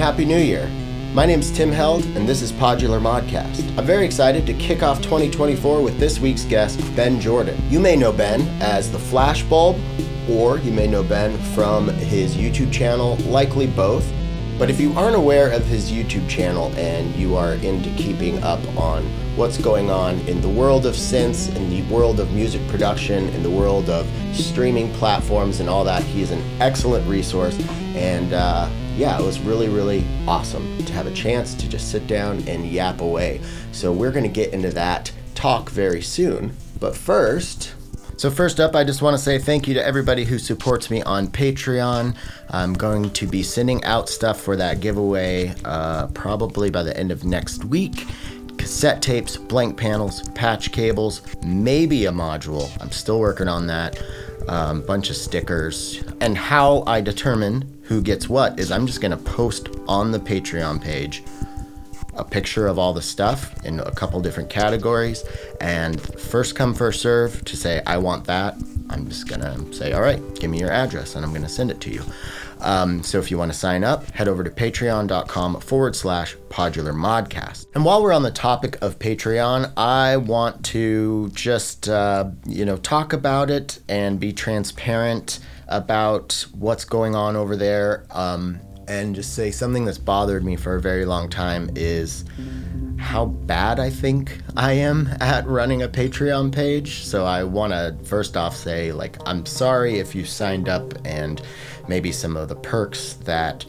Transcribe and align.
Happy 0.00 0.24
New 0.24 0.38
Year. 0.38 0.66
My 1.12 1.26
name's 1.26 1.50
Tim 1.50 1.70
Held, 1.70 2.06
and 2.16 2.26
this 2.26 2.40
is 2.40 2.52
Podular 2.52 2.98
Modcast. 2.98 3.76
I'm 3.76 3.84
very 3.84 4.06
excited 4.06 4.46
to 4.46 4.54
kick 4.54 4.82
off 4.82 5.02
2024 5.02 5.82
with 5.82 5.98
this 5.98 6.18
week's 6.18 6.46
guest, 6.46 6.80
Benn 6.96 7.20
Jordan. 7.20 7.60
You 7.68 7.80
may 7.80 7.96
know 7.96 8.10
Benn 8.10 8.40
as 8.62 8.90
the 8.90 8.96
Flashbulb, 8.96 9.78
or 10.26 10.56
you 10.56 10.72
may 10.72 10.86
know 10.86 11.02
Benn 11.02 11.36
from 11.54 11.88
his 11.88 12.34
YouTube 12.34 12.72
channel, 12.72 13.16
likely 13.26 13.66
both. 13.66 14.10
But 14.58 14.70
if 14.70 14.80
you 14.80 14.94
aren't 14.94 15.16
aware 15.16 15.50
of 15.50 15.66
his 15.66 15.92
YouTube 15.92 16.26
channel 16.30 16.72
and 16.76 17.14
you 17.14 17.36
are 17.36 17.52
into 17.56 17.90
keeping 17.90 18.42
up 18.42 18.66
on 18.78 19.04
what's 19.36 19.58
going 19.58 19.90
on 19.90 20.18
in 20.20 20.40
the 20.40 20.48
world 20.48 20.86
of 20.86 20.94
synths, 20.94 21.54
in 21.54 21.68
the 21.68 21.82
world 21.94 22.20
of 22.20 22.32
music 22.32 22.66
production, 22.68 23.28
in 23.34 23.42
the 23.42 23.50
world 23.50 23.90
of 23.90 24.08
streaming 24.34 24.90
platforms 24.94 25.60
and 25.60 25.68
all 25.68 25.84
that, 25.84 26.02
he 26.04 26.22
is 26.22 26.30
an 26.30 26.42
excellent 26.58 27.06
resource. 27.06 27.60
And 27.94 28.32
uh, 28.32 28.70
yeah, 28.96 29.18
it 29.18 29.24
was 29.24 29.40
really, 29.40 29.68
really 29.68 30.04
awesome 30.26 30.76
to 30.84 30.92
have 30.92 31.06
a 31.06 31.12
chance 31.12 31.54
to 31.54 31.68
just 31.68 31.90
sit 31.90 32.06
down 32.06 32.46
and 32.48 32.66
yap 32.66 33.00
away. 33.00 33.40
So 33.72 33.92
we're 33.92 34.12
going 34.12 34.24
to 34.24 34.30
get 34.30 34.52
into 34.52 34.70
that 34.70 35.12
talk 35.34 35.70
very 35.70 36.02
soon. 36.02 36.56
But 36.78 36.96
first, 36.96 37.74
so, 38.16 38.30
first 38.30 38.60
up, 38.60 38.76
I 38.76 38.84
just 38.84 39.00
want 39.00 39.16
to 39.16 39.22
say 39.22 39.38
thank 39.38 39.66
you 39.66 39.72
to 39.72 39.82
everybody 39.82 40.26
who 40.26 40.38
supports 40.38 40.90
me 40.90 41.00
on 41.02 41.28
Patreon. 41.28 42.14
I'm 42.50 42.74
going 42.74 43.08
to 43.12 43.26
be 43.26 43.42
sending 43.42 43.82
out 43.84 44.10
stuff 44.10 44.38
for 44.38 44.56
that 44.56 44.80
giveaway 44.80 45.54
uh, 45.64 46.08
probably 46.08 46.68
by 46.68 46.82
the 46.82 46.94
end 46.94 47.12
of 47.12 47.24
next 47.24 47.64
week 47.64 48.06
cassette 48.60 49.00
tapes, 49.00 49.38
blank 49.38 49.78
panels, 49.78 50.28
patch 50.34 50.70
cables, 50.70 51.22
maybe 51.42 52.04
a 52.04 52.12
module. 52.12 52.70
I'm 52.80 52.90
still 52.90 53.18
working 53.18 53.48
on 53.48 53.66
that. 53.68 54.00
Um, 54.48 54.82
bunch 54.82 55.08
of 55.08 55.16
stickers. 55.16 56.04
And 56.20 56.36
how 56.36 56.84
I 56.86 57.00
determine 57.00 57.79
who 57.90 58.00
gets 58.00 58.28
what 58.28 58.58
is 58.60 58.70
I'm 58.70 58.86
just 58.86 59.00
going 59.00 59.10
to 59.10 59.16
post 59.16 59.68
on 59.88 60.12
the 60.12 60.20
Patreon 60.20 60.80
page 60.80 61.24
a 62.14 62.24
picture 62.24 62.66
of 62.66 62.78
all 62.78 62.92
the 62.92 63.02
stuff 63.02 63.54
in 63.64 63.80
a 63.80 63.90
couple 63.92 64.20
different 64.20 64.48
categories 64.48 65.24
and 65.60 66.00
first 66.00 66.54
come 66.54 66.74
first 66.74 67.00
serve 67.00 67.44
to 67.44 67.56
say 67.56 67.80
i 67.86 67.96
want 67.96 68.24
that 68.24 68.56
i'm 68.90 69.08
just 69.08 69.28
gonna 69.28 69.56
say 69.72 69.92
all 69.92 70.02
right 70.02 70.20
give 70.40 70.50
me 70.50 70.58
your 70.58 70.70
address 70.70 71.14
and 71.14 71.24
i'm 71.24 71.32
gonna 71.32 71.48
send 71.48 71.70
it 71.70 71.80
to 71.80 71.90
you. 71.90 72.02
Um, 72.62 73.02
so 73.02 73.18
if 73.18 73.30
you 73.30 73.38
want 73.38 73.50
to 73.50 73.56
sign 73.56 73.84
up 73.84 74.10
head 74.10 74.28
over 74.28 74.44
to 74.44 74.50
patreon.com 74.50 75.60
forward 75.60 75.96
slash 75.96 76.36
podular 76.50 76.92
modcast. 76.92 77.66
And 77.74 77.86
while 77.86 78.02
we're 78.02 78.12
on 78.12 78.22
the 78.22 78.30
topic 78.30 78.76
of 78.82 78.98
patreon 78.98 79.72
i 79.78 80.16
want 80.16 80.64
to 80.66 81.30
just 81.32 81.88
uh, 81.88 82.28
you 82.44 82.64
know 82.64 82.76
talk 82.76 83.12
about 83.12 83.50
it 83.50 83.78
and 83.88 84.20
be 84.20 84.32
transparent 84.32 85.38
about 85.70 86.44
what's 86.52 86.84
going 86.84 87.14
on 87.14 87.36
over 87.36 87.56
there 87.56 88.04
um, 88.10 88.60
and 88.88 89.14
just 89.14 89.34
say 89.34 89.50
something 89.50 89.84
that's 89.84 89.98
bothered 89.98 90.44
me 90.44 90.56
for 90.56 90.74
a 90.74 90.80
very 90.80 91.04
long 91.04 91.28
time 91.28 91.70
is 91.76 92.24
how 92.98 93.24
bad 93.24 93.80
I 93.80 93.88
think 93.88 94.38
I 94.56 94.72
am 94.72 95.08
at 95.20 95.46
running 95.46 95.82
a 95.82 95.88
Patreon 95.88 96.52
page. 96.52 97.04
So 97.04 97.24
I 97.24 97.44
want 97.44 97.72
to 97.72 97.96
first 98.04 98.36
off 98.36 98.54
say, 98.54 98.92
like, 98.92 99.16
I'm 99.26 99.46
sorry 99.46 99.98
if 99.98 100.14
you 100.14 100.24
signed 100.24 100.68
up 100.68 100.94
and 101.06 101.40
maybe 101.88 102.12
some 102.12 102.36
of 102.36 102.48
the 102.48 102.56
perks 102.56 103.14
that, 103.24 103.64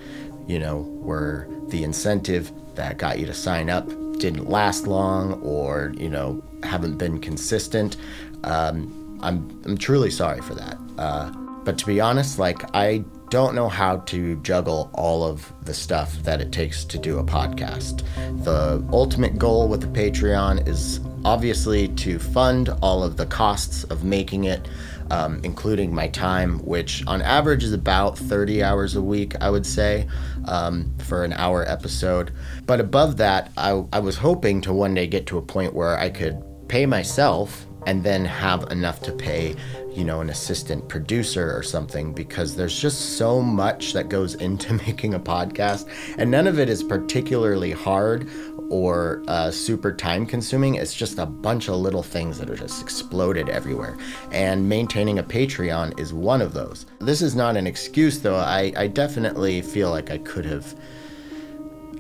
you 0.48 0.60
know, 0.60 0.82
were 1.02 1.48
the 1.70 1.84
incentive 1.84 2.52
that 2.76 2.98
got 2.98 3.20
you 3.20 3.26
to 3.26 3.34
sign 3.34 3.70
up 3.70 3.88
didn't 4.20 4.50
last 4.50 4.86
long 4.86 5.42
or, 5.42 5.94
you 5.98 6.10
know, 6.10 6.44
haven't 6.64 6.98
been 6.98 7.20
consistent. 7.20 7.98
Um, 8.44 9.20
I'm, 9.24 9.62
I'm 9.66 9.78
truly 9.78 10.12
sorry 10.12 10.42
for 10.42 10.54
that. 10.56 10.78
Uh, 10.98 11.32
but 11.64 11.78
to 11.78 11.86
be 11.86 12.00
honest, 12.02 12.40
like, 12.40 12.64
I 12.76 13.04
don't 13.30 13.56
know 13.56 13.70
how 13.70 13.98
to 13.98 14.36
juggle 14.42 14.90
all 14.94 15.24
of 15.24 15.54
the 15.64 15.74
stuff 15.74 16.14
that 16.24 16.42
it 16.42 16.52
takes 16.52 16.84
to 16.84 16.98
do 16.98 17.18
a 17.18 17.24
podcast. 17.24 18.04
The 18.44 18.86
ultimate 18.92 19.38
goal 19.38 19.70
with 19.70 19.82
the 19.82 19.88
Patreon 19.88 20.68
is 20.68 21.00
obviously 21.24 21.88
to 21.88 22.20
fund 22.20 22.70
all 22.82 23.04
of 23.04 23.16
the 23.16 23.26
costs 23.26 23.86
of 23.86 24.04
making 24.04 24.46
it, 24.46 24.68
um, 25.12 25.40
including 25.44 25.96
my 25.96 26.10
time, 26.10 26.60
which 26.66 27.06
on 27.08 27.22
average 27.22 27.64
is 27.64 27.72
about 27.72 28.18
30 28.18 28.64
hours 28.64 28.96
a 28.96 29.02
week, 29.02 29.34
I 29.40 29.50
would 29.50 29.66
say, 29.66 30.08
um, 30.46 30.94
for 30.98 31.24
an 31.24 31.32
hour 31.32 31.64
episode. 31.70 32.34
But 32.66 32.82
above 32.82 33.16
that, 33.18 33.52
I, 33.56 33.82
I 33.94 34.00
was 34.00 34.18
hoping 34.18 34.60
to 34.62 34.74
one 34.74 34.94
day 34.94 35.08
get 35.08 35.26
to 35.28 35.38
a 35.38 35.42
point 35.42 35.74
where 35.74 35.98
I 35.98 36.10
could 36.10 36.44
pay 36.68 36.86
myself 36.86 37.66
and 37.86 38.04
then 38.04 38.26
have 38.26 38.72
enough 38.72 39.02
to 39.02 39.12
pay 39.12 39.56
you 39.94 40.06
know, 40.06 40.22
an 40.22 40.30
assistant 40.30 40.88
producer 40.88 41.56
or 41.56 41.62
something 41.64 42.14
because 42.14 42.56
there's 42.56 42.80
just 42.80 43.18
so 43.18 43.42
much 43.42 43.94
that 43.94 44.10
goes 44.10 44.36
into 44.36 44.74
making 44.86 45.14
a 45.14 45.20
podcast, 45.20 45.88
and 46.18 46.32
none 46.32 46.48
of 46.48 46.60
it 46.60 46.70
is 46.70 46.84
particularly 46.84 47.72
hard 47.72 48.30
or 48.70 49.22
uh, 49.28 49.52
super 49.52 49.94
time 49.94 50.26
consuming. 50.26 50.76
It's 50.76 50.94
just 50.94 51.20
a 51.20 51.26
bunch 51.26 51.68
of 51.68 51.76
little 51.76 52.04
things 52.04 52.38
that 52.40 52.50
are 52.50 52.56
just 52.56 52.82
exploded 52.82 53.50
everywhere. 53.50 53.98
And 54.32 54.68
maintaining 54.68 55.20
a 55.20 55.24
Patreon 55.24 56.00
is 56.00 56.14
one 56.14 56.42
of 56.42 56.54
those. 56.54 56.86
This 57.00 57.22
is 57.22 57.36
not 57.36 57.58
an 57.58 57.68
excuse, 57.68 58.20
though. 58.20 58.38
I, 58.38 58.72
I 58.78 58.88
definitely 58.88 59.62
feel 59.62 59.90
like 59.90 60.10
I 60.10 60.20
could 60.20 60.46
have. 60.46 60.76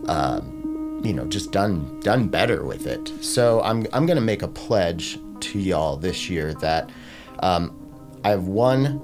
Uh, 0.07 0.41
you 1.03 1.13
know, 1.13 1.25
just 1.25 1.51
done 1.51 1.99
done 2.01 2.27
better 2.27 2.63
with 2.63 2.85
it. 2.85 3.11
So 3.21 3.61
I'm 3.63 3.87
I'm 3.91 4.05
gonna 4.05 4.21
make 4.21 4.43
a 4.43 4.47
pledge 4.47 5.19
to 5.41 5.59
y'all 5.59 5.97
this 5.97 6.29
year 6.29 6.53
that 6.55 6.89
um, 7.39 7.77
I 8.23 8.29
have 8.29 8.47
one 8.47 9.01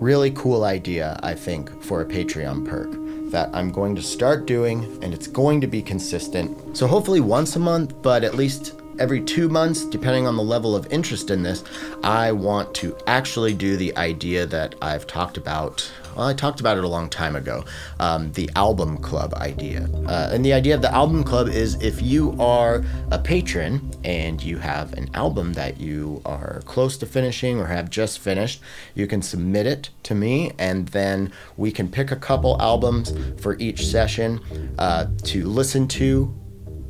really 0.00 0.30
cool 0.30 0.64
idea, 0.64 1.18
I 1.22 1.34
think, 1.34 1.82
for 1.82 2.00
a 2.00 2.04
Patreon 2.04 2.68
perk 2.68 2.90
that 3.30 3.50
I'm 3.52 3.70
going 3.70 3.94
to 3.96 4.02
start 4.02 4.46
doing, 4.46 4.98
and 5.02 5.12
it's 5.12 5.26
going 5.26 5.60
to 5.60 5.66
be 5.66 5.82
consistent. 5.82 6.76
So, 6.76 6.86
hopefully, 6.86 7.20
once 7.20 7.56
a 7.56 7.58
month, 7.58 8.00
but 8.00 8.24
at 8.24 8.34
least 8.34 8.74
every 8.98 9.20
two 9.20 9.48
months, 9.48 9.84
depending 9.84 10.26
on 10.26 10.36
the 10.36 10.42
level 10.42 10.74
of 10.74 10.90
interest 10.92 11.30
in 11.30 11.42
this, 11.42 11.64
I 12.02 12.32
want 12.32 12.74
to 12.76 12.96
actually 13.06 13.54
do 13.54 13.76
the 13.76 13.96
idea 13.96 14.46
that 14.46 14.74
I've 14.80 15.06
talked 15.06 15.36
about. 15.36 15.90
Well, 16.18 16.26
I 16.26 16.34
talked 16.34 16.58
about 16.58 16.76
it 16.76 16.82
a 16.82 16.88
long 16.88 17.08
time 17.08 17.36
ago 17.36 17.64
um, 18.00 18.32
the 18.32 18.50
album 18.56 18.96
club 18.98 19.34
idea. 19.34 19.88
Uh, 20.04 20.30
and 20.32 20.44
the 20.44 20.52
idea 20.52 20.74
of 20.74 20.82
the 20.82 20.92
album 20.92 21.22
club 21.22 21.48
is 21.48 21.80
if 21.80 22.02
you 22.02 22.34
are 22.40 22.84
a 23.12 23.20
patron 23.20 23.92
and 24.02 24.42
you 24.42 24.58
have 24.58 24.94
an 24.94 25.10
album 25.14 25.52
that 25.52 25.78
you 25.78 26.20
are 26.24 26.60
close 26.64 26.98
to 26.98 27.06
finishing 27.06 27.60
or 27.60 27.66
have 27.66 27.88
just 27.88 28.18
finished, 28.18 28.60
you 28.96 29.06
can 29.06 29.22
submit 29.22 29.68
it 29.68 29.90
to 30.02 30.14
me, 30.16 30.50
and 30.58 30.88
then 30.88 31.30
we 31.56 31.70
can 31.70 31.88
pick 31.88 32.10
a 32.10 32.16
couple 32.16 32.60
albums 32.60 33.14
for 33.40 33.56
each 33.60 33.86
session 33.86 34.40
uh, 34.78 35.06
to 35.22 35.44
listen 35.46 35.86
to 35.86 36.34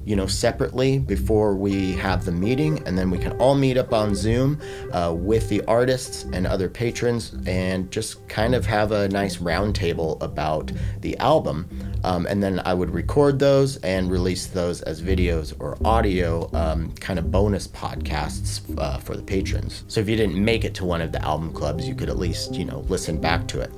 you 0.09 0.17
know, 0.17 0.27
separately 0.27 0.99
before 0.99 1.55
we 1.55 1.93
have 1.93 2.25
the 2.25 2.33
meeting, 2.33 2.83
and 2.87 2.97
then 2.97 3.11
we 3.11 3.19
can 3.19 3.33
all 3.33 3.55
meet 3.55 3.77
up 3.77 3.93
on 3.93 4.15
Zoom 4.15 4.59
uh, 4.93 5.15
with 5.15 5.51
the 5.51 5.63
artists 5.67 6.25
and 6.33 6.47
other 6.47 6.71
patrons 6.71 7.37
and 7.47 7.91
just 7.91 8.27
kind 8.27 8.55
of 8.55 8.65
have 8.65 8.91
a 8.91 9.07
nice 9.11 9.37
roundtable 9.37 10.19
about 10.23 10.73
the 11.03 11.15
album. 11.19 11.69
Um, 12.05 12.25
and 12.25 12.43
then 12.43 12.63
I 12.65 12.73
would 12.73 12.89
record 12.89 13.39
those 13.39 13.77
and 13.79 14.11
release 14.11 14.47
those 14.47 14.81
as 14.81 15.03
videos 15.03 15.55
or 15.61 15.77
audio 15.85 16.49
um, 16.55 16.93
kind 16.93 17.19
of 17.19 17.31
bonus 17.31 17.69
podcasts 17.69 18.63
uh, 18.79 18.97
for 18.97 19.15
the 19.15 19.23
patrons. 19.23 19.85
So 19.89 20.01
if 20.01 20.09
you 20.09 20.17
didn't 20.17 20.43
make 20.43 20.65
it 20.65 20.73
to 20.77 20.87
one 20.87 21.03
of 21.03 21.13
the 21.13 21.23
album 21.23 21.53
clubs, 21.53 21.87
you 21.87 21.95
could 21.95 22.09
at 22.09 22.17
least, 22.17 22.55
you 22.55 22.65
know, 22.65 22.79
listen 22.89 23.21
back 23.21 23.47
to 23.49 23.61
it. 23.61 23.71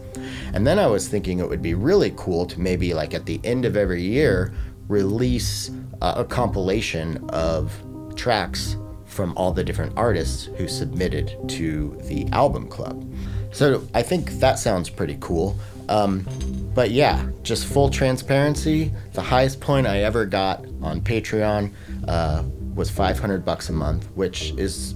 And 0.55 0.65
then 0.65 0.79
I 0.79 0.87
was 0.87 1.09
thinking 1.09 1.41
it 1.41 1.49
would 1.49 1.61
be 1.61 1.75
really 1.75 2.13
cool 2.17 2.47
to 2.47 2.61
maybe 2.61 2.95
like 2.95 3.15
at 3.15 3.27
the 3.27 3.41
end 3.43 3.65
of 3.65 3.77
every 3.77 4.03
year 4.03 4.53
release 4.87 5.71
a 6.01 6.25
compilation 6.25 7.25
of 7.31 7.73
tracks 8.17 8.77
from 9.05 9.33
all 9.37 9.53
the 9.53 9.65
different 9.65 9.93
artists 9.97 10.45
who 10.57 10.69
submitted 10.69 11.37
to 11.49 11.99
the 12.05 12.27
album 12.29 12.69
club. 12.69 13.05
So 13.53 13.87
I 13.95 14.03
think 14.03 14.31
that 14.41 14.59
sounds 14.59 14.89
pretty 14.89 15.19
cool. 15.21 15.59
Um, 15.89 16.27
but 16.75 16.93
yeah, 16.93 17.29
just 17.43 17.67
full 17.67 17.91
transparency. 17.91 18.93
The 19.13 19.23
highest 19.23 19.61
point 19.61 19.89
I 19.89 20.03
ever 20.03 20.25
got 20.25 20.65
on 20.83 21.01
Patreon 21.01 21.73
uh, 22.07 22.45
was 22.75 22.89
500 22.89 23.45
bucks 23.45 23.69
a 23.69 23.73
month, 23.73 24.07
which 24.15 24.53
is 24.53 24.95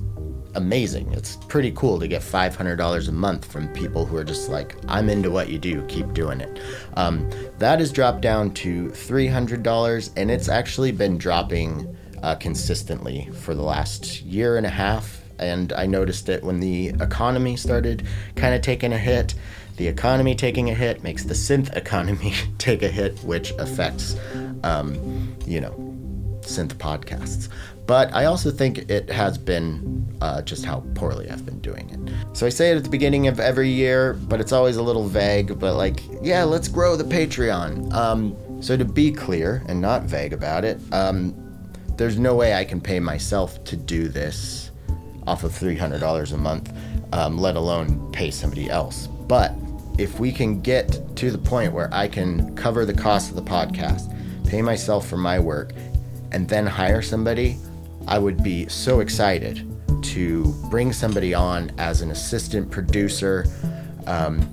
amazing. 0.55 1.13
It's 1.13 1.37
pretty 1.49 1.73
cool 1.73 1.99
to 2.01 2.09
get 2.09 2.23
$500 2.23 3.09
a 3.09 3.13
month 3.13 3.45
from 3.51 3.69
people 3.73 4.07
who 4.07 4.17
are 4.17 4.25
just 4.25 4.49
like, 4.49 4.77
I'm 4.89 5.09
into 5.09 5.31
what 5.31 5.49
you 5.49 5.59
do, 5.59 5.85
keep 5.87 6.13
doing 6.13 6.41
it. 6.41 6.61
Um, 6.97 7.29
that 7.59 7.81
has 7.81 7.93
dropped 7.93 8.21
down 8.21 8.53
to 8.55 8.89
$300, 8.89 10.11
and 10.17 10.31
it's 10.31 10.49
actually 10.49 10.93
been 10.93 11.19
dropping 11.19 11.97
uh, 12.23 12.35
consistently 12.37 13.29
for 13.41 13.55
the 13.55 13.63
last 13.63 14.23
year 14.23 14.57
and 14.57 14.67
a 14.67 14.71
half. 14.71 15.21
And 15.39 15.73
I 15.73 15.87
noticed 15.87 16.29
it 16.29 16.43
when 16.43 16.61
the 16.61 16.89
economy 17.01 17.57
started 17.57 18.07
kind 18.37 18.55
of 18.55 18.63
taking 18.63 18.93
a 18.93 18.99
hit. 18.99 19.35
The 19.77 19.89
economy 19.89 20.35
taking 20.35 20.71
a 20.71 20.75
hit 20.75 21.03
makes 21.03 21.25
the 21.25 21.35
synth 21.35 21.75
economy 21.77 22.33
take 22.59 22.83
a 22.83 22.89
hit, 22.89 23.19
which 23.21 23.51
affects, 23.59 24.17
um, 24.63 25.37
you 25.45 25.61
know, 25.61 25.73
synth 26.43 26.75
podcasts. 26.75 27.49
But 27.87 28.15
I 28.15 28.25
also 28.25 28.51
think 28.51 28.91
it 28.91 29.11
has 29.11 29.37
been 29.37 30.17
uh, 30.21 30.41
just 30.43 30.65
how 30.65 30.83
poorly 30.95 31.29
I've 31.29 31.45
been 31.45 31.61
doing 31.61 31.91
it. 31.91 32.37
So 32.37 32.47
I 32.47 32.49
say 32.49 32.71
it 32.71 32.77
at 32.77 32.85
the 32.85 32.91
beginning 32.91 33.29
of 33.29 33.39
every 33.39 33.69
year, 33.69 34.15
but 34.15 34.41
it's 34.41 34.53
always 34.53 34.77
a 34.77 34.83
little 34.83 35.07
vague. 35.07 35.59
But 35.59 35.75
like, 35.77 36.03
yeah, 36.23 36.45
let's 36.45 36.69
grow 36.69 36.97
the 36.97 37.05
Patreon. 37.05 37.93
Um, 37.93 38.37
So 38.63 38.79
to 38.79 38.85
be 38.87 39.13
clear 39.13 39.63
and 39.69 39.79
not 39.81 40.05
vague 40.05 40.33
about 40.33 40.65
it, 40.65 40.81
um, 40.93 41.35
there's 41.99 42.19
no 42.19 42.35
way 42.35 42.55
I 42.55 42.65
can 42.65 42.81
pay 42.81 42.99
myself 42.99 43.63
to 43.65 43.77
do 43.77 44.09
this 44.09 44.71
off 45.27 45.45
of 45.45 45.53
$300 45.53 46.33
a 46.33 46.37
month, 46.39 46.73
um, 47.13 47.37
let 47.37 47.57
alone 47.57 48.11
pay 48.13 48.31
somebody 48.31 48.71
else. 48.71 49.07
But 49.07 49.53
if 49.99 50.19
we 50.19 50.33
can 50.33 50.63
get 50.63 51.15
to 51.17 51.31
the 51.31 51.39
point 51.39 51.75
where 51.75 51.93
I 51.93 52.09
can 52.09 52.57
cover 52.57 52.87
the 52.87 52.95
cost 52.95 53.29
of 53.29 53.37
the 53.37 53.43
podcast, 53.43 54.09
pay 54.49 54.63
myself 54.63 55.07
for 55.07 55.19
my 55.19 55.39
work, 55.39 55.73
and 56.33 56.49
then 56.49 56.67
hire 56.67 57.03
somebody, 57.03 57.59
I 58.09 58.19
would 58.19 58.43
be 58.43 58.69
so 58.69 59.01
excited 59.01 59.71
to 60.03 60.53
bring 60.71 60.93
somebody 60.93 61.35
on 61.35 61.73
as 61.79 62.03
an 62.03 62.11
assistant 62.11 62.71
producer. 62.71 63.47
Um, 64.07 64.49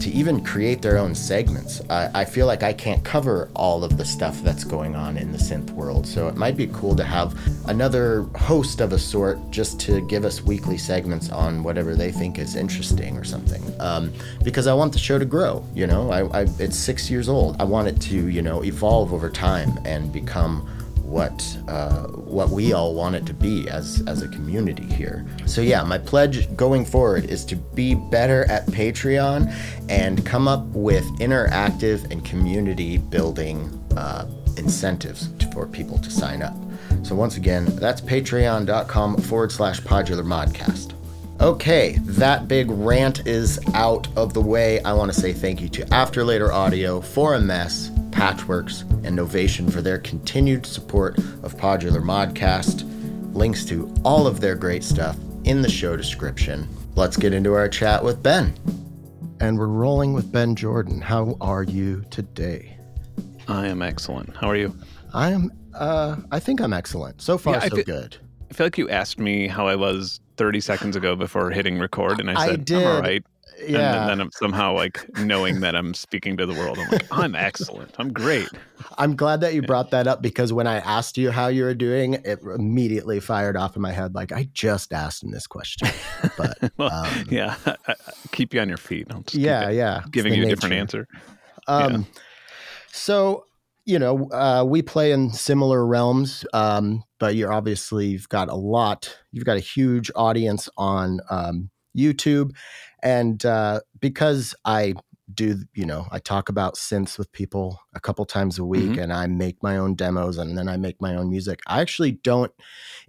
to 0.00 0.10
even 0.10 0.44
create 0.44 0.82
their 0.82 0.98
own 0.98 1.14
segments. 1.14 1.80
I, 1.88 2.10
I, 2.20 2.24
feel 2.24 2.46
like 2.46 2.62
I 2.62 2.72
can't 2.72 3.02
cover 3.02 3.50
all 3.56 3.82
of 3.82 3.96
the 3.96 4.04
stuff 4.04 4.42
that's 4.42 4.62
going 4.62 4.94
on 4.94 5.16
in 5.16 5.32
the 5.32 5.38
synth 5.38 5.70
world, 5.70 6.06
so 6.06 6.28
it 6.28 6.36
might 6.36 6.56
be 6.56 6.66
cool 6.68 6.94
to 6.96 7.04
have 7.04 7.34
another 7.68 8.22
host 8.36 8.80
of 8.80 8.92
a 8.92 8.98
sort 8.98 9.38
just 9.50 9.80
to 9.80 10.06
give 10.06 10.24
us 10.24 10.42
weekly 10.42 10.76
segments 10.76 11.30
on 11.30 11.62
whatever 11.62 11.94
they 11.94 12.12
think 12.12 12.38
is 12.38 12.56
interesting 12.56 13.16
or 13.16 13.24
something. 13.24 13.62
Um, 13.80 14.12
because 14.44 14.66
I 14.66 14.74
want 14.74 14.92
the 14.92 14.98
show 14.98 15.18
to 15.18 15.24
grow. 15.24 15.64
You 15.74 15.86
know, 15.86 16.10
I, 16.10 16.42
I, 16.42 16.46
it's 16.58 16.76
six 16.76 17.10
years 17.10 17.28
old. 17.28 17.60
I 17.60 17.64
want 17.64 17.88
it 17.88 17.98
to 18.02 18.28
you 18.28 18.42
know 18.42 18.62
evolve 18.64 19.14
over 19.14 19.30
time 19.30 19.78
and 19.86 20.12
become 20.12 20.68
what 21.06 21.56
uh, 21.68 22.06
what 22.08 22.50
we 22.50 22.72
all 22.72 22.94
want 22.94 23.14
it 23.14 23.24
to 23.26 23.34
be 23.34 23.68
as 23.68 24.02
as 24.06 24.22
a 24.22 24.28
community 24.28 24.84
here. 24.84 25.24
So 25.46 25.60
yeah, 25.60 25.82
my 25.82 25.98
pledge 25.98 26.54
going 26.56 26.84
forward 26.84 27.24
is 27.24 27.44
to 27.46 27.56
be 27.56 27.94
better 27.94 28.44
at 28.50 28.66
Patreon 28.66 29.52
and 29.88 30.24
come 30.26 30.48
up 30.48 30.64
with 30.66 31.04
interactive 31.18 32.10
and 32.10 32.24
community 32.24 32.98
building 32.98 33.82
uh, 33.96 34.26
incentives 34.56 35.28
for 35.52 35.66
people 35.66 35.98
to 35.98 36.10
sign 36.10 36.42
up. 36.42 36.56
So 37.02 37.14
once 37.14 37.36
again, 37.36 37.64
that's 37.76 38.00
patreon.com 38.00 39.18
forward 39.18 39.52
slash 39.52 39.80
podular 39.80 40.24
modcast. 40.24 40.92
Okay, 41.40 41.98
that 42.02 42.48
big 42.48 42.70
rant 42.70 43.26
is 43.26 43.60
out 43.74 44.08
of 44.16 44.32
the 44.32 44.40
way. 44.40 44.80
I 44.82 44.94
want 44.94 45.12
to 45.12 45.20
say 45.20 45.34
thank 45.34 45.60
you 45.60 45.68
to 45.68 45.94
After 45.94 46.24
Later 46.24 46.50
Audio, 46.50 47.00
4ms, 47.00 47.95
Patchwerks, 48.16 48.80
and 49.04 49.16
Novation 49.16 49.70
for 49.70 49.82
their 49.82 49.98
continued 49.98 50.64
support 50.64 51.18
of 51.18 51.54
Podular 51.58 52.02
Modcast. 52.02 52.84
Links 53.34 53.62
to 53.66 53.92
all 54.04 54.26
of 54.26 54.40
their 54.40 54.54
great 54.54 54.82
stuff 54.82 55.18
in 55.44 55.60
the 55.60 55.68
show 55.68 55.98
description. 55.98 56.66
Let's 56.94 57.18
get 57.18 57.34
into 57.34 57.52
our 57.52 57.68
chat 57.68 58.02
with 58.02 58.22
Benn. 58.22 58.54
And 59.38 59.58
we're 59.58 59.66
rolling 59.66 60.14
with 60.14 60.32
Benn 60.32 60.56
Jordan. 60.56 61.02
How 61.02 61.36
are 61.42 61.62
you 61.62 62.06
today? 62.10 62.78
I 63.48 63.66
am 63.66 63.82
excellent. 63.82 64.34
How 64.34 64.48
are 64.48 64.56
you? 64.56 64.74
I 65.12 65.30
am 65.32 65.52
uh 65.74 66.16
I 66.32 66.40
think 66.40 66.60
I'm 66.62 66.72
excellent. 66.72 67.20
So 67.20 67.36
far 67.36 67.56
yeah, 67.56 67.68
so 67.68 67.82
good. 67.82 68.16
I 68.50 68.54
feel 68.54 68.64
like 68.64 68.78
you 68.78 68.88
asked 68.88 69.18
me 69.18 69.46
how 69.46 69.68
I 69.68 69.76
was 69.76 70.20
30 70.38 70.60
seconds 70.60 70.96
ago 70.96 71.16
before 71.16 71.50
hitting 71.50 71.78
record 71.78 72.18
and 72.18 72.30
I 72.30 72.46
said 72.46 72.50
I 72.50 72.56
did. 72.56 72.78
I'm 72.78 72.86
all 72.86 73.00
right 73.02 73.24
yeah. 73.60 74.00
And 74.00 74.10
then, 74.10 74.20
I'm 74.20 74.30
somehow 74.32 74.74
like 74.74 75.06
knowing 75.18 75.60
that 75.60 75.74
I'm 75.74 75.94
speaking 75.94 76.36
to 76.36 76.46
the 76.46 76.54
world. 76.54 76.78
I'm 76.78 76.88
like, 76.90 77.06
I'm 77.10 77.34
excellent. 77.34 77.94
I'm 77.98 78.12
great. 78.12 78.48
I'm 78.98 79.16
glad 79.16 79.40
that 79.40 79.54
you 79.54 79.62
brought 79.62 79.90
that 79.90 80.06
up 80.06 80.22
because 80.22 80.52
when 80.52 80.66
I 80.66 80.76
asked 80.76 81.18
you 81.18 81.30
how 81.30 81.48
you 81.48 81.64
were 81.64 81.74
doing, 81.74 82.14
it 82.24 82.40
immediately 82.42 83.20
fired 83.20 83.56
off 83.56 83.76
in 83.76 83.82
my 83.82 83.92
head. 83.92 84.14
Like 84.14 84.32
I 84.32 84.48
just 84.52 84.92
asked 84.92 85.22
him 85.22 85.30
this 85.30 85.46
question, 85.46 85.88
but 86.36 86.72
well, 86.76 86.90
um, 86.90 87.26
yeah, 87.30 87.56
I, 87.66 87.76
I 87.88 87.94
keep 88.32 88.54
you 88.54 88.60
on 88.60 88.68
your 88.68 88.78
feet. 88.78 89.08
yeah, 89.32 89.70
yeah, 89.70 90.02
giving 90.10 90.34
you 90.34 90.44
a 90.44 90.48
different 90.48 90.74
answer. 90.74 91.06
Um, 91.68 91.92
yeah. 91.92 92.20
so 92.92 93.46
you 93.86 94.00
know, 94.00 94.28
uh, 94.32 94.64
we 94.66 94.82
play 94.82 95.12
in 95.12 95.30
similar 95.30 95.86
realms, 95.86 96.44
um, 96.52 97.04
but 97.20 97.36
you're 97.36 97.52
obviously 97.52 98.06
you've 98.06 98.28
got 98.28 98.48
a 98.48 98.54
lot. 98.54 99.16
You've 99.30 99.44
got 99.44 99.56
a 99.56 99.60
huge 99.60 100.10
audience 100.16 100.68
on 100.76 101.20
um, 101.30 101.70
YouTube, 101.96 102.50
and 103.02 103.44
uh, 103.44 103.80
because 104.00 104.54
I 104.64 104.94
do, 105.32 105.58
you 105.74 105.84
know, 105.84 106.06
I 106.10 106.18
talk 106.18 106.48
about 106.48 106.76
synths 106.76 107.18
with 107.18 107.30
people 107.32 107.80
a 107.94 108.00
couple 108.00 108.24
times 108.24 108.58
a 108.58 108.64
week 108.64 108.90
mm-hmm. 108.90 109.00
and 109.00 109.12
I 109.12 109.26
make 109.26 109.62
my 109.62 109.76
own 109.76 109.94
demos 109.94 110.38
and 110.38 110.56
then 110.56 110.68
I 110.68 110.76
make 110.76 111.00
my 111.00 111.16
own 111.16 111.30
music. 111.30 111.60
I 111.66 111.80
actually 111.80 112.12
don't 112.12 112.52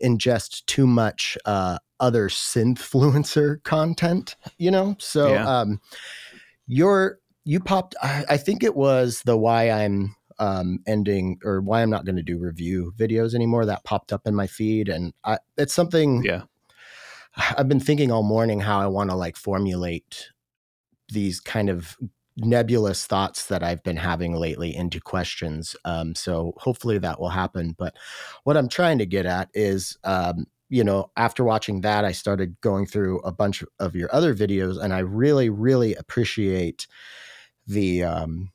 ingest 0.03 0.65
too 0.65 0.87
much 0.87 1.37
uh, 1.45 1.77
other 1.99 2.29
synthfluencer 2.29 3.63
content, 3.63 4.35
you 4.57 4.71
know? 4.71 4.95
So, 4.99 5.33
yeah. 5.33 5.47
um, 5.47 5.79
you're, 6.65 7.19
you 7.45 7.59
popped, 7.59 7.95
I, 8.01 8.25
I 8.29 8.37
think 8.37 8.63
it 8.63 8.75
was 8.75 9.21
the 9.23 9.37
why 9.37 9.69
I'm 9.69 10.15
um, 10.39 10.79
ending 10.87 11.39
or 11.43 11.61
why 11.61 11.81
I'm 11.81 11.89
not 11.89 12.05
going 12.05 12.15
to 12.15 12.23
do 12.23 12.37
review 12.37 12.93
videos 12.97 13.33
anymore 13.33 13.65
that 13.65 13.83
popped 13.83 14.11
up 14.11 14.25
in 14.25 14.35
my 14.35 14.47
feed. 14.47 14.89
And 14.89 15.13
I, 15.23 15.37
it's 15.57 15.73
something 15.73 16.23
yeah. 16.23 16.43
I've 17.57 17.69
been 17.69 17.79
thinking 17.79 18.11
all 18.11 18.23
morning 18.23 18.59
how 18.59 18.79
I 18.79 18.87
want 18.87 19.09
to 19.09 19.15
like 19.15 19.37
formulate 19.37 20.29
these 21.09 21.39
kind 21.39 21.69
of 21.69 21.97
nebulous 22.37 23.05
thoughts 23.07 23.47
that 23.47 23.63
I've 23.63 23.83
been 23.83 23.97
having 23.97 24.35
lately 24.35 24.75
into 24.75 24.99
questions. 24.99 25.75
Um, 25.85 26.13
so 26.15 26.53
hopefully 26.57 26.97
that 26.99 27.19
will 27.19 27.29
happen. 27.29 27.75
But 27.77 27.95
what 28.43 28.57
I'm 28.57 28.69
trying 28.69 28.99
to 28.99 29.05
get 29.05 29.25
at 29.25 29.49
is, 29.53 29.97
um, 30.03 30.45
you 30.69 30.83
know, 30.83 31.11
after 31.15 31.43
watching 31.43 31.81
that, 31.81 32.05
I 32.05 32.11
started 32.11 32.59
going 32.61 32.85
through 32.85 33.19
a 33.21 33.31
bunch 33.31 33.63
of 33.79 33.95
your 33.95 34.13
other 34.13 34.35
videos, 34.35 34.81
and 34.83 34.93
I 34.93 34.99
really, 34.99 35.49
really 35.49 35.95
appreciate 35.95 36.87
the 37.65 38.03
um, 38.03 38.51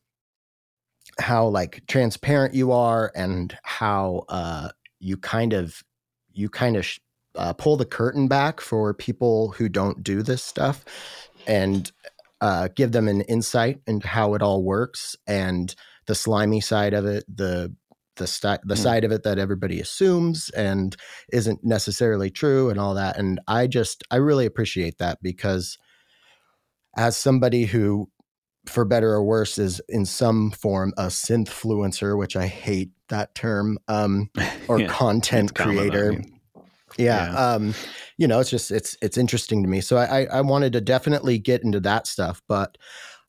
how 1.18 1.46
like 1.46 1.82
transparent 1.86 2.54
you 2.54 2.72
are 2.72 3.12
and 3.14 3.56
how 3.62 4.24
uh, 4.28 4.68
you 5.00 5.16
kind 5.16 5.52
of 5.52 5.82
you 6.32 6.48
kind 6.48 6.76
of 6.76 6.84
sh- 6.86 7.00
uh, 7.36 7.52
pull 7.52 7.76
the 7.76 7.84
curtain 7.84 8.28
back 8.28 8.60
for 8.60 8.94
people 8.94 9.52
who 9.52 9.68
don't 9.68 10.02
do 10.02 10.22
this 10.22 10.42
stuff 10.42 10.84
and 11.46 11.90
uh, 12.40 12.68
give 12.74 12.92
them 12.92 13.08
an 13.08 13.22
insight 13.22 13.80
into 13.86 14.06
how 14.06 14.34
it 14.34 14.42
all 14.42 14.62
works 14.62 15.16
and 15.26 15.74
the 16.06 16.14
slimy 16.14 16.60
side 16.60 16.94
of 16.94 17.06
it, 17.06 17.24
the 17.32 17.74
the, 18.16 18.26
st- 18.26 18.60
the 18.64 18.74
mm. 18.74 18.78
side 18.78 19.04
of 19.04 19.10
it 19.10 19.22
that 19.22 19.38
everybody 19.38 19.80
assumes 19.80 20.50
and 20.50 20.96
isn't 21.32 21.64
necessarily 21.64 22.30
true 22.30 22.68
and 22.68 22.78
all 22.78 22.94
that. 22.94 23.18
And 23.18 23.40
I 23.48 23.66
just 23.66 24.04
I 24.10 24.16
really 24.16 24.44
appreciate 24.44 24.98
that 24.98 25.18
because 25.22 25.78
as 26.94 27.16
somebody 27.16 27.64
who 27.64 28.10
for 28.66 28.84
better 28.84 29.12
or 29.12 29.24
worse 29.24 29.58
is 29.58 29.80
in 29.88 30.04
some 30.04 30.50
form 30.50 30.92
a 30.96 31.06
synthfluencer, 31.06 32.16
which 32.16 32.36
I 32.36 32.46
hate 32.46 32.90
that 33.08 33.34
term, 33.34 33.78
um, 33.88 34.30
or 34.68 34.80
yeah, 34.80 34.86
content 34.88 35.54
creator. 35.54 36.22
Yeah, 36.98 37.32
yeah. 37.32 37.38
Um, 37.54 37.74
you 38.18 38.26
know, 38.28 38.40
it's 38.40 38.50
just 38.50 38.70
it's 38.70 38.96
it's 39.02 39.16
interesting 39.18 39.62
to 39.62 39.68
me. 39.68 39.80
So 39.80 39.96
I 39.96 40.24
I 40.24 40.40
wanted 40.40 40.72
to 40.74 40.80
definitely 40.80 41.38
get 41.38 41.62
into 41.62 41.80
that 41.80 42.06
stuff, 42.06 42.42
but 42.48 42.76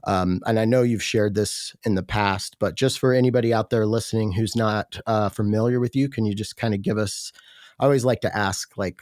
um, 0.05 0.41
and 0.45 0.59
I 0.59 0.65
know 0.65 0.81
you've 0.81 1.03
shared 1.03 1.35
this 1.35 1.75
in 1.85 1.95
the 1.95 2.03
past, 2.03 2.57
but 2.59 2.75
just 2.75 2.99
for 2.99 3.13
anybody 3.13 3.53
out 3.53 3.69
there 3.69 3.85
listening 3.85 4.33
who's 4.33 4.55
not 4.55 4.99
uh, 5.05 5.29
familiar 5.29 5.79
with 5.79 5.95
you, 5.95 6.09
can 6.09 6.25
you 6.25 6.35
just 6.35 6.57
kind 6.57 6.73
of 6.73 6.81
give 6.81 6.97
us? 6.97 7.31
I 7.79 7.85
always 7.85 8.05
like 8.05 8.21
to 8.21 8.37
ask, 8.37 8.77
like, 8.77 9.01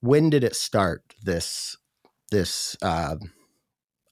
when 0.00 0.30
did 0.30 0.44
it 0.44 0.56
start? 0.56 1.02
This 1.22 1.76
this. 2.30 2.76
Uh, 2.82 3.16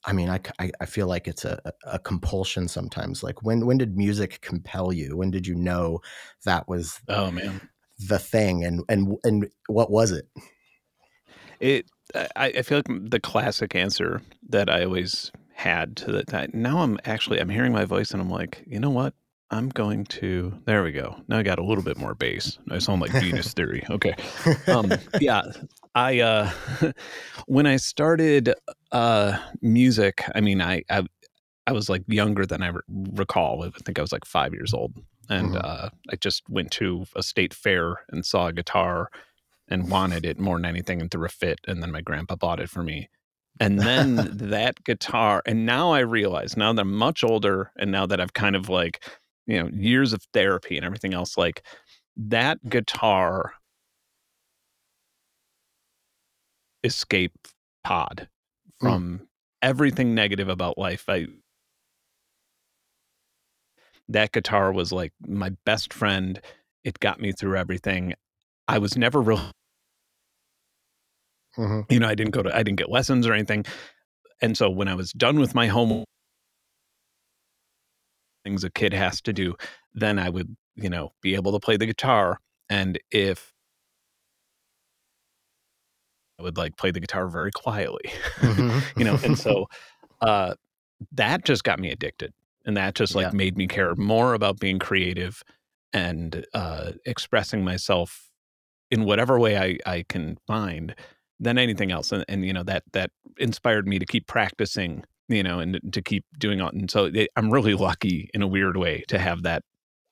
I 0.06 0.12
mean, 0.12 0.28
I, 0.28 0.38
I, 0.58 0.70
I 0.82 0.86
feel 0.86 1.06
like 1.06 1.26
it's 1.26 1.46
a, 1.46 1.58
a 1.86 1.98
compulsion 1.98 2.68
sometimes. 2.68 3.22
Like, 3.22 3.42
when 3.42 3.66
when 3.66 3.78
did 3.78 3.96
music 3.96 4.40
compel 4.42 4.92
you? 4.92 5.16
When 5.16 5.30
did 5.30 5.46
you 5.46 5.54
know 5.54 6.00
that 6.44 6.68
was? 6.68 7.00
Oh 7.08 7.30
man, 7.30 7.60
the 7.98 8.18
thing 8.18 8.64
and 8.64 8.82
and 8.88 9.16
and 9.24 9.48
what 9.68 9.90
was 9.90 10.10
it? 10.10 10.26
It 11.60 11.86
i, 12.14 12.46
I 12.46 12.62
feel 12.62 12.78
like 12.78 13.10
the 13.10 13.20
classic 13.20 13.74
answer 13.74 14.20
that 14.50 14.68
i 14.68 14.84
always 14.84 15.32
had 15.54 15.96
to 15.96 16.22
that 16.26 16.54
now 16.54 16.80
i'm 16.80 16.98
actually 17.04 17.40
i'm 17.40 17.48
hearing 17.48 17.72
my 17.72 17.84
voice 17.84 18.10
and 18.10 18.20
i'm 18.20 18.30
like 18.30 18.62
you 18.66 18.80
know 18.80 18.90
what? 18.90 19.14
I'm 19.50 19.68
going 19.68 20.04
to 20.06 20.52
there 20.64 20.82
we 20.82 20.90
go. 20.90 21.16
Now 21.28 21.38
i 21.38 21.42
got 21.42 21.60
a 21.60 21.64
little 21.64 21.84
bit 21.84 21.96
more 21.96 22.14
bass. 22.14 22.58
I 22.70 22.78
sound 22.78 23.00
like 23.00 23.12
venus 23.12 23.52
theory. 23.54 23.84
Okay. 23.88 24.14
Um 24.66 24.92
yeah. 25.20 25.42
I 25.94 26.20
uh 26.20 26.50
when 27.46 27.66
i 27.66 27.76
started 27.76 28.52
uh 28.90 29.38
music 29.60 30.24
i 30.34 30.40
mean 30.40 30.60
i 30.60 30.82
i, 30.90 31.06
I 31.68 31.72
was 31.72 31.88
like 31.88 32.02
younger 32.08 32.46
than 32.46 32.62
i 32.62 32.72
recall. 32.88 33.62
I 33.62 33.70
think 33.70 33.98
i 33.98 34.02
was 34.02 34.12
like 34.12 34.24
five 34.24 34.54
years 34.54 34.74
old 34.74 34.94
and 35.28 35.50
mm-hmm. 35.50 35.60
uh, 35.62 35.88
I 36.10 36.16
just 36.16 36.42
went 36.48 36.70
to 36.72 37.06
a 37.16 37.22
state 37.22 37.54
fair 37.54 38.04
and 38.10 38.24
saw 38.24 38.48
a 38.48 38.52
guitar 38.52 39.10
and 39.68 39.90
wanted 39.90 40.24
it 40.24 40.38
more 40.38 40.56
than 40.56 40.66
anything 40.66 41.00
and 41.00 41.10
threw 41.10 41.24
a 41.24 41.28
fit, 41.28 41.60
and 41.66 41.82
then 41.82 41.90
my 41.90 42.00
grandpa 42.00 42.36
bought 42.36 42.60
it 42.60 42.70
for 42.70 42.82
me. 42.82 43.08
And 43.60 43.78
then 43.80 44.16
that 44.50 44.82
guitar, 44.84 45.42
and 45.46 45.64
now 45.64 45.92
I 45.92 46.00
realize 46.00 46.56
now 46.56 46.72
that 46.72 46.82
I'm 46.82 46.94
much 46.94 47.24
older, 47.24 47.72
and 47.76 47.90
now 47.90 48.06
that 48.06 48.20
I've 48.20 48.34
kind 48.34 48.56
of 48.56 48.68
like, 48.68 49.04
you 49.46 49.62
know, 49.62 49.68
years 49.72 50.12
of 50.12 50.22
therapy 50.32 50.76
and 50.76 50.84
everything 50.84 51.14
else, 51.14 51.36
like 51.38 51.62
that 52.16 52.68
guitar 52.68 53.54
escape 56.84 57.32
pod 57.82 58.28
mm. 58.82 58.88
from 58.88 59.18
mm. 59.18 59.26
everything 59.62 60.14
negative 60.14 60.48
about 60.48 60.78
life. 60.78 61.04
I 61.08 61.26
that 64.08 64.32
guitar 64.32 64.72
was 64.72 64.92
like 64.92 65.12
my 65.26 65.50
best 65.64 65.92
friend. 65.92 66.40
It 66.84 67.00
got 67.00 67.20
me 67.20 67.32
through 67.32 67.56
everything. 67.56 68.14
I 68.68 68.78
was 68.78 68.96
never 68.96 69.20
real, 69.20 69.50
hmm 71.56 71.80
you 71.90 71.98
know, 72.00 72.08
I 72.08 72.14
didn't 72.14 72.32
go 72.32 72.42
to, 72.42 72.54
I 72.54 72.62
didn't 72.62 72.78
get 72.78 72.90
lessons 72.90 73.26
or 73.26 73.32
anything. 73.32 73.64
And 74.42 74.56
so 74.56 74.70
when 74.70 74.88
I 74.88 74.94
was 74.94 75.12
done 75.12 75.38
with 75.38 75.54
my 75.54 75.66
home 75.66 76.04
things 78.44 78.64
a 78.64 78.70
kid 78.70 78.92
has 78.92 79.20
to 79.22 79.32
do, 79.32 79.54
then 79.94 80.18
I 80.18 80.28
would, 80.30 80.54
you 80.76 80.88
know, 80.90 81.12
be 81.22 81.34
able 81.34 81.52
to 81.52 81.60
play 81.60 81.76
the 81.76 81.86
guitar. 81.86 82.38
And 82.68 82.98
if 83.10 83.52
I 86.38 86.42
would 86.42 86.56
like 86.56 86.76
play 86.76 86.90
the 86.90 87.00
guitar 87.00 87.28
very 87.28 87.52
quietly, 87.52 88.12
hmm 88.40 88.78
you 88.96 89.04
know, 89.04 89.18
and 89.22 89.38
so 89.38 89.66
uh, 90.20 90.54
that 91.12 91.44
just 91.44 91.64
got 91.64 91.78
me 91.78 91.90
addicted. 91.90 92.32
And 92.64 92.76
that 92.76 92.94
just 92.94 93.14
like 93.14 93.26
Yeah. 93.32 93.36
made 93.36 93.56
me 93.56 93.66
care 93.66 93.94
more 93.96 94.34
about 94.34 94.58
being 94.58 94.78
creative 94.78 95.42
and 95.92 96.44
uh, 96.54 96.92
expressing 97.06 97.62
myself 97.64 98.30
in 98.90 99.04
whatever 99.04 99.38
way 99.38 99.56
I, 99.58 99.78
I 99.90 100.04
can 100.08 100.38
find 100.46 100.94
than 101.40 101.58
anything 101.58 101.90
else. 101.90 102.12
And, 102.12 102.24
and, 102.28 102.44
you 102.44 102.52
know, 102.52 102.62
that, 102.64 102.84
that 102.92 103.10
inspired 103.38 103.86
me 103.86 103.98
to 103.98 104.06
keep 104.06 104.26
practicing, 104.26 105.04
you 105.28 105.42
know, 105.42 105.58
and 105.58 105.80
to 105.92 106.02
keep 106.02 106.24
doing 106.38 106.60
it. 106.60 106.72
And 106.74 106.90
so 106.90 107.06
it, 107.06 107.28
I'm 107.36 107.50
really 107.50 107.74
lucky 107.88 108.30
in 108.34 108.42
a 108.42 108.46
weird 108.46 108.76
way 108.76 109.04
to 109.08 109.18
have 109.18 109.42
that 109.42 109.62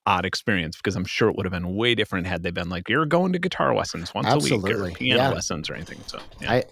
odd 0.04 0.26
experience 0.26 0.76
because 0.76 0.96
I'm 0.96 1.04
sure 1.04 1.28
it 1.28 1.36
would 1.36 1.46
have 1.46 1.52
been 1.52 1.76
way 1.76 1.94
different 1.94 2.26
had 2.26 2.42
they 2.42 2.50
been 2.50 2.68
like, 2.68 2.88
you're 2.88 3.06
going 3.06 3.32
to 3.32 3.38
guitar 3.38 3.74
lessons 3.74 4.12
once 4.14 4.32
a 4.32 4.38
week 4.38 4.68
or 4.68 4.90
piano 4.90 5.22
Yeah. 5.22 5.30
lessons 5.30 5.70
or 5.70 5.74
anything. 5.74 6.02
So, 6.06 6.18
yeah. 6.40 6.52
I 6.52 6.64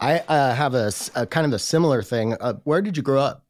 I 0.00 0.18
uh, 0.20 0.54
have 0.54 0.74
a 0.74 0.90
kind 1.26 1.46
of 1.46 1.52
a 1.52 1.58
similar 1.58 2.02
thing. 2.02 2.34
Uh, 2.40 2.54
where 2.64 2.80
did 2.80 2.96
you 2.96 3.02
grow 3.02 3.20
up 3.20 3.44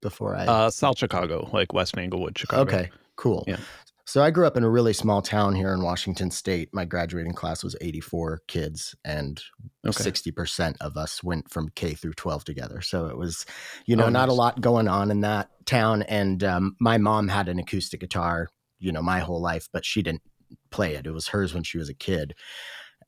before 0.00 0.36
I? 0.36 0.46
uh, 0.46 0.70
South 0.70 0.98
Chicago, 0.98 1.48
like 1.52 1.72
West 1.72 1.96
Englewood, 1.96 2.38
Chicago. 2.38 2.62
okay, 2.62 2.90
cool. 3.16 3.44
Yeah. 3.46 3.58
So 4.06 4.24
I 4.24 4.30
grew 4.32 4.44
up 4.44 4.56
in 4.56 4.64
a 4.64 4.68
really 4.68 4.92
small 4.92 5.22
town 5.22 5.54
here 5.54 5.72
in 5.72 5.82
Washington 5.84 6.32
State. 6.32 6.70
My 6.72 6.84
graduating 6.84 7.32
class 7.34 7.62
was 7.62 7.76
84 7.80 8.40
kids, 8.48 8.94
and 9.04 9.40
Okay. 9.86 10.10
60% 10.10 10.74
of 10.80 10.96
us 10.96 11.22
went 11.22 11.48
from 11.50 11.68
K 11.76 11.94
through 11.94 12.14
12 12.14 12.44
together. 12.44 12.80
So 12.80 13.06
it 13.06 13.16
was, 13.16 13.46
you 13.86 13.94
know, 13.94 14.06
Oh, 14.06 14.10
not 14.10 14.28
a 14.28 14.32
lot 14.32 14.60
going 14.60 14.88
on 14.88 15.10
in 15.12 15.20
that 15.20 15.48
town. 15.64 16.02
And 16.02 16.42
um, 16.42 16.76
my 16.80 16.98
mom 16.98 17.28
had 17.28 17.48
an 17.48 17.58
acoustic 17.60 18.00
guitar, 18.00 18.48
you 18.80 18.90
know, 18.90 19.00
my 19.02 19.20
whole 19.20 19.40
life, 19.40 19.68
but 19.72 19.84
she 19.84 20.02
didn't 20.02 20.22
play 20.70 20.96
it. 20.96 21.06
It 21.06 21.12
was 21.12 21.28
hers 21.28 21.54
when 21.54 21.62
she 21.62 21.78
was 21.78 21.88
a 21.88 21.94
kid. 21.94 22.34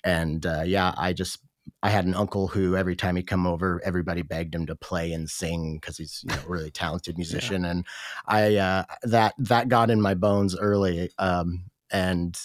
And 0.04 0.46
uh, 0.46 0.62
yeah, 0.64 0.94
I 0.96 1.12
just, 1.14 1.38
I 1.82 1.90
had 1.90 2.04
an 2.04 2.14
uncle 2.14 2.46
who 2.46 2.76
every 2.76 2.94
time 2.94 3.16
he'd 3.16 3.26
come 3.26 3.46
over, 3.46 3.80
everybody 3.84 4.22
begged 4.22 4.54
him 4.54 4.66
to 4.66 4.76
play 4.76 5.12
and 5.12 5.28
sing 5.28 5.78
because 5.80 5.96
he's 5.96 6.22
you 6.22 6.34
know, 6.34 6.42
a 6.46 6.48
really 6.48 6.70
talented 6.70 7.16
musician. 7.18 7.64
And 7.64 7.84
I, 8.26 8.56
uh, 8.56 8.84
that, 9.02 9.34
that 9.38 9.68
got 9.68 9.90
in 9.90 10.00
my 10.00 10.14
bones 10.14 10.56
early. 10.56 11.10
Um, 11.18 11.64
and 11.90 12.38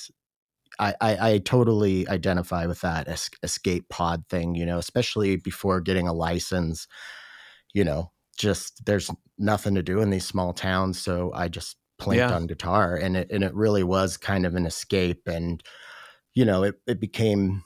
I, 0.79 0.95
I, 0.99 1.31
I 1.31 1.37
totally 1.37 2.07
identify 2.07 2.65
with 2.65 2.81
that 2.81 3.07
es- 3.07 3.29
escape 3.43 3.89
pod 3.89 4.23
thing, 4.27 4.55
you 4.55 4.65
know, 4.65 4.79
especially 4.79 5.35
before 5.35 5.81
getting 5.81 6.07
a 6.07 6.13
license, 6.13 6.87
you 7.73 7.83
know, 7.83 8.11
just 8.37 8.85
there's 8.85 9.11
nothing 9.37 9.75
to 9.75 9.83
do 9.83 10.01
in 10.01 10.09
these 10.09 10.25
small 10.25 10.53
towns. 10.53 10.99
So 10.99 11.31
I 11.33 11.47
just 11.47 11.77
plinked 12.01 12.17
Yeah. 12.29 12.35
on 12.35 12.47
guitar 12.47 12.95
and 12.95 13.17
it, 13.17 13.31
and 13.31 13.43
it 13.43 13.53
really 13.53 13.83
was 13.83 14.17
kind 14.17 14.45
of 14.45 14.55
an 14.55 14.65
escape. 14.65 15.27
And, 15.27 15.63
you 16.33 16.45
know, 16.45 16.63
it, 16.63 16.75
it 16.87 16.99
became, 16.99 17.63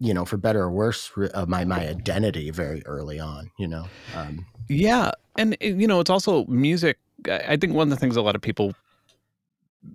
you 0.00 0.14
know, 0.14 0.24
for 0.24 0.36
better 0.36 0.62
or 0.62 0.70
worse, 0.72 1.10
uh, 1.34 1.46
my, 1.46 1.64
my 1.64 1.88
identity 1.88 2.50
very 2.50 2.82
early 2.86 3.20
on, 3.20 3.50
you 3.58 3.68
know? 3.68 3.90
Um, 4.14 4.46
Yeah, 4.68 5.12
and 5.36 5.54
uh, 5.62 5.66
you 5.66 5.86
know, 5.86 6.00
it's 6.00 6.10
also 6.10 6.44
music. 6.46 6.98
I 7.28 7.56
think 7.56 7.74
one 7.74 7.88
of 7.88 7.90
the 7.90 7.96
things 7.96 8.16
a 8.16 8.22
lot 8.22 8.36
of 8.36 8.42
people, 8.42 8.74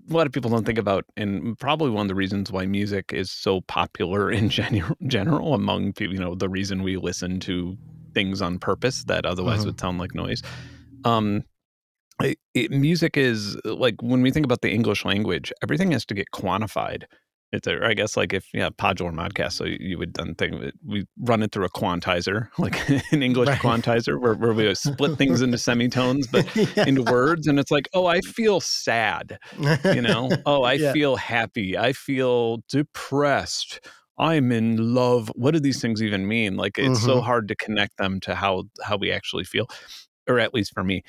a 0.09 0.13
lot 0.13 0.25
of 0.27 0.33
people 0.33 0.50
don't 0.50 0.65
think 0.65 0.79
about, 0.79 1.05
and 1.15 1.57
probably 1.59 1.89
one 1.89 2.03
of 2.03 2.07
the 2.07 2.15
reasons 2.15 2.51
why 2.51 2.65
music 2.65 3.12
is 3.13 3.31
so 3.31 3.62
popular 3.62 4.31
in 4.39 4.50
general, 4.50 4.95
general 5.07 5.53
among 5.53 5.93
people. 5.93 6.13
You 6.13 6.19
know, 6.21 6.35
the 6.35 6.50
reason 6.50 6.83
we 6.83 6.97
listen 6.97 7.39
to 7.41 7.77
things 8.13 8.41
on 8.41 8.59
purpose 8.59 9.03
that 9.05 9.25
otherwise 9.25 9.62
Mhm. 9.62 9.65
would 9.65 9.79
sound 9.79 9.97
like 10.00 10.15
noise. 10.15 10.41
Um, 11.05 11.43
it, 12.21 12.39
it, 12.53 12.71
music 12.71 13.17
is 13.17 13.57
like 13.65 14.01
when 14.01 14.21
we 14.21 14.31
think 14.31 14.45
about 14.45 14.62
the 14.62 14.71
English 14.71 15.05
language, 15.05 15.53
everything 15.63 15.91
has 15.91 16.05
to 16.07 16.13
get 16.15 16.27
quantified. 16.35 17.05
It's 17.55 17.67
a, 17.67 17.85
I 17.85 17.93
guess 17.93 18.15
like 18.17 18.33
if 18.33 18.47
yeah, 18.53 18.69
Podular 18.69 19.13
Modcast, 19.13 19.53
so 19.53 19.65
you 19.65 19.97
would 19.97 20.13
then 20.15 20.35
think 20.35 20.62
that 20.62 20.74
we 20.85 21.05
run 21.19 21.41
it 21.43 21.51
through 21.51 21.65
a 21.65 21.69
quantizer, 21.69 22.50
like 22.59 22.88
an 23.12 23.24
English 23.24 23.50
Right. 23.50 23.59
quantizer, 23.59 24.19
where, 24.19 24.35
where 24.35 24.53
we 24.53 24.74
split 24.75 25.13
things 25.17 25.41
into 25.41 25.57
semitones, 25.57 26.27
but 26.27 26.45
into 26.85 27.03
words, 27.03 27.47
and 27.47 27.59
it's 27.59 27.71
like, 27.71 27.88
oh, 27.93 28.05
I 28.05 28.21
feel 28.21 28.59
sad, 28.59 29.38
you 29.89 30.01
know, 30.01 30.35
oh, 30.45 30.63
I 30.63 30.77
Yeah. 30.77 30.91
feel 30.93 31.15
happy, 31.15 31.77
I 31.77 31.93
feel 31.93 32.57
depressed, 32.69 33.79
I'm 34.17 34.51
in 34.51 34.93
love. 34.93 35.31
What 35.35 35.51
do 35.53 35.59
these 35.59 35.81
things 35.81 36.01
even 36.03 36.27
mean? 36.27 36.55
Like, 36.57 36.77
it's 36.77 37.00
so 37.00 37.19
Mhm. 37.19 37.21
hard 37.21 37.47
to 37.50 37.55
connect 37.55 37.97
them 37.97 38.19
to 38.21 38.35
how 38.35 38.63
how 38.83 38.97
we 38.97 39.12
actually 39.12 39.43
feel, 39.45 39.67
or 40.27 40.39
at 40.39 40.53
least 40.53 40.74
for 40.74 40.83
me. 40.83 41.03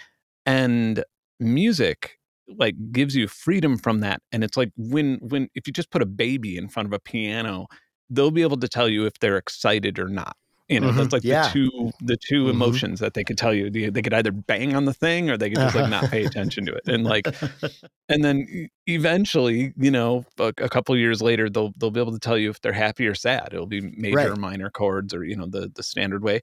And 0.46 1.04
music 1.40 2.18
like 2.48 2.74
gives 2.92 3.16
you 3.16 3.26
freedom 3.28 3.76
from 3.76 4.00
that 4.00 4.20
and 4.32 4.44
it's 4.44 4.56
like 4.56 4.70
when 4.76 5.16
when 5.20 5.48
if 5.54 5.66
you 5.66 5.72
just 5.72 5.90
put 5.90 6.02
a 6.02 6.06
baby 6.06 6.56
in 6.56 6.68
front 6.68 6.86
of 6.86 6.92
a 6.92 6.98
piano 7.00 7.66
they'll 8.10 8.30
be 8.30 8.42
able 8.42 8.56
to 8.56 8.68
tell 8.68 8.88
you 8.88 9.04
if 9.06 9.14
they're 9.20 9.36
excited 9.36 9.98
or 9.98 10.08
not 10.08 10.36
you 10.68 10.78
know 10.80 10.92
Mhm. 10.92 10.96
that's 10.96 11.12
like 11.12 11.22
Yeah. 11.24 11.48
the 11.48 11.50
two 11.50 11.92
the 12.00 12.16
2 12.28 12.44
Mhm. 12.44 12.50
emotions 12.50 13.00
that 13.00 13.14
they 13.14 13.24
could 13.24 13.38
tell 13.38 13.52
you 13.54 13.70
they, 13.70 13.88
they 13.90 14.02
could 14.02 14.14
either 14.14 14.30
bang 14.32 14.74
on 14.76 14.84
the 14.84 14.94
thing 14.94 15.28
or 15.30 15.36
they 15.36 15.50
could 15.50 15.60
just 15.60 15.74
like 15.74 15.86
not 15.86 16.08
pay 16.08 16.24
attention 16.24 16.64
to 16.66 16.72
it 16.72 16.82
and 16.86 17.04
like 17.04 17.34
and 18.08 18.24
then 18.24 18.68
eventually 18.86 19.72
you 19.76 19.90
know 19.90 20.24
a, 20.38 20.52
a 20.58 20.68
couple 20.68 20.94
of 20.94 21.00
years 21.00 21.20
later 21.22 21.50
they'll 21.50 21.72
they'll 21.78 21.90
be 21.90 22.00
able 22.00 22.12
to 22.12 22.18
tell 22.20 22.38
you 22.38 22.50
if 22.50 22.60
they're 22.60 22.72
happy 22.72 23.06
or 23.06 23.14
sad 23.14 23.48
it'll 23.52 23.66
be 23.66 23.80
major 23.96 24.32
or 24.32 24.36
minor 24.36 24.70
chords 24.70 25.12
or 25.14 25.24
you 25.24 25.36
know 25.36 25.46
the 25.46 25.70
the 25.74 25.82
standard 25.82 26.22
way 26.22 26.40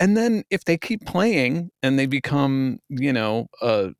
and 0.00 0.16
then 0.16 0.44
if 0.50 0.64
they 0.64 0.78
keep 0.78 1.04
playing 1.06 1.70
and 1.82 1.98
they 1.98 2.06
become 2.06 2.78
you 2.88 3.12
know 3.12 3.46
a 3.62 3.90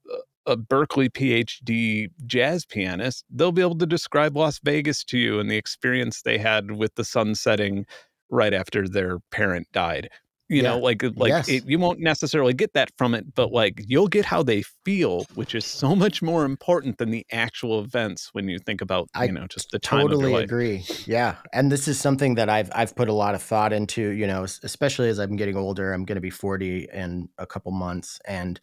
a 0.46 0.56
Berklee 0.56 1.10
PhD 1.10 2.08
jazz 2.26 2.64
pianist, 2.64 3.24
they'll 3.30 3.52
be 3.52 3.62
able 3.62 3.78
to 3.78 3.86
describe 3.86 4.36
Las 4.36 4.60
Vegas 4.62 5.04
to 5.04 5.18
you 5.18 5.40
and 5.40 5.50
the 5.50 5.56
experience 5.56 6.22
they 6.22 6.38
had 6.38 6.72
with 6.72 6.94
the 6.94 7.04
sun 7.04 7.34
setting 7.34 7.84
right 8.30 8.54
after 8.54 8.88
their 8.88 9.18
parent 9.30 9.66
died. 9.72 10.08
You 10.48 10.62
know, 10.62 10.78
like 10.78 11.02
like 11.16 11.30
Yes. 11.30 11.48
it, 11.48 11.64
you 11.66 11.76
won't 11.76 11.98
necessarily 11.98 12.54
get 12.54 12.72
that 12.74 12.90
from 12.96 13.14
it, 13.14 13.34
but 13.34 13.50
like 13.50 13.82
you'll 13.88 14.06
get 14.06 14.24
how 14.24 14.44
they 14.44 14.62
feel, 14.84 15.26
which 15.34 15.56
is 15.56 15.66
so 15.66 15.96
much 15.96 16.22
more 16.22 16.44
important 16.44 16.98
than 16.98 17.10
the 17.10 17.26
actual 17.32 17.80
events 17.80 18.30
when 18.32 18.48
you 18.48 18.60
think 18.60 18.80
about 18.80 19.08
I 19.14 19.24
you 19.24 19.32
know 19.32 19.48
just 19.48 19.72
the 19.72 19.80
time 19.80 20.06
totally 20.06 20.34
agree 20.36 20.86
yeah 21.06 21.36
and 21.52 21.70
this 21.70 21.88
is 21.88 21.98
something 21.98 22.34
that 22.34 22.48
i've 22.48 22.70
i've 22.74 22.94
put 22.94 23.08
a 23.08 23.12
lot 23.12 23.34
of 23.34 23.42
thought 23.42 23.72
into 23.72 24.10
you 24.10 24.26
know 24.26 24.42
especially 24.44 25.08
as 25.08 25.18
i'm 25.18 25.36
getting 25.36 25.56
older 25.56 25.92
i'm 25.92 26.04
going 26.04 26.16
to 26.16 26.20
be 26.20 26.30
40 26.30 26.88
in 26.92 27.28
a 27.38 27.46
couple 27.46 27.72
months 27.72 28.20
and 28.26 28.60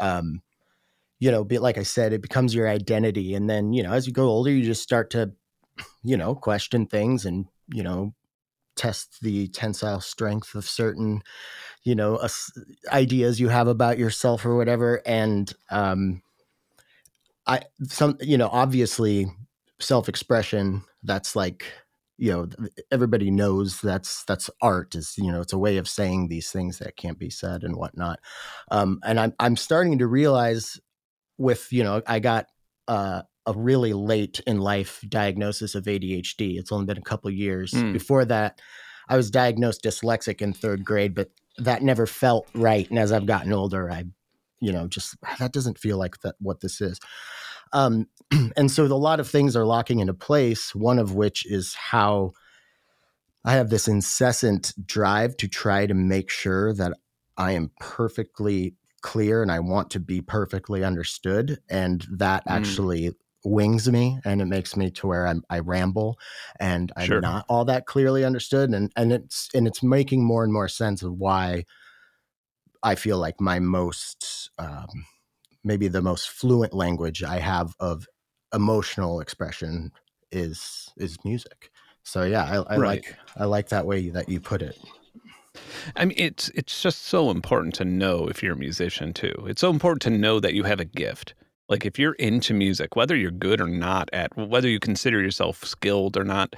um 0.00 0.42
you 1.18 1.30
know 1.30 1.44
be 1.44 1.58
like 1.58 1.78
i 1.78 1.82
said 1.82 2.12
it 2.12 2.22
becomes 2.22 2.54
your 2.54 2.68
identity 2.68 3.34
and 3.34 3.48
then 3.48 3.72
you 3.72 3.82
know 3.82 3.92
as 3.92 4.06
you 4.06 4.12
go 4.12 4.26
older 4.26 4.50
you 4.50 4.64
just 4.64 4.82
start 4.82 5.10
to 5.10 5.32
you 6.02 6.16
know 6.16 6.34
question 6.34 6.86
things 6.86 7.24
and 7.24 7.46
you 7.68 7.82
know 7.82 8.14
test 8.76 9.18
the 9.22 9.48
tensile 9.48 10.00
strength 10.00 10.54
of 10.54 10.68
certain 10.68 11.22
you 11.84 11.94
know 11.94 12.16
us 12.16 12.50
ideas 12.92 13.40
you 13.40 13.48
have 13.48 13.68
about 13.68 13.98
yourself 13.98 14.44
or 14.44 14.56
whatever 14.56 15.00
and 15.06 15.52
um 15.70 16.22
i 17.46 17.60
some 17.86 18.16
you 18.20 18.36
know 18.36 18.48
obviously 18.48 19.26
self-expression 19.80 20.82
that's 21.02 21.36
like 21.36 21.64
you 22.16 22.30
know 22.30 22.48
everybody 22.90 23.30
knows 23.30 23.80
that's 23.80 24.24
that's 24.24 24.48
art 24.62 24.94
is 24.94 25.14
you 25.18 25.30
know 25.30 25.40
it's 25.40 25.52
a 25.52 25.58
way 25.58 25.76
of 25.76 25.88
saying 25.88 26.28
these 26.28 26.50
things 26.50 26.78
that 26.78 26.96
can't 26.96 27.18
be 27.18 27.30
said 27.30 27.64
and 27.64 27.76
whatnot. 27.76 28.20
Um 28.70 29.00
and 29.04 29.18
i'm 29.18 29.34
i'm 29.38 29.56
starting 29.56 29.98
to 29.98 30.06
realize 30.06 30.80
with 31.38 31.72
you 31.72 31.82
know 31.82 32.02
i 32.06 32.18
got 32.18 32.46
uh 32.88 33.22
a 33.46 33.52
really 33.52 33.92
late 33.92 34.40
in 34.46 34.58
life 34.58 35.04
diagnosis 35.08 35.74
of 35.74 35.84
adhd 35.84 36.58
it's 36.58 36.72
only 36.72 36.86
been 36.86 36.98
a 36.98 37.02
couple 37.02 37.30
years. 37.30 37.72
Mm. 37.72 37.92
before 37.92 38.24
that 38.24 38.60
i 39.08 39.16
was 39.16 39.30
diagnosed 39.30 39.82
dyslexic 39.82 40.40
in 40.40 40.52
third 40.52 40.84
grade 40.84 41.14
but 41.14 41.30
that 41.58 41.82
never 41.82 42.06
felt 42.06 42.48
right. 42.54 42.88
And 42.90 42.98
as 42.98 43.12
i've 43.12 43.26
gotten 43.26 43.52
older 43.52 43.90
i 43.90 44.04
you 44.60 44.72
know 44.72 44.88
just 44.88 45.16
that 45.38 45.52
doesn't 45.52 45.78
feel 45.78 45.98
like 45.98 46.20
that 46.20 46.36
what 46.40 46.60
this 46.60 46.80
is. 46.80 46.98
Um 47.72 48.06
and 48.56 48.70
so 48.70 48.84
a 48.84 48.94
lot 48.94 49.20
of 49.20 49.28
things 49.28 49.56
are 49.56 49.66
locking 49.66 50.00
into 50.00 50.14
place 50.14 50.74
one 50.74 50.98
of 50.98 51.14
which 51.14 51.44
is 51.46 51.74
how 51.74 52.32
i 53.44 53.52
have 53.52 53.70
this 53.70 53.88
incessant 53.88 54.72
drive 54.86 55.36
to 55.36 55.48
try 55.48 55.86
to 55.86 55.94
make 55.94 56.30
sure 56.30 56.72
that 56.72 56.92
i 57.36 57.52
am 57.52 57.70
perfectly 57.78 58.74
clear 59.04 59.42
and 59.42 59.52
i 59.52 59.60
want 59.60 59.90
to 59.90 60.00
be 60.00 60.20
perfectly 60.22 60.82
understood 60.84 61.60
and 61.70 62.06
that 62.10 62.42
Mm. 62.48 62.48
actually 62.48 63.12
wings 63.44 63.90
me 63.92 64.18
and 64.24 64.40
it 64.42 64.46
makes 64.46 64.76
me 64.76 64.90
to 64.90 65.06
where 65.06 65.26
I'm, 65.26 65.44
i 65.50 65.60
ramble 65.60 66.18
and 66.58 66.90
i'm 66.96 67.18
Sure. 67.18 67.20
not 67.20 67.44
all 67.48 67.66
that 67.66 67.86
clearly 67.86 68.24
understood 68.24 68.70
and 68.70 68.90
and 68.96 69.12
it's 69.12 69.50
and 69.54 69.66
it's 69.68 69.82
making 69.82 70.24
more 70.24 70.44
and 70.44 70.52
more 70.52 70.68
sense 70.68 71.02
of 71.02 71.12
why 71.12 71.64
i 72.82 72.94
feel 72.94 73.18
like 73.18 73.40
my 73.40 73.58
most 73.58 74.50
um 74.58 75.06
maybe 75.64 75.88
the 75.88 76.02
most 76.02 76.30
fluent 76.30 76.74
language 76.74 77.22
I 77.24 77.38
have 77.40 77.74
of 77.80 78.06
emotional 78.54 79.20
expression 79.20 79.92
is 80.32 80.88
is 80.98 81.18
music. 81.24 81.70
So 82.04 82.24
yeah, 82.24 82.44
I, 82.44 82.76
I 82.76 82.76
Right. 82.76 82.76
like 82.78 83.16
I 83.36 83.46
like 83.46 83.70
that 83.70 83.86
way 83.86 84.10
that 84.10 84.28
you 84.28 84.40
put 84.40 84.62
it. 84.62 84.76
I 85.96 86.04
mean, 86.04 86.16
it's 86.18 86.48
it's 86.50 86.82
just 86.82 87.02
so 87.02 87.30
important 87.30 87.74
to 87.76 87.84
know 87.84 88.26
if 88.28 88.42
you're 88.42 88.54
a 88.54 88.56
musician 88.58 89.12
too. 89.12 89.34
It's 89.46 89.60
so 89.60 89.70
important 89.70 90.02
to 90.02 90.10
know 90.10 90.40
that 90.40 90.54
you 90.54 90.64
have 90.64 90.80
a 90.80 90.84
gift. 90.84 91.34
Like 91.68 91.86
if 91.86 91.98
you're 91.98 92.14
into 92.14 92.52
music, 92.54 92.96
whether 92.96 93.16
you're 93.16 93.30
good 93.30 93.60
or 93.60 93.68
not 93.68 94.10
at 94.12 94.36
whether 94.36 94.68
you 94.68 94.78
consider 94.80 95.20
yourself 95.20 95.64
skilled 95.64 96.16
or 96.16 96.24
not, 96.24 96.54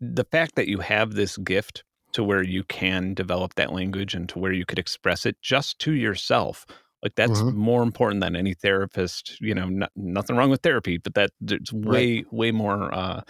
the 0.00 0.24
fact 0.30 0.54
that 0.56 0.68
you 0.68 0.78
have 0.78 1.14
this 1.14 1.36
gift 1.38 1.84
to 2.12 2.24
where 2.24 2.42
you 2.42 2.64
can 2.64 3.14
develop 3.14 3.54
that 3.54 3.72
language 3.72 4.14
and 4.14 4.28
to 4.28 4.38
where 4.38 4.52
you 4.52 4.66
could 4.66 4.78
express 4.78 5.24
it 5.24 5.40
just 5.40 5.78
to 5.80 5.92
yourself. 5.92 6.66
Like 7.02 7.14
that's 7.14 7.42
Mhm. 7.42 7.54
more 7.54 7.82
important 7.82 8.20
than 8.20 8.36
any 8.36 8.54
therapist, 8.54 9.40
you 9.40 9.54
know, 9.54 9.66
no, 9.68 9.88
nothing 9.96 10.36
wrong 10.36 10.50
with 10.50 10.62
therapy, 10.62 10.98
but 10.98 11.14
that 11.14 11.30
it's 11.48 11.72
way 11.72 12.24
way 12.30 12.52
more 12.52 12.92
uh 12.94 13.22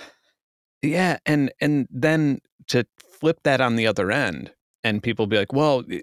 yeah, 0.83 1.19
and 1.27 1.53
and 1.61 1.87
then 1.91 2.41
to 2.69 2.85
flip 2.99 3.39
that 3.45 3.61
on 3.61 3.77
the 3.77 3.87
other 3.87 4.11
end, 4.11 4.53
and 4.85 5.03
people 5.03 5.27
be 5.27 5.37
like, 5.39 5.53
"Well, 5.53 5.85
eh, 5.91 6.01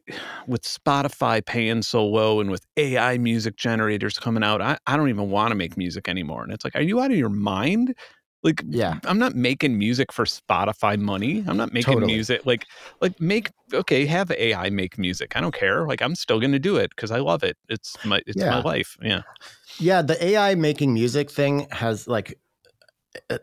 with 0.47 0.63
Spotify 0.63 1.45
paying 1.45 1.81
so 1.81 2.05
low 2.05 2.39
and 2.39 2.49
with 2.51 2.65
AI 2.77 3.17
music 3.17 3.55
generators 3.57 4.17
coming 4.19 4.43
out, 4.43 4.61
I, 4.61 4.77
I 4.87 4.97
don't 4.97 5.09
even 5.09 5.29
want 5.29 5.51
to 5.51 5.55
make 5.55 5.77
music 5.77 6.07
anymore." 6.07 6.43
And 6.43 6.53
it's 6.53 6.63
like, 6.63 6.75
are 6.75 6.81
you 6.81 6.99
out 7.01 7.11
of 7.11 7.17
your 7.17 7.29
mind? 7.29 7.93
Like, 8.41 8.63
Yeah. 8.69 8.99
I'm 9.05 9.19
not 9.19 9.35
making 9.35 9.77
music 9.77 10.13
for 10.13 10.23
Spotify 10.23 10.97
money. 10.97 11.43
I'm 11.45 11.57
not 11.57 11.73
making 11.73 11.95
Totally. 11.95 12.13
music 12.13 12.41
like 12.45 12.65
like 13.01 13.19
make 13.19 13.49
okay, 13.73 14.05
have 14.05 14.31
AI 14.31 14.69
make 14.69 14.97
music. 14.97 15.35
I 15.35 15.41
don't 15.41 15.53
care. 15.53 15.85
Like, 15.85 16.01
I'm 16.01 16.15
still 16.15 16.39
going 16.39 16.53
to 16.53 16.59
do 16.59 16.77
it 16.77 16.91
because 16.95 17.11
I 17.11 17.19
love 17.19 17.43
it. 17.43 17.57
It's 17.67 17.97
my 18.05 18.21
it's 18.27 18.37
Yeah. 18.37 18.51
my 18.51 18.61
life. 18.61 18.95
Yeah. 19.01 19.23
Yeah, 19.79 20.01
the 20.01 20.21
AI 20.23 20.55
making 20.55 20.93
music 20.93 21.29
thing 21.31 21.67
has 21.71 22.07
like 22.07 22.37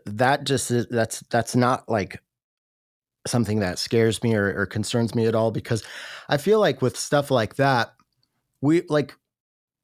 that 0.05 0.43
just 0.43 0.71
is, 0.71 0.87
that's 0.89 1.21
that's 1.29 1.55
not 1.55 1.89
like 1.89 2.21
something 3.25 3.59
that 3.59 3.79
scares 3.79 4.23
me 4.23 4.35
or, 4.35 4.53
or 4.57 4.65
concerns 4.65 5.13
me 5.13 5.25
at 5.25 5.35
all 5.35 5.51
because 5.51 5.83
I 6.29 6.37
feel 6.37 6.59
like 6.59 6.81
with 6.81 6.97
stuff 6.97 7.29
like 7.29 7.55
that, 7.55 7.93
we 8.61 8.83
like 8.89 9.15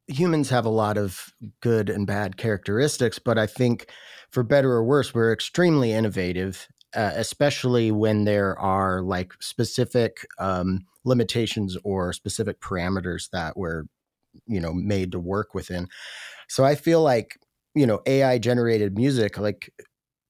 humans 0.08 0.50
have 0.50 0.66
a 0.66 0.70
lot 0.70 0.98
of 0.98 1.34
good 1.62 1.90
and 1.90 2.08
bad 2.08 2.38
characteristics, 2.38 3.20
but 3.20 3.38
I 3.38 3.48
think 3.48 3.90
for 4.32 4.44
better 4.44 4.72
or 4.72 4.84
worse, 4.84 5.14
we're 5.14 5.32
extremely 5.32 5.92
innovative, 5.92 6.68
uh, 6.96 7.12
especially 7.16 7.92
when 7.92 8.26
there 8.26 8.58
are 8.60 9.02
like 9.02 9.34
specific 9.40 10.26
um, 10.40 10.86
limitations 11.06 11.78
or 11.84 12.14
specific 12.14 12.60
parameters 12.60 13.30
that 13.32 13.58
we're 13.58 13.84
you 14.48 14.60
know 14.60 14.74
made 14.74 15.12
to 15.12 15.20
work 15.20 15.54
within. 15.54 15.88
So 16.48 16.64
I 16.64 16.76
feel 16.76 17.02
like 17.02 17.40
you 17.76 17.86
know 17.86 18.02
AI 18.06 18.38
generated 18.38 18.98
music, 18.98 19.38
like 19.38 19.72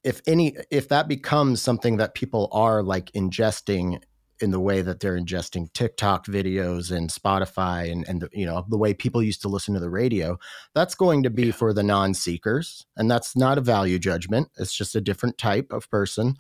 if 0.04 0.22
any, 0.28 0.56
if 0.72 0.90
that 0.90 1.08
becomes 1.08 1.62
something 1.62 1.98
that 1.98 2.14
people 2.14 2.50
are 2.52 2.84
like 2.84 3.12
ingesting 3.14 4.02
in 4.42 4.52
the 4.52 4.60
way 4.60 4.82
that 4.82 5.00
they're 5.00 5.18
ingesting 5.18 5.72
TikTok 5.74 6.26
videos 6.26 6.92
and 6.92 7.10
Spotify 7.10 7.90
and 7.92 8.06
and 8.10 8.22
the, 8.22 8.30
you 8.34 8.46
know 8.46 8.66
the 8.70 8.78
way 8.78 8.94
people 8.94 9.24
used 9.24 9.42
to 9.44 9.48
listen 9.48 9.74
to 9.74 9.80
the 9.80 9.90
radio, 9.90 10.38
that's 10.76 10.96
going 10.96 11.24
to 11.24 11.30
be 11.30 11.46
Yeah. 11.48 11.52
for 11.54 11.74
the 11.74 11.84
non-seekers, 11.84 12.86
and 12.98 13.10
that's 13.10 13.36
not 13.36 13.58
a 13.58 13.62
value 13.62 14.00
judgment. 14.00 14.50
It's 14.58 14.74
just 14.76 14.96
a 14.96 15.02
different 15.02 15.38
type 15.38 15.72
of 15.72 15.90
person, 15.90 16.36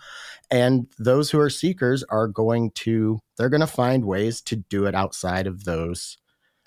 and 0.51 0.87
those 0.99 1.31
who 1.31 1.39
are 1.39 1.49
seekers 1.49 2.03
are 2.09 2.27
going 2.27 2.71
to 2.71 3.19
they're 3.37 3.49
going 3.49 3.61
to 3.61 3.67
find 3.67 4.05
ways 4.05 4.41
to 4.41 4.57
do 4.57 4.85
it 4.85 4.95
outside 4.95 5.47
of 5.47 5.63
those 5.65 6.17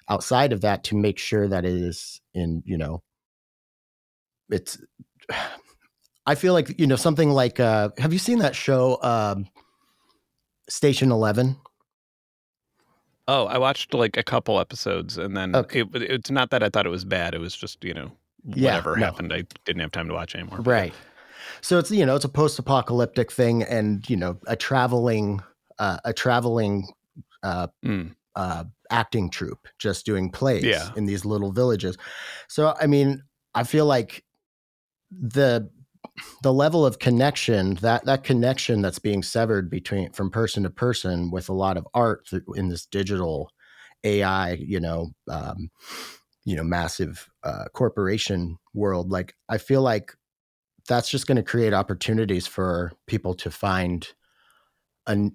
outside 0.08 0.52
of 0.52 0.60
that 0.62 0.84
to 0.84 0.96
make 0.96 1.18
sure 1.18 1.48
that 1.48 1.64
it 1.64 1.72
is 1.74 2.20
in 2.34 2.62
you 2.64 2.78
know 2.78 3.02
it's 4.50 4.78
i 6.26 6.34
feel 6.34 6.52
like 6.52 6.78
you 6.78 6.86
know 6.86 6.96
something 6.96 7.30
like 7.30 7.58
uh 7.60 7.88
have 7.98 8.12
you 8.12 8.18
seen 8.18 8.38
that 8.38 8.54
show 8.54 8.98
um 9.02 9.46
station 10.68 11.10
11 11.12 11.56
Oh, 13.28 13.46
I 13.46 13.58
watched 13.58 13.92
like 13.92 14.16
a 14.16 14.22
couple 14.22 14.60
episodes, 14.60 15.18
and 15.18 15.36
then 15.36 15.52
Okay. 15.54 15.80
it, 15.80 15.88
it's 15.94 16.30
not 16.30 16.50
that 16.50 16.62
I 16.62 16.68
thought 16.68 16.86
it 16.86 16.90
was 16.90 17.04
bad. 17.04 17.34
It 17.34 17.38
was 17.40 17.56
just 17.56 17.82
you 17.82 17.92
know 17.92 18.12
Yeah, 18.44 18.76
whatever 18.76 18.94
no. 18.94 19.06
happened. 19.06 19.32
I 19.32 19.44
didn't 19.64 19.80
have 19.80 19.90
time 19.90 20.06
to 20.08 20.14
watch 20.14 20.34
anymore. 20.36 20.60
right 20.60 20.94
so 21.60 21.78
it's 21.78 21.90
you 21.90 22.04
know 22.06 22.14
it's 22.16 22.24
a 22.24 22.28
post-apocalyptic 22.28 23.30
thing 23.32 23.62
and 23.64 24.08
you 24.10 24.16
know 24.16 24.38
a 24.46 24.56
traveling 24.56 25.40
uh, 25.78 25.98
a 26.04 26.12
traveling 26.12 26.86
uh 27.42 27.66
Mm, 27.84 28.14
uh, 28.36 28.64
acting 28.90 29.30
troupe 29.30 29.66
just 29.78 30.04
doing 30.06 30.30
plays 30.30 30.64
Yeah. 30.64 30.90
in 30.96 31.06
these 31.06 31.24
little 31.24 31.50
villages. 31.52 31.96
So 32.48 32.74
I 32.80 32.86
mean, 32.86 33.22
I 33.54 33.64
feel 33.64 33.86
like 33.86 34.24
the 35.10 35.70
the 36.42 36.52
level 36.52 36.84
of 36.86 36.98
connection 36.98 37.74
that 37.76 38.04
that 38.06 38.24
connection 38.24 38.80
that's 38.80 38.98
being 38.98 39.22
severed 39.22 39.70
between 39.70 40.10
from 40.12 40.30
person 40.30 40.62
to 40.62 40.70
person 40.70 41.30
with 41.30 41.48
a 41.48 41.52
lot 41.54 41.76
of 41.76 41.86
art 41.94 42.28
in 42.54 42.68
this 42.68 42.86
digital 42.86 43.50
AI, 44.04 44.52
you 44.52 44.80
know, 44.80 45.10
um, 45.28 45.70
you 46.44 46.56
know, 46.56 46.64
massive 46.64 47.28
uh, 47.42 47.64
corporation 47.72 48.58
world. 48.74 49.10
Like 49.10 49.34
I 49.48 49.58
feel 49.58 49.82
like 49.82 50.14
that's 50.88 51.08
just 51.08 51.26
going 51.26 51.36
to 51.36 51.42
create 51.42 51.74
opportunities 51.74 52.46
for 52.46 52.92
people 53.06 53.34
to 53.34 53.50
find 53.50 54.06
an 55.06 55.32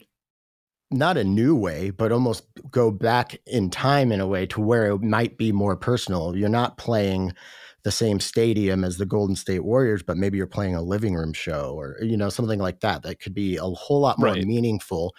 not 0.93 1.17
a 1.17 1.23
new 1.23 1.55
way, 1.55 1.89
but 1.89 2.11
almost 2.11 2.43
go 2.69 2.91
back 2.91 3.39
in 3.47 3.69
time 3.69 4.11
in 4.11 4.19
a 4.19 4.27
way 4.27 4.45
to 4.47 4.59
where 4.59 4.87
it 4.91 5.01
might 5.01 5.37
be 5.37 5.51
more 5.51 5.77
personal. 5.77 6.35
You're 6.35 6.49
not 6.49 6.77
playing 6.77 7.33
the 7.83 7.91
same 7.91 8.19
stadium 8.19 8.83
as 8.83 8.97
the 8.97 9.05
Golden 9.05 9.35
State 9.35 9.63
Warriors, 9.63 10.03
but 10.03 10.17
maybe 10.17 10.37
you're 10.37 10.47
playing 10.47 10.75
a 10.75 10.81
living 10.81 11.15
room 11.15 11.33
show 11.33 11.73
or 11.77 11.97
you 12.01 12.17
know 12.17 12.29
something 12.29 12.59
like 12.59 12.81
that 12.81 13.03
that 13.03 13.19
could 13.19 13.33
be 13.33 13.57
a 13.57 13.63
whole 13.63 13.99
lot 14.01 14.19
more 14.19 14.35
Right. 14.35 14.37
meaningful. 14.37 15.13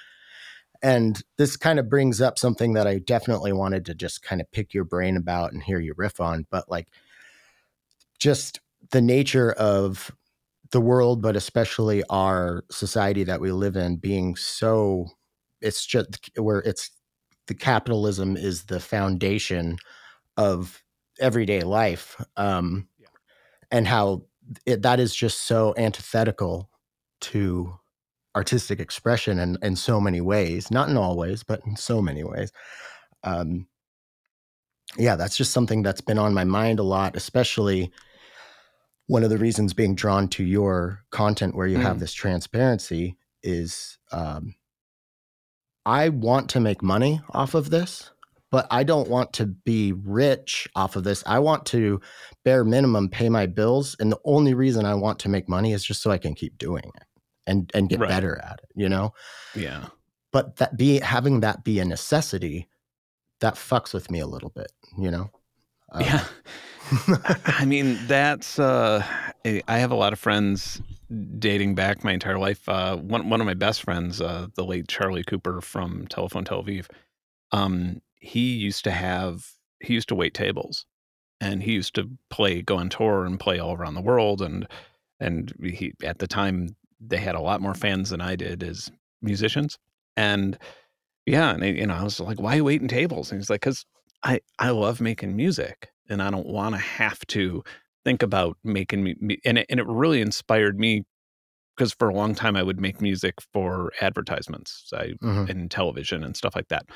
And 0.83 1.23
this 1.39 1.57
kind 1.57 1.79
of 1.79 1.89
brings 1.89 2.21
up 2.21 2.39
something 2.39 2.75
that 2.75 2.87
I 2.89 2.99
definitely 2.99 3.53
wanted 3.53 3.87
to 3.87 3.95
just 3.95 4.23
kind 4.23 4.41
of 4.41 4.51
pick 4.53 4.75
your 4.75 4.85
brain 4.85 5.17
about 5.17 5.53
and 5.53 5.63
hear 5.63 5.81
you 5.81 5.95
riff 5.97 6.21
on, 6.21 6.47
but 6.51 6.69
like 6.71 6.89
just 8.19 8.61
the 8.91 9.01
nature 9.01 9.53
of 9.53 10.11
the 10.73 10.81
world, 10.81 11.23
but 11.23 11.37
especially 11.37 12.03
our 12.11 12.65
society 12.71 13.25
that 13.25 13.41
we 13.41 13.53
live 13.53 13.77
in 13.77 13.97
being 13.97 14.37
so 14.37 15.07
it's 15.61 15.87
just 15.87 16.31
where 16.39 16.61
it's 16.61 16.91
the 17.49 17.55
capitalism 17.55 18.37
is 18.37 18.65
the 18.65 18.81
foundation 18.81 19.79
of 20.37 20.82
everyday 21.23 21.63
life 21.63 22.17
um 22.37 22.89
Yeah. 22.99 23.07
and 23.71 23.87
how 23.87 24.25
it, 24.67 24.83
that 24.83 25.01
is 25.01 25.15
just 25.15 25.43
so 25.43 25.75
antithetical 25.77 26.69
to 27.23 27.79
artistic 28.37 28.81
expression 28.81 29.39
in, 29.39 29.57
in 29.63 29.77
so 29.77 30.01
many 30.01 30.21
ways 30.21 30.71
not 30.71 30.89
in 30.89 30.97
all 30.97 31.17
ways 31.17 31.43
but 31.43 31.61
in 31.67 31.77
so 31.77 32.03
many 32.03 32.25
ways 32.25 32.53
um 33.25 33.67
yeah 34.99 35.17
that's 35.17 35.37
just 35.37 35.53
something 35.53 35.83
that's 35.83 36.01
been 36.01 36.19
on 36.19 36.35
my 36.35 36.45
mind 36.45 36.79
a 36.79 36.83
lot 36.83 37.17
especially 37.17 37.93
one 39.07 39.25
of 39.25 39.31
the 39.31 39.39
reasons 39.39 39.75
being 39.75 39.95
drawn 39.95 40.29
to 40.29 40.45
your 40.45 41.03
content 41.11 41.55
where 41.55 41.67
you 41.67 41.77
have 41.79 41.97
Mm. 41.97 42.01
this 42.01 42.13
transparency 42.15 43.17
is 43.43 43.99
um, 44.13 44.55
I 45.85 46.09
want 46.09 46.49
to 46.51 46.61
make 46.61 46.83
money 46.83 47.21
off 47.31 47.55
of 47.55 47.71
this, 47.71 48.12
but 48.53 48.67
I 48.71 48.85
don't 48.85 49.09
want 49.09 49.33
to 49.35 49.47
be 49.47 49.93
rich 49.93 50.69
off 50.77 50.95
of 50.95 51.03
this. 51.03 51.25
I 51.27 51.41
want 51.41 51.67
to 51.67 52.01
bare 52.45 52.65
minimum 52.65 53.09
pay 53.09 53.29
my 53.29 53.47
bills, 53.47 53.97
and 53.99 54.13
the 54.13 54.21
only 54.25 54.55
reason 54.55 54.85
I 54.87 54.95
want 54.95 55.19
to 55.21 55.29
make 55.29 55.49
money 55.49 55.73
is 55.73 55.85
just 55.85 56.03
so 56.03 56.13
I 56.13 56.19
can 56.19 56.35
keep 56.37 56.57
doing 56.59 56.85
it 56.85 57.07
and 57.49 57.69
and 57.75 57.89
get 57.89 57.99
Right. 57.99 58.09
better 58.09 58.39
at 58.45 58.61
it. 58.63 58.71
You 58.77 58.89
know, 58.89 59.13
Yeah. 59.57 59.87
but 60.33 60.57
that 60.57 60.77
be 60.77 61.01
having 61.01 61.41
that 61.41 61.65
be 61.65 61.81
a 61.81 61.85
necessity 61.85 62.69
that 63.41 63.55
fucks 63.55 63.93
with 63.93 64.09
me 64.11 64.21
a 64.21 64.27
little 64.29 64.51
bit. 64.51 64.71
You 64.97 65.11
know. 65.11 65.31
Um, 65.91 66.03
yeah. 66.03 66.25
I 67.47 67.65
mean, 67.65 67.99
that's 68.07 68.59
uh 68.59 69.05
I 69.45 69.63
I 69.69 69.79
have 69.79 69.91
a 69.91 69.97
lot 69.97 70.13
of 70.13 70.19
friends 70.19 70.81
dating 71.39 71.75
back 71.75 72.05
my 72.05 72.13
entire 72.13 72.39
life. 72.39 72.69
Uh 72.69 72.97
one 72.97 73.29
one 73.29 73.41
of 73.41 73.47
my 73.47 73.55
best 73.55 73.83
friends, 73.83 74.21
uh 74.21 74.47
the 74.55 74.65
late 74.65 74.89
Charlie 74.89 75.25
Cooper 75.25 75.61
from 75.61 76.07
Telephone 76.09 76.45
Tel 76.45 76.63
Aviv. 76.63 76.87
Um 77.51 78.01
he 78.23 78.55
used 78.55 78.85
to 78.85 78.93
have 78.93 79.47
he 79.81 79.95
used 79.95 80.09
to 80.09 80.15
wait 80.15 80.33
tables 80.35 80.87
and 81.41 81.63
he 81.63 81.73
used 81.73 81.95
to 81.97 82.09
play 82.31 82.63
go 82.63 82.77
on 82.79 82.89
tour 82.89 83.27
and 83.27 83.41
play 83.41 83.59
all 83.59 83.75
around 83.75 83.95
the 83.95 84.01
world 84.01 84.41
and 84.41 84.67
and 85.21 85.53
he 85.63 85.93
at 86.05 86.19
the 86.21 86.29
time 86.29 86.77
they 87.01 87.19
had 87.19 87.35
a 87.35 87.41
lot 87.41 87.61
more 87.61 87.75
fans 87.75 88.11
than 88.11 88.21
I 88.21 88.37
did 88.37 88.63
as 88.63 88.91
musicians. 89.23 89.79
And 90.17 90.59
yeah, 91.27 91.53
and 91.53 91.65
you 91.65 91.87
know, 91.87 91.95
I 91.95 92.03
was 92.05 92.21
like, 92.21 92.41
why 92.41 92.55
are 92.55 92.57
you 92.57 92.65
waiting 92.65 92.89
tables? 92.89 93.31
And 93.31 93.41
he's 93.41 93.51
like, 93.51 93.61
because 93.61 93.85
I 94.23 94.41
I 94.59 94.71
love 94.71 95.01
making 95.01 95.37
music, 95.37 95.91
and 96.09 96.23
I 96.23 96.31
don't 96.31 96.47
want 96.47 96.75
to 96.75 96.81
have 96.81 97.21
to 97.29 97.63
think 98.05 98.23
about 98.23 98.57
making 98.65 99.05
me- 99.05 99.41
And 99.45 99.59
it, 99.59 99.67
and 99.71 99.81
it 99.81 99.87
really 99.87 100.21
inspired 100.21 100.79
me 100.79 101.05
because 101.77 101.93
for 101.93 102.09
a 102.09 102.15
long 102.15 102.35
time 102.35 102.57
I 102.57 102.63
would 102.63 102.81
make 102.81 103.01
music 103.01 103.35
for 103.53 103.93
advertisements 104.01 104.91
I, 104.93 105.15
Mhm. 105.23 105.49
and 105.49 105.71
television 105.71 106.23
and 106.25 106.37
stuff 106.37 106.55
like 106.55 106.69
that. 106.69 106.87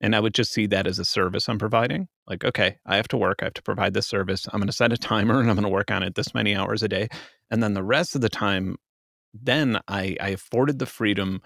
And 0.00 0.14
I 0.14 0.20
would 0.20 0.34
just 0.34 0.52
see 0.52 0.66
that 0.66 0.86
as 0.86 0.98
a 0.98 1.04
service 1.04 1.48
I'm 1.48 1.58
providing. 1.58 2.08
Like, 2.26 2.44
okay, 2.44 2.78
I 2.86 2.96
have 2.96 3.08
to 3.08 3.16
work, 3.16 3.38
I 3.40 3.46
have 3.46 3.54
to 3.54 3.62
provide 3.62 3.94
this 3.94 4.06
service. 4.06 4.46
I'm 4.52 4.60
going 4.60 4.66
to 4.66 4.72
set 4.72 4.92
a 4.92 4.96
timer 4.98 5.40
and 5.40 5.48
I'm 5.48 5.56
going 5.56 5.64
to 5.64 5.68
work 5.70 5.90
on 5.90 6.02
it 6.02 6.14
this 6.14 6.34
many 6.34 6.54
hours 6.54 6.82
a 6.82 6.88
day. 6.88 7.08
And 7.50 7.62
then 7.62 7.74
the 7.74 7.82
rest 7.84 8.14
of 8.14 8.20
the 8.20 8.28
time, 8.28 8.76
then 9.34 9.80
I, 9.88 10.16
I 10.20 10.30
afforded 10.30 10.78
the 10.78 10.86
freedom 10.86 11.40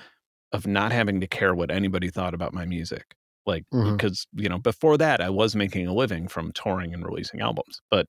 of 0.53 0.67
not 0.67 0.93
having 0.93 1.21
to 1.21 1.27
care 1.27 1.55
what 1.55 1.71
anybody 1.71 2.11
thought 2.11 2.35
about 2.35 2.55
my 2.55 2.65
music. 2.67 3.15
Like, 3.47 3.65
Mhm. 3.73 3.93
because, 3.97 4.27
you 4.35 4.49
know, 4.49 4.59
before 4.59 4.99
that, 4.99 5.21
I 5.21 5.31
was 5.31 5.57
making 5.57 5.87
a 5.87 5.95
living 5.95 6.29
from 6.29 6.53
touring 6.53 6.95
and 6.95 7.05
releasing 7.05 7.41
albums. 7.41 7.81
But 7.91 8.07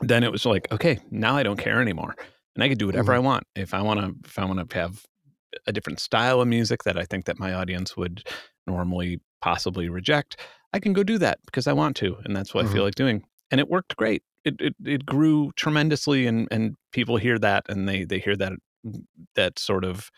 then 0.00 0.24
it 0.24 0.32
was 0.32 0.44
like, 0.46 0.70
okay, 0.72 0.98
now 1.10 1.36
I 1.36 1.42
don't 1.42 1.58
care 1.58 1.80
anymore 1.80 2.16
and 2.54 2.64
I 2.64 2.68
could 2.68 2.78
do 2.78 2.86
whatever 2.86 3.12
Mhm. 3.12 3.14
I 3.14 3.18
want. 3.18 3.44
If 3.56 3.74
I 3.74 3.82
want 3.82 4.00
to, 4.00 4.14
if 4.28 4.38
I 4.38 4.44
want 4.44 4.68
to 4.70 4.78
have 4.78 5.04
a 5.66 5.72
different 5.72 6.00
style 6.00 6.40
of 6.40 6.48
music 6.48 6.84
that 6.84 6.98
I 6.98 7.04
think 7.04 7.26
that 7.26 7.38
my 7.38 7.52
audience 7.54 7.96
would 7.96 8.26
normally 8.66 9.20
possibly 9.42 9.88
reject, 9.88 10.38
I 10.72 10.80
can 10.80 10.92
go 10.92 11.02
do 11.02 11.18
that 11.18 11.40
because 11.46 11.66
I 11.66 11.72
want 11.72 11.96
to, 11.98 12.16
and 12.24 12.34
that's 12.36 12.54
what 12.54 12.62
I 12.64 12.64
Mhm. 12.64 12.72
feel 12.72 12.84
like 12.84 12.94
doing. 12.94 13.24
And 13.50 13.60
it 13.60 13.68
worked 13.68 13.96
great. 13.96 14.22
It 14.44 14.56
it, 14.60 14.74
it 14.84 15.06
grew 15.06 15.52
tremendously, 15.56 16.26
and 16.26 16.48
and 16.50 16.76
people 16.92 17.16
hear 17.16 17.38
that, 17.40 17.64
and 17.68 17.88
they 17.88 18.04
they 18.04 18.18
hear 18.18 18.36
that 18.36 18.54
that 19.34 19.58
sort 19.58 19.84
of 19.84 20.10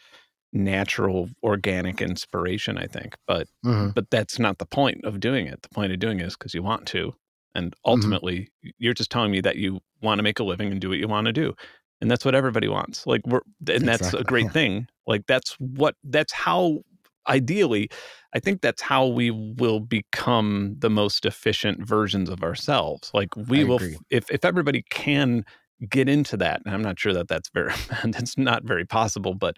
natural 0.52 1.28
organic 1.42 2.00
inspiration 2.00 2.78
i 2.78 2.86
think 2.86 3.16
but 3.26 3.48
Mhm. 3.62 3.94
but 3.94 4.08
that's 4.10 4.38
not 4.38 4.58
the 4.58 4.66
point 4.66 5.04
of 5.04 5.20
doing 5.20 5.46
it 5.46 5.62
the 5.62 5.68
point 5.70 5.92
of 5.92 5.98
doing 5.98 6.20
it 6.20 6.26
is 6.26 6.36
because 6.36 6.54
you 6.54 6.62
want 6.62 6.86
to 6.86 7.14
and 7.56 7.74
Mm-hmm. 7.94 8.14
ultimately 8.16 8.48
you're 8.78 8.94
just 8.94 9.10
telling 9.10 9.32
me 9.32 9.40
that 9.40 9.56
you 9.56 9.80
want 10.02 10.18
to 10.18 10.22
make 10.22 10.38
a 10.38 10.44
living 10.44 10.70
and 10.72 10.80
do 10.80 10.88
what 10.88 10.98
you 10.98 11.08
want 11.08 11.26
to 11.26 11.32
do 11.32 11.54
and 12.00 12.10
that's 12.10 12.24
what 12.24 12.34
everybody 12.34 12.68
wants 12.68 13.06
like 13.06 13.22
we're 13.26 13.40
and 13.68 13.86
that's 13.88 14.12
Exactly, 14.12 14.20
a 14.20 14.24
great 14.24 14.44
yeah. 14.46 14.50
thing 14.52 14.86
like 15.06 15.26
that's 15.26 15.52
what 15.58 15.94
that's 16.04 16.32
how 16.32 16.80
ideally 17.28 17.88
i 18.34 18.38
think 18.38 18.60
that's 18.60 18.82
how 18.82 19.06
we 19.06 19.30
will 19.30 19.80
become 19.80 20.74
the 20.78 20.90
most 20.90 21.24
efficient 21.24 21.86
versions 21.86 22.28
of 22.28 22.42
ourselves 22.42 23.10
like 23.14 23.34
we 23.36 23.60
I 23.60 23.64
will 23.64 23.76
agree. 23.76 23.98
if 24.10 24.30
if 24.30 24.44
everybody 24.44 24.84
can 24.90 25.44
get 25.88 26.08
into 26.08 26.36
that 26.36 26.60
and 26.64 26.74
i'm 26.74 26.82
not 26.82 26.98
sure 26.98 27.12
that 27.14 27.28
that's 27.28 27.48
very 27.50 27.72
that's 28.04 28.36
not 28.36 28.64
very 28.64 28.84
possible 28.84 29.34
but 29.34 29.56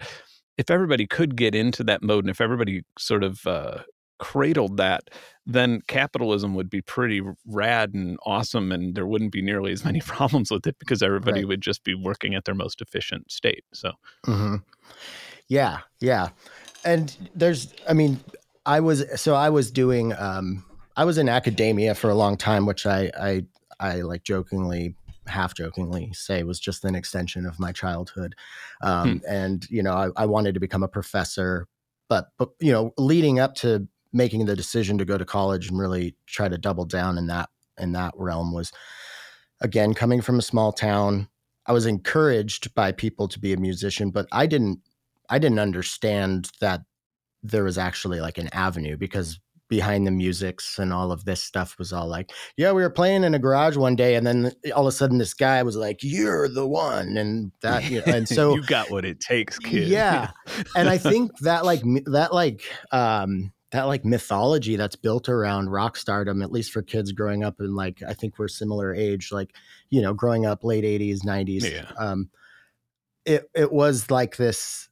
if 0.56 0.70
everybody 0.70 1.06
could 1.06 1.36
get 1.36 1.54
into 1.54 1.84
that 1.84 2.02
mode 2.02 2.24
and 2.24 2.30
if 2.30 2.40
everybody 2.40 2.82
sort 2.98 3.22
of 3.22 3.46
uh, 3.46 3.82
cradled 4.18 4.76
that, 4.78 5.10
then 5.46 5.80
capitalism 5.86 6.54
would 6.54 6.68
be 6.68 6.82
pretty 6.82 7.22
rad 7.46 7.94
and 7.94 8.18
awesome, 8.26 8.72
and 8.72 8.94
there 8.94 9.06
wouldn't 9.06 9.32
be 9.32 9.42
nearly 9.42 9.72
as 9.72 9.84
many 9.84 10.00
problems 10.06 10.50
with 10.50 10.66
it 10.66 10.76
because 10.78 11.02
everybody 11.02 11.40
Right. 11.40 11.48
would 11.48 11.60
just 11.62 11.84
be 11.84 11.94
working 11.94 12.34
at 12.34 12.44
their 12.44 12.54
most 12.54 12.80
efficient 12.80 13.30
state. 13.30 13.64
So, 13.72 13.92
hmm 14.24 14.56
Yeah, 15.48 15.80
yeah. 16.00 16.30
And 16.84 17.16
there's, 17.34 17.72
I 17.88 17.92
mean, 17.92 18.20
I 18.64 18.80
was 18.80 19.04
so 19.20 19.34
I 19.34 19.50
was 19.50 19.70
doing, 19.70 20.12
um, 20.14 20.64
I 20.96 21.04
was 21.04 21.18
in 21.18 21.28
academia 21.28 21.94
for 21.94 22.10
a 22.10 22.14
long 22.14 22.36
time, 22.36 22.66
which 22.66 22.86
I, 22.86 23.10
I, 23.18 23.44
I 23.78 24.00
like 24.02 24.24
jokingly, 24.24 24.96
half 25.26 25.54
jokingly 25.54 26.12
say 26.12 26.42
was 26.42 26.58
just 26.58 26.84
an 26.84 26.94
extension 26.94 27.46
of 27.46 27.58
my 27.60 27.72
childhood. 27.72 28.34
Um, 28.82 29.20
And 29.28 29.68
you 29.70 29.82
know, 29.82 29.92
I, 29.94 30.22
I 30.22 30.26
wanted 30.26 30.54
to 30.54 30.60
become 30.60 30.82
a 30.82 30.88
professor, 30.88 31.66
but 32.08 32.28
but 32.38 32.50
you 32.60 32.72
know, 32.72 32.92
leading 32.98 33.38
up 33.38 33.54
to 33.56 33.88
making 34.16 34.46
the 34.46 34.56
decision 34.56 34.96
to 34.98 35.04
go 35.04 35.18
to 35.18 35.24
college 35.24 35.68
and 35.68 35.78
really 35.78 36.16
try 36.26 36.48
to 36.48 36.58
double 36.58 36.84
down 36.84 37.18
in 37.18 37.26
that 37.26 37.50
in 37.78 37.92
that 37.92 38.14
realm 38.16 38.52
was 38.52 38.72
again 39.60 39.92
coming 39.92 40.20
from 40.20 40.38
a 40.38 40.42
small 40.42 40.72
town 40.72 41.28
i 41.66 41.72
was 41.72 41.86
encouraged 41.86 42.74
by 42.74 42.90
people 42.90 43.28
to 43.28 43.38
be 43.38 43.52
a 43.52 43.58
musician 43.58 44.10
but 44.10 44.26
i 44.32 44.46
didn't 44.46 44.80
i 45.28 45.38
didn't 45.38 45.58
understand 45.58 46.50
that 46.60 46.80
there 47.42 47.64
was 47.64 47.76
actually 47.76 48.20
like 48.20 48.38
an 48.38 48.48
avenue 48.52 48.96
because 48.96 49.38
behind 49.68 50.06
the 50.06 50.10
musics 50.10 50.78
and 50.78 50.92
all 50.92 51.10
of 51.10 51.24
this 51.24 51.42
stuff 51.42 51.76
was 51.78 51.92
all 51.92 52.06
like 52.06 52.30
yeah 52.56 52.70
we 52.70 52.82
were 52.82 52.90
playing 52.90 53.24
in 53.24 53.34
a 53.34 53.38
garage 53.38 53.76
one 53.76 53.96
day 53.96 54.14
and 54.14 54.26
then 54.26 54.52
all 54.74 54.82
of 54.82 54.86
a 54.86 54.92
sudden 54.92 55.18
this 55.18 55.34
guy 55.34 55.62
was 55.62 55.76
like 55.76 55.98
you're 56.02 56.48
the 56.48 56.66
one 56.66 57.16
and 57.16 57.50
that 57.62 57.84
you 57.90 57.98
know, 57.98 58.12
and 58.12 58.28
so 58.36 58.54
you 58.54 58.62
got 58.62 58.90
what 58.90 59.04
it 59.04 59.18
takes, 59.18 59.58
kid. 59.58 59.88
Yeah. 59.88 60.30
and 60.76 60.88
I 60.88 60.98
think 60.98 61.36
that 61.40 61.64
like 61.64 61.82
that 62.06 62.32
like 62.32 62.62
um 62.92 63.52
that 63.76 63.84
like 63.84 64.04
mythology 64.04 64.76
that's 64.76 64.96
built 64.96 65.28
around 65.28 65.68
rock 65.68 65.96
stardom, 65.96 66.40
at 66.40 66.50
least 66.50 66.72
for 66.72 66.80
kids 66.80 67.12
growing 67.12 67.44
up 67.44 67.60
in 67.60 67.74
like 67.74 68.02
I 68.06 68.14
think 68.14 68.38
we're 68.38 68.48
similar 68.48 68.94
age, 68.94 69.30
like 69.30 69.54
you 69.90 70.00
know, 70.00 70.14
growing 70.14 70.46
up 70.46 70.64
late 70.64 70.84
eighties, 70.84 71.24
nineties. 71.24 71.70
Yeah. 71.70 71.90
Um 71.98 72.30
it 73.26 73.50
it 73.54 73.70
was 73.70 74.10
like 74.10 74.36
this 74.36 74.88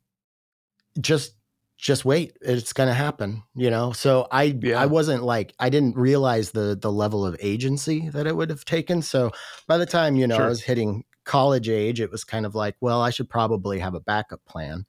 just 1.00 1.34
just 1.78 2.04
wait, 2.04 2.36
it's 2.42 2.74
gonna 2.74 2.94
happen, 2.94 3.42
you 3.54 3.70
know. 3.70 3.92
So 3.92 4.28
I 4.30 4.54
Yeah. 4.60 4.80
I 4.80 4.86
wasn't 4.86 5.22
like 5.22 5.54
I 5.58 5.70
didn't 5.70 5.96
realize 5.96 6.50
the 6.50 6.78
the 6.78 6.92
level 6.92 7.24
of 7.24 7.36
agency 7.40 8.10
that 8.10 8.26
it 8.26 8.36
would 8.36 8.50
have 8.50 8.66
taken. 8.66 9.00
So 9.00 9.30
by 9.66 9.78
the 9.78 9.86
time, 9.86 10.16
you 10.16 10.26
know, 10.26 10.36
I 10.36 10.48
was 10.48 10.62
hitting 10.62 11.04
college 11.24 11.70
age, 11.70 12.02
it 12.02 12.10
was 12.12 12.22
kind 12.22 12.44
of 12.44 12.54
like, 12.54 12.76
well, 12.82 13.00
I 13.00 13.08
should 13.08 13.30
probably 13.30 13.78
have 13.78 13.94
a 13.94 14.00
backup 14.00 14.44
plan. 14.44 14.84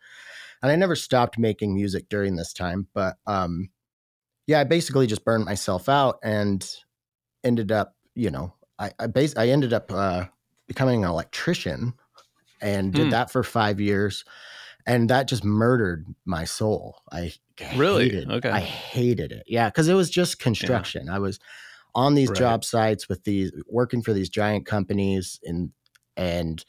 And 0.61 0.71
I 0.71 0.75
never 0.75 0.95
stopped 0.95 1.37
making 1.37 1.73
music 1.73 2.09
during 2.09 2.35
this 2.35 2.51
time, 2.51 2.87
but 2.93 3.15
um 3.25 3.69
yeah, 4.47 4.59
I 4.59 4.63
basically 4.63 5.07
just 5.07 5.25
burned 5.25 5.45
myself 5.45 5.89
out 5.89 6.19
and 6.23 6.67
ended 7.43 7.71
up, 7.71 7.95
you 8.15 8.31
know, 8.31 8.53
I 8.79 8.91
I 8.99 9.07
bas- 9.07 9.37
I 9.37 9.49
ended 9.49 9.73
up 9.73 9.91
uh 9.91 10.25
becoming 10.67 11.03
an 11.03 11.09
electrician 11.09 11.93
and 12.61 12.93
did 12.93 13.07
Hmm. 13.07 13.11
that 13.11 13.31
for 13.31 13.43
5 13.43 13.79
years 13.79 14.25
and 14.87 15.09
that 15.09 15.27
just 15.27 15.43
murdered 15.43 16.05
my 16.25 16.45
soul. 16.45 17.01
I 17.11 17.33
Really? 17.75 18.05
hated, 18.05 18.29
Okay. 18.31 18.49
I 18.51 18.59
hated 18.61 19.31
it. 19.31 19.43
Yeah, 19.47 19.69
because 19.69 19.87
it 19.87 19.93
was 19.95 20.09
just 20.09 20.39
construction. 20.39 21.09
I 21.09 21.19
was 21.19 21.39
on 21.95 22.15
these 22.15 22.29
Right. 22.29 22.37
job 22.39 22.65
sites 22.65 23.09
with 23.09 23.23
these 23.25 23.51
working 23.67 24.01
for 24.03 24.13
these 24.13 24.29
giant 24.29 24.65
companies 24.65 25.39
and 25.43 25.71
and 26.17 26.65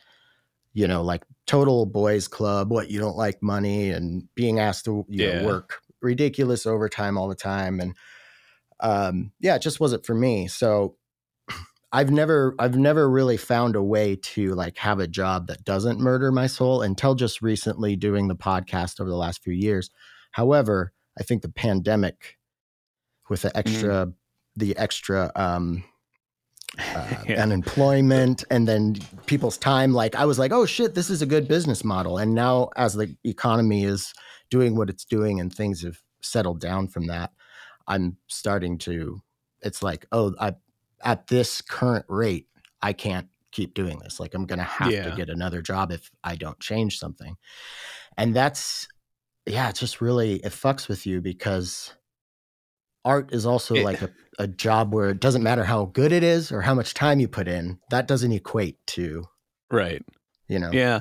you 0.74 0.86
know 0.88 1.02
like 1.02 1.24
total 1.46 1.86
boys 1.86 2.28
club. 2.28 2.70
What 2.70 2.90
you 2.90 2.98
don't 3.00 3.16
like 3.16 3.42
money 3.42 3.90
and 3.90 4.28
being 4.34 4.58
asked 4.60 4.84
to 4.86 5.04
you 5.08 5.24
Yeah. 5.24 5.28
know, 5.28 5.44
work 5.44 5.80
ridiculous 6.02 6.66
overtime 6.66 7.16
all 7.18 7.28
the 7.28 7.34
time 7.34 7.80
and 7.80 7.94
um 8.80 9.32
yeah 9.40 9.54
it 9.56 9.62
just 9.62 9.80
wasn't 9.80 10.04
for 10.04 10.14
me 10.14 10.46
so 10.46 10.96
I've 11.92 12.10
never 12.10 12.54
I've 12.58 12.76
never 12.76 13.08
really 13.08 13.36
found 13.38 13.74
a 13.76 13.82
way 13.82 14.16
to 14.16 14.54
like 14.54 14.76
have 14.78 14.98
a 14.98 15.06
job 15.06 15.46
that 15.46 15.64
doesn't 15.64 15.98
murder 16.00 16.30
my 16.30 16.46
soul 16.46 16.82
until 16.82 17.14
just 17.14 17.40
recently 17.40 17.96
doing 17.96 18.28
the 18.28 18.36
podcast 18.36 19.00
over 19.00 19.08
the 19.08 19.16
last 19.16 19.42
few 19.42 19.54
years. 19.54 19.88
However, 20.32 20.92
I 21.18 21.22
think 21.22 21.40
the 21.42 21.48
pandemic 21.48 22.36
with 23.30 23.42
the 23.42 23.56
extra 23.56 24.12
the 24.56 24.76
extra 24.76 25.30
um 25.36 25.84
uh, 26.78 27.22
Yeah. 27.26 27.42
unemployment 27.42 28.44
and 28.50 28.68
then 28.68 28.96
people's 29.24 29.56
time 29.56 29.94
like 29.94 30.14
I 30.16 30.26
was 30.26 30.38
like, 30.38 30.52
"Oh 30.52 30.66
shit, 30.66 30.94
this 30.94 31.08
is 31.08 31.22
a 31.22 31.26
good 31.26 31.48
business 31.48 31.84
model." 31.84 32.18
And 32.18 32.34
now 32.34 32.68
as 32.76 32.92
the 32.94 33.16
economy 33.24 33.84
is 33.84 34.12
doing 34.50 34.76
what 34.76 34.90
it's 34.90 35.04
doing 35.04 35.40
and 35.40 35.52
things 35.54 35.82
have 35.82 36.00
settled 36.22 36.60
down 36.60 36.88
from 36.88 37.06
that, 37.06 37.32
I'm 37.86 38.16
starting 38.26 38.78
to 38.78 39.20
it's 39.62 39.82
like, 39.82 40.06
"Oh, 40.12 40.34
I 40.40 40.54
at 41.04 41.26
this 41.28 41.60
current 41.62 42.04
rate, 42.08 42.48
I 42.82 42.92
can't 42.92 43.28
keep 43.52 43.74
doing 43.74 43.98
this. 44.00 44.18
Like 44.20 44.34
I'm 44.34 44.44
going 44.46 44.58
to 44.58 44.64
have 44.64 44.92
Yeah. 44.92 45.10
to 45.10 45.16
get 45.16 45.28
another 45.30 45.62
job 45.62 45.92
if 45.92 46.10
I 46.24 46.36
don't 46.36 46.58
change 46.60 46.98
something." 46.98 47.36
And 48.16 48.34
that's 48.34 48.88
yeah, 49.46 49.68
it's 49.68 49.80
just 49.80 50.00
really 50.00 50.36
it 50.36 50.52
fucks 50.52 50.88
with 50.88 51.06
you 51.06 51.20
because 51.20 51.92
art 53.04 53.32
is 53.32 53.46
also 53.46 53.74
It- 53.76 53.84
like 53.84 54.02
a, 54.02 54.10
a 54.38 54.46
job 54.48 54.92
where 54.92 55.10
it 55.10 55.20
doesn't 55.20 55.42
matter 55.42 55.64
how 55.64 55.86
good 55.86 56.12
it 56.12 56.22
is 56.24 56.50
or 56.52 56.60
how 56.62 56.74
much 56.74 56.92
time 56.94 57.20
you 57.20 57.28
put 57.28 57.46
in. 57.48 57.78
That 57.90 58.08
doesn't 58.08 58.32
equate 58.32 58.84
to, 58.88 59.24
Right. 59.70 60.02
you 60.48 60.58
know. 60.58 60.70
Yeah. 60.72 61.00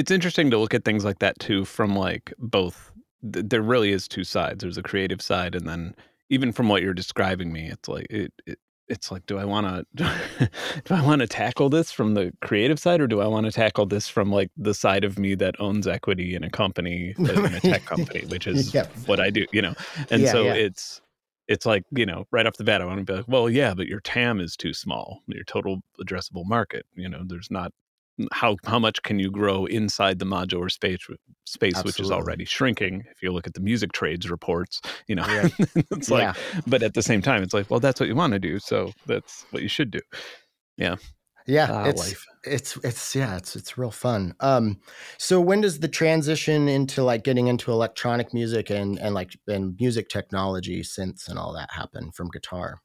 It's 0.00 0.10
interesting 0.10 0.50
to 0.50 0.58
look 0.58 0.72
at 0.74 0.84
things 0.84 1.04
like 1.04 1.18
that 1.18 1.38
too 1.38 1.64
from 1.64 1.94
like 1.94 2.32
both 2.38 2.90
th- 3.32 3.44
there 3.48 3.62
really 3.62 3.92
is 3.92 4.08
two 4.08 4.24
sides. 4.24 4.62
There's 4.62 4.78
a 4.78 4.82
creative 4.82 5.20
side 5.20 5.54
and 5.54 5.68
then 5.68 5.94
even 6.30 6.52
from 6.52 6.68
what 6.68 6.80
you're 6.82 6.94
describing 6.94 7.52
me, 7.52 7.68
it's 7.68 7.88
like 7.88 8.06
it, 8.08 8.32
it 8.46 8.58
it's 8.88 9.10
like 9.12 9.24
do 9.26 9.36
I 9.38 9.44
want 9.44 9.66
to 9.98 10.48
do 10.84 10.94
I 10.94 11.02
want 11.02 11.20
to 11.20 11.26
tackle 11.28 11.68
this 11.68 11.92
from 11.92 12.14
the 12.14 12.32
creative 12.40 12.78
side 12.80 13.00
or 13.00 13.06
do 13.06 13.20
I 13.20 13.26
want 13.26 13.46
to 13.46 13.52
tackle 13.52 13.86
this 13.86 14.08
from 14.08 14.32
like 14.32 14.50
the 14.56 14.74
side 14.74 15.04
of 15.04 15.18
me 15.18 15.34
that 15.36 15.54
owns 15.60 15.86
equity 15.86 16.34
in 16.34 16.42
a 16.44 16.50
company 16.50 17.14
in 17.18 17.54
a 17.54 17.60
tech 17.70 17.84
company, 17.84 18.24
which 18.26 18.46
is 18.46 18.74
Yeah. 18.74 18.86
what 19.06 19.20
I 19.20 19.28
do, 19.30 19.44
you 19.52 19.60
know. 19.62 19.74
And 20.10 20.22
Yeah, 20.22 20.32
so 20.32 20.44
yeah. 20.46 20.54
it's 20.54 21.00
it's 21.46 21.66
like, 21.66 21.84
you 21.90 22.06
know, 22.06 22.24
right 22.30 22.46
off 22.46 22.56
the 22.56 22.64
bat 22.64 22.80
I 22.80 22.84
want 22.84 22.98
to 22.98 23.04
be 23.04 23.16
like, 23.18 23.28
well, 23.28 23.50
yeah, 23.50 23.74
but 23.74 23.86
your 23.88 24.00
TAM 24.00 24.40
is 24.40 24.56
too 24.56 24.72
small. 24.72 25.20
Your 25.26 25.44
total 25.44 25.82
addressable 26.00 26.46
market, 26.46 26.86
you 26.94 27.08
know, 27.08 27.22
there's 27.26 27.50
not 27.50 27.72
how 28.32 28.56
how 28.64 28.78
much 28.78 29.02
can 29.02 29.18
you 29.18 29.30
grow 29.30 29.64
inside 29.66 30.18
the 30.18 30.24
modular 30.24 30.70
space 30.70 31.06
space 31.46 31.82
which 31.84 31.98
is 32.00 32.10
already 32.10 32.44
shrinking 32.44 33.04
if 33.10 33.22
you 33.22 33.32
look 33.32 33.46
at 33.46 33.54
the 33.54 33.60
music 33.60 33.92
trades 33.92 34.30
reports 34.30 34.80
you 35.06 35.14
know 35.14 35.22
Right. 35.24 35.52
it's 35.90 36.10
like 36.10 36.22
yeah. 36.22 36.34
but 36.66 36.82
at 36.82 36.94
the 36.94 37.02
same 37.02 37.22
time 37.22 37.42
it's 37.42 37.54
like 37.54 37.70
well 37.70 37.80
that's 37.80 38.00
what 38.00 38.08
you 38.08 38.14
want 38.14 38.32
to 38.32 38.38
do 38.38 38.58
so 38.58 38.92
that's 39.06 39.44
what 39.50 39.62
you 39.62 39.68
should 39.68 39.90
do 39.90 40.00
Yeah. 40.76 40.96
Yeah, 41.46 41.72
uh, 41.72 41.84
it's 41.88 42.08
life. 42.08 42.26
it's 42.44 42.76
it's 42.84 43.14
yeah, 43.14 43.36
it's 43.36 43.56
it's 43.56 43.76
real 43.76 43.90
fun. 43.90 44.34
Um, 44.40 44.78
so 45.18 45.40
when 45.40 45.62
does 45.62 45.80
the 45.80 45.88
transition 45.88 46.68
into 46.68 47.02
like 47.02 47.24
getting 47.24 47.48
into 47.48 47.72
electronic 47.72 48.32
music 48.32 48.70
and 48.70 48.98
and 48.98 49.14
like 49.14 49.36
and 49.48 49.74
music 49.80 50.08
technology, 50.10 50.82
synths, 50.82 51.28
and 51.28 51.38
all 51.38 51.52
that 51.54 51.70
happen 51.72 52.12
from 52.12 52.28
guitar? 52.28 52.80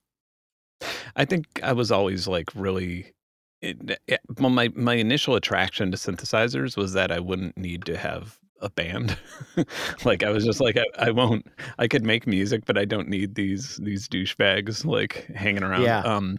I 1.15 1.25
think 1.25 1.45
I 1.61 1.73
was 1.73 1.91
always 1.91 2.27
like 2.27 2.49
really. 2.55 3.13
It, 3.61 3.99
it, 4.07 4.19
well, 4.39 4.49
my 4.49 4.69
my 4.75 4.95
initial 4.95 5.35
attraction 5.35 5.91
to 5.91 5.97
synthesizers 5.97 6.77
was 6.77 6.93
that 6.93 7.11
I 7.11 7.19
wouldn't 7.19 7.57
need 7.57 7.85
to 7.85 7.97
have 7.97 8.37
a 8.61 8.69
band. 8.69 9.17
like 10.05 10.23
I 10.23 10.29
was 10.29 10.45
just 10.45 10.61
like 10.61 10.77
I, 10.99 11.07
I, 11.07 11.11
won't. 11.11 11.47
I 11.79 11.87
could 11.87 12.03
make 12.03 12.27
music, 12.27 12.65
but 12.65 12.77
I 12.77 12.85
don't 12.85 13.07
need 13.07 13.35
these 13.35 13.77
these 13.77 14.07
douchebags 14.07 14.85
like 14.85 15.27
hanging 15.35 15.63
around. 15.63 15.83
Yeah. 15.83 16.01
Um, 16.01 16.37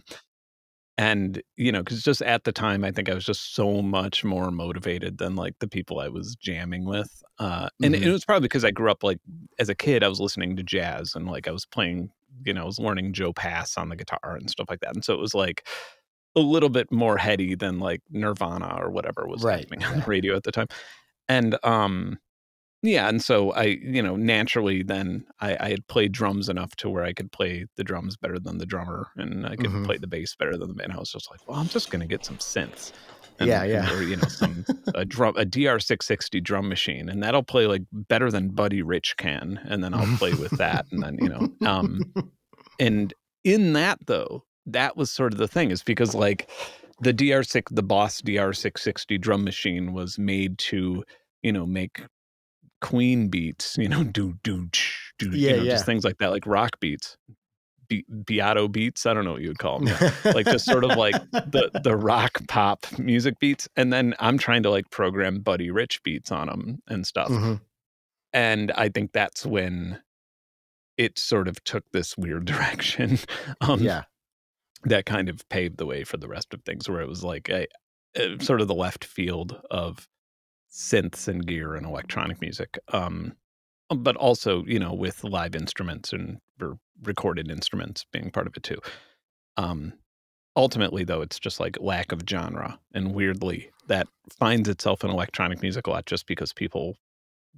and 0.97 1.41
you 1.57 1.71
know 1.71 1.83
because 1.83 2.01
just 2.01 2.21
at 2.23 2.43
the 2.43 2.51
time 2.51 2.83
i 2.83 2.91
think 2.91 3.09
i 3.09 3.13
was 3.13 3.25
just 3.25 3.53
so 3.53 3.81
much 3.81 4.23
more 4.23 4.49
motivated 4.51 5.17
than 5.17 5.35
like 5.35 5.53
the 5.59 5.67
people 5.67 5.99
i 5.99 6.07
was 6.07 6.35
jamming 6.35 6.85
with 6.85 7.23
uh 7.39 7.69
and 7.83 7.93
mm-hmm. 7.93 8.03
it 8.03 8.11
was 8.11 8.25
probably 8.25 8.45
because 8.45 8.65
i 8.65 8.71
grew 8.71 8.89
up 8.89 9.03
like 9.03 9.19
as 9.59 9.69
a 9.69 9.75
kid 9.75 10.03
i 10.03 10.07
was 10.07 10.19
listening 10.19 10.55
to 10.55 10.63
jazz 10.63 11.13
and 11.15 11.27
like 11.27 11.47
i 11.47 11.51
was 11.51 11.65
playing 11.65 12.09
you 12.45 12.53
know 12.53 12.63
i 12.63 12.65
was 12.65 12.79
learning 12.79 13.13
joe 13.13 13.31
pass 13.31 13.77
on 13.77 13.89
the 13.89 13.95
guitar 13.95 14.35
and 14.35 14.49
stuff 14.49 14.67
like 14.69 14.79
that 14.79 14.95
and 14.95 15.05
so 15.05 15.13
it 15.13 15.19
was 15.19 15.35
like 15.35 15.67
a 16.37 16.39
little 16.39 16.69
bit 16.69 16.91
more 16.91 17.17
heady 17.17 17.55
than 17.55 17.79
like 17.79 18.01
nirvana 18.09 18.77
or 18.79 18.89
whatever 18.89 19.27
was 19.27 19.43
right. 19.43 19.59
happening 19.59 19.83
on 19.83 19.99
the 19.99 20.05
radio 20.05 20.35
at 20.35 20.43
the 20.43 20.51
time 20.51 20.67
and 21.27 21.57
um 21.63 22.17
yeah, 22.83 23.09
and 23.09 23.21
so 23.23 23.51
I, 23.51 23.63
you 23.63 24.03
know, 24.03 24.15
naturally 24.15 24.83
then 24.83 25.25
I, 25.41 25.57
I 25.59 25.69
had 25.69 25.87
played 25.87 26.11
drums 26.11 26.47
enough 26.47 26.75
to 26.77 26.89
where 26.89 27.03
I 27.03 27.11
could 27.11 27.31
play 27.31 27.65
the 27.75 27.83
drums 27.83 28.17
better 28.17 28.37
than 28.37 28.59
the 28.59 28.67
drummer, 28.67 29.07
and 29.17 29.47
I 29.47 29.55
could 29.55 29.67
mm-hmm. 29.67 29.85
play 29.85 29.97
the 29.97 30.07
bass 30.07 30.35
better 30.35 30.57
than 30.57 30.69
the 30.69 30.75
man. 30.75 30.91
I 30.91 30.97
was 30.97 31.11
just 31.11 31.29
like, 31.31 31.39
well, 31.47 31.57
I'm 31.57 31.67
just 31.67 31.89
going 31.89 32.01
to 32.01 32.07
get 32.07 32.23
some 32.23 32.37
synths. 32.37 32.91
And, 33.39 33.49
yeah, 33.49 33.63
yeah. 33.63 33.91
Or, 33.93 34.03
you 34.03 34.15
know, 34.15 34.27
some 34.27 34.63
a 34.95 35.05
drum 35.05 35.35
a 35.37 35.45
DR660 35.45 36.43
drum 36.43 36.69
machine, 36.69 37.09
and 37.09 37.21
that'll 37.23 37.43
play 37.43 37.65
like 37.65 37.83
better 37.91 38.29
than 38.29 38.49
Buddy 38.49 38.83
Rich 38.83 39.17
can, 39.17 39.59
and 39.65 39.83
then 39.83 39.93
I'll 39.93 40.17
play 40.17 40.33
with 40.33 40.51
that, 40.57 40.85
and 40.91 41.01
then 41.01 41.17
you 41.19 41.29
know, 41.29 41.49
um, 41.67 42.01
and 42.79 43.13
in 43.43 43.73
that 43.73 43.97
though, 44.05 44.43
that 44.67 44.95
was 44.95 45.11
sort 45.11 45.33
of 45.33 45.39
the 45.39 45.47
thing, 45.47 45.71
is 45.71 45.83
because 45.83 46.13
like 46.13 46.49
the 47.01 47.13
DR6, 47.13 47.63
the 47.71 47.83
Boss 47.83 48.21
DR660 48.21 49.19
drum 49.19 49.43
machine 49.43 49.93
was 49.93 50.19
made 50.19 50.57
to 50.59 51.03
you 51.41 51.51
know 51.51 51.65
make 51.65 52.01
Queen 52.81 53.27
beats, 53.29 53.77
you 53.77 53.89
know, 53.89 54.03
do 54.03 54.37
do 54.43 54.69
do, 55.17 55.29
yeah, 55.31 55.51
you 55.51 55.57
know, 55.57 55.63
yeah. 55.63 55.71
just 55.71 55.85
things 55.85 56.03
like 56.03 56.19
that, 56.19 56.29
like 56.29 56.45
rock 56.45 56.79
beats, 56.79 57.17
Be- 57.87 58.05
Beato 58.25 58.67
beats. 58.67 59.05
I 59.05 59.13
don't 59.13 59.25
know 59.25 59.33
what 59.33 59.41
you 59.41 59.47
would 59.47 59.57
call 59.57 59.79
them, 59.79 60.11
like 60.25 60.45
just 60.45 60.65
sort 60.65 60.83
of 60.83 60.95
like 60.95 61.15
the 61.31 61.71
the 61.83 61.97
rock 61.97 62.39
pop 62.47 62.85
music 62.99 63.39
beats, 63.39 63.67
and 63.75 63.91
then 63.91 64.13
I'm 64.19 64.37
trying 64.37 64.63
to 64.63 64.69
like 64.69 64.91
program 64.91 65.39
Buddy 65.39 65.71
Rich 65.71 66.03
beats 66.03 66.31
on 66.31 66.47
them 66.47 66.83
and 66.87 67.07
stuff, 67.07 67.29
mm-hmm. 67.29 67.55
and 68.31 68.71
I 68.73 68.89
think 68.89 69.11
that's 69.11 69.45
when 69.45 69.99
it 70.97 71.17
sort 71.17 71.47
of 71.47 71.63
took 71.63 71.91
this 71.93 72.15
weird 72.15 72.45
direction. 72.45 73.17
um, 73.61 73.79
yeah, 73.79 74.03
that 74.83 75.05
kind 75.05 75.29
of 75.29 75.47
paved 75.49 75.77
the 75.77 75.85
way 75.85 76.03
for 76.03 76.17
the 76.17 76.27
rest 76.27 76.53
of 76.53 76.63
things, 76.63 76.89
where 76.89 77.01
it 77.01 77.07
was 77.07 77.23
like 77.23 77.49
a, 77.49 77.67
a 78.15 78.41
sort 78.43 78.61
of 78.61 78.67
the 78.67 78.75
left 78.75 79.03
field 79.03 79.59
of 79.71 80.07
synths 80.71 81.27
and 81.27 81.45
gear 81.45 81.75
and 81.75 81.85
electronic 81.85 82.41
music. 82.41 82.77
Um, 82.93 83.33
but 83.89 84.15
also, 84.17 84.63
you 84.65 84.79
know, 84.79 84.93
with 84.93 85.23
live 85.23 85.55
instruments 85.55 86.13
and 86.13 86.39
recorded 87.03 87.49
instruments 87.49 88.05
being 88.11 88.31
part 88.31 88.47
of 88.47 88.55
it 88.57 88.63
too. 88.63 88.79
Um, 89.55 89.93
ultimately, 90.55 91.03
though, 91.03 91.21
it's 91.21 91.39
just 91.39 91.59
like 91.59 91.77
lack 91.79 92.11
of 92.11 92.23
genre, 92.29 92.79
and 92.93 93.13
weirdly, 93.13 93.69
that 93.87 94.07
finds 94.29 94.67
itself 94.67 95.03
in 95.03 95.09
electronic 95.09 95.61
music 95.61 95.87
a 95.87 95.91
lot, 95.91 96.05
just 96.05 96.27
because 96.27 96.53
people. 96.53 96.97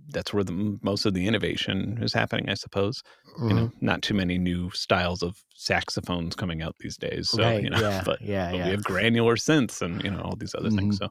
That's 0.10 0.34
where 0.34 0.44
the 0.44 0.78
most 0.82 1.06
of 1.06 1.14
the 1.14 1.28
innovation 1.28 2.00
is 2.02 2.14
happening, 2.14 2.50
I 2.50 2.56
suppose. 2.56 3.04
Mm-hmm. 3.38 3.50
You 3.50 3.56
know, 3.56 3.72
not 3.82 4.02
too 4.02 4.14
many 4.14 4.38
new 4.38 4.70
styles 4.72 5.22
of 5.22 5.44
saxophones 5.54 6.36
coming 6.36 6.62
out 6.62 6.76
these 6.80 6.98
days. 6.98 7.30
So 7.30 7.44
right, 7.44 7.62
you 7.62 7.70
know, 7.70 7.80
yeah, 7.80 8.02
but, 8.06 8.22
yeah, 8.22 8.52
but 8.52 8.58
yeah. 8.58 8.66
we 8.66 8.72
have 8.72 8.84
granular 8.84 9.36
synths 9.36 9.82
and 9.82 10.04
you 10.04 10.12
know 10.12 10.22
all 10.22 10.36
these 10.36 10.56
other 10.56 10.70
mm-hmm. 10.70 10.78
things. 10.78 10.98
So 10.98 11.10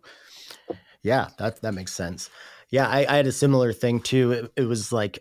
yeah, 1.02 1.28
that 1.38 1.60
that 1.62 1.74
makes 1.74 1.92
sense. 1.92 2.30
Yeah, 2.70 2.88
I, 2.88 3.06
I 3.08 3.16
had 3.16 3.26
a 3.26 3.32
similar 3.32 3.72
thing 3.72 4.00
too. 4.00 4.32
It, 4.32 4.52
it 4.56 4.64
was 4.64 4.92
like, 4.92 5.20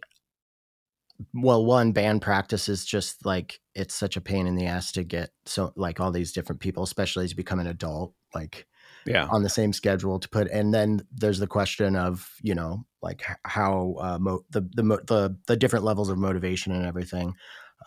well, 1.33 1.65
one 1.65 1.93
band 1.93 2.21
practice 2.21 2.67
is 2.67 2.85
just 2.85 3.25
like 3.25 3.59
it's 3.73 3.95
such 3.95 4.17
a 4.17 4.21
pain 4.21 4.47
in 4.47 4.55
the 4.55 4.65
ass 4.65 4.91
to 4.93 5.03
get 5.03 5.31
so 5.45 5.71
like 5.75 5.99
all 5.99 6.11
these 6.11 6.31
different 6.31 6.61
people, 6.61 6.83
especially 6.83 7.25
as 7.25 7.31
you 7.31 7.37
become 7.37 7.59
an 7.59 7.67
adult, 7.67 8.13
like 8.33 8.67
yeah, 9.05 9.27
on 9.31 9.43
the 9.43 9.49
same 9.49 9.73
schedule 9.73 10.19
to 10.19 10.29
put. 10.29 10.49
And 10.49 10.73
then 10.73 11.01
there's 11.11 11.39
the 11.39 11.47
question 11.47 11.95
of 11.95 12.29
you 12.41 12.55
know 12.55 12.85
like 13.07 13.23
how 13.45 13.95
uh, 14.01 14.17
mo- 14.19 14.43
the 14.49 14.61
the 14.75 14.83
the 14.83 15.37
the 15.47 15.55
different 15.55 15.85
levels 15.85 16.09
of 16.09 16.17
motivation 16.17 16.73
and 16.73 16.85
everything. 16.85 17.33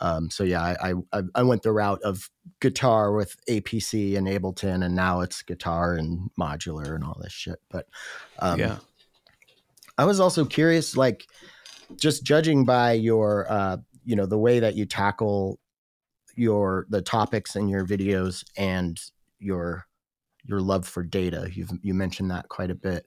Um, 0.01 0.31
so 0.31 0.45
yeah, 0.45 0.63
I, 0.63 0.95
I, 1.13 1.23
I 1.35 1.43
went 1.43 1.63
the 1.63 1.73
route 1.73 2.01
of 2.03 2.31
guitar 2.61 3.13
with 3.13 3.37
APC 3.51 4.17
and 4.17 4.27
Ableton, 4.27 4.83
and 4.83 4.95
now 4.95 5.21
it's 5.21 5.43
guitar 5.43 5.95
and 5.95 6.31
modular 6.41 6.95
and 6.95 7.05
all 7.05 7.19
this 7.21 7.33
shit. 7.33 7.61
But 7.71 7.87
um, 8.39 8.59
yeah, 8.59 8.79
I 9.99 10.07
was 10.07 10.21
also 10.21 10.47
curious, 10.47 10.97
like 10.97 11.27
just 11.97 12.25
judging 12.25 12.65
by 12.65 12.93
your, 12.93 13.47
uh, 13.53 13.77
you 14.07 14.17
know, 14.17 14.25
the 14.25 14.39
way 14.39 14.61
that 14.61 14.75
you 14.75 14.87
tackle 14.87 15.59
your 16.35 16.87
the 16.89 17.03
topics 17.03 17.57
in 17.57 17.69
your 17.69 17.85
videos 17.85 18.43
and 18.57 18.99
your 19.39 19.85
your 20.45 20.61
love 20.61 20.89
for 20.89 21.03
data. 21.03 21.51
You've 21.53 21.73
you 21.83 21.93
mentioned 21.93 22.31
that 22.31 22.49
quite 22.49 22.71
a 22.71 22.75
bit. 22.75 23.05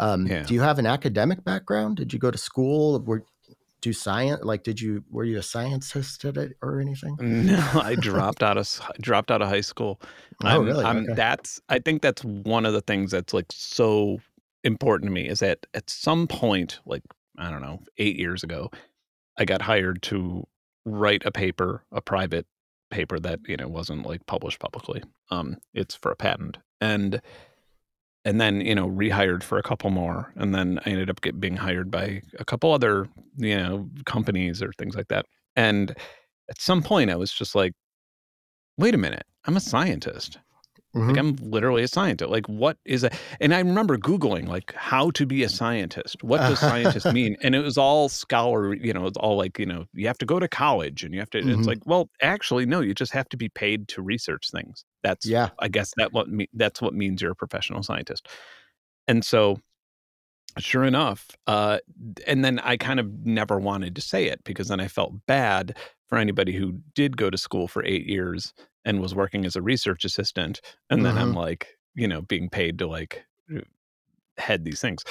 Um, 0.00 0.26
yeah. 0.26 0.42
Do 0.42 0.54
you 0.54 0.62
have 0.62 0.78
an 0.78 0.86
academic 0.86 1.44
background? 1.44 1.98
Did 1.98 2.12
you 2.12 2.18
go 2.18 2.30
to 2.30 2.38
school? 2.38 2.98
Were 3.00 3.24
do 3.80 3.92
science? 3.92 4.42
Like, 4.42 4.62
did 4.62 4.80
you 4.80 5.04
were 5.10 5.24
you 5.24 5.38
a 5.38 5.42
scientist 5.42 6.24
at 6.24 6.36
it 6.36 6.56
or 6.62 6.80
anything? 6.80 7.16
No, 7.20 7.70
I 7.74 7.94
dropped 7.94 8.42
out 8.42 8.58
of 8.58 8.68
dropped 9.00 9.30
out 9.30 9.42
of 9.42 9.48
high 9.48 9.60
school. 9.60 10.00
Oh, 10.42 10.48
I'm, 10.48 10.64
really? 10.64 10.84
I'm, 10.84 11.04
okay. 11.04 11.14
That's 11.14 11.60
I 11.68 11.78
think 11.78 12.02
that's 12.02 12.24
one 12.24 12.66
of 12.66 12.72
the 12.72 12.80
things 12.80 13.10
that's 13.10 13.34
like 13.34 13.46
so 13.50 14.18
important 14.64 15.08
to 15.08 15.12
me 15.12 15.28
is 15.28 15.40
that 15.40 15.66
at 15.74 15.88
some 15.88 16.26
point, 16.26 16.80
like 16.86 17.02
I 17.38 17.50
don't 17.50 17.62
know, 17.62 17.82
eight 17.98 18.16
years 18.16 18.42
ago, 18.42 18.70
I 19.38 19.44
got 19.44 19.62
hired 19.62 20.02
to 20.02 20.46
write 20.84 21.24
a 21.24 21.30
paper, 21.30 21.84
a 21.92 22.00
private 22.00 22.46
paper 22.90 23.18
that 23.20 23.40
you 23.46 23.56
know 23.56 23.68
wasn't 23.68 24.06
like 24.06 24.26
published 24.26 24.60
publicly. 24.60 25.02
Um, 25.30 25.58
it's 25.74 25.94
for 25.94 26.10
a 26.10 26.16
patent, 26.16 26.58
and 26.80 27.20
and 28.24 28.40
then 28.40 28.60
you 28.60 28.74
know 28.74 28.88
rehired 28.88 29.42
for 29.42 29.58
a 29.58 29.62
couple 29.62 29.90
more 29.90 30.32
and 30.36 30.54
then 30.54 30.78
i 30.84 30.90
ended 30.90 31.10
up 31.10 31.20
get, 31.20 31.40
being 31.40 31.56
hired 31.56 31.90
by 31.90 32.20
a 32.38 32.44
couple 32.44 32.72
other 32.72 33.08
you 33.36 33.56
know 33.56 33.88
companies 34.06 34.62
or 34.62 34.72
things 34.78 34.94
like 34.94 35.08
that. 35.08 35.26
And 35.56 35.90
at 36.48 36.60
some 36.60 36.82
point 36.82 37.10
i 37.10 37.16
was 37.16 37.32
just 37.32 37.54
like 37.54 37.72
wait 38.76 38.94
a 38.94 38.98
minute 38.98 39.24
i'm 39.46 39.56
a 39.56 39.60
scientist 39.60 40.38
Mm-hmm. 40.94 41.08
Like 41.08 41.18
I'm 41.18 41.36
literally 41.40 41.82
a 41.82 41.88
scientist. 41.88 42.30
Like 42.30 42.48
what 42.48 42.76
is 42.84 43.04
a 43.04 43.10
and 43.40 43.54
I 43.54 43.60
remember 43.60 43.96
Googling 43.96 44.48
like 44.48 44.74
how 44.74 45.10
to 45.12 45.24
be 45.24 45.44
a 45.44 45.48
scientist. 45.48 46.22
What 46.24 46.38
does 46.38 46.58
scientist 46.58 47.06
mean? 47.12 47.36
And 47.42 47.54
it 47.54 47.60
was 47.60 47.78
all 47.78 48.08
scholar, 48.08 48.74
you 48.74 48.92
know, 48.92 49.06
it's 49.06 49.16
all 49.16 49.36
like, 49.36 49.58
you 49.58 49.66
know, 49.66 49.86
you 49.94 50.08
have 50.08 50.18
to 50.18 50.26
go 50.26 50.40
to 50.40 50.48
college 50.48 51.04
and 51.04 51.14
you 51.14 51.20
have 51.20 51.30
to 51.30 51.40
mm-hmm. 51.40 51.58
it's 51.58 51.68
like, 51.68 51.78
well, 51.86 52.10
actually, 52.22 52.66
no, 52.66 52.80
you 52.80 52.92
just 52.92 53.12
have 53.12 53.28
to 53.28 53.36
be 53.36 53.48
paid 53.48 53.86
to 53.88 54.02
research 54.02 54.50
things. 54.50 54.84
That's 55.02 55.24
yeah, 55.24 55.50
I 55.60 55.68
guess 55.68 55.92
that 55.96 56.12
what 56.12 56.28
me, 56.28 56.48
that's 56.54 56.82
what 56.82 56.94
means 56.94 57.22
you're 57.22 57.32
a 57.32 57.36
professional 57.36 57.82
scientist. 57.82 58.28
And 59.06 59.24
so 59.24 59.60
sure 60.58 60.84
enough, 60.84 61.28
uh, 61.46 61.78
and 62.26 62.44
then 62.44 62.58
I 62.58 62.76
kind 62.76 62.98
of 62.98 63.24
never 63.24 63.60
wanted 63.60 63.94
to 63.94 64.00
say 64.00 64.26
it 64.26 64.42
because 64.44 64.68
then 64.68 64.80
I 64.80 64.88
felt 64.88 65.14
bad 65.26 65.76
for 66.08 66.18
anybody 66.18 66.52
who 66.52 66.80
did 66.94 67.16
go 67.16 67.30
to 67.30 67.38
school 67.38 67.68
for 67.68 67.84
eight 67.84 68.06
years 68.06 68.52
and 68.84 69.00
was 69.00 69.14
working 69.14 69.44
as 69.44 69.56
a 69.56 69.62
research 69.62 70.04
assistant 70.04 70.60
and 70.88 71.04
then 71.04 71.14
mm-hmm. 71.14 71.22
i'm 71.22 71.34
like 71.34 71.78
you 71.94 72.08
know 72.08 72.22
being 72.22 72.48
paid 72.48 72.78
to 72.78 72.86
like 72.86 73.24
head 74.38 74.64
these 74.64 74.80
things 74.80 75.04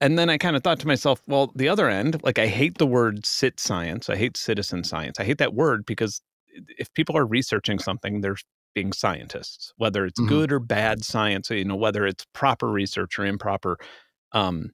and 0.00 0.18
then 0.18 0.30
i 0.30 0.38
kind 0.38 0.56
of 0.56 0.62
thought 0.62 0.78
to 0.78 0.86
myself 0.86 1.20
well 1.26 1.52
the 1.54 1.68
other 1.68 1.88
end 1.88 2.22
like 2.22 2.38
i 2.38 2.46
hate 2.46 2.78
the 2.78 2.86
word 2.86 3.24
sit 3.26 3.58
science 3.58 4.08
i 4.08 4.16
hate 4.16 4.36
citizen 4.36 4.84
science 4.84 5.18
i 5.18 5.24
hate 5.24 5.38
that 5.38 5.54
word 5.54 5.84
because 5.86 6.20
if 6.78 6.92
people 6.94 7.16
are 7.16 7.26
researching 7.26 7.78
something 7.78 8.20
they're 8.20 8.36
being 8.74 8.92
scientists 8.92 9.72
whether 9.76 10.04
it's 10.04 10.20
mm-hmm. 10.20 10.28
good 10.28 10.52
or 10.52 10.60
bad 10.60 11.04
science 11.04 11.50
you 11.50 11.64
know 11.64 11.76
whether 11.76 12.06
it's 12.06 12.26
proper 12.32 12.68
research 12.68 13.18
or 13.18 13.24
improper 13.24 13.76
um 14.32 14.70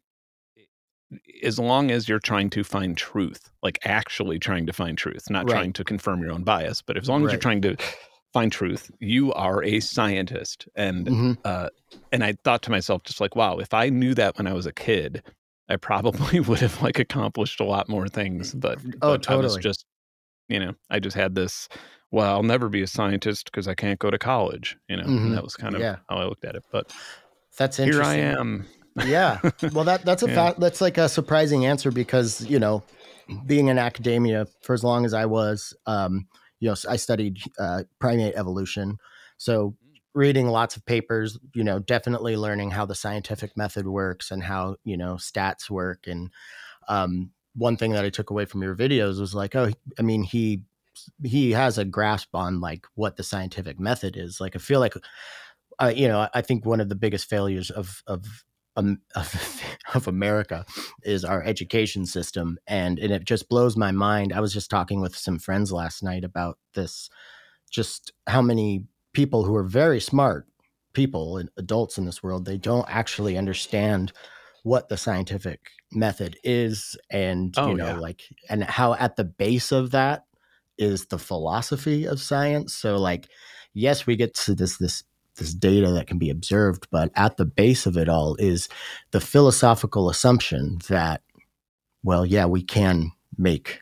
as 1.43 1.59
long 1.59 1.91
as 1.91 2.09
you're 2.09 2.19
trying 2.19 2.51
to 2.51 2.65
find 2.65 2.97
truth, 2.97 3.51
like 3.63 3.79
actually 3.85 4.39
trying 4.39 4.67
to 4.67 4.73
find 4.73 4.97
truth, 4.97 5.29
not 5.31 5.47
right. 5.47 5.55
trying 5.55 5.73
to 5.75 5.85
confirm 5.85 6.23
your 6.23 6.33
own 6.33 6.45
bias, 6.45 6.83
but 6.83 6.97
as 6.97 7.09
long 7.09 7.23
as 7.23 7.27
right. 7.27 7.33
you're 7.33 7.41
trying 7.41 7.63
to 7.63 7.77
find 8.33 8.53
truth. 8.53 8.91
You 9.01 9.33
are 9.33 9.63
a 9.63 9.81
scientist, 9.81 10.69
and 10.75 11.07
mm-hmm. 11.07 11.33
uh, 11.45 11.69
and 12.13 12.23
I 12.23 12.35
thought 12.45 12.63
to 12.63 12.71
myself, 12.71 13.03
just 13.03 13.21
like, 13.21 13.37
wow, 13.37 13.59
if 13.59 13.75
I 13.75 13.89
knew 13.89 14.15
that 14.15 14.39
when 14.39 14.47
I 14.47 14.53
was 14.53 14.67
a 14.67 14.73
kid, 14.73 15.23
I 15.69 15.77
probably 15.77 16.41
would 16.41 16.61
have 16.61 16.81
like 16.83 16.99
accomplished 16.99 17.61
a 17.61 17.65
lot 17.65 17.89
more 17.89 18.09
things. 18.09 18.55
But 18.55 18.79
oh, 19.03 19.13
but 19.13 19.23
totally. 19.23 19.43
I 19.43 19.43
was 19.43 19.57
just, 19.57 19.85
you 20.49 20.61
know, 20.61 20.75
I 20.91 21.01
just 21.01 21.17
had 21.17 21.35
this 21.35 21.69
well, 22.13 22.33
I'll 22.33 22.43
never 22.43 22.69
be 22.69 22.83
a 22.83 22.87
scientist 22.87 23.47
because 23.47 23.69
I 23.69 23.75
can't 23.75 23.99
go 23.99 24.11
to 24.11 24.19
college. 24.19 24.77
You 24.89 24.97
know, 24.97 25.05
Mhm. 25.05 25.35
that 25.35 25.45
was 25.45 25.55
kind 25.55 25.75
of 25.75 25.81
Yeah. 25.81 25.97
how 26.09 26.17
I 26.17 26.25
looked 26.25 26.45
at 26.45 26.57
it. 26.57 26.65
But 26.73 26.93
That's 27.57 27.77
here. 27.77 28.03
I 28.03 28.17
am. 28.17 28.67
Yeah. 29.07 29.41
Well, 29.73 29.85
that 29.85 30.05
that's 30.05 30.23
a 30.23 30.27
Yeah. 30.29 30.35
fact. 30.35 30.61
That's 30.61 30.81
like 30.81 30.99
a 30.99 31.09
surprising 31.09 31.67
answer 31.67 31.91
because 31.91 32.41
you 32.49 32.59
know, 32.59 32.83
being 33.47 33.69
in 33.69 33.79
academia 33.79 34.47
for 34.63 34.75
as 34.75 34.85
long 34.85 35.05
as 35.05 35.15
I 35.15 35.27
was, 35.27 35.75
um, 35.87 36.27
you 36.61 36.69
know, 36.69 36.77
I 36.89 36.97
studied 36.97 37.39
uh, 37.59 37.85
primate 37.99 38.35
evolution, 38.35 38.99
so 39.37 39.77
reading 40.15 40.49
lots 40.49 40.77
of 40.77 40.85
papers, 40.85 41.39
you 41.55 41.63
know, 41.63 41.79
definitely 41.79 42.37
learning 42.37 42.71
how 42.71 42.85
the 42.85 42.95
scientific 42.95 43.57
method 43.57 43.87
works 43.87 44.31
and 44.31 44.43
how 44.43 44.77
you 44.85 44.97
know 44.97 45.15
stats 45.15 45.71
work. 45.71 46.07
And 46.07 46.31
um, 46.89 47.31
one 47.55 47.77
thing 47.77 47.93
that 47.93 48.05
I 48.05 48.11
took 48.11 48.31
away 48.31 48.45
from 48.45 48.63
your 48.63 48.77
videos 48.77 49.21
was 49.21 49.35
like, 49.35 49.55
oh, 49.55 49.71
I 49.99 50.03
mean, 50.03 50.23
he 50.23 50.63
he 51.25 51.53
has 51.53 51.79
a 51.79 51.85
grasp 51.85 52.35
on 52.35 52.61
like 52.61 52.87
what 52.95 53.17
the 53.17 53.23
scientific 53.23 53.79
method 53.79 54.17
is. 54.17 54.41
Like, 54.41 54.57
I 54.57 54.59
feel 54.59 54.81
like 54.81 54.95
uh, 55.81 55.93
you 55.95 56.09
know, 56.09 56.29
I 56.35 56.43
think 56.43 56.67
one 56.67 56.81
of 56.81 56.89
the 56.89 56.95
biggest 56.95 57.29
failures 57.29 57.71
of 57.71 58.03
of 58.07 58.45
um, 58.77 59.01
of, 59.17 59.63
of 59.95 60.09
America 60.09 60.65
is 61.03 61.25
our 61.25 61.43
education 61.43 62.07
system, 62.07 62.59
and 62.67 62.99
and 62.99 63.13
it 63.13 63.25
just 63.25 63.49
blows 63.49 63.77
my 63.77 63.91
mind. 63.93 64.33
I 64.33 64.41
was 64.41 64.53
just 64.53 64.71
talking 64.71 65.01
with 65.01 65.17
some 65.17 65.39
friends 65.39 65.73
last 65.73 66.03
night 66.03 66.25
about 66.25 66.59
this, 66.75 67.09
just 67.71 68.13
how 68.27 68.43
many 68.43 68.85
people 69.13 69.45
who 69.45 69.55
are 69.57 69.65
very 69.65 70.01
smart 70.01 70.47
people 70.93 71.37
and 71.37 71.49
adults 71.57 71.99
in 71.99 72.05
this 72.05 72.23
world 72.23 72.45
they 72.45 72.59
don't 72.59 72.87
actually 72.89 73.37
understand 73.39 74.13
what 74.65 74.89
the 74.89 74.97
scientific 74.97 75.61
method 75.93 76.37
is 76.45 76.97
and 77.11 77.55
Oh, 77.57 77.71
you 77.71 77.77
know 77.77 77.87
yeah. 77.87 77.99
like 77.99 78.23
and 78.49 78.65
how 78.65 78.95
at 78.95 79.17
the 79.17 79.25
base 79.25 79.73
of 79.73 79.93
that 79.93 80.25
is 80.79 81.07
the 81.07 81.19
philosophy 81.19 82.07
of 82.07 82.21
science 82.21 82.75
so 82.75 82.97
like 82.97 83.29
yes 83.73 84.07
we 84.07 84.17
get 84.17 84.35
to 84.35 84.55
this 84.55 84.79
this 84.79 85.05
this 85.41 85.53
data 85.55 85.91
that 85.91 86.07
can 86.07 86.19
be 86.19 86.31
observed 86.31 86.87
but 86.91 87.11
at 87.17 87.37
the 87.37 87.45
base 87.45 87.87
of 87.87 87.97
it 87.97 88.09
all 88.09 88.37
is 88.37 88.69
the 89.11 89.21
philosophical 89.21 90.09
assumption 90.09 90.79
that 90.89 91.23
well 92.05 92.25
yeah 92.25 92.45
we 92.45 92.63
can 92.63 93.11
make 93.37 93.81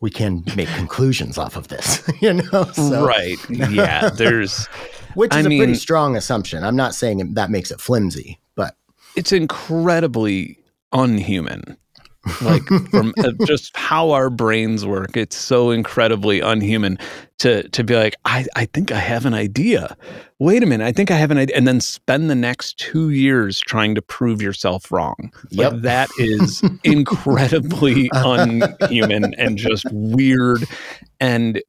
we 0.00 0.10
can 0.10 0.42
make 0.56 0.68
conclusions 0.70 1.38
off 1.38 1.56
of 1.56 1.68
this 1.68 2.02
you 2.20 2.34
know 2.34 2.64
so, 2.72 3.06
right. 3.06 3.38
Yeah. 3.48 4.10
There's 4.10 4.66
which 5.14 5.32
I 5.32 5.40
is 5.40 5.46
a 5.46 5.48
pretty 5.48 5.74
strong 5.74 6.16
assumption 6.16 6.64
i'm 6.64 6.76
not 6.76 6.94
saying 6.94 7.34
that 7.34 7.50
makes 7.50 7.70
it 7.70 7.80
flimsy 7.80 8.38
but 8.54 8.76
it's 9.16 9.32
incredibly 9.32 10.58
unhuman. 10.92 11.76
like 12.42 12.62
from 12.90 13.14
uh, 13.18 13.32
just 13.46 13.76
how 13.76 14.10
our 14.10 14.28
brains 14.28 14.84
work 14.84 15.16
it's 15.16 15.36
so 15.36 15.70
incredibly 15.70 16.40
unhuman 16.40 16.98
to 17.40 17.68
to 17.70 17.82
be 17.82 17.96
like 17.96 18.14
i 18.24 18.46
i 18.54 18.64
think 18.66 18.92
i 18.92 18.98
have 18.98 19.26
an 19.26 19.34
idea. 19.34 19.96
Wait 20.38 20.62
a 20.62 20.66
minute 20.66 20.84
i 20.84 20.92
think 20.92 21.10
i 21.10 21.16
have 21.16 21.30
an 21.30 21.38
idea 21.38 21.56
and 21.56 21.66
then 21.66 21.80
spend 21.80 22.30
the 22.30 22.34
next 22.34 22.78
2 22.78 23.10
years 23.10 23.58
trying 23.58 23.94
to 23.94 24.02
prove 24.02 24.40
yourself 24.40 24.92
wrong. 24.92 25.32
Yep. 25.50 25.72
like 25.72 25.82
that 25.82 26.08
is 26.18 26.62
incredibly 26.84 28.08
unhuman 28.12 29.34
and 29.34 29.58
just 29.58 29.84
weird. 29.90 30.64
And 31.18 31.60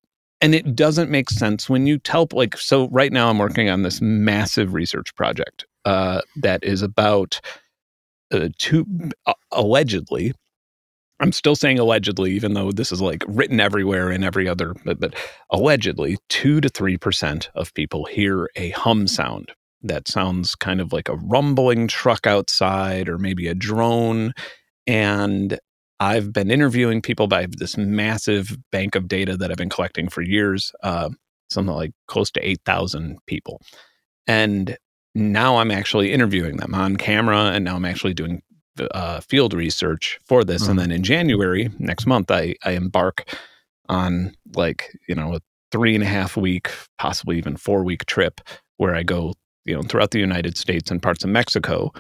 and 0.41 0.55
it 0.55 0.75
doesn't 0.75 1.09
make 1.09 1.29
sense 1.29 1.69
when 1.69 1.87
you 1.87 1.97
tell 1.97 2.27
like 2.33 2.57
so 2.57 2.87
right 2.89 3.13
now 3.13 3.29
i'm 3.29 3.37
working 3.37 3.69
on 3.69 3.83
this 3.83 4.01
massive 4.01 4.73
research 4.73 5.13
project 5.15 5.65
uh, 5.85 6.21
that 6.35 6.63
is 6.63 6.83
about 6.83 7.41
uh, 8.31 8.49
two 8.59 8.85
uh, 9.25 9.33
allegedly 9.51 10.33
i'm 11.21 11.31
still 11.31 11.55
saying 11.55 11.79
allegedly 11.79 12.31
even 12.31 12.53
though 12.53 12.71
this 12.71 12.91
is 12.91 13.01
like 13.01 13.23
written 13.27 13.59
everywhere 13.59 14.11
in 14.11 14.23
every 14.23 14.47
other 14.47 14.75
but, 14.85 14.99
but 14.99 15.15
allegedly 15.51 16.17
2 16.29 16.61
to 16.61 16.69
3% 16.69 17.47
of 17.55 17.73
people 17.73 18.05
hear 18.05 18.49
a 18.55 18.71
hum 18.71 19.07
sound 19.07 19.51
that 19.83 20.07
sounds 20.07 20.55
kind 20.55 20.79
of 20.79 20.93
like 20.93 21.09
a 21.09 21.15
rumbling 21.15 21.87
truck 21.87 22.27
outside 22.27 23.09
or 23.09 23.17
maybe 23.17 23.47
a 23.47 23.55
drone. 23.55 24.31
And 24.85 25.59
i've 25.99 26.33
been 26.33 26.51
interviewing 26.51 27.01
people 27.01 27.27
by 27.27 27.47
this 27.49 27.77
massive 27.77 28.57
bank 28.71 28.95
of 28.95 29.07
data 29.07 29.37
that 29.37 29.51
i've 29.51 29.57
been 29.57 29.69
collecting 29.69 30.09
for 30.09 30.21
years 30.21 30.71
uh, 30.83 31.09
something 31.51 31.75
like 31.75 31.91
close 32.07 32.31
to 32.31 32.47
8000 32.47 33.19
people. 33.27 33.61
And 34.25 34.77
now 35.13 35.57
I'm 35.57 35.71
actually 35.71 36.13
interviewing 36.13 36.57
them 36.57 36.73
on 36.73 36.95
camera, 36.95 37.51
and 37.53 37.65
now 37.65 37.75
I'm 37.75 37.85
actually 37.85 38.13
doing 38.13 38.41
uh, 38.93 39.19
field 39.21 39.53
research 39.53 40.19
for 40.25 40.43
this. 40.43 40.63
Mhm. 40.63 40.69
And 40.69 40.79
then 40.79 40.91
in 40.91 41.03
January 41.03 41.69
next 41.79 42.05
month, 42.05 42.31
I, 42.31 42.55
I 42.63 42.71
embark 42.71 43.33
on 43.89 44.35
like 44.55 44.95
you 45.07 45.15
know 45.15 45.35
a 45.35 45.41
three 45.71 45.95
and 45.95 46.03
a 46.03 46.07
half 46.07 46.35
week, 46.37 46.69
possibly 46.97 47.37
even 47.37 47.55
four 47.57 47.83
week 47.83 48.05
trip 48.05 48.41
where 48.77 48.95
I 48.95 49.03
go 49.03 49.33
you 49.65 49.75
know 49.75 49.83
throughout 49.83 50.11
the 50.11 50.19
United 50.19 50.57
States 50.57 50.91
and 50.91 51.01
parts 51.01 51.23
of 51.23 51.29
Mexico, 51.29 51.91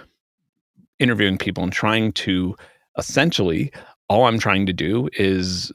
interviewing 0.99 1.37
people 1.37 1.63
and 1.63 1.73
trying 1.73 2.11
to 2.13 2.55
essentially 2.97 3.71
all 4.09 4.25
I'm 4.25 4.39
trying 4.39 4.65
to 4.65 4.73
do 4.73 5.09
is 5.13 5.71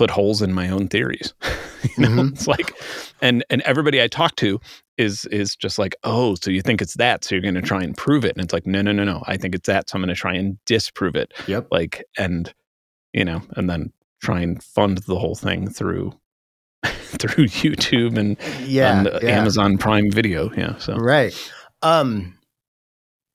put 0.00 0.10
holes 0.10 0.40
in 0.40 0.54
my 0.54 0.66
own 0.70 0.88
theories. 0.88 1.34
you 1.98 2.08
know, 2.08 2.22
Mhm. 2.22 2.32
it's 2.32 2.46
like, 2.48 2.72
and 3.20 3.44
and 3.50 3.60
everybody 3.62 4.00
I 4.02 4.08
talk 4.08 4.34
to 4.36 4.58
is 4.96 5.26
is 5.26 5.54
just 5.56 5.78
like, 5.78 5.94
oh, 6.04 6.36
so 6.36 6.50
you 6.50 6.62
think 6.62 6.80
it's 6.80 6.94
that, 6.94 7.22
so 7.22 7.34
you're 7.34 7.42
going 7.42 7.54
to 7.54 7.60
try 7.60 7.82
and 7.82 7.94
prove 7.94 8.24
it, 8.24 8.34
and 8.34 8.42
it's 8.42 8.54
like, 8.54 8.66
no, 8.66 8.80
no, 8.80 8.92
no, 8.92 9.04
no, 9.04 9.22
I 9.26 9.36
think 9.36 9.54
it's 9.54 9.66
that, 9.66 9.90
so 9.90 9.96
I'm 9.96 10.02
going 10.02 10.08
to 10.08 10.14
try 10.14 10.32
and 10.34 10.56
disprove 10.64 11.16
it, 11.16 11.34
yep 11.46 11.66
like, 11.70 12.02
and 12.16 12.52
you 13.12 13.26
know, 13.26 13.42
and 13.56 13.68
then 13.68 13.92
try 14.22 14.40
and 14.40 14.62
fund 14.62 14.98
the 15.06 15.18
whole 15.18 15.34
thing 15.34 15.68
through 15.68 16.12
through 17.20 17.46
YouTube 17.46 18.16
and, 18.16 18.38
yeah, 18.66 19.00
and 19.00 19.22
yeah. 19.22 19.38
Amazon 19.38 19.76
Prime 19.76 20.10
Video, 20.10 20.50
yeah. 20.54 20.78
So 20.78 20.94
right 20.96 21.34
um 21.82 22.34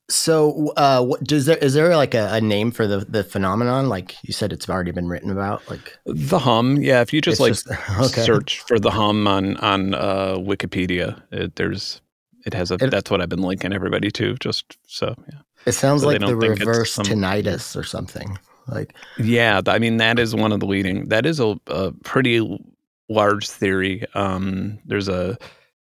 so 0.09 0.71
uh 0.77 1.03
what 1.03 1.23
does 1.23 1.47
there 1.47 1.57
is 1.57 1.73
there 1.73 1.95
like 1.95 2.13
a, 2.13 2.33
a 2.33 2.41
name 2.41 2.71
for 2.71 2.85
the 2.85 2.99
the 2.99 3.23
phenomenon 3.23 3.89
like 3.89 4.15
you 4.23 4.33
said 4.33 4.53
it's 4.53 4.69
already 4.69 4.91
been 4.91 5.07
written 5.07 5.31
about 5.31 5.67
like 5.69 5.97
the 6.05 6.37
hum, 6.37 6.77
yeah. 6.77 7.01
If 7.01 7.11
you 7.11 7.21
just 7.21 7.39
like 7.39 7.55
okay 7.99 8.23
search 8.23 8.59
for 8.61 8.79
the 8.79 8.91
hum 8.91 9.27
on 9.27 9.57
on 9.57 9.95
uh, 9.95 10.35
Wikipedia, 10.37 11.21
it, 11.31 11.55
there's 11.55 12.01
it 12.45 12.53
has 12.53 12.69
a. 12.69 12.75
It- 12.75 12.91
that's 12.91 13.09
what 13.09 13.21
I've 13.21 13.29
been 13.29 13.41
linking 13.41 13.73
everybody 13.73 14.11
to, 14.11 14.35
just 14.35 14.77
so 14.85 15.15
yeah. 15.31 15.39
it 15.65 15.71
sounds 15.71 16.01
so 16.01 16.07
like 16.07 16.19
the 16.19 16.27
don't 16.27 16.39
think 16.39 16.51
it's 16.53 16.59
reverse 16.61 16.93
some- 16.93 17.05
tinnitus 17.05 17.75
or 17.75 17.83
something 17.83 18.37
like 18.67 18.95
Yeah, 19.17 19.61
I 19.67 19.79
mean 19.79 19.97
that 19.97 20.19
is 20.19 20.35
one 20.35 20.51
of 20.51 20.59
the 20.59 20.67
leading. 20.67 21.09
That 21.09 21.25
is 21.25 21.39
a, 21.39 21.55
a 21.67 21.91
pretty 22.03 22.59
large 23.09 23.49
theory. 23.49 24.05
Um, 24.13 24.79
there's 24.85 25.07
a 25.07 25.37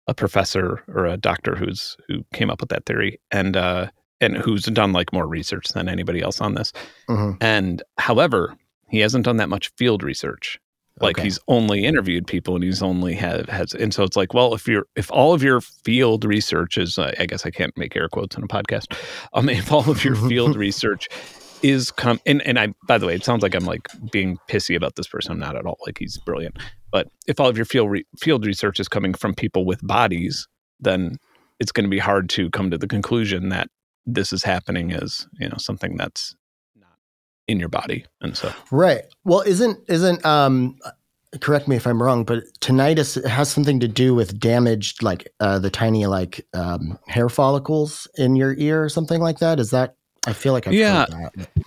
a 0.06 0.14
professor 0.14 0.82
or 0.88 1.06
a 1.06 1.16
doctor 1.16 1.54
who's 1.54 1.96
who 2.08 2.24
came 2.34 2.50
up 2.50 2.60
with 2.60 2.70
that 2.70 2.84
theory, 2.84 3.18
and 3.30 3.56
uh, 3.56 3.86
and 4.20 4.36
who's 4.36 4.64
done 4.64 4.92
like 4.92 5.12
more 5.12 5.26
research 5.26 5.68
than 5.68 5.88
anybody 5.88 6.20
else 6.20 6.40
on 6.40 6.54
this. 6.54 6.72
mhm, 7.08 7.36
And 7.40 7.82
however, 7.98 8.56
he 8.88 8.98
hasn't 9.00 9.24
done 9.24 9.36
that 9.38 9.48
much 9.48 9.70
field 9.76 10.02
research. 10.02 10.58
Like 11.00 11.16
okay. 11.16 11.24
he's 11.24 11.38
only 11.48 11.86
interviewed 11.86 12.26
people, 12.26 12.54
and 12.56 12.62
he's 12.64 12.82
only 12.82 13.14
had 13.14 13.48
has. 13.48 13.72
And 13.72 13.94
so 13.94 14.02
it's 14.02 14.16
like, 14.16 14.34
well, 14.34 14.52
if 14.52 14.68
you're 14.68 14.84
if 14.96 15.10
all 15.10 15.32
of 15.32 15.42
your 15.42 15.62
field 15.62 16.24
research 16.26 16.76
is, 16.76 16.98
uh, 16.98 17.14
I 17.18 17.24
guess 17.24 17.46
I 17.46 17.50
can't 17.50 17.74
make 17.78 17.96
air 17.96 18.08
quotes 18.08 18.36
on 18.36 18.42
a 18.42 18.48
podcast. 18.48 18.94
Um, 19.32 19.48
if 19.48 19.72
all 19.72 19.88
of 19.88 20.04
your 20.04 20.14
field 20.14 20.56
research 20.66 21.08
is 21.62 21.90
come 21.90 22.20
and 22.26 22.42
and 22.42 22.58
I 22.58 22.74
by 22.86 22.98
the 22.98 23.06
way, 23.06 23.14
it 23.14 23.24
sounds 23.24 23.42
like 23.42 23.54
I'm 23.54 23.64
like 23.64 23.88
being 24.12 24.36
pissy 24.48 24.76
about 24.76 24.96
this 24.96 25.06
person. 25.06 25.32
I'm 25.32 25.38
not 25.38 25.56
at 25.56 25.64
all. 25.64 25.78
Like 25.86 25.96
he's 25.98 26.18
brilliant. 26.18 26.58
But 26.92 27.08
if 27.26 27.40
all 27.40 27.48
of 27.48 27.56
your 27.56 27.66
field 27.66 27.90
re- 27.90 28.06
field 28.18 28.44
research 28.44 28.78
is 28.78 28.88
coming 28.88 29.14
from 29.14 29.34
people 29.34 29.64
with 29.64 29.80
bodies, 29.86 30.46
then 30.80 31.16
it's 31.60 31.72
going 31.72 31.84
to 31.84 31.90
be 31.90 31.98
hard 31.98 32.28
to 32.30 32.50
come 32.50 32.70
to 32.70 32.76
the 32.78 32.88
conclusion 32.88 33.48
that 33.50 33.68
this 34.14 34.32
is 34.32 34.42
happening 34.42 34.92
as 34.92 35.26
you 35.38 35.48
know 35.48 35.56
something 35.58 35.96
that's 35.96 36.34
not 36.78 36.98
in 37.48 37.58
your 37.58 37.68
body. 37.68 38.04
And 38.20 38.36
so 38.36 38.52
Right. 38.70 39.02
Well, 39.24 39.40
isn't 39.42 39.78
isn't 39.88 40.24
um 40.24 40.78
correct 41.40 41.68
me 41.68 41.76
if 41.76 41.86
I'm 41.86 42.02
wrong, 42.02 42.24
but 42.24 42.44
tinnitus 42.60 43.24
has 43.26 43.50
something 43.50 43.80
to 43.80 43.88
do 43.88 44.14
with 44.14 44.38
damaged 44.38 45.02
like 45.02 45.32
uh 45.40 45.58
the 45.58 45.70
tiny 45.70 46.06
like 46.06 46.46
um 46.54 46.98
hair 47.06 47.28
follicles 47.28 48.08
in 48.16 48.36
your 48.36 48.54
ear 48.58 48.82
or 48.82 48.88
something 48.88 49.20
like 49.20 49.38
that. 49.38 49.60
Is 49.60 49.70
that 49.70 49.96
I 50.26 50.32
feel 50.32 50.52
like 50.52 50.66
I've 50.66 50.74
Yeah. 50.74 51.06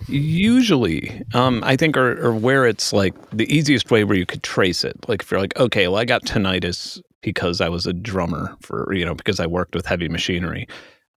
Usually, 0.06 1.22
um, 1.34 1.62
I 1.64 1.76
think, 1.76 1.96
or, 1.96 2.20
or 2.24 2.34
where 2.34 2.66
it's 2.66 2.92
like 2.92 3.14
the 3.30 3.52
easiest 3.52 3.90
way 3.90 4.04
where 4.04 4.16
you 4.16 4.26
could 4.26 4.42
trace 4.42 4.84
it. 4.84 4.96
Like 5.08 5.22
if 5.22 5.30
you're 5.30 5.40
like, 5.40 5.58
okay, 5.58 5.88
well, 5.88 5.96
I 5.96 6.04
got 6.04 6.22
tinnitus 6.22 7.00
because 7.20 7.60
I 7.60 7.68
was 7.68 7.86
a 7.86 7.92
drummer 7.92 8.56
for, 8.60 8.92
you 8.92 9.04
know, 9.04 9.14
because 9.14 9.40
I 9.40 9.46
worked 9.46 9.74
with 9.74 9.86
heavy 9.86 10.08
machinery. 10.08 10.68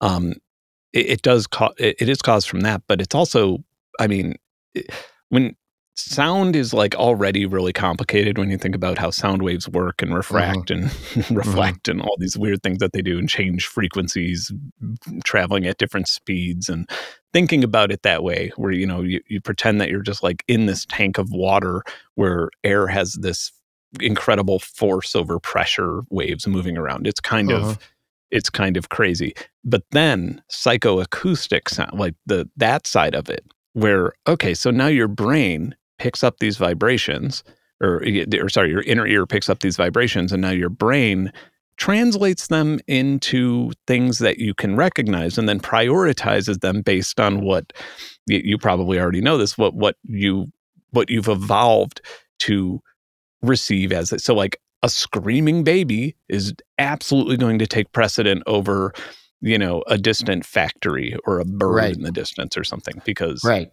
Um, 0.02 0.34
it, 0.98 1.10
it 1.10 1.22
does, 1.22 1.48
co- 1.48 1.74
it, 1.78 1.96
it 2.00 2.10
is 2.10 2.22
caused 2.22 2.50
from 2.50 2.62
that, 2.62 2.84
but 2.88 3.02
it's 3.02 3.16
also, 3.16 3.60
I 4.00 4.08
mean, 4.08 4.36
it, 4.74 4.90
when 5.30 5.56
sound 5.96 6.56
is 6.56 6.74
like 6.74 6.94
already 6.96 7.46
really 7.46 7.74
complicated 7.74 8.38
when 8.38 8.52
you 8.52 8.58
think 8.58 8.76
about 8.76 9.00
how 9.00 9.10
sound 9.10 9.42
waves 9.42 9.68
work 9.68 10.02
and 10.02 10.14
refract 10.14 10.70
and 10.70 10.84
reflect 11.32 11.88
and 11.88 12.02
all 12.02 12.16
these 12.20 12.38
weird 12.38 12.62
things 12.62 12.78
that 12.78 12.94
they 12.94 13.02
do 13.02 13.18
and 13.18 13.28
change 13.28 13.66
frequencies 13.66 14.52
traveling 15.24 15.66
at 15.66 15.80
different 15.80 16.08
speeds 16.08 16.70
and 16.70 16.88
thinking 17.34 17.64
about 17.64 17.92
it 17.92 18.04
that 18.04 18.24
way 18.24 18.52
where 18.58 18.72
you 18.72 18.86
know 18.86 19.02
you, 19.02 19.20
you 19.28 19.42
pretend 19.42 19.82
that 19.82 19.90
you're 19.90 20.04
just 20.04 20.22
like 20.22 20.44
in 20.48 20.68
this 20.68 20.86
tank 20.86 21.18
of 21.18 21.32
water 21.32 21.82
where 22.14 22.50
air 22.64 22.86
has 22.86 23.14
this 23.14 23.52
incredible 24.00 24.60
force 24.60 25.16
over 25.16 25.40
pressure 25.40 26.02
waves 26.10 26.48
moving 26.48 26.78
around. 26.78 27.08
It's 27.08 27.20
kind 27.20 27.52
uh-huh. 27.52 27.72
of 27.72 27.80
it's 28.32 28.50
kind 28.50 28.78
of 28.78 28.90
crazy. 28.90 29.34
But 29.64 29.84
then 29.92 30.42
psychoacoustic 30.52 31.70
sound, 31.70 31.98
like 32.00 32.16
the 32.26 32.50
that 32.58 32.88
side 32.88 33.16
of 33.16 33.30
it, 33.30 33.46
where 33.74 34.14
okay, 34.28 34.54
so 34.54 34.72
now 34.72 34.88
your 34.88 35.08
brain 35.08 35.76
picks 36.00 36.24
up 36.24 36.40
these 36.40 36.58
vibrations, 36.58 37.44
or 37.82 38.04
or 38.40 38.50
sorry, 38.50 38.70
your 38.70 38.84
inner 38.84 39.08
ear 39.08 39.26
picks 39.26 39.50
up 39.50 39.60
these 39.60 39.78
vibrations, 39.78 40.32
and 40.32 40.42
now 40.42 40.52
your 40.52 40.70
brain 40.70 41.32
translates 41.78 42.48
them 42.48 42.80
into 42.88 43.72
things 43.86 44.18
that 44.18 44.40
you 44.40 44.54
can 44.54 44.76
recognize 44.76 45.38
and 45.38 45.48
then 45.48 45.60
prioritizes 45.60 46.62
them 46.62 46.82
based 46.82 47.20
on 47.20 47.42
what 47.42 47.72
you 48.26 48.58
probably 48.58 49.00
already 49.00 49.22
know 49.22 49.38
this 49.38 49.58
what 49.58 49.76
what 49.76 49.96
you 50.04 50.52
what 50.92 51.10
you've 51.10 51.28
evolved 51.28 52.02
to 52.40 52.82
receive 53.42 53.92
as. 53.92 54.14
So 54.24 54.34
like 54.34 54.60
a 54.84 54.90
screaming 54.90 55.64
baby 55.64 56.16
is 56.30 56.54
absolutely 56.78 57.38
going 57.38 57.60
to 57.60 57.68
take 57.68 57.92
precedent 57.92 58.44
over 58.46 58.94
you 59.42 59.58
know 59.58 59.84
a 59.88 59.98
distant 59.98 60.46
factory 60.46 61.16
or 61.26 61.40
a 61.40 61.46
bird 61.46 61.76
right. 61.76 61.96
in 61.96 62.02
the 62.02 62.12
distance 62.12 62.58
or 62.58 62.64
something 62.64 63.02
because 63.06 63.44
right 63.44 63.72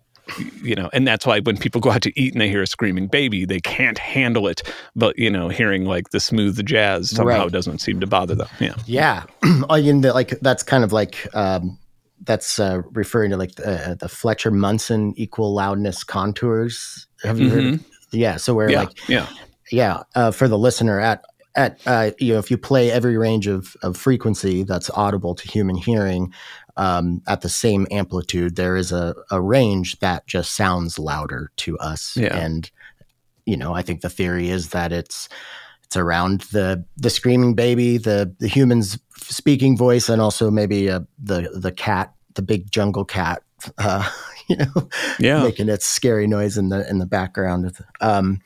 you 0.63 0.75
know 0.75 0.89
and 0.93 1.07
that's 1.07 1.27
why 1.27 1.41
when 1.41 1.57
people 1.57 1.81
go 1.81 1.91
out 1.91 2.01
to 2.03 2.19
eat 2.19 2.33
and 2.33 2.41
they 2.41 2.49
hear 2.49 2.63
a 2.63 2.67
screaming 2.67 3.07
baby 3.07 3.45
they 3.45 3.61
can't 3.61 3.99
handle 3.99 4.47
it 4.47 4.63
but 4.97 5.19
you 5.19 5.31
know 5.31 5.49
hearing 5.49 5.85
like 5.85 6.11
the 6.11 6.21
smooth 6.21 6.65
jazz 6.65 7.11
somehow 7.11 7.43
right. 7.43 7.53
doesn't 7.53 7.79
seem 7.79 8.01
to 8.01 8.07
bother 8.07 8.35
them 8.35 8.49
yeah 8.59 8.75
yeah 8.87 9.25
in 9.71 10.01
the, 10.01 10.13
like 10.15 10.31
that's 10.41 10.63
kind 10.63 10.85
of 10.85 10.93
like 10.93 11.29
um 11.35 11.79
that's 12.23 12.59
uh, 12.59 12.83
referring 12.93 13.31
to 13.31 13.37
like 13.37 13.55
the, 13.57 13.91
uh, 13.91 13.95
the 13.95 14.09
Fletcher 14.09 14.51
Munson 14.51 15.13
equal 15.17 15.53
loudness 15.53 16.05
contours. 16.05 17.07
Have 17.23 17.39
you 17.39 17.51
mm-hmm. 17.51 17.71
heard? 17.73 17.81
Yeah. 18.13 18.37
So 18.37 18.55
where 18.55 18.71
yeah, 18.71 18.81
like 18.81 19.09
yeah 19.09 19.29
yeah 19.75 20.03
uh, 20.15 20.31
for 20.31 20.49
the 20.49 20.59
listener 20.59 21.01
at 21.01 21.25
at 21.57 21.81
uh, 21.87 22.11
you 22.19 22.33
know 22.33 22.39
if 22.39 22.51
you 22.51 22.59
play 22.59 22.91
every 22.91 23.17
range 23.17 23.47
of, 23.47 23.77
of 23.83 23.97
frequency 23.97 24.63
that's 24.63 24.91
audible 24.91 25.35
to 25.35 25.49
human 25.49 25.77
hearing 25.77 26.33
um, 26.77 27.23
at 27.29 27.43
the 27.43 27.49
same 27.49 27.87
amplitude 27.91 28.57
there 28.57 28.77
is 28.77 28.93
a, 28.93 29.15
a 29.31 29.41
range 29.41 29.99
that 30.01 30.27
just 30.27 30.53
sounds 30.53 30.99
louder 30.99 31.51
to 31.57 31.79
us. 31.79 32.17
Yeah. 32.17 32.37
and 32.37 32.71
you 33.47 33.57
know 33.57 33.75
i 33.75 33.83
think 33.83 34.01
the 34.01 34.09
theory 34.09 34.49
is 34.49 34.71
that 34.71 34.93
it's 34.93 35.29
it's 35.85 35.97
around 35.97 36.43
the 36.53 36.85
the 36.97 37.11
screaming 37.11 37.55
baby 37.55 37.99
the 37.99 38.35
the 38.39 38.49
human's 38.49 38.99
speaking 39.17 39.77
voice 39.77 40.09
and 40.09 40.21
also 40.21 40.51
maybe 40.51 40.91
uh, 40.91 41.01
the 41.23 41.51
the 41.55 41.73
cat 41.73 42.15
the 42.35 42.43
big 42.43 42.71
jungle 42.71 43.05
cat 43.05 43.43
uh, 43.79 44.09
you 44.49 44.57
know 44.57 44.89
yeah. 45.19 45.43
making 45.43 45.69
its 45.69 45.87
scary 45.87 46.27
noise 46.27 46.57
in 46.57 46.69
the 46.69 46.89
in 46.89 46.99
the 46.99 47.07
background. 47.07 47.77
Um, 48.01 48.41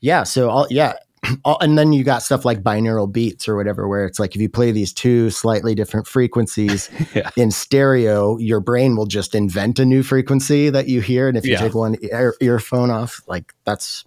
yeah 0.00 0.22
so 0.22 0.50
all 0.50 0.66
yeah 0.70 0.94
all, 1.44 1.58
and 1.60 1.78
then 1.78 1.92
you 1.92 2.04
got 2.04 2.22
stuff 2.22 2.44
like 2.44 2.62
binaural 2.62 3.10
beats 3.10 3.48
or 3.48 3.56
whatever 3.56 3.88
where 3.88 4.04
it's 4.04 4.18
like 4.18 4.34
if 4.34 4.40
you 4.40 4.48
play 4.48 4.70
these 4.70 4.92
two 4.92 5.30
slightly 5.30 5.74
different 5.74 6.06
frequencies 6.06 6.90
yeah. 7.14 7.30
in 7.36 7.50
stereo 7.50 8.36
your 8.38 8.60
brain 8.60 8.96
will 8.96 9.06
just 9.06 9.34
invent 9.34 9.78
a 9.78 9.84
new 9.84 10.02
frequency 10.02 10.70
that 10.70 10.88
you 10.88 11.00
hear 11.00 11.28
and 11.28 11.36
if 11.36 11.44
you 11.44 11.52
yeah. 11.52 11.58
take 11.58 11.74
one 11.74 11.96
ear, 12.02 12.34
earphone 12.40 12.90
off 12.90 13.20
like 13.26 13.54
that's 13.64 14.04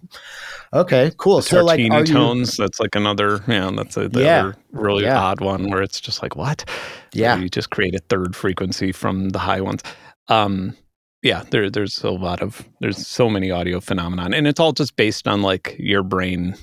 okay 0.72 1.10
cool 1.16 1.36
the 1.36 1.42
so 1.42 1.64
like 1.64 1.80
are 1.90 2.04
tones 2.04 2.58
you, 2.58 2.64
that's 2.64 2.80
like 2.80 2.94
another 2.94 3.42
yeah 3.48 3.70
that's 3.74 3.96
a 3.96 4.08
yeah, 4.12 4.52
really 4.72 5.04
yeah. 5.04 5.20
odd 5.20 5.40
one 5.40 5.68
where 5.70 5.82
it's 5.82 6.00
just 6.00 6.22
like 6.22 6.36
what 6.36 6.64
yeah 7.12 7.36
you 7.36 7.48
just 7.48 7.70
create 7.70 7.94
a 7.94 8.00
third 8.08 8.36
frequency 8.36 8.92
from 8.92 9.30
the 9.30 9.38
high 9.38 9.60
ones 9.60 9.82
um 10.28 10.76
yeah 11.22 11.44
there, 11.50 11.70
there's 11.70 12.02
a 12.02 12.10
lot 12.10 12.42
of 12.42 12.66
there's 12.80 13.06
so 13.06 13.28
many 13.28 13.50
audio 13.50 13.80
phenomenon 13.80 14.32
and 14.32 14.46
it's 14.46 14.60
all 14.60 14.72
just 14.72 14.96
based 14.96 15.28
on 15.28 15.42
like 15.42 15.76
your 15.78 16.02
brain 16.02 16.54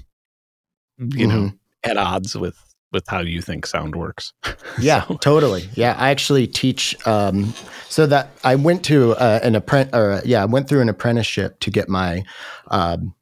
you 0.97 1.27
mm-hmm. 1.27 1.29
know 1.29 1.51
at 1.83 1.97
odds 1.97 2.35
with 2.35 2.57
with 2.91 3.03
how 3.07 3.19
you 3.19 3.41
think 3.41 3.65
sound 3.65 3.95
works 3.95 4.33
yeah 4.79 5.05
so. 5.07 5.15
totally 5.17 5.69
yeah 5.73 5.95
i 5.99 6.09
actually 6.09 6.47
teach 6.47 6.95
um 7.07 7.53
so 7.87 8.05
that 8.05 8.29
i 8.43 8.55
went 8.55 8.83
to 8.83 9.11
uh, 9.13 9.39
an 9.43 9.55
apprentice 9.55 9.93
or 9.93 10.21
yeah 10.25 10.41
i 10.41 10.45
went 10.45 10.67
through 10.67 10.81
an 10.81 10.89
apprenticeship 10.89 11.59
to 11.59 11.69
get 11.69 11.89
my 11.89 12.23
um, 12.67 13.13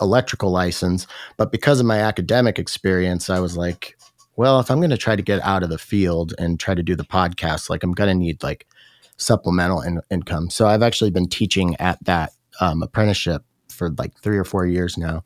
electrical 0.00 0.50
license 0.50 1.06
but 1.36 1.50
because 1.50 1.80
of 1.80 1.86
my 1.86 1.98
academic 1.98 2.58
experience 2.58 3.30
i 3.30 3.40
was 3.40 3.56
like 3.56 3.96
well 4.36 4.60
if 4.60 4.70
i'm 4.70 4.78
going 4.78 4.90
to 4.90 4.96
try 4.96 5.16
to 5.16 5.22
get 5.22 5.40
out 5.42 5.62
of 5.62 5.70
the 5.70 5.78
field 5.78 6.34
and 6.38 6.60
try 6.60 6.74
to 6.74 6.82
do 6.82 6.94
the 6.94 7.04
podcast 7.04 7.70
like 7.70 7.82
i'm 7.82 7.92
going 7.92 8.08
to 8.08 8.14
need 8.14 8.42
like 8.42 8.66
supplemental 9.16 9.80
in- 9.80 10.02
income. 10.10 10.50
So 10.50 10.66
I've 10.66 10.82
actually 10.82 11.10
been 11.10 11.28
teaching 11.28 11.76
at 11.78 12.02
that 12.04 12.32
um, 12.60 12.82
apprenticeship 12.82 13.42
for 13.68 13.90
like 13.98 14.12
three 14.20 14.38
or 14.38 14.44
four 14.44 14.66
years 14.66 14.96
now. 14.96 15.22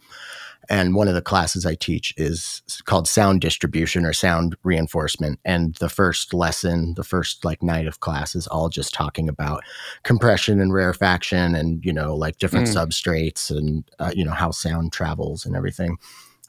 And 0.71 0.95
one 0.95 1.09
of 1.09 1.15
the 1.15 1.23
classes 1.23 1.65
I 1.65 1.77
teach 1.77 2.13
is 2.19 2.63
called 2.85 3.09
sound 3.09 3.41
distribution 3.41 4.05
or 4.05 4.13
sound 4.13 4.55
reinforcement. 4.65 5.41
And 5.43 5.75
the 5.77 5.89
first 5.89 6.35
lesson, 6.35 6.93
the 6.95 7.05
first 7.05 7.43
like 7.43 7.63
night 7.63 7.87
of 7.87 8.01
class 8.01 8.35
is 8.35 8.47
all 8.47 8.69
just 8.69 8.93
talking 8.93 9.31
about 9.31 9.63
compression 10.03 10.61
and 10.61 10.73
rarefaction 10.73 11.55
and, 11.55 11.83
you 11.85 11.93
know, 11.93 12.15
like 12.15 12.37
different 12.37 12.69
mm. 12.69 12.75
substrates 12.75 13.51
and, 13.51 13.91
uh, 13.99 14.13
you 14.15 14.27
know, 14.27 14.33
how 14.33 14.51
sound 14.51 14.93
travels 14.93 15.47
and 15.47 15.57
everything. 15.57 15.97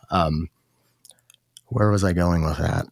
Um, 0.10 0.50
where 1.68 1.90
was 1.90 2.04
I 2.04 2.12
going 2.12 2.44
with 2.44 2.58
that? 2.58 2.88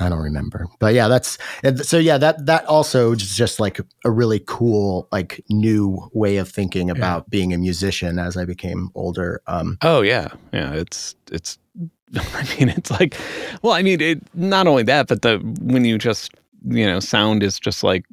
I 0.00 0.08
don't 0.08 0.22
remember, 0.22 0.66
but 0.80 0.94
yeah, 0.94 1.06
that's 1.08 1.38
so. 1.82 1.98
Yeah, 1.98 2.18
that 2.18 2.46
that 2.46 2.64
also 2.66 3.12
is 3.12 3.36
just 3.36 3.60
like 3.60 3.80
a 4.04 4.10
really 4.10 4.42
cool, 4.44 5.08
like 5.12 5.44
new 5.48 6.08
way 6.12 6.38
of 6.38 6.48
thinking 6.48 6.90
about 6.90 7.24
yeah. 7.24 7.28
being 7.28 7.52
a 7.52 7.58
musician 7.58 8.18
as 8.18 8.36
I 8.36 8.44
became 8.44 8.90
older. 8.94 9.40
Um, 9.46 9.78
oh 9.82 10.02
yeah, 10.02 10.28
yeah. 10.52 10.72
It's 10.72 11.14
it's. 11.30 11.58
I 12.16 12.56
mean, 12.56 12.68
it's 12.68 12.90
like, 12.92 13.16
well, 13.62 13.72
I 13.72 13.82
mean, 13.82 14.00
it 14.00 14.22
not 14.34 14.66
only 14.66 14.84
that, 14.84 15.08
but 15.08 15.22
the 15.22 15.38
when 15.60 15.84
you 15.84 15.98
just 15.98 16.32
you 16.64 16.86
know, 16.86 17.00
sound 17.00 17.42
is 17.42 17.60
just 17.60 17.84
like 17.84 18.06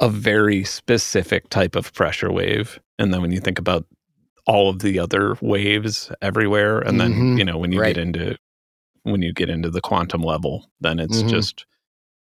a 0.00 0.08
very 0.08 0.64
specific 0.64 1.48
type 1.50 1.76
of 1.76 1.92
pressure 1.92 2.32
wave, 2.32 2.80
and 2.98 3.12
then 3.12 3.20
when 3.20 3.32
you 3.32 3.40
think 3.40 3.58
about 3.58 3.84
all 4.46 4.68
of 4.68 4.80
the 4.80 4.98
other 4.98 5.36
waves 5.40 6.10
everywhere, 6.22 6.78
and 6.80 7.00
then 7.00 7.12
mm-hmm. 7.12 7.38
you 7.38 7.44
know 7.44 7.58
when 7.58 7.72
you 7.72 7.80
right. 7.80 7.94
get 7.94 8.02
into 8.02 8.38
when 9.04 9.22
you 9.22 9.32
get 9.32 9.48
into 9.48 9.70
the 9.70 9.80
quantum 9.80 10.22
level, 10.22 10.70
then 10.80 10.98
it's 10.98 11.18
mm-hmm. 11.18 11.28
just 11.28 11.64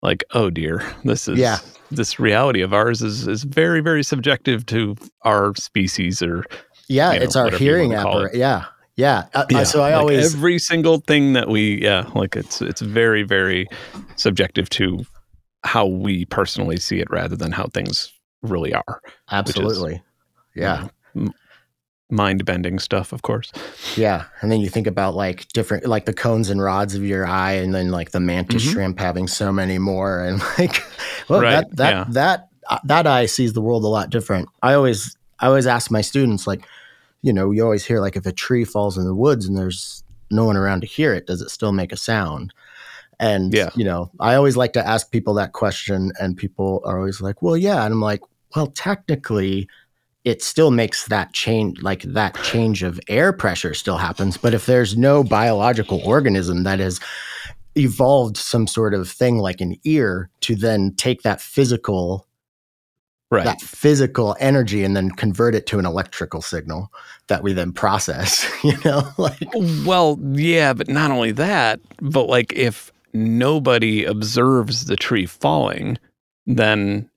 like, 0.03 0.25
oh 0.33 0.51
dear, 0.51 0.85
this 1.05 1.27
is 1.27 1.39
yeah. 1.39 1.59
this 1.91 2.21
reality 2.21 2.61
of 2.61 2.73
ours 2.73 3.03
is 3.03 3.27
is 3.27 3.45
very 3.45 3.81
very 3.81 4.03
subjective 4.03 4.67
to 4.67 4.97
our 5.23 5.55
species 5.57 6.23
or 6.23 6.45
yeah, 6.89 7.13
you 7.13 7.19
know, 7.19 7.25
it's 7.25 7.37
our 7.37 7.51
hearing 7.51 7.95
apparatus. 7.95 8.37
Yeah, 8.37 8.67
yeah. 8.97 9.27
Uh, 9.35 9.47
yeah. 9.51 9.65
so 9.65 9.83
I 9.83 9.93
like 9.93 10.01
always 10.01 10.35
every 10.35 10.59
single 10.59 10.99
thing 10.99 11.33
that 11.33 11.49
we 11.49 11.83
yeah, 11.83 12.11
like 12.15 12.37
it's 12.37 12.61
it's 12.61 12.81
very 12.81 13.23
very 13.23 13.67
subjective 14.17 14.69
to 14.71 15.05
how 15.65 15.87
we 15.87 16.25
personally 16.27 16.77
see 16.77 16.99
it 16.99 17.09
rather 17.11 17.37
than 17.37 17.53
how 17.53 17.67
things 17.69 18.13
really 18.43 18.75
are. 18.75 19.01
Absolutely. 19.31 19.95
Is, 19.95 20.01
yeah. 20.57 20.77
You 20.77 20.83
know, 20.83 20.91
mind 22.13 22.45
bending 22.45 22.79
stuff, 22.79 23.13
of 23.13 23.23
course. 23.23 23.51
Yeah. 23.97 24.25
And 24.41 24.53
then 24.53 24.61
you 24.61 24.69
think 24.69 24.87
about 24.87 25.15
like 25.15 25.49
different, 25.49 25.87
like 25.87 26.05
the 26.05 26.13
cones 26.13 26.51
and 26.51 26.63
rods 26.63 26.95
of 26.95 27.05
your 27.05 27.27
eye, 27.27 27.53
and 27.53 27.75
then 27.75 27.91
like 27.91 28.11
the 28.11 28.21
mantis 28.21 28.63
mm-hmm. 28.63 28.73
shrimp 28.73 28.99
having 29.01 29.27
so 29.27 29.51
many 29.51 29.79
more. 29.79 30.21
And 30.23 30.41
like, 30.59 30.85
well, 31.29 31.41
right. 31.41 31.51
that, 31.51 31.77
that, 31.77 31.91
yeah. 31.91 32.05
that, 32.11 32.49
uh, 32.69 32.79
that 32.85 33.07
eye 33.07 33.27
sees 33.27 33.55
the 33.55 33.63
world 33.63 33.85
a 33.85 33.89
lot 33.89 34.11
different. 34.11 34.49
I 34.63 34.75
always, 34.75 35.17
I 35.41 35.47
always 35.47 35.67
ask 35.67 35.91
my 35.91 36.03
students, 36.03 36.47
like, 36.47 36.65
you 37.23 37.33
know, 37.33 37.51
you 37.51 37.65
always 37.65 37.85
hear 37.85 38.01
like 38.01 38.17
if 38.17 38.27
a 38.27 38.33
tree 38.33 38.65
falls 38.65 38.99
in 38.99 39.05
the 39.05 39.15
woods 39.15 39.47
and 39.47 39.57
there's 39.57 40.05
no 40.31 40.45
one 40.45 40.57
around 40.57 40.83
to 40.83 40.87
hear 40.87 41.15
it, 41.15 41.27
does 41.27 41.41
it 41.41 41.51
still 41.51 41.73
make 41.73 41.93
a 41.93 41.97
sound? 41.97 42.53
And, 43.21 43.55
yeah. 43.55 43.71
you 43.77 43.85
know, 43.85 44.11
I 44.19 44.35
always 44.35 44.57
like 44.57 44.73
to 44.73 44.87
ask 44.87 45.11
people 45.13 45.35
that 45.35 45.53
question, 45.53 46.11
and 46.21 46.37
people 46.37 46.83
are 46.85 46.99
always 46.99 47.21
like, 47.21 47.41
well, 47.41 47.57
yeah. 47.57 47.85
And 47.85 47.95
I'm 47.95 48.01
like, 48.01 48.21
well, 48.57 48.67
technically, 48.67 49.69
it 50.25 50.43
still 50.43 50.71
makes 50.71 51.07
that 51.07 51.33
change 51.33 51.83
like 51.83 52.03
that 52.03 52.35
change 52.43 52.83
of 52.83 53.01
air 53.09 53.33
pressure 53.33 53.75
still 53.75 53.97
happens 53.97 54.37
but 54.37 54.55
if 54.55 54.67
there's 54.67 54.97
no 54.97 55.25
biological 55.25 56.01
organism 56.05 56.65
that 56.65 56.79
has 56.79 57.01
evolved 57.75 58.37
some 58.37 58.67
sort 58.67 58.95
of 58.95 59.09
thing 59.09 59.39
like 59.39 59.61
an 59.61 59.77
ear 59.85 60.29
to 60.41 60.55
then 60.55 60.95
take 60.97 61.23
that 61.23 61.41
physical 61.41 62.27
right. 63.31 63.45
that 63.45 63.61
physical 63.61 64.37
energy 64.39 64.85
and 64.85 64.95
then 64.95 65.11
convert 65.11 65.55
it 65.55 65.67
to 65.67 65.79
an 65.79 65.87
electrical 65.87 66.43
signal 66.43 66.93
that 67.29 67.43
we 67.43 67.53
then 67.53 67.73
process 67.73 68.47
you 68.65 68.77
know 68.85 69.03
like 69.19 69.49
well 69.85 70.19
yeah 70.33 70.73
but 70.73 70.89
not 70.89 71.11
only 71.11 71.33
that 71.33 71.81
but 72.01 72.29
like 72.29 72.53
if 72.53 72.93
nobody 73.15 74.05
observes 74.05 74.85
the 74.85 74.97
tree 74.97 75.27
falling 75.27 75.99
then 76.47 77.09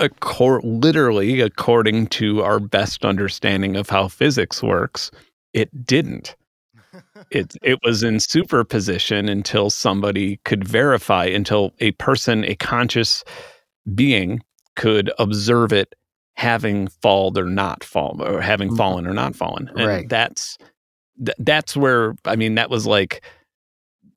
Accor- 0.00 0.60
literally, 0.64 1.40
according 1.40 2.06
to 2.08 2.42
our 2.42 2.58
best 2.58 3.04
understanding 3.04 3.76
of 3.76 3.88
how 3.88 4.08
physics 4.08 4.62
works, 4.62 5.10
it 5.52 5.86
didn't. 5.86 6.36
it 7.30 7.54
it 7.62 7.78
was 7.84 8.02
in 8.02 8.18
superposition 8.18 9.28
until 9.28 9.70
somebody 9.70 10.38
could 10.44 10.66
verify, 10.66 11.26
until 11.26 11.72
a 11.80 11.92
person, 11.92 12.44
a 12.44 12.54
conscious 12.56 13.22
being, 13.94 14.42
could 14.76 15.12
observe 15.18 15.72
it 15.72 15.94
having 16.34 16.88
fallen 16.88 17.38
or 17.38 17.44
not 17.44 17.84
fallen, 17.84 18.26
or 18.26 18.40
having 18.40 18.68
mm-hmm. 18.68 18.76
fallen 18.76 19.06
or 19.06 19.12
not 19.12 19.36
fallen. 19.36 19.68
And 19.76 19.86
right. 19.86 20.08
that's 20.08 20.56
th- 21.24 21.36
that's 21.38 21.76
where 21.76 22.14
I 22.24 22.36
mean 22.36 22.54
that 22.54 22.70
was 22.70 22.86
like 22.86 23.22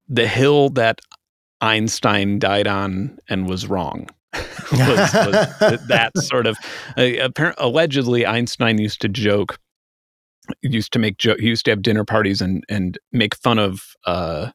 the 0.08 0.28
hill 0.28 0.70
that 0.70 1.02
Einstein 1.62 2.40
died 2.40 2.68
on 2.68 3.18
and 3.30 3.48
was 3.48 3.68
wrong. 3.68 4.10
was, 4.72 5.14
was 5.14 5.80
that 5.88 6.12
sort 6.18 6.48
of 6.48 6.58
uh, 6.98 7.10
apparent, 7.22 7.56
allegedly 7.60 8.26
Einstein 8.26 8.78
used 8.78 9.02
to 9.02 9.10
joke 9.10 9.58
used 10.62 10.92
to 10.92 11.00
make 11.00 11.18
joke 11.18 11.40
he 11.40 11.48
used 11.48 11.66
to 11.66 11.72
have 11.72 11.82
dinner 11.82 12.04
parties 12.04 12.42
and 12.42 12.64
and 12.68 12.98
make 13.12 13.36
fun 13.36 13.58
of 13.60 13.96
uh 14.06 14.52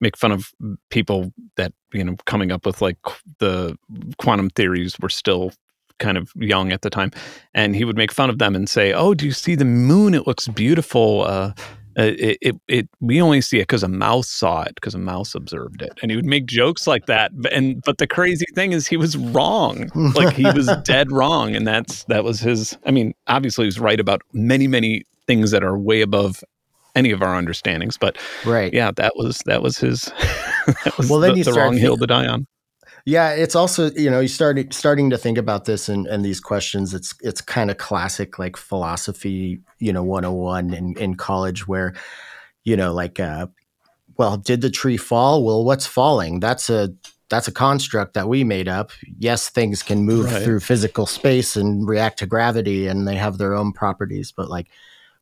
make 0.00 0.16
fun 0.16 0.32
of 0.32 0.52
people 0.90 1.32
that 1.56 1.72
you 1.92 2.04
know 2.04 2.16
coming 2.26 2.52
up 2.52 2.66
with 2.66 2.80
like 2.80 2.98
the 3.38 3.76
quantum 4.18 4.50
theories 4.50 4.98
were 5.00 5.08
still 5.08 5.52
kind 5.98 6.18
of 6.18 6.30
young 6.36 6.72
at 6.72 6.82
the 6.82 6.90
time. 6.90 7.10
And 7.54 7.74
he 7.74 7.86
would 7.86 7.96
make 7.96 8.12
fun 8.12 8.28
of 8.28 8.38
them 8.38 8.54
and 8.54 8.68
say 8.68 8.92
oh 8.92 9.14
do 9.14 9.26
you 9.26 9.32
see 9.32 9.54
the 9.54 9.64
moon? 9.64 10.14
It 10.14 10.26
looks 10.26 10.48
beautiful. 10.48 11.24
Uh 11.24 11.52
Uh, 11.98 12.12
it, 12.18 12.38
it, 12.42 12.56
it 12.68 12.88
we 13.00 13.22
only 13.22 13.40
see 13.40 13.58
it 13.58 13.62
because 13.62 13.82
a 13.82 13.88
mouse 13.88 14.28
saw 14.28 14.62
it 14.62 14.74
because 14.74 14.94
a 14.94 14.98
mouse 14.98 15.34
observed 15.34 15.80
it 15.80 15.98
and 16.02 16.10
he 16.10 16.16
would 16.16 16.26
make 16.26 16.44
jokes 16.44 16.86
like 16.86 17.06
that 17.06 17.32
and 17.50 17.82
but 17.86 17.96
the 17.96 18.06
crazy 18.06 18.44
thing 18.54 18.72
is 18.72 18.86
he 18.86 18.98
was 18.98 19.16
wrong 19.16 19.90
like 20.14 20.34
he 20.34 20.44
was 20.44 20.68
dead 20.84 21.10
wrong 21.10 21.56
and 21.56 21.66
that's 21.66 22.04
that 22.04 22.22
was 22.22 22.38
his 22.38 22.76
i 22.84 22.90
mean 22.90 23.14
obviously 23.28 23.64
he 23.64 23.66
was 23.66 23.80
right 23.80 23.98
about 23.98 24.20
many 24.34 24.68
many 24.68 25.04
things 25.26 25.52
that 25.52 25.64
are 25.64 25.78
way 25.78 26.02
above 26.02 26.42
any 26.96 27.12
of 27.12 27.22
our 27.22 27.36
understandings. 27.36 27.96
But 27.96 28.18
right, 28.44 28.72
yeah, 28.72 28.90
that 28.96 29.16
was 29.16 29.38
that 29.46 29.62
was 29.62 29.78
his. 29.78 30.02
that 30.66 30.94
was 30.96 31.08
well, 31.08 31.20
then 31.20 31.32
the, 31.32 31.38
you 31.38 31.44
the 31.44 31.52
start 31.52 31.64
wrong 31.64 31.76
hill 31.76 31.96
to 31.98 32.06
die 32.06 32.26
on. 32.26 32.46
Yeah, 33.08 33.30
it's 33.30 33.54
also 33.54 33.92
you 33.92 34.10
know 34.10 34.18
you 34.18 34.26
started 34.28 34.74
starting 34.74 35.10
to 35.10 35.16
think 35.16 35.38
about 35.38 35.64
this 35.64 35.88
and, 35.88 36.08
and 36.08 36.24
these 36.24 36.40
questions. 36.40 36.92
It's 36.92 37.14
it's 37.20 37.40
kind 37.40 37.70
of 37.70 37.78
classic 37.78 38.36
like 38.36 38.56
philosophy, 38.56 39.60
you 39.78 39.92
know, 39.92 40.02
one 40.02 40.24
hundred 40.24 40.34
and 40.34 40.42
one 40.42 40.74
in 40.74 40.98
in 40.98 41.14
college 41.14 41.68
where, 41.68 41.94
you 42.64 42.76
know, 42.76 42.92
like, 42.92 43.20
uh, 43.20 43.46
well, 44.18 44.36
did 44.36 44.60
the 44.60 44.70
tree 44.70 44.96
fall? 44.96 45.44
Well, 45.44 45.64
what's 45.64 45.86
falling? 45.86 46.40
That's 46.40 46.68
a 46.68 46.92
that's 47.28 47.46
a 47.46 47.52
construct 47.52 48.14
that 48.14 48.28
we 48.28 48.42
made 48.42 48.66
up. 48.66 48.90
Yes, 49.18 49.50
things 49.50 49.84
can 49.84 50.02
move 50.02 50.26
right. 50.26 50.42
through 50.42 50.60
physical 50.60 51.06
space 51.06 51.54
and 51.54 51.86
react 51.86 52.18
to 52.18 52.26
gravity, 52.26 52.88
and 52.88 53.06
they 53.06 53.16
have 53.16 53.38
their 53.38 53.54
own 53.54 53.72
properties. 53.72 54.32
But 54.32 54.50
like, 54.50 54.66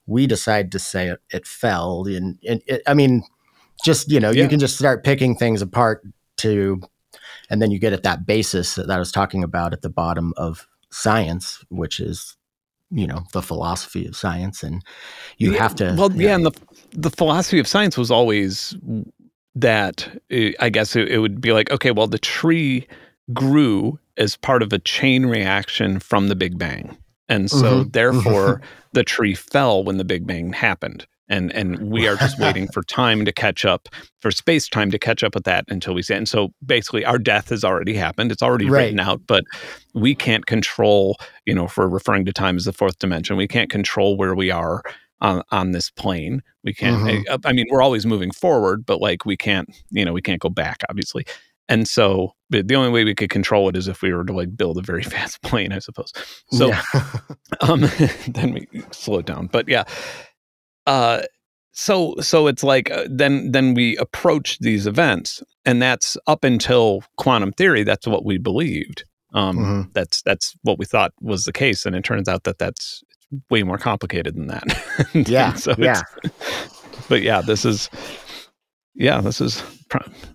we 0.07 0.27
decide 0.27 0.73
to 0.73 0.79
say 0.79 1.09
it, 1.09 1.21
it 1.31 1.47
fell, 1.47 2.07
and, 2.07 2.39
and 2.49 2.63
it, 2.67 2.81
I 2.87 2.95
mean, 2.95 3.25
just 3.85 4.11
you 4.11 4.21
know, 4.21 4.31
yeah. 4.31 4.43
you 4.43 4.49
can 4.49 4.59
just 4.59 4.79
start 4.79 5.05
picking 5.05 5.37
things 5.37 5.61
apart 5.61 6.03
to, 6.39 6.81
and 7.51 7.61
then 7.61 7.71
you 7.71 7.79
get 7.79 7.93
at 7.93 8.03
that 8.03 8.27
basis 8.27 8.75
that 8.75 8.91
I 8.91 8.99
was 8.99 9.13
talking 9.13 9.43
about 9.43 9.73
at 9.73 9.83
the 9.83 9.91
bottom 9.91 10.33
of 10.37 10.67
science, 10.91 11.65
which 11.69 12.01
is 12.01 12.37
you 12.91 13.07
know 13.07 13.23
the 13.33 13.43
philosophy 13.43 14.07
of 14.07 14.15
science 14.15 14.63
and 14.63 14.83
you 15.39 15.53
yeah, 15.53 15.59
have 15.59 15.75
to 15.75 15.95
well 15.99 16.13
yeah, 16.13 16.29
yeah 16.29 16.35
and 16.35 16.47
the 16.47 16.53
the 16.93 17.11
philosophy 17.11 17.59
of 17.59 17.67
science 17.67 17.97
was 17.97 18.11
always 18.11 18.77
that 19.55 20.09
eh, 20.31 20.53
I 20.61 20.69
guess 20.69 20.97
it, 20.97 21.09
it, 21.09 21.19
would 21.19 21.41
be 21.41 21.53
like, 21.53 21.71
okay, 21.71 21.91
well, 21.91 22.07
the 22.07 22.19
tree 22.19 22.87
grew 23.33 23.99
as 24.17 24.37
part 24.37 24.63
of 24.63 24.73
a 24.73 24.79
chain 24.79 25.27
reaction 25.27 25.99
from 25.99 26.29
the 26.29 26.37
Big 26.37 26.59
Bang. 26.59 26.97
And 27.29 27.51
so, 27.51 27.81
mm-hmm. 27.81 27.91
therefore, 27.91 28.57
mm-hmm. 28.57 28.65
the 28.93 29.05
tree 29.05 29.35
fell 29.35 29.83
when 29.83 29.97
the 29.97 30.05
Big 30.05 30.27
Bang 30.27 30.53
happened. 30.53 31.07
And, 31.29 31.53
and 31.53 31.79
we 31.91 32.07
are 32.07 32.17
just 32.17 32.39
waiting 32.39 32.69
for 32.69 32.83
time 32.83 33.25
to 33.25 33.33
catch 33.33 33.65
up, 33.65 33.89
for 34.21 34.31
space 34.31 34.69
time 34.69 34.91
to 34.91 34.99
catch 34.99 35.23
up 35.23 35.35
with 35.35 35.45
that 35.45 35.65
until 35.69 35.95
we 35.95 36.03
say. 36.03 36.17
And 36.17 36.29
so, 36.29 36.53
basically, 36.65 37.05
our 37.05 37.19
death 37.19 37.49
has 37.49 37.65
already 37.65 37.95
happened. 37.95 38.33
It's 38.33 38.43
already 38.43 38.69
right. 38.69 38.85
written 38.85 39.01
out, 39.01 39.23
but 39.27 39.45
we 39.95 40.15
can't 40.15 40.47
control, 40.47 41.17
you 41.47 41.55
know, 41.55 41.65
if 41.67 41.77
we're 41.77 41.89
referring 41.89 42.25
to 42.27 42.33
time 42.33 42.57
as 42.57 42.65
the 42.65 42.73
fourth 42.73 42.99
dimension, 42.99 43.37
we 43.37 43.49
can't 43.49 43.71
control 43.71 44.17
where 44.17 44.35
we 44.35 44.51
are 44.51 44.83
on 45.21 45.43
on 45.51 45.73
this 45.73 45.91
plane. 45.91 46.43
We 46.63 46.75
can't. 46.75 47.03
Mm-hmm. 47.03 47.33
I, 47.47 47.49
I, 47.49 47.53
mean, 47.53 47.67
we're 47.71 47.83
always 47.83 48.07
moving 48.07 48.31
forward, 48.31 48.85
but 48.87 49.01
like 49.01 49.25
we 49.25 49.37
can't. 49.37 49.69
You 49.91 50.05
know, 50.05 50.13
we 50.13 50.23
can't 50.23 50.41
go 50.41 50.51
back, 50.51 50.83
obviously. 50.89 51.25
And 51.69 51.89
so 51.89 52.35
the 52.51 52.75
only 52.75 52.91
way 52.91 53.05
we 53.05 53.15
could 53.15 53.31
control 53.31 53.69
it 53.69 53.77
is 53.77 53.89
if 53.89 54.03
we 54.03 54.13
were 54.13 54.25
to 54.25 54.33
like 54.33 54.55
build 54.57 54.77
a 54.79 54.83
very 54.83 55.03
fast 55.15 55.43
plane, 55.43 55.73
I 55.73 55.79
suppose. 55.79 56.13
So 56.53 56.69
yeah. 56.69 56.83
um, 57.61 57.89
then 58.29 58.53
we 58.53 58.83
slow 58.91 59.19
it 59.19 59.27
down. 59.27 59.47
But 59.47 59.69
yeah. 59.69 59.85
Uh, 60.87 61.23
so 61.73 62.15
so 62.21 62.47
it's 62.47 62.63
like 62.63 62.91
uh, 62.91 63.07
then 63.11 63.51
then 63.53 63.75
we 63.75 63.97
approach 63.97 64.59
these 64.61 64.87
events, 64.87 65.43
and 65.65 65.83
that's 65.83 66.17
up 66.27 66.45
until 66.45 67.03
quantum 67.17 67.53
theory. 67.53 67.83
That's 67.83 68.07
what 68.07 68.25
we 68.25 68.39
believed. 68.39 69.05
Um, 69.33 69.59
mm-hmm. 69.59 69.91
That's 69.93 70.23
that's 70.23 70.55
what 70.63 70.79
we 70.79 70.85
thought 70.85 71.13
was 71.21 71.45
the 71.45 71.53
case, 71.53 71.85
and 71.85 71.97
it 71.97 72.05
turns 72.05 72.29
out 72.29 72.45
that 72.45 72.59
that's 72.59 73.03
way 73.51 73.65
more 73.65 73.79
complicated 73.79 74.37
than 74.37 74.47
that. 74.47 74.65
yeah. 75.29 75.55
so 75.55 75.75
yeah. 75.79 76.03
But 77.09 77.23
yeah, 77.23 77.41
this 77.41 77.65
is, 77.65 77.91
yeah, 78.95 79.21
this 79.21 79.41
is, 79.41 79.63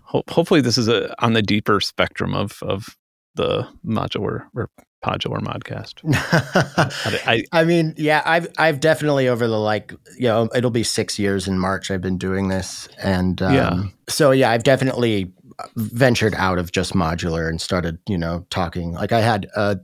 hopefully 0.04 0.62
this 0.62 0.78
is 0.78 0.88
a, 0.88 1.14
on 1.24 1.34
the 1.34 1.42
deeper 1.42 1.80
spectrum 1.80 2.34
of, 2.34 2.62
of 2.64 2.96
the 3.36 3.68
modular 3.86 4.48
or 4.56 4.70
podular 5.04 5.40
modcast. 5.40 6.02
I, 7.26 7.44
I, 7.52 7.64
mean, 7.64 7.94
yeah, 7.98 8.22
I've, 8.26 8.48
I've 8.58 8.80
definitely 8.80 9.28
over 9.28 9.48
the 9.48 9.60
like, 9.60 9.94
you 10.18 10.28
know, 10.28 10.50
it'll 10.54 10.72
be 10.72 10.84
six 10.84 11.18
years 11.18 11.48
in 11.48 11.58
March. 11.60 11.92
I've 11.92 12.02
been 12.02 12.18
doing 12.18 12.50
this. 12.50 12.88
And, 13.02 13.42
um, 13.42 13.54
yeah. 13.54 13.84
so 14.08 14.32
yeah, 14.32 14.52
I've 14.52 14.64
definitely 14.64 15.34
ventured 15.76 16.36
out 16.36 16.58
of 16.58 16.72
just 16.72 16.94
modular 16.94 17.50
and 17.50 17.60
started, 17.60 18.00
you 18.08 18.18
know, 18.18 18.46
talking 18.50 18.94
like 18.94 19.12
I 19.12 19.22
had 19.22 19.48
a 19.56 19.80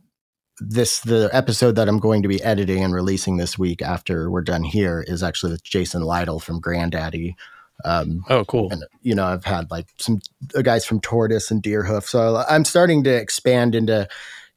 this 0.60 1.02
the 1.02 1.30
episode 1.34 1.76
that 1.76 1.90
I'm 1.90 2.00
going 2.00 2.22
to 2.22 2.28
be 2.28 2.42
editing 2.42 2.84
and 2.84 2.94
releasing 2.94 3.38
this 3.38 3.58
week 3.58 3.82
after 3.82 4.30
we're 4.30 4.42
done 4.42 4.64
here 4.64 5.04
is 5.06 5.22
actually 5.22 5.54
with 5.54 5.64
Jason 5.64 6.02
Lytle 6.02 6.40
from 6.40 6.62
Grandaddy. 6.62 7.36
Um, 7.84 8.24
oh, 8.30 8.46
cool! 8.46 8.72
And 8.72 8.86
you 9.02 9.16
know, 9.16 9.26
I've 9.26 9.44
had 9.44 9.70
like 9.70 9.88
some 9.98 10.22
guys 10.64 10.86
from 10.86 11.02
Tortoise 11.02 11.52
and 11.52 11.62
Deerhoof, 11.62 12.04
so 12.04 12.44
I'm 12.48 12.64
starting 12.64 13.04
to 13.04 13.14
expand 13.14 13.76
into, 13.76 14.08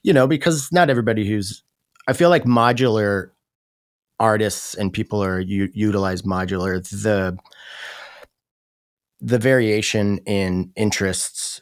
you 0.03 0.13
know, 0.13 0.27
because 0.27 0.71
not 0.73 0.91
everybody 0.91 1.27
who's, 1.27 1.63
I 2.07 2.13
feel 2.13 2.31
like 2.31 2.45
modular 2.45 3.31
artists 4.21 4.75
and 4.75 4.93
people 4.93 5.23
are 5.23 5.41
u- 5.41 5.71
utilize 5.73 6.23
modular. 6.23 6.83
The 6.89 7.37
the 9.21 9.39
variation 9.39 10.19
in 10.27 10.71
interests 10.77 11.61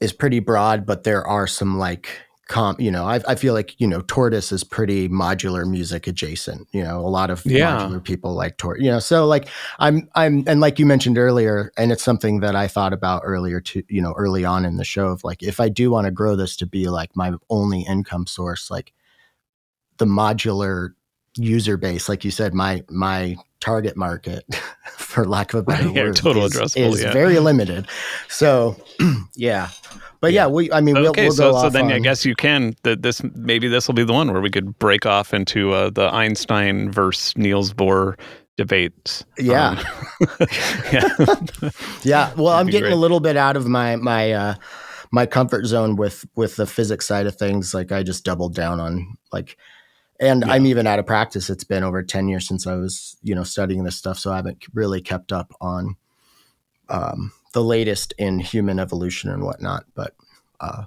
is 0.00 0.12
pretty 0.12 0.38
broad, 0.38 0.86
but 0.86 1.02
there 1.02 1.26
are 1.26 1.46
some 1.46 1.76
like 1.78 2.08
comp 2.48 2.78
you 2.78 2.90
know 2.90 3.06
I, 3.06 3.20
I 3.26 3.34
feel 3.36 3.54
like 3.54 3.78
you 3.80 3.86
know 3.86 4.02
tortoise 4.02 4.52
is 4.52 4.64
pretty 4.64 5.08
modular 5.08 5.68
music 5.68 6.06
adjacent 6.06 6.68
you 6.72 6.82
know 6.82 7.00
a 7.00 7.08
lot 7.08 7.30
of 7.30 7.44
yeah. 7.46 7.78
modular 7.78 8.04
people 8.04 8.34
like 8.34 8.58
tortoise 8.58 8.84
you 8.84 8.90
know 8.90 8.98
so 8.98 9.26
like 9.26 9.48
i'm 9.78 10.08
i'm 10.14 10.44
and 10.46 10.60
like 10.60 10.78
you 10.78 10.84
mentioned 10.84 11.16
earlier 11.16 11.72
and 11.78 11.90
it's 11.90 12.02
something 12.02 12.40
that 12.40 12.54
i 12.54 12.68
thought 12.68 12.92
about 12.92 13.22
earlier 13.24 13.60
to 13.60 13.82
you 13.88 14.02
know 14.02 14.12
early 14.18 14.44
on 14.44 14.66
in 14.66 14.76
the 14.76 14.84
show 14.84 15.08
of 15.08 15.24
like 15.24 15.42
if 15.42 15.58
i 15.58 15.70
do 15.70 15.90
want 15.90 16.04
to 16.04 16.10
grow 16.10 16.36
this 16.36 16.54
to 16.56 16.66
be 16.66 16.88
like 16.88 17.16
my 17.16 17.32
only 17.48 17.80
income 17.82 18.26
source 18.26 18.70
like 18.70 18.92
the 19.96 20.06
modular 20.06 20.90
user 21.36 21.78
base 21.78 22.10
like 22.10 22.24
you 22.24 22.30
said 22.30 22.52
my 22.52 22.82
my 22.90 23.36
target 23.60 23.96
market 23.96 24.44
for 24.98 25.24
lack 25.24 25.54
of 25.54 25.60
a 25.60 25.62
better 25.62 25.88
yeah, 25.88 26.02
word 26.02 26.16
total 26.16 26.44
is, 26.44 26.76
is 26.76 27.02
yeah. 27.02 27.12
very 27.12 27.38
limited 27.38 27.86
so 28.28 28.76
yeah 29.34 29.70
but 30.24 30.32
yeah, 30.32 30.46
we. 30.46 30.72
I 30.72 30.80
mean, 30.80 30.96
okay. 30.96 31.28
We'll, 31.28 31.36
we'll 31.36 31.52
so, 31.52 31.52
so 31.52 31.68
then 31.68 31.84
on. 31.84 31.92
I 31.92 31.98
guess 31.98 32.24
you 32.24 32.34
can. 32.34 32.74
That 32.82 33.02
this 33.02 33.22
maybe 33.34 33.68
this 33.68 33.86
will 33.86 33.94
be 33.94 34.04
the 34.04 34.14
one 34.14 34.32
where 34.32 34.40
we 34.40 34.48
could 34.48 34.78
break 34.78 35.04
off 35.04 35.34
into 35.34 35.72
uh, 35.72 35.90
the 35.90 36.08
Einstein 36.14 36.90
versus 36.90 37.36
Niels 37.36 37.74
Bohr 37.74 38.18
debates. 38.56 39.26
Yeah. 39.36 39.84
Um, 40.18 40.46
yeah. 40.90 41.08
yeah. 42.04 42.34
Well, 42.38 42.54
I'm 42.54 42.68
getting 42.68 42.84
great. 42.84 42.94
a 42.94 42.96
little 42.96 43.20
bit 43.20 43.36
out 43.36 43.54
of 43.54 43.66
my 43.66 43.96
my 43.96 44.32
uh, 44.32 44.54
my 45.12 45.26
comfort 45.26 45.66
zone 45.66 45.94
with 45.94 46.24
with 46.36 46.56
the 46.56 46.66
physics 46.66 47.06
side 47.06 47.26
of 47.26 47.36
things. 47.36 47.74
Like 47.74 47.92
I 47.92 48.02
just 48.02 48.24
doubled 48.24 48.54
down 48.54 48.80
on 48.80 49.18
like. 49.30 49.58
And 50.20 50.44
yeah. 50.46 50.52
I'm 50.52 50.64
even 50.64 50.86
out 50.86 51.00
of 51.00 51.06
practice. 51.06 51.50
It's 51.50 51.64
been 51.64 51.82
over 51.82 52.00
10 52.00 52.28
years 52.28 52.46
since 52.46 52.68
I 52.68 52.76
was, 52.76 53.16
you 53.20 53.34
know, 53.34 53.42
studying 53.42 53.82
this 53.82 53.96
stuff. 53.96 54.16
So 54.16 54.32
I 54.32 54.36
haven't 54.36 54.64
really 54.72 55.00
kept 55.00 55.32
up 55.32 55.52
on 55.60 55.96
um, 56.88 57.32
the 57.54 57.64
latest 57.64 58.12
in 58.18 58.40
human 58.40 58.78
evolution 58.78 59.30
and 59.30 59.42
whatnot, 59.42 59.86
but 59.94 60.14
uh, 60.60 60.84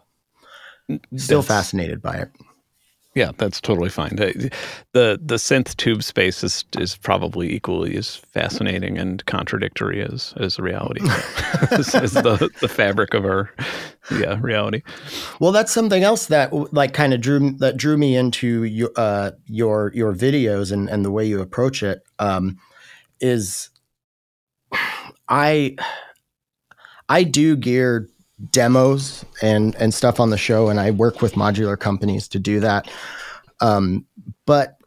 still 1.15 1.41
that's, 1.41 1.47
fascinated 1.47 2.01
by 2.01 2.15
it. 2.18 2.30
Yeah, 3.15 3.32
that's 3.38 3.59
totally 3.59 3.89
fine. 3.89 4.15
The, 4.15 4.51
the 4.91 5.20
the 5.24 5.36
synth 5.38 5.76
tube 5.78 6.03
space 6.03 6.43
is 6.43 6.65
is 6.78 6.97
probably 6.97 7.51
equally 7.51 7.97
as 7.97 8.15
fascinating 8.15 8.99
and 8.99 9.26
contradictory 9.26 10.03
as 10.03 10.36
as 10.38 10.59
reality, 10.59 11.01
as, 11.72 11.95
as 11.95 12.11
the 12.11 12.51
the 12.59 12.68
fabric 12.68 13.15
of 13.15 13.26
our 13.26 13.49
yeah 14.11 14.38
reality. 14.39 14.84
Well, 15.39 15.51
that's 15.51 15.72
something 15.72 16.03
else 16.03 16.28
that 16.28 16.53
like 16.74 16.93
kind 16.93 17.13
of 17.13 17.22
drew 17.22 17.53
that 17.53 17.78
drew 17.78 17.97
me 17.97 18.15
into 18.15 18.65
your 18.65 18.91
uh, 18.97 19.32
your 19.47 19.91
your 19.95 20.13
videos 20.13 20.72
and 20.72 20.88
and 20.88 21.03
the 21.03 21.11
way 21.11 21.26
you 21.26 21.41
approach 21.41 21.82
it 21.82 22.03
um, 22.20 22.59
is 23.20 23.70
I 25.28 25.76
I 27.10 27.24
do 27.24 27.55
gear 27.55 28.10
demos 28.51 29.26
and 29.41 29.76
and 29.76 29.93
stuff 29.93 30.20
on 30.20 30.30
the 30.30 30.38
show, 30.38 30.70
and 30.70 30.80
I 30.80 30.91
work 30.91 31.22
with 31.22 31.34
modular 31.34 31.80
companies 31.80 32.28
to 32.30 32.39
do 32.39 32.60
that. 32.60 32.89
Um, 33.60 34.05
but 34.45 34.78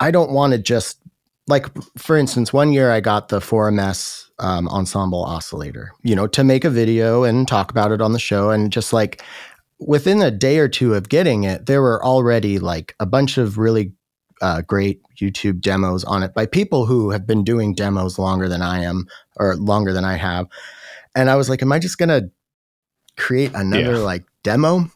I 0.00 0.10
don't 0.10 0.32
want 0.32 0.52
to 0.52 0.58
just 0.58 0.98
like 1.46 1.66
for 1.98 2.16
instance, 2.16 2.52
one 2.52 2.72
year 2.72 2.90
I 2.90 3.00
got 3.00 3.28
the 3.28 3.40
4MS 3.40 4.30
um, 4.38 4.68
ensemble 4.68 5.24
oscillator, 5.24 5.92
you 6.02 6.16
know, 6.16 6.26
to 6.28 6.42
make 6.42 6.64
a 6.64 6.70
video 6.70 7.24
and 7.24 7.46
talk 7.46 7.70
about 7.70 7.92
it 7.92 8.00
on 8.00 8.12
the 8.12 8.18
show. 8.18 8.50
And 8.50 8.72
just 8.72 8.92
like 8.92 9.22
within 9.78 10.22
a 10.22 10.30
day 10.30 10.58
or 10.58 10.68
two 10.68 10.94
of 10.94 11.08
getting 11.08 11.44
it, 11.44 11.66
there 11.66 11.82
were 11.82 12.04
already 12.04 12.58
like 12.58 12.94
a 12.98 13.06
bunch 13.06 13.38
of 13.38 13.58
really 13.58 13.92
uh, 14.40 14.62
great 14.62 15.00
YouTube 15.20 15.60
demos 15.60 16.04
on 16.04 16.22
it 16.22 16.34
by 16.34 16.46
people 16.46 16.86
who 16.86 17.10
have 17.10 17.26
been 17.26 17.44
doing 17.44 17.74
demos 17.74 18.18
longer 18.18 18.48
than 18.48 18.62
I 18.62 18.82
am 18.82 19.06
or 19.36 19.56
longer 19.56 19.92
than 19.92 20.04
I 20.04 20.16
have. 20.16 20.46
And 21.14 21.30
I 21.30 21.36
was 21.36 21.48
like, 21.48 21.62
am 21.62 21.72
I 21.72 21.78
just 21.78 21.98
going 21.98 22.08
to 22.08 22.30
create 23.16 23.52
another 23.54 23.92
yeah. 23.92 23.98
like 23.98 24.24
demo? 24.42 24.90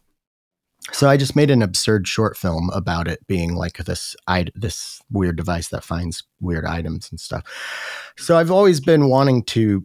So 0.92 1.08
I 1.08 1.16
just 1.16 1.36
made 1.36 1.50
an 1.50 1.62
absurd 1.62 2.08
short 2.08 2.36
film 2.36 2.70
about 2.70 3.08
it 3.08 3.26
being 3.26 3.54
like 3.54 3.76
this 3.78 4.16
I, 4.26 4.46
this 4.54 5.02
weird 5.10 5.36
device 5.36 5.68
that 5.68 5.84
finds 5.84 6.24
weird 6.40 6.64
items 6.64 7.10
and 7.10 7.20
stuff. 7.20 7.44
So 8.16 8.38
I've 8.38 8.50
always 8.50 8.80
been 8.80 9.08
wanting 9.08 9.44
to 9.44 9.84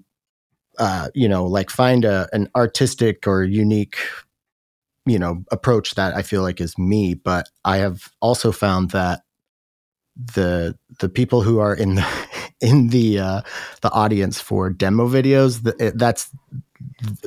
uh, 0.79 1.09
you 1.13 1.29
know, 1.29 1.45
like 1.45 1.69
find 1.69 2.05
a 2.05 2.27
an 2.33 2.49
artistic 2.55 3.27
or 3.27 3.43
unique 3.43 3.97
you 5.05 5.19
know 5.19 5.43
approach 5.51 5.95
that 5.95 6.15
I 6.15 6.21
feel 6.21 6.41
like 6.41 6.61
is 6.61 6.77
me, 6.77 7.13
but 7.13 7.49
I 7.65 7.77
have 7.77 8.11
also 8.21 8.51
found 8.51 8.91
that 8.91 9.21
the 10.15 10.77
the 10.99 11.09
people 11.09 11.41
who 11.41 11.59
are 11.59 11.73
in 11.73 11.95
the 11.95 12.05
in 12.61 12.89
the 12.89 13.19
uh, 13.19 13.41
the 13.81 13.91
audience 13.91 14.39
for 14.39 14.69
demo 14.69 15.07
videos 15.07 15.61
that's 15.95 16.29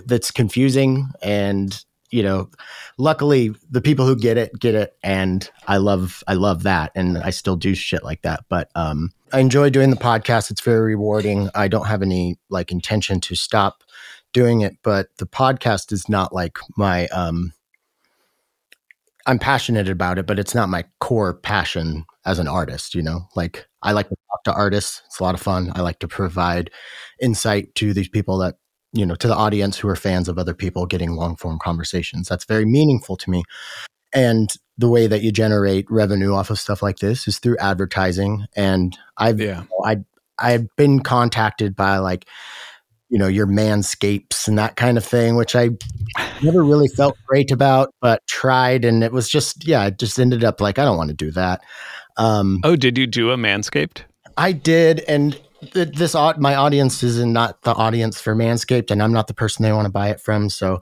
that's 0.07 0.31
confusing 0.31 1.09
and 1.23 1.85
you 2.11 2.23
know 2.23 2.49
luckily 2.99 3.53
the 3.71 3.81
people 3.81 4.07
who 4.07 4.15
get 4.15 4.39
it 4.39 4.53
get 4.61 4.75
it 4.75 4.97
and 5.03 5.51
i 5.67 5.77
love 5.77 6.23
i 6.29 6.35
love 6.35 6.63
that 6.63 6.93
and 6.95 7.19
i 7.19 7.31
still 7.31 7.57
do 7.57 7.75
shit 7.75 8.05
like 8.05 8.23
that. 8.23 8.45
But 8.49 8.71
um 8.75 9.11
i 9.33 9.41
enjoy 9.41 9.71
doing 9.71 9.91
the 9.91 9.97
podcast. 9.97 10.51
It's 10.51 10.61
very 10.61 10.95
rewarding. 10.95 11.51
I 11.55 11.69
don't 11.69 11.87
have 11.87 12.03
any 12.03 12.39
like 12.49 12.71
intention 12.71 13.21
to 13.23 13.35
stop 13.35 13.83
doing 14.33 14.61
it 14.61 14.77
but 14.83 15.09
the 15.17 15.27
podcast 15.27 15.93
is 15.93 16.11
not 16.11 16.31
like 16.31 16.59
my 16.77 17.07
um 17.07 17.55
i'm 19.27 19.39
passionate 19.39 19.89
about 19.89 20.19
it 20.19 20.27
but 20.27 20.39
it's 20.39 20.55
not 20.55 20.69
my 20.69 20.85
core 21.01 21.33
passion 21.33 22.05
as 22.27 22.39
an 22.39 22.49
artist 22.49 22.95
you 22.95 23.03
know? 23.03 23.29
Like 23.35 23.67
i 23.83 23.93
like 23.93 24.09
to 24.09 24.17
talk 24.31 24.45
to 24.45 24.53
artists. 24.53 25.03
It's 25.07 25.21
a 25.21 25.23
lot 25.23 25.35
of 25.35 25.41
fun. 25.41 25.73
I 25.75 25.81
like 25.81 26.01
to 26.01 26.09
provide 26.09 26.71
insight 27.21 27.75
to 27.77 27.95
these 27.95 28.09
people 28.09 28.39
that 28.39 28.57
you 28.93 29.07
know 29.07 29.15
to 29.17 29.29
the 29.29 29.35
audience 29.35 29.79
who 29.79 29.89
are 29.89 29.97
fans 29.97 30.29
of 30.29 30.39
other 30.39 30.55
people 30.55 30.87
getting 30.87 31.13
long 31.13 31.37
form 31.37 31.59
conversations. 31.59 32.29
That's 32.29 32.45
very 32.45 32.67
meaningful 32.67 33.17
to 33.17 33.31
me. 33.31 33.45
And 34.13 34.53
the 34.79 34.89
way 34.89 35.07
that 35.07 35.23
you 35.23 35.33
generate 35.33 35.91
revenue 35.91 36.35
off 36.35 36.51
of 36.51 36.59
stuff 36.59 36.83
like 36.83 36.99
this 36.99 37.27
is 37.27 37.39
through 37.39 37.57
advertising. 37.59 38.47
And 38.57 38.97
i've 39.17 39.41
yeah. 39.41 39.65
i 39.85 39.99
i've 40.39 40.67
been 40.77 41.01
contacted 41.01 41.75
by 41.77 41.99
like 41.99 42.27
you 43.09 43.19
know 43.19 43.29
your 43.29 43.47
manscapes 43.47 44.49
and 44.49 44.59
that 44.59 44.77
kind 44.77 44.99
of 44.99 45.05
thing 45.05 45.37
which 45.37 45.55
i 45.55 45.71
never 46.43 46.65
really 46.65 46.89
felt 46.89 47.17
great 47.27 47.51
about 47.51 47.95
but 48.01 48.27
tried. 48.27 48.85
And 48.85 49.05
it 49.05 49.13
was 49.13 49.29
just 49.29 49.67
yeah 49.67 49.87
it 49.87 49.99
just 49.99 50.19
ended 50.19 50.45
up 50.45 50.61
like 50.61 50.79
i 50.79 50.85
don't 50.85 50.97
want 50.97 51.09
to 51.09 51.15
do 51.15 51.31
that 51.33 51.63
um 52.17 52.61
oh 52.65 52.77
did 52.77 52.97
you 52.97 53.07
do 53.07 53.31
a 53.31 53.37
manscaped 53.37 54.03
i 54.37 54.53
did 54.53 55.01
and 55.01 55.39
this 55.73 56.15
my 56.15 56.55
audience 56.55 57.03
is 57.03 57.25
not 57.25 57.63
the 57.63 57.73
audience 57.73 58.21
for 58.21 58.35
Manscaped, 58.35 58.91
and 58.91 59.03
I'm 59.03 59.13
not 59.13 59.27
the 59.27 59.35
person 59.35 59.63
they 59.63 59.73
want 59.73 59.87
to 59.87 59.93
buy 59.93 60.11
it 60.11 60.21
from. 60.21 60.51
So, 60.51 60.81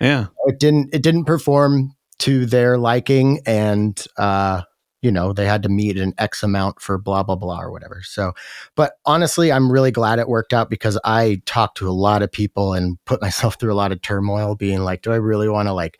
yeah, 0.00 0.26
it 0.46 0.58
didn't 0.58 0.94
it 0.94 1.02
didn't 1.02 1.24
perform 1.24 1.94
to 2.20 2.46
their 2.46 2.78
liking, 2.78 3.40
and 3.46 4.02
uh, 4.16 4.62
you 5.02 5.10
know 5.10 5.32
they 5.32 5.46
had 5.46 5.62
to 5.62 5.68
meet 5.68 5.96
an 5.96 6.14
X 6.18 6.42
amount 6.42 6.80
for 6.80 6.98
blah 6.98 7.22
blah 7.22 7.36
blah 7.36 7.60
or 7.60 7.70
whatever. 7.70 8.02
So, 8.04 8.32
but 8.76 8.94
honestly, 9.06 9.50
I'm 9.50 9.70
really 9.70 9.90
glad 9.90 10.18
it 10.18 10.28
worked 10.28 10.52
out 10.52 10.70
because 10.70 10.98
I 11.04 11.42
talked 11.46 11.78
to 11.78 11.88
a 11.88 11.92
lot 11.92 12.22
of 12.22 12.30
people 12.30 12.74
and 12.74 12.98
put 13.06 13.20
myself 13.22 13.58
through 13.58 13.72
a 13.72 13.74
lot 13.74 13.92
of 13.92 14.02
turmoil, 14.02 14.54
being 14.54 14.80
like, 14.80 15.02
do 15.02 15.12
I 15.12 15.16
really 15.16 15.48
want 15.48 15.68
to 15.68 15.72
like 15.72 15.98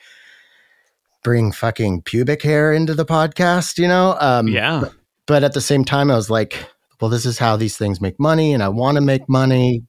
bring 1.22 1.52
fucking 1.52 2.02
pubic 2.02 2.42
hair 2.42 2.72
into 2.72 2.94
the 2.94 3.06
podcast? 3.06 3.78
You 3.78 3.88
know? 3.88 4.16
Um, 4.20 4.48
yeah. 4.48 4.80
But, 4.82 4.94
but 5.26 5.44
at 5.44 5.52
the 5.52 5.60
same 5.60 5.84
time, 5.84 6.10
I 6.10 6.16
was 6.16 6.30
like 6.30 6.66
well, 7.00 7.08
this 7.10 7.24
is 7.24 7.38
how 7.38 7.56
these 7.56 7.76
things 7.76 8.00
make 8.00 8.18
money, 8.20 8.52
and 8.52 8.62
I 8.62 8.68
want 8.68 8.96
to 8.96 9.00
make 9.00 9.28
money, 9.28 9.82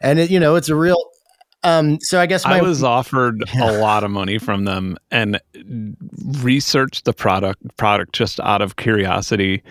and 0.00 0.18
it, 0.18 0.30
you 0.30 0.40
know, 0.40 0.54
it's 0.56 0.68
a 0.68 0.74
real. 0.74 0.96
Um, 1.62 1.98
so 2.00 2.20
I 2.20 2.26
guess 2.26 2.44
my, 2.44 2.58
I 2.58 2.62
was 2.62 2.82
offered 2.82 3.42
yeah. 3.54 3.70
a 3.70 3.72
lot 3.78 4.04
of 4.04 4.10
money 4.10 4.38
from 4.38 4.64
them 4.64 4.98
and 5.10 5.40
researched 6.40 7.06
the 7.06 7.14
product 7.14 7.62
product 7.76 8.14
just 8.14 8.40
out 8.40 8.62
of 8.62 8.76
curiosity, 8.76 9.62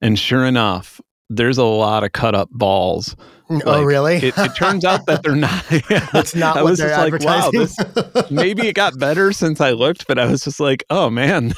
and 0.00 0.18
sure 0.18 0.44
enough, 0.44 1.00
there's 1.36 1.58
a 1.58 1.64
lot 1.64 2.04
of 2.04 2.12
cut 2.12 2.34
up 2.34 2.50
balls. 2.50 3.16
Oh, 3.50 3.54
like, 3.54 3.66
oh, 3.66 3.82
really? 3.82 4.16
it, 4.16 4.38
it, 4.38 4.54
turns 4.56 4.84
out 4.84 5.06
that 5.06 5.22
they're 5.22 5.36
not. 5.36 5.64
It's 5.70 6.34
not. 6.34 6.56
I 6.58 6.62
was 6.62 6.78
just 6.78 6.96
like, 6.96 7.22
wow, 7.22 7.50
this, 7.50 7.76
maybe 8.30 8.68
it 8.68 8.74
got 8.74 8.98
better 8.98 9.32
since 9.32 9.60
I 9.60 9.72
looked, 9.72 10.06
but 10.06 10.18
I 10.18 10.26
was 10.26 10.44
just 10.44 10.60
like, 10.60 10.84
oh 10.90 11.10
man, 11.10 11.54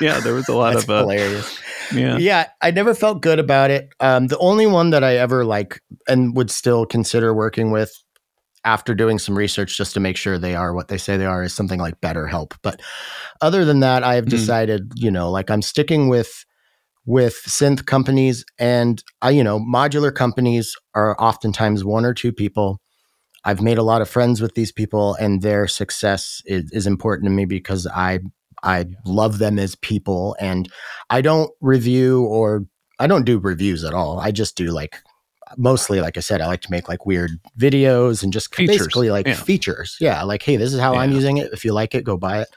yeah, 0.00 0.20
there 0.20 0.34
was 0.34 0.48
a 0.48 0.54
lot 0.54 0.74
That's 0.74 0.84
of 0.84 0.90
uh, 0.90 1.00
hilarious. 1.00 1.60
Yeah, 1.92 2.16
yeah, 2.18 2.46
I 2.62 2.70
never 2.70 2.94
felt 2.94 3.20
good 3.22 3.38
about 3.38 3.70
it. 3.70 3.90
Um, 4.00 4.28
the 4.28 4.38
only 4.38 4.66
one 4.66 4.90
that 4.90 5.04
I 5.04 5.16
ever 5.16 5.44
like 5.44 5.80
and 6.08 6.34
would 6.36 6.50
still 6.50 6.86
consider 6.86 7.34
working 7.34 7.70
with 7.70 7.92
after 8.64 8.94
doing 8.94 9.18
some 9.18 9.36
research 9.36 9.76
just 9.76 9.94
to 9.94 10.00
make 10.00 10.16
sure 10.16 10.38
they 10.38 10.54
are 10.54 10.74
what 10.74 10.88
they 10.88 10.98
say 10.98 11.16
they 11.16 11.26
are 11.26 11.42
is 11.44 11.54
something 11.54 11.78
like 11.78 12.00
BetterHelp. 12.00 12.52
But 12.62 12.80
other 13.40 13.64
than 13.64 13.80
that, 13.80 14.02
I 14.02 14.14
have 14.14 14.24
mm. 14.24 14.30
decided, 14.30 14.92
you 14.96 15.10
know, 15.10 15.30
like 15.30 15.50
I'm 15.50 15.62
sticking 15.62 16.08
with 16.08 16.44
with 17.06 17.40
synth 17.46 17.86
companies 17.86 18.44
and 18.58 19.02
I, 19.22 19.30
you 19.30 19.44
know, 19.44 19.60
modular 19.60 20.14
companies 20.14 20.76
are 20.94 21.16
oftentimes 21.20 21.84
one 21.84 22.04
or 22.04 22.12
two 22.12 22.32
people. 22.32 22.80
I've 23.44 23.62
made 23.62 23.78
a 23.78 23.84
lot 23.84 24.02
of 24.02 24.10
friends 24.10 24.40
with 24.40 24.54
these 24.54 24.72
people 24.72 25.14
and 25.14 25.40
their 25.40 25.68
success 25.68 26.42
is, 26.46 26.70
is 26.72 26.86
important 26.86 27.26
to 27.26 27.30
me 27.30 27.44
because 27.44 27.86
I 27.86 28.20
I 28.62 28.86
love 29.04 29.38
them 29.38 29.58
as 29.58 29.76
people 29.76 30.34
and 30.40 30.68
I 31.10 31.20
don't 31.20 31.50
review 31.60 32.24
or 32.24 32.64
I 32.98 33.06
don't 33.06 33.24
do 33.24 33.38
reviews 33.38 33.84
at 33.84 33.94
all. 33.94 34.18
I 34.18 34.32
just 34.32 34.56
do 34.56 34.66
like 34.66 34.96
mostly 35.56 36.00
like 36.00 36.16
I 36.16 36.20
said, 36.20 36.40
I 36.40 36.46
like 36.46 36.62
to 36.62 36.70
make 36.72 36.88
like 36.88 37.06
weird 37.06 37.30
videos 37.56 38.24
and 38.24 38.32
just 38.32 38.52
features. 38.52 38.78
basically 38.78 39.10
like 39.10 39.28
yeah. 39.28 39.34
features. 39.34 39.96
Yeah, 40.00 40.24
like 40.24 40.42
hey, 40.42 40.56
this 40.56 40.72
is 40.72 40.80
how 40.80 40.94
yeah. 40.94 41.00
I'm 41.00 41.12
using 41.12 41.36
it. 41.36 41.52
If 41.52 41.64
you 41.64 41.72
like 41.72 41.94
it, 41.94 42.02
go 42.02 42.16
buy 42.16 42.40
it. 42.40 42.48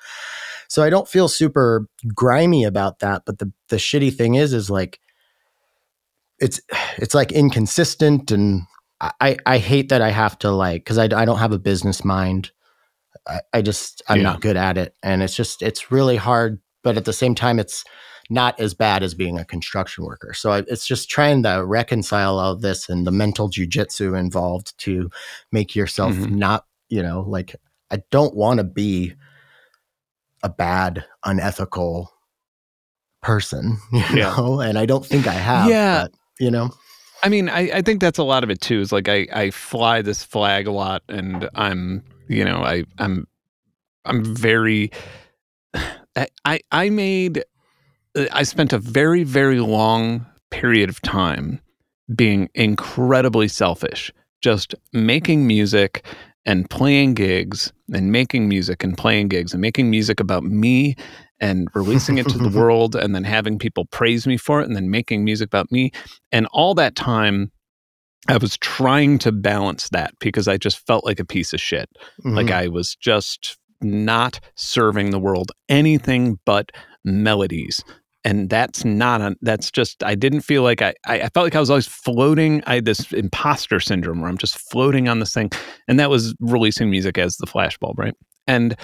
So 0.70 0.84
I 0.84 0.89
don't 0.89 1.07
feel 1.07 1.28
super 1.28 1.88
grimy 2.13 2.63
about 2.63 2.99
that. 2.99 3.24
But 3.26 3.39
the 3.39 3.51
the 3.67 3.76
shitty 3.76 4.15
thing 4.15 4.36
is, 4.36 4.53
is 4.53 4.70
like 4.70 4.99
it's 6.39 6.61
it's 6.97 7.13
like 7.13 7.32
inconsistent, 7.32 8.32
and 8.32 8.61
I 9.01 9.38
I 9.45 9.57
hate 9.57 9.89
that 9.89 10.01
I 10.01 10.11
have 10.11 10.39
to 10.39 10.51
like 10.51 10.82
because 10.82 10.97
I 10.97 11.03
I 11.03 11.26
don't 11.26 11.39
have 11.39 11.51
a 11.51 11.59
business 11.59 12.05
mind. 12.05 12.51
I, 13.28 13.41
I 13.53 13.61
just 13.61 14.01
I'm 14.07 14.17
yeah. 14.17 14.24
not 14.24 14.41
good 14.41 14.55
at 14.55 14.78
it, 14.78 14.95
and 15.03 15.22
it's 15.22 15.36
just 15.36 15.61
it's 15.61 15.91
really 15.91 16.15
hard. 16.15 16.61
But 16.82 16.95
at 16.95 17.03
the 17.03 17.13
same 17.13 17.36
time, 17.36 17.59
it's 17.59 17.84
not 18.30 18.59
as 18.59 18.74
bad 18.74 19.01
as 19.01 19.13
being 19.13 19.39
a 19.39 19.45
construction 19.45 20.05
worker. 20.05 20.34
So 20.34 20.53
it's 20.53 20.86
just 20.86 21.09
trying 21.09 21.43
to 21.43 21.65
reconcile 21.65 22.38
all 22.38 22.55
this 22.55 22.88
and 22.88 23.05
the 23.05 23.11
mental 23.11 23.49
jujitsu 23.49 24.17
involved 24.17 24.78
to 24.80 25.09
make 25.51 25.76
yourself 25.76 26.13
mm-hmm. 26.13 26.36
not, 26.36 26.65
you 26.89 27.01
know, 27.01 27.26
like 27.28 27.55
I 27.91 28.03
don't 28.11 28.36
want 28.36 28.59
to 28.59 28.63
be 28.63 29.15
a 30.43 30.49
bad, 30.49 31.05
unethical 31.25 32.11
person, 33.21 33.77
you 33.91 33.99
yeah. 34.13 34.35
know, 34.35 34.59
and 34.59 34.77
I 34.77 34.85
don't 34.85 35.05
think 35.05 35.27
I 35.27 35.33
have. 35.33 35.69
Yeah. 35.69 36.03
But, 36.03 36.13
you 36.39 36.51
know, 36.51 36.69
I 37.23 37.29
mean, 37.29 37.49
I, 37.49 37.69
I 37.77 37.81
think 37.81 38.01
that's 38.01 38.17
a 38.17 38.23
lot 38.23 38.43
of 38.43 38.49
it 38.49 38.61
too. 38.61 38.79
Is 38.79 38.91
like 38.91 39.09
I, 39.09 39.27
I 39.33 39.51
fly 39.51 40.01
this 40.01 40.23
flag 40.23 40.67
a 40.67 40.71
lot, 40.71 41.03
and 41.09 41.49
I'm, 41.55 42.03
you 42.27 42.43
know, 42.43 42.57
I, 42.57 42.85
I'm, 42.97 43.27
I'm 44.05 44.23
very. 44.23 44.91
I, 46.45 46.59
I 46.71 46.89
made. 46.89 47.43
Uh, 48.15 48.25
I 48.31 48.43
spent 48.43 48.73
a 48.73 48.79
very 48.79 49.23
very 49.23 49.59
long 49.59 50.25
period 50.49 50.89
of 50.89 51.01
time 51.01 51.61
being 52.15 52.49
incredibly 52.55 53.47
selfish, 53.47 54.11
just 54.41 54.73
making 54.93 55.45
music 55.45 56.05
and 56.49 56.67
playing 56.67 57.13
gigs 57.13 57.71
and 57.93 58.11
making 58.11 58.49
music 58.49 58.83
and 58.83 58.97
playing 58.97 59.27
gigs 59.27 59.53
and 59.53 59.61
making 59.61 59.87
music 59.91 60.19
about 60.19 60.43
me 60.43 60.95
and 61.39 61.67
releasing 61.75 62.17
it 62.17 62.27
to 62.27 62.39
the 62.39 62.49
world 62.59 62.95
and 62.95 63.13
then 63.13 63.23
having 63.23 63.59
people 63.59 63.85
praise 63.91 64.25
me 64.25 64.35
for 64.35 64.59
it 64.59 64.65
and 64.65 64.75
then 64.75 64.89
making 64.89 65.23
music 65.23 65.45
about 65.45 65.71
me. 65.71 65.91
And 66.31 66.47
all 66.47 66.73
that 66.73 66.95
time, 66.95 67.51
I 68.27 68.37
was 68.37 68.57
trying 68.57 69.19
to 69.19 69.31
balance 69.31 69.89
that 69.89 70.15
because 70.19 70.47
I 70.47 70.57
just 70.57 70.83
felt 70.87 71.05
like 71.05 71.19
a 71.19 71.25
piece 71.25 71.53
of 71.53 71.61
shit. 71.61 71.87
Mm-hmm. 72.25 72.35
Like 72.35 72.49
I 72.49 72.67
was 72.67 72.95
just 72.95 73.59
not 73.79 74.39
serving 74.55 75.11
the 75.11 75.19
world 75.19 75.51
anything 75.69 76.39
but 76.45 76.71
melodies 77.05 77.83
and 78.30 78.49
that's 78.49 78.86
not 78.86 79.21
a, 79.21 79.36
that's 79.41 79.71
just 79.71 80.03
i 80.03 80.13
didn't 80.15 80.41
feel 80.41 80.61
like 80.61 80.82
I, 80.82 80.93
I 81.07 81.30
felt 81.30 81.45
like 81.45 81.55
i 81.55 81.59
was 81.59 81.69
always 81.69 81.88
floating 81.88 82.63
i 82.67 82.75
had 82.75 82.86
this 82.86 83.11
imposter 83.11 83.80
syndrome 83.80 84.21
where 84.21 84.30
i'm 84.30 84.38
just 84.38 84.57
floating 84.71 85.07
on 85.09 85.19
this 85.19 85.34
thing 85.34 85.49
and 85.88 85.99
that 85.99 86.09
was 86.09 86.36
releasing 86.39 86.89
music 86.89 87.17
as 87.17 87.38
the 87.38 87.47
flashbulb 87.47 87.97
right 87.97 88.13
and 88.47 88.75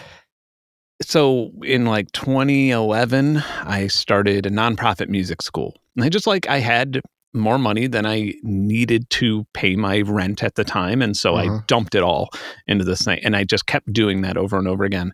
so 1.02 1.52
in 1.64 1.86
like 1.86 2.12
2011 2.14 3.38
i 3.64 3.88
started 3.88 4.46
a 4.46 4.50
nonprofit 4.50 5.10
music 5.10 5.41
school 5.41 5.76
and 5.96 6.06
i 6.06 6.10
just 6.10 6.28
like 6.28 6.48
i 6.50 6.60
had 6.60 7.02
more 7.34 7.58
money 7.60 7.86
than 7.86 8.06
I 8.06 8.32
needed 8.43 9.10
to 9.10 9.46
pay 9.54 9.76
my 9.76 10.00
rent 10.00 10.41
at 10.41 10.56
the 10.56 10.64
time. 10.64 11.02
And 11.02 11.18
so 11.18 11.36
I 11.36 11.48
Mhm. 11.48 11.68
dumped 11.68 11.93
it 11.93 12.02
all 12.02 12.30
into 12.66 12.86
this 12.86 13.02
thing. 13.02 13.20
And 13.26 13.36
I 13.36 13.43
just 13.43 13.66
kept 13.66 13.91
doing 13.91 14.22
that 14.22 14.38
over 14.38 14.58
and 14.58 14.70
over 14.70 14.86
again. 14.86 15.12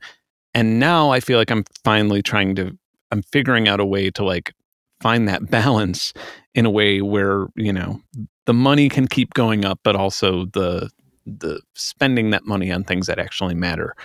And 0.53 0.79
now 0.79 1.09
I 1.09 1.19
feel 1.19 1.39
like 1.39 1.49
I'm 1.49 1.63
finally 1.83 2.21
trying 2.21 2.53
to, 2.57 2.77
I'm 3.11 3.21
figuring 3.31 3.67
out 3.67 3.79
a 3.79 3.85
way 3.85 4.09
to 4.11 4.23
like 4.23 4.53
find 5.01 5.27
that 5.27 5.49
balance 5.49 6.13
in 6.53 6.65
a 6.65 6.69
way 6.69 7.01
where, 7.01 7.47
you 7.55 7.73
know, 7.73 7.99
the 8.45 8.53
money 8.53 8.89
can 8.89 9.07
keep 9.07 9.33
going 9.33 9.65
up, 9.65 9.79
but 9.83 9.95
also 9.95 10.45
the, 10.45 10.89
the 11.25 11.61
spending 11.75 12.31
that 12.31 12.45
money 12.45 12.71
on 12.71 12.83
things 12.83 13.07
that 13.07 13.19
actually 13.19 13.55
matter 13.55 13.95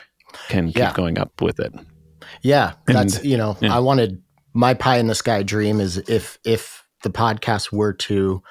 can 0.49 0.67
keep 0.69 0.77
Yeah. 0.77 0.93
going 0.95 1.19
up 1.19 1.41
with 1.41 1.59
it. 1.61 1.73
Yeah, 2.43 2.73
that's 2.87 3.17
And- 3.17 3.25
you 3.25 3.37
know, 3.37 3.57
yeah. 3.61 3.75
I 3.75 3.79
wanted 3.79 4.23
my 4.53 4.75
pie 4.75 4.99
in 4.99 5.07
the 5.07 5.15
sky 5.15 5.43
dream 5.43 5.81
is 5.81 5.99
if 6.09 6.39
if 6.45 6.87
the 7.03 7.11
podcast 7.11 7.73
were 7.73 7.93
to 7.93 8.43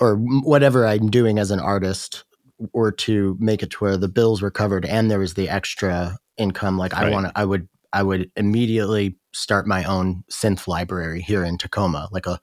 or 0.00 0.16
whatever 0.16 0.86
I'm 0.86 1.10
doing 1.10 1.38
as 1.38 1.50
an 1.50 1.60
artist 1.60 2.24
were 2.72 2.92
to 2.92 3.36
make 3.40 3.62
it 3.62 3.70
to 3.70 3.78
where 3.78 3.96
the 3.96 4.08
bills 4.08 4.42
were 4.42 4.50
covered 4.50 4.84
and 4.84 5.10
there 5.10 5.18
was 5.18 5.34
the 5.34 5.48
extra 5.48 6.18
income 6.36 6.76
like 6.78 6.94
I 6.94 7.10
want 7.10 7.26
to 7.26 7.32
I 7.34 7.44
would 7.44 7.68
I 7.92 8.02
would 8.02 8.30
immediately 8.36 9.16
start 9.32 9.66
my 9.66 9.84
own 9.84 10.24
synth 10.30 10.66
library 10.66 11.20
here 11.20 11.44
in 11.44 11.58
Tacoma 11.58 12.08
like 12.10 12.26
a 12.26 12.40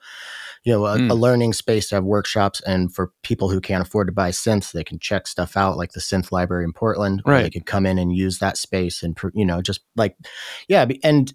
you 0.63 0.71
know 0.71 0.86
a, 0.86 0.97
Mm. 0.97 1.11
a 1.11 1.13
learning 1.13 1.53
space 1.53 1.89
to 1.89 1.95
have 1.95 2.03
workshops 2.03 2.61
and 2.61 2.93
for 2.93 3.11
people 3.23 3.49
who 3.49 3.59
can't 3.59 3.81
afford 3.86 4.07
to 4.07 4.13
buy 4.13 4.29
synths 4.31 4.71
they 4.71 4.83
can 4.83 4.99
check 4.99 5.27
stuff 5.27 5.57
out 5.57 5.77
like 5.77 5.93
the 5.93 5.99
synth 5.99 6.31
library 6.31 6.63
in 6.63 6.73
Portland 6.73 7.21
or 7.25 7.33
they 7.33 7.41
Right. 7.43 7.51
can 7.51 7.63
come 7.63 7.86
in 7.86 7.97
and 7.97 8.15
use 8.15 8.39
that 8.39 8.57
space 8.57 9.01
and 9.03 9.17
you 9.33 9.45
know 9.45 9.61
just 9.61 9.81
like 9.95 10.15
yeah 10.67 10.86
and 11.03 11.33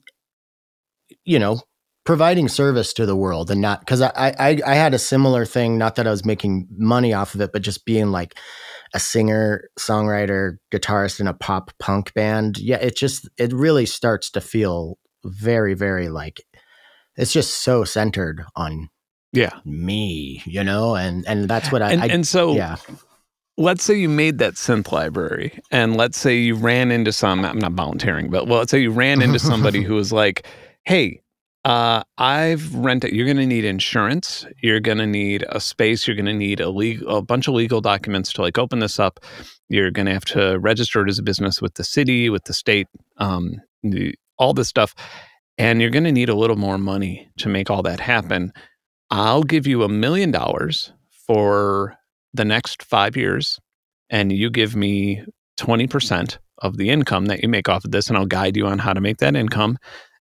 you 1.24 1.38
know 1.38 1.60
providing 2.04 2.48
service 2.48 2.92
to 2.94 3.04
the 3.06 3.14
world 3.16 3.50
and 3.50 3.60
not 3.60 3.80
because 3.80 4.00
I, 4.00 4.10
I 4.38 4.58
I 4.66 4.74
had 4.74 4.94
a 4.94 4.98
similar 4.98 5.44
thing. 5.44 5.76
Not 5.78 5.96
that 5.96 6.06
I 6.06 6.10
was 6.10 6.24
making 6.24 6.66
money 6.76 7.12
off 7.12 7.34
of 7.34 7.40
it, 7.42 7.52
but 7.52 7.62
just 7.62 7.84
being 7.84 8.10
like 8.10 8.36
a 8.94 8.98
singer, 8.98 9.68
songwriter, 9.78 10.56
guitarist 10.72 11.20
in 11.20 11.28
a 11.28 11.34
pop 11.34 11.70
punk 11.78 12.12
band. 12.14 12.58
Yeah, 12.58 12.78
it 12.78 12.96
just 12.96 13.28
it 13.36 13.52
really 13.52 13.86
starts 13.86 14.30
to 14.30 14.40
feel 14.40 14.98
very, 15.24 15.74
very 15.74 16.08
like 16.08 16.40
it's 17.16 17.32
just 17.32 17.62
so 17.62 17.84
centered 17.84 18.44
on 18.56 18.88
Yeah. 19.32 19.58
me, 19.64 20.42
you 20.46 20.64
know, 20.64 20.94
and 20.94 21.26
and 21.26 21.48
that's 21.48 21.70
what 21.72 21.82
I, 21.82 21.92
And, 21.92 22.02
I 22.02 22.06
and 22.06 22.26
so 22.26 22.54
yeah 22.54 22.76
let's 23.56 23.84
say 23.84 23.94
you 23.94 24.08
made 24.08 24.38
that 24.38 24.54
synth 24.54 24.90
library 24.90 25.60
and 25.70 25.96
let's 25.96 26.18
say 26.18 26.36
you 26.36 26.54
ran 26.54 26.90
into 26.90 27.12
some 27.12 27.44
i'm 27.44 27.58
not 27.58 27.72
volunteering 27.72 28.30
but 28.30 28.46
well 28.46 28.58
let's 28.60 28.70
say 28.70 28.80
you 28.80 28.90
ran 28.90 29.20
into 29.20 29.38
somebody 29.38 29.82
who 29.88 29.94
was 29.94 30.12
like 30.12 30.46
hey 30.84 31.20
uh, 31.66 32.02
i've 32.16 32.74
rented 32.74 33.12
you're 33.12 33.26
going 33.26 33.36
to 33.36 33.44
need 33.44 33.66
insurance 33.66 34.46
you're 34.62 34.80
going 34.80 34.96
to 34.96 35.06
need 35.06 35.44
a 35.50 35.60
space 35.60 36.06
you're 36.06 36.16
going 36.16 36.24
to 36.24 36.32
need 36.32 36.58
a 36.58 36.70
legal 36.70 37.18
a 37.18 37.22
bunch 37.22 37.48
of 37.48 37.54
legal 37.54 37.82
documents 37.82 38.32
to 38.32 38.40
like 38.40 38.56
open 38.56 38.78
this 38.78 38.98
up 38.98 39.20
you're 39.68 39.90
going 39.90 40.06
to 40.06 40.12
have 40.12 40.24
to 40.24 40.58
register 40.60 41.04
it 41.04 41.10
as 41.10 41.18
a 41.18 41.22
business 41.22 41.60
with 41.60 41.74
the 41.74 41.84
city 41.84 42.30
with 42.30 42.44
the 42.44 42.54
state 42.54 42.86
um, 43.18 43.56
the, 43.82 44.14
all 44.40 44.52
this 44.52 44.68
stuff 44.68 44.94
and 45.58 45.82
you're 45.82 45.90
going 45.90 46.04
to 46.04 46.12
need 46.12 46.30
a 46.30 46.34
little 46.34 46.56
more 46.56 46.78
money 46.78 47.28
to 47.36 47.48
make 47.50 47.70
all 47.70 47.82
that 47.82 48.00
happen. 48.00 48.50
I'll 49.10 49.42
give 49.42 49.66
you 49.66 49.82
a 49.82 49.88
million 49.88 50.30
dollars 50.30 50.92
for 51.26 51.94
the 52.32 52.46
next 52.46 52.82
five 52.82 53.16
years 53.16 53.60
and 54.08 54.32
you 54.32 54.50
give 54.50 54.74
me 54.74 55.22
20% 55.60 56.38
of 56.62 56.78
the 56.78 56.88
income 56.88 57.26
that 57.26 57.42
you 57.42 57.48
make 57.48 57.68
off 57.68 57.84
of 57.84 57.90
this 57.90 58.08
and 58.08 58.16
i'll 58.16 58.26
guide 58.26 58.56
you 58.56 58.66
on 58.66 58.78
how 58.78 58.92
to 58.92 59.00
make 59.00 59.18
that 59.18 59.36
income. 59.36 59.78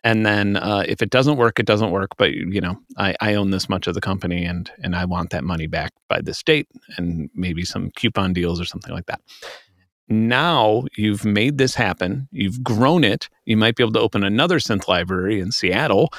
And 0.03 0.23
then 0.23 0.55
uh, 0.55 0.83
if 0.87 1.01
it 1.01 1.09
doesn't 1.09 1.37
work 1.37 1.59
it 1.59 1.65
doesn't 1.65 1.91
work 1.91 2.11
but 2.17 2.31
you 2.31 2.61
know 2.61 2.77
I, 2.97 3.15
I 3.19 3.33
own 3.33 3.49
this 3.51 3.67
much 3.67 3.87
of 3.87 3.93
the 3.95 4.01
company 4.01 4.45
and 4.45 4.69
and 4.83 4.95
i 4.95 5.03
want 5.03 5.31
that 5.31 5.43
money 5.43 5.67
back 5.67 5.91
by 6.07 6.21
this 6.21 6.43
date, 6.43 6.67
and 6.97 7.29
maybe 7.33 7.65
some 7.65 7.89
coupon 7.95 8.31
deals 8.31 8.61
or 8.61 8.65
something 8.65 8.93
like 8.93 9.07
that 9.07 9.19
now 10.07 10.83
you've 10.97 11.25
made 11.25 11.57
this 11.57 11.75
happen. 11.75 12.27
You've 12.31 12.63
grown 12.63 13.03
it. 13.03 13.27
You 13.45 13.57
might 13.57 13.75
be 13.75 13.83
able 13.83 13.93
to 13.93 13.99
open 13.99 14.23
another 14.23 14.59
synth 14.59 14.87
library 14.87 15.39
in 15.39 15.51
seattle 15.51 16.11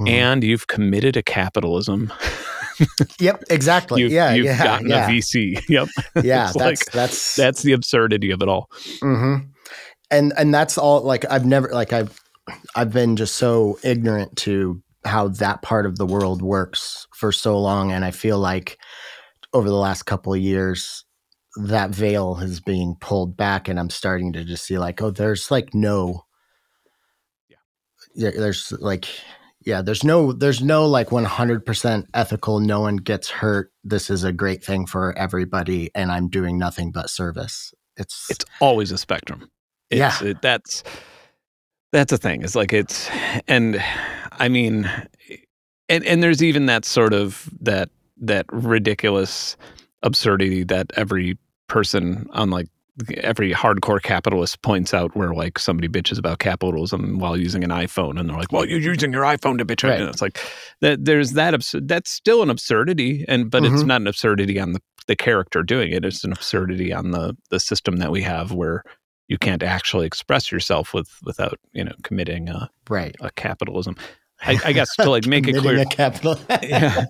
Mhm. 0.00 0.08
and 0.10 0.42
you've 0.44 0.66
committed 0.66 1.14
to 1.14 1.22
capitalism. 1.22 2.12
Yep 3.20 3.44
exactly. 3.50 4.00
You've, 4.02 4.10
yeah 4.12 4.34
you've 4.34 4.46
yeah 4.46 4.64
gotten 4.64 4.88
yeah. 4.88 5.06
A 5.06 5.10
vc 5.10 5.62
yep. 5.68 5.88
Yeah 6.22 6.46
that's 6.46 6.56
like- 6.56 6.84
that's 6.92 7.36
that's 7.36 7.62
the 7.62 7.72
absurdity 7.72 8.30
of 8.32 8.42
it 8.42 8.48
all. 8.48 8.70
Hmm 9.00 9.36
And 10.10 10.32
and 10.36 10.52
that's 10.52 10.76
all. 10.78 11.02
Like 11.02 11.24
I've 11.30 11.46
never 11.46 11.68
like 11.68 11.92
I've 11.92 12.18
I've 12.74 12.92
been 12.92 13.14
just 13.16 13.36
so 13.36 13.78
ignorant 13.84 14.36
to 14.38 14.82
how 15.04 15.28
that 15.28 15.62
part 15.62 15.86
of 15.86 15.96
the 15.98 16.06
world 16.06 16.42
works 16.42 17.06
for 17.14 17.30
so 17.30 17.58
long, 17.60 17.92
and 17.92 18.04
I 18.04 18.10
feel 18.10 18.38
like 18.38 18.78
over 19.52 19.68
the 19.68 19.76
last 19.76 20.02
couple 20.04 20.34
of 20.34 20.40
years 20.40 21.03
that 21.56 21.90
veil 21.90 22.38
is 22.40 22.60
being 22.60 22.96
pulled 23.00 23.36
back, 23.36 23.68
and 23.68 23.78
I'm 23.80 23.90
starting 23.90 24.32
to 24.34 24.44
just 24.44 24.64
see 24.66 24.78
like, 24.78 25.02
oh, 25.02 25.10
there's 25.10 25.50
like 25.50 25.74
no, 25.74 26.24
Yeah. 27.50 27.56
yeah, 28.14 28.30
there's 28.36 28.72
like. 28.80 29.06
Yeah, 29.66 29.82
there's 29.82 30.04
no 30.04 30.32
there's 30.32 30.62
no 30.62 30.86
like 30.86 31.08
100% 31.08 32.06
ethical 32.14 32.60
no 32.60 32.80
one 32.80 32.96
gets 32.96 33.30
hurt. 33.30 33.72
This 33.84 34.10
is 34.10 34.24
a 34.24 34.32
great 34.32 34.64
thing 34.64 34.86
for 34.86 35.16
everybody 35.18 35.90
and 35.94 36.12
I'm 36.12 36.28
doing 36.28 36.58
nothing 36.58 36.92
but 36.92 37.10
service. 37.10 37.74
It's, 37.96 38.26
it's 38.30 38.44
always 38.60 38.92
a 38.92 38.98
spectrum. 38.98 39.50
It's, 39.90 40.22
it, 40.22 40.42
that's 40.42 40.84
that's 41.92 42.12
a 42.12 42.18
thing. 42.18 42.42
It's 42.42 42.54
like 42.56 42.72
it's 42.72 43.08
and 43.48 43.82
I 44.32 44.48
mean 44.48 44.90
and 45.88 46.04
and 46.04 46.22
there's 46.22 46.42
even 46.42 46.66
that 46.66 46.84
sort 46.84 47.14
of 47.14 47.48
that 47.60 47.90
that 48.18 48.46
ridiculous 48.52 49.56
absurdity 50.02 50.64
that 50.64 50.92
every 50.96 51.38
person 51.74 52.26
on 52.30 52.50
like 52.50 52.68
every 53.16 53.52
hardcore 53.52 54.00
capitalist 54.00 54.62
points 54.62 54.94
out 54.94 55.16
where 55.16 55.34
like 55.34 55.58
somebody 55.58 55.88
bitches 55.88 56.16
about 56.16 56.38
capitalism 56.38 57.18
while 57.18 57.36
using 57.36 57.64
an 57.64 57.70
iPhone 57.70 58.18
and 58.20 58.28
they're 58.30 58.36
like, 58.36 58.52
"Well, 58.52 58.64
you're 58.64 58.78
using 58.78 59.12
your 59.12 59.24
iPhone 59.24 59.58
to 59.58 59.64
bitch." 59.64 59.82
Right. 59.88 60.00
And 60.00 60.08
it's 60.08 60.22
like 60.22 60.38
that 60.80 61.04
there's 61.04 61.32
that 61.32 61.54
absurd 61.54 61.88
that's 61.88 62.08
still 62.10 62.40
an 62.42 62.50
absurdity 62.50 63.24
and 63.26 63.50
but 63.50 63.64
it's 63.64 63.82
Mhm. 63.82 63.86
not 63.86 64.00
an 64.02 64.06
absurdity 64.06 64.60
on 64.60 64.72
the 64.74 64.80
the 65.08 65.16
character 65.16 65.64
doing 65.64 65.90
it. 65.92 66.04
It's 66.04 66.22
an 66.22 66.30
absurdity 66.32 66.92
on 66.92 67.10
the 67.10 67.36
the 67.50 67.58
system 67.58 67.96
that 67.96 68.12
we 68.12 68.22
have 68.22 68.52
where 68.52 68.84
you 69.26 69.38
can't 69.38 69.62
actually 69.64 70.06
express 70.06 70.52
yourself 70.52 70.94
with 70.94 71.08
without 71.24 71.58
you 71.72 71.82
know 71.82 71.94
committing 72.04 72.48
a, 72.48 72.70
right. 72.88 73.16
a 73.20 73.30
capitalism. 73.32 73.96
I, 74.40 74.58
I 74.64 74.72
guess 74.72 74.94
to 74.96 75.10
like 75.10 75.26
make 75.34 75.48
it 75.48 75.56
clear, 75.56 75.80
a 75.80 75.84
capital. 75.86 76.38
Yeah. 76.62 77.06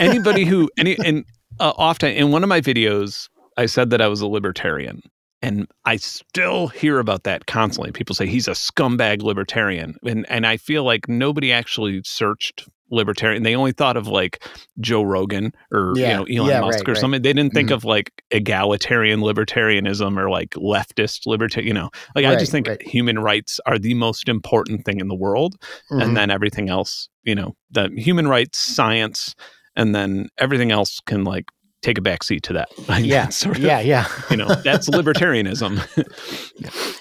anybody 0.00 0.44
who 0.46 0.68
any 0.76 0.96
and 1.04 1.24
uh, 1.60 1.72
often 1.76 2.10
in 2.12 2.32
one 2.32 2.42
of 2.42 2.48
my 2.48 2.60
videos, 2.60 3.28
I 3.58 3.66
said 3.66 3.90
that 3.90 4.00
I 4.00 4.08
was 4.08 4.20
a 4.22 4.26
libertarian, 4.26 5.02
and 5.42 5.66
I 5.84 5.96
still 5.96 6.68
hear 6.68 6.98
about 6.98 7.24
that 7.24 7.46
constantly. 7.46 7.92
People 7.92 8.14
say 8.14 8.26
he's 8.26 8.48
a 8.48 8.52
scumbag 8.52 9.22
libertarian, 9.22 9.96
and 10.04 10.24
and 10.30 10.46
I 10.46 10.56
feel 10.56 10.84
like 10.84 11.08
nobody 11.08 11.52
actually 11.52 12.00
searched 12.04 12.66
libertarian. 12.90 13.42
They 13.42 13.54
only 13.54 13.72
thought 13.72 13.98
of 13.98 14.06
like 14.06 14.42
Joe 14.80 15.02
Rogan 15.02 15.52
or 15.70 15.92
Yeah. 15.94 16.08
you 16.08 16.36
know 16.38 16.44
Elon 16.44 16.50
Yeah, 16.50 16.60
Musk 16.60 16.78
right, 16.78 16.88
or 16.88 16.92
right. 16.92 17.00
something. 17.00 17.20
They 17.20 17.34
didn't 17.34 17.52
think 17.52 17.68
Mhm. 17.68 17.74
of 17.74 17.84
like 17.84 18.12
egalitarian 18.30 19.20
libertarianism 19.20 20.16
or 20.18 20.30
like 20.30 20.50
leftist 20.50 21.26
libertarian. 21.26 21.68
You 21.68 21.74
know, 21.74 21.90
like 22.14 22.24
I 22.24 22.36
just 22.36 22.50
think 22.50 22.66
right. 22.68 22.80
human 22.82 23.18
rights 23.18 23.60
are 23.66 23.78
the 23.78 23.92
most 23.92 24.26
important 24.28 24.86
thing 24.86 25.00
in 25.00 25.08
the 25.08 25.14
world 25.14 25.56
Mhm. 25.90 26.02
and 26.02 26.16
then 26.16 26.30
everything 26.30 26.70
else, 26.70 27.08
you 27.24 27.34
know, 27.34 27.54
the 27.70 27.90
human 27.96 28.26
rights, 28.26 28.58
science, 28.58 29.34
and 29.76 29.94
then 29.94 30.28
everything 30.38 30.72
else 30.72 30.98
can 31.06 31.24
like 31.24 31.44
take 31.82 31.96
a 31.98 32.00
backseat 32.00 32.42
to 32.42 32.52
that. 32.54 32.68
Yeah, 33.00 33.28
sort 33.28 33.56
of, 33.58 33.62
yeah, 33.62 33.80
yeah. 33.80 34.06
you 34.30 34.36
know, 34.36 34.48
that's 34.48 34.88
libertarianism. 34.90 35.78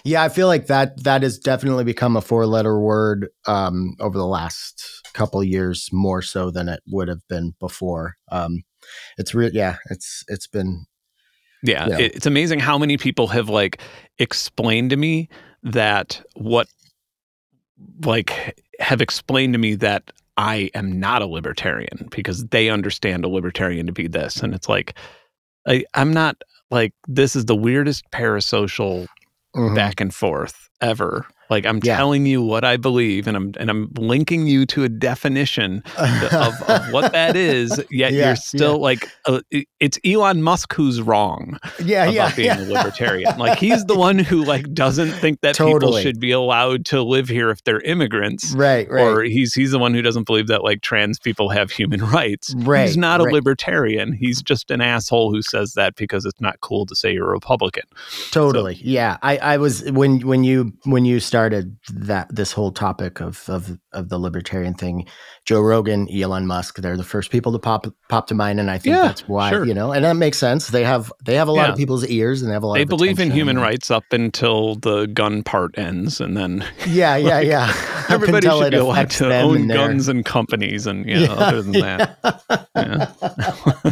Yeah, 0.03 0.23
I 0.23 0.29
feel 0.29 0.47
like 0.47 0.67
that 0.67 1.03
that 1.03 1.23
has 1.23 1.37
definitely 1.39 1.83
become 1.83 2.15
a 2.15 2.21
four 2.21 2.45
letter 2.45 2.79
word 2.79 3.27
um, 3.47 3.95
over 3.99 4.17
the 4.17 4.25
last 4.27 4.83
couple 5.13 5.43
years, 5.43 5.89
more 5.91 6.21
so 6.21 6.51
than 6.51 6.69
it 6.69 6.81
would 6.87 7.07
have 7.07 7.27
been 7.27 7.53
before. 7.59 8.15
Um, 8.31 8.63
it's 9.17 9.33
real, 9.33 9.51
yeah. 9.51 9.77
It's 9.89 10.23
it's 10.27 10.47
been 10.47 10.85
yeah, 11.63 11.87
Yeah. 11.87 11.99
it- 11.99 12.15
it's 12.15 12.25
amazing 12.27 12.59
how 12.59 12.77
many 12.77 12.97
people 12.97 13.27
have 13.27 13.49
like 13.49 13.81
explained 14.19 14.91
to 14.91 14.97
me 14.97 15.27
that 15.63 16.21
what 16.35 16.67
like 18.05 18.55
have 18.79 19.01
explained 19.01 19.53
to 19.53 19.59
me 19.59 19.75
that 19.75 20.11
I 20.37 20.69
am 20.73 20.99
not 20.99 21.21
a 21.21 21.27
libertarian 21.27 22.07
because 22.11 22.45
they 22.47 22.69
understand 22.69 23.25
a 23.25 23.29
libertarian 23.29 23.87
to 23.87 23.91
be 23.91 24.07
this, 24.07 24.37
and 24.37 24.53
it's 24.53 24.69
like 24.69 24.93
I, 25.67 25.83
I'm 25.93 26.13
not 26.13 26.41
like 26.71 26.93
this 27.07 27.35
is 27.35 27.45
the 27.45 27.55
weirdest 27.55 28.05
parasocial 28.11 29.07
mhm. 29.55 29.75
back 29.75 29.99
and 29.99 30.13
forth 30.13 30.69
ever 30.81 31.25
Like 31.49 31.65
I'm 31.65 31.79
Yeah. 31.83 31.97
telling 31.97 32.25
you 32.25 32.41
what 32.41 32.63
I 32.63 32.77
believe, 32.77 33.27
and 33.27 33.37
I'm 33.37 33.53
and 33.59 33.69
I'm 33.69 33.89
linking 33.97 34.47
you 34.47 34.65
to 34.67 34.83
a 34.83 34.89
definition 34.89 35.83
of, 35.97 36.61
of 36.63 36.91
what 36.91 37.11
that 37.13 37.35
is. 37.35 37.69
Yet 37.91 38.11
Yeah, 38.13 38.27
you're 38.27 38.35
still 38.35 38.79
like 38.79 39.09
uh, 39.25 39.41
it's 39.79 39.99
Elon 40.05 40.41
Musk 40.43 40.73
who's 40.73 41.01
wrong 41.01 41.57
yeah, 41.83 42.03
about 42.03 42.13
yeah, 42.13 42.35
being 42.35 42.47
yeah. 42.47 42.59
a 42.59 42.65
libertarian. 42.65 43.37
Like 43.37 43.59
he's 43.67 43.85
the 43.85 43.95
one 43.97 44.19
who 44.19 44.43
like 44.43 44.73
doesn't 44.73 45.11
think 45.11 45.41
that 45.41 45.57
people 45.57 45.97
should 45.97 46.19
be 46.19 46.31
allowed 46.31 46.85
to 46.87 47.01
live 47.01 47.29
here 47.29 47.49
if 47.49 47.63
they're 47.63 47.81
immigrants. 47.81 48.51
right, 48.53 48.89
right. 48.89 49.01
Or 49.01 49.21
he's 49.23 49.53
he's 49.53 49.71
the 49.71 49.79
one 49.79 49.93
who 49.93 50.01
doesn't 50.01 50.25
believe 50.25 50.47
that 50.47 50.63
like 50.63 50.81
trans 50.81 51.19
people 51.19 51.49
have 51.49 51.71
human 51.71 52.01
rights. 52.11 52.53
Right, 52.57 52.87
He's 52.87 52.97
not 52.97 53.21
a 53.21 53.23
libertarian. 53.23 54.11
He's 54.13 54.41
just 54.41 54.69
an 54.71 54.81
asshole 54.81 55.31
who 55.31 55.41
says 55.41 55.73
that 55.73 55.95
because 55.95 56.25
it's 56.25 56.41
not 56.41 56.59
cool 56.61 56.85
to 56.87 56.95
say 56.95 57.13
you're 57.13 57.29
a 57.29 57.31
Republican. 57.31 57.83
Totally. 58.31 58.79
yeah. 58.81 59.17
I, 59.21 59.37
I 59.37 59.57
was 59.57 59.89
when 59.91 60.19
when 60.21 60.43
you 60.43 60.73
when 60.83 61.05
you 61.05 61.19
started 61.19 61.36
that 61.93 62.27
this 62.33 62.51
whole 62.51 62.71
topic 62.71 63.19
of 63.19 63.47
of 63.49 63.77
of 63.93 64.09
the 64.09 64.17
libertarian 64.17 64.73
thing, 64.73 65.07
Joe 65.45 65.61
Rogan, 65.61 66.07
Elon 66.11 66.47
Musk, 66.47 66.77
they're 66.77 66.97
the 66.97 67.03
first 67.03 67.31
people 67.31 67.51
to 67.51 67.59
pop 67.59 67.87
pop 68.09 68.27
to 68.27 68.35
mind, 68.35 68.59
and 68.59 68.69
I 68.71 68.77
think 68.77 68.95
Yeah, 68.95 69.03
that's 69.03 69.27
why 69.27 69.49
sure. 69.49 69.65
you 69.65 69.73
know, 69.73 69.91
and 69.91 70.03
that 70.05 70.15
makes 70.15 70.37
sense. 70.37 70.67
They 70.67 70.83
have 70.83 71.11
they 71.23 71.35
have 71.35 71.47
a 71.47 71.51
lot 71.51 71.69
of 71.69 71.77
people's 71.77 72.05
ears, 72.07 72.41
and 72.41 72.49
they 72.49 72.53
have 72.53 72.63
a 72.63 72.67
lot. 72.67 72.75
They 72.75 72.83
of 72.83 72.89
believe 72.89 73.19
in 73.19 73.31
human 73.31 73.57
rights 73.59 73.91
up 73.91 74.05
until 74.11 74.75
the 74.75 75.05
gun 75.07 75.43
part 75.43 75.77
ends, 75.77 76.19
and 76.19 76.35
then 76.35 76.65
Yeah, 76.87 77.15
yeah, 77.17 77.35
Like, 77.37 77.47
yeah. 77.47 77.73
Everybody 78.09 78.47
should 78.47 78.71
be 78.71 78.77
allowed 78.77 79.09
to 79.11 79.35
own 79.35 79.57
and 79.57 79.69
guns 79.71 80.07
and 80.07 80.23
companies, 80.23 80.87
and 80.87 81.05
you 81.07 81.19
know, 81.27 81.33
other 81.33 81.61
than 81.61 81.73
that, 81.73 82.71
yeah. 82.75 83.91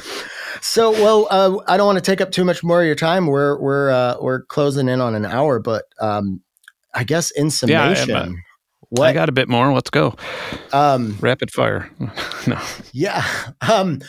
So, 0.61 0.91
well, 0.91 1.27
uh, 1.29 1.57
I 1.67 1.77
don't 1.77 1.85
want 1.85 1.97
to 1.97 2.11
take 2.11 2.21
up 2.21 2.31
too 2.31 2.43
much 2.43 2.63
more 2.63 2.81
of 2.81 2.87
your 2.87 2.95
time. 2.95 3.27
We're 3.27 3.59
we're 3.59 3.91
uh, 3.91 4.15
we're 4.19 4.45
closing 4.45 4.89
in 4.89 4.99
on 4.99 5.13
an 5.13 5.25
hour, 5.25 5.59
but 5.59 5.83
um, 6.01 6.41
I 6.95 7.03
guess 7.03 7.29
in 7.31 7.45
Yeah, 7.45 7.49
I 7.89 7.93
summation, 7.93 8.15
uh, 8.15 8.29
what 8.89 9.07
I 9.09 9.13
got 9.13 9.29
a 9.29 9.33
bit 9.33 9.49
more. 9.49 9.73
Let's 9.73 9.89
go. 9.89 10.15
um, 10.73 11.17
Rapid 11.19 11.51
fire. 11.51 11.89
no. 12.47 12.59
Yeah. 12.93 13.23
Um, 13.69 13.99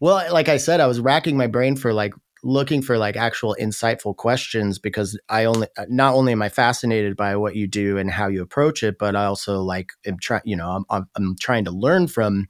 well, 0.00 0.32
like 0.32 0.48
I 0.48 0.56
said, 0.56 0.80
I 0.80 0.86
was 0.86 1.00
racking 1.00 1.36
my 1.36 1.46
brain 1.46 1.76
for 1.76 1.92
like 1.92 2.14
looking 2.42 2.80
for 2.80 2.96
like 2.96 3.16
actual 3.16 3.54
insightful 3.60 4.16
questions 4.16 4.78
because 4.78 5.18
I 5.28 5.44
only 5.44 5.66
uh, 5.76 5.84
not 5.90 6.14
only 6.14 6.32
am 6.32 6.40
I 6.40 6.48
fascinated 6.48 7.16
by 7.16 7.36
what 7.36 7.54
you 7.56 7.66
do 7.66 7.98
and 7.98 8.10
how 8.10 8.28
you 8.28 8.40
approach 8.42 8.82
it, 8.82 8.96
but 8.98 9.14
I 9.16 9.24
also 9.26 9.60
like 9.60 9.90
am 10.06 10.16
trying. 10.18 10.42
You 10.44 10.56
know, 10.56 10.70
I'm, 10.70 10.84
I'm 10.88 11.06
I'm 11.16 11.36
trying 11.38 11.64
to 11.66 11.70
learn 11.70 12.06
from. 12.08 12.46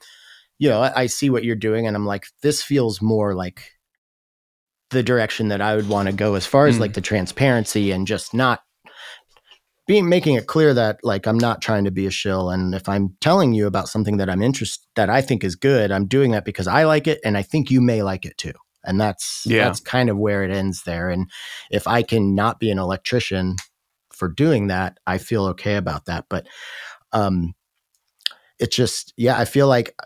You 0.59 0.69
know, 0.69 0.83
I, 0.83 1.03
I 1.03 1.07
see 1.07 1.31
what 1.31 1.43
you're 1.43 1.57
doing, 1.57 1.87
and 1.87 1.97
I'm 1.97 2.05
like, 2.07 2.27
this 2.43 2.63
feels 2.63 3.01
more 3.01 3.35
like 3.35 3.63
the 4.91 5.03
direction 5.03 5.49
that 5.49 5.61
I 5.61 5.75
would 5.77 5.89
want 5.89 6.09
to 6.09 6.15
go 6.15 6.35
as 6.35 6.47
far 6.47 6.67
as 6.67 6.77
Mm. 6.77 6.81
like 6.81 6.93
the 6.95 7.01
transparency 7.01 7.93
and 7.93 8.07
just 8.07 8.35
not 8.35 8.61
being 9.91 10.09
making 10.09 10.37
it 10.37 10.47
clear 10.47 10.73
that 10.73 11.01
like 11.03 11.27
I'm 11.27 11.37
not 11.37 11.61
trying 11.61 11.83
to 11.83 11.91
be 11.91 12.07
a 12.07 12.13
shill 12.13 12.49
and 12.49 12.77
if 12.77 12.89
I'm 12.89 13.17
telling 13.21 13.53
you 13.55 13.67
about 13.67 13.89
something 13.89 14.19
that 14.19 14.31
I'm 14.31 14.41
interested 14.41 14.87
that 14.95 15.11
I 15.11 15.21
think 15.21 15.43
is 15.43 15.57
good, 15.57 15.91
I'm 15.91 16.07
doing 16.07 16.31
that 16.31 16.45
because 16.45 16.69
I 16.69 16.85
like 16.85 17.09
it 17.09 17.19
and 17.25 17.37
I 17.37 17.43
think 17.43 17.73
you 17.73 17.81
may 17.81 18.05
like 18.05 18.25
it 18.25 18.39
too. 18.39 18.53
And 18.85 19.01
that's 19.01 19.43
Yeah. 19.47 19.65
that's 19.65 19.81
kind 19.81 20.09
of 20.09 20.17
where 20.17 20.45
it 20.45 20.53
ends 20.53 20.85
there. 20.85 21.11
And 21.11 21.29
if 21.73 21.89
I 21.89 22.05
can 22.05 22.37
not 22.37 22.61
be 22.61 22.71
an 22.71 22.79
electrician 22.79 23.57
for 24.13 24.29
doing 24.29 24.69
that, 24.69 24.99
I 25.09 25.19
feel 25.19 25.47
okay 25.47 25.75
about 25.75 26.05
that. 26.05 26.27
But 26.31 26.47
um 27.13 27.55
it's 28.61 28.77
just 28.77 29.13
yeah, 29.17 29.41
I 29.41 29.45
feel 29.45 29.67
like 29.67 29.97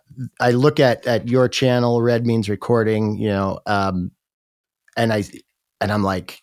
I 0.41 0.53
look 0.53 0.81
at 0.81 1.07
at 1.07 1.29
your 1.29 1.47
channel, 1.47 2.01
Red 2.01 2.25
Means 2.25 2.49
Recording, 2.49 3.19
you 3.19 3.29
know, 3.29 3.61
um 3.67 4.13
and 4.97 5.13
I 5.13 5.25
and 5.83 5.93
I'm 5.93 6.03
like 6.03 6.43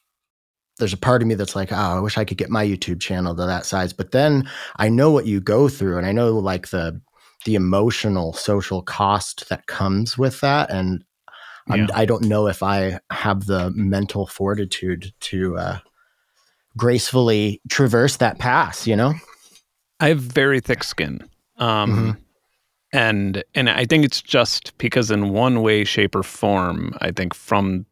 there's 0.81 0.91
a 0.93 0.97
part 0.97 1.21
of 1.21 1.27
me 1.27 1.35
that's 1.35 1.55
like, 1.55 1.71
oh, 1.71 1.75
I 1.75 1.99
wish 1.99 2.17
I 2.17 2.25
could 2.25 2.37
get 2.37 2.49
my 2.49 2.65
YouTube 2.65 2.99
channel 2.99 3.33
to 3.35 3.45
that 3.45 3.65
size. 3.65 3.93
But 3.93 4.11
then 4.11 4.49
I 4.77 4.89
know 4.89 5.11
what 5.11 5.25
you 5.27 5.39
go 5.39 5.69
through, 5.69 5.97
and 5.97 6.05
I 6.05 6.11
know 6.11 6.37
like 6.37 6.69
the 6.69 6.99
the 7.45 7.55
emotional 7.55 8.33
social 8.33 8.81
cost 8.81 9.47
that 9.49 9.65
comes 9.67 10.17
with 10.17 10.41
that, 10.41 10.69
and 10.69 11.03
I'm, 11.69 11.81
Yeah. 11.81 11.87
I 11.93 12.05
don't 12.05 12.23
know 12.23 12.47
if 12.47 12.61
I 12.63 12.99
have 13.11 13.45
the 13.45 13.71
mental 13.71 14.27
fortitude 14.27 15.13
to 15.21 15.57
uh, 15.57 15.77
gracefully 16.77 17.61
traverse 17.69 18.17
that 18.17 18.39
pass. 18.39 18.87
You 18.87 18.95
know? 18.95 19.13
I 19.99 20.09
have 20.09 20.19
very 20.19 20.59
thick 20.59 20.83
skin. 20.83 21.21
Um, 21.57 21.91
Mhm. 21.91 22.17
and 22.93 23.43
and 23.53 23.69
I 23.69 23.85
think 23.85 24.03
it's 24.05 24.21
just 24.21 24.77
because 24.77 25.11
in 25.11 25.29
one 25.29 25.61
way, 25.61 25.83
shape, 25.83 26.15
or 26.15 26.23
form, 26.23 26.93
I 27.01 27.11
think 27.11 27.33
from 27.33 27.85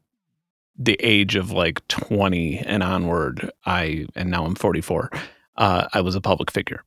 the 0.82 0.96
age 1.02 1.36
of 1.36 1.52
like 1.52 1.86
20 1.90 2.60
and 2.60 2.82
onward, 2.82 3.52
I 3.66 4.06
and 4.16 4.32
now 4.32 4.46
I'm 4.46 4.56
44, 4.56 5.12
uh, 5.58 5.88
I 5.94 6.02
was 6.02 6.16
a 6.16 6.22
public 6.22 6.50
figure. 6.50 6.84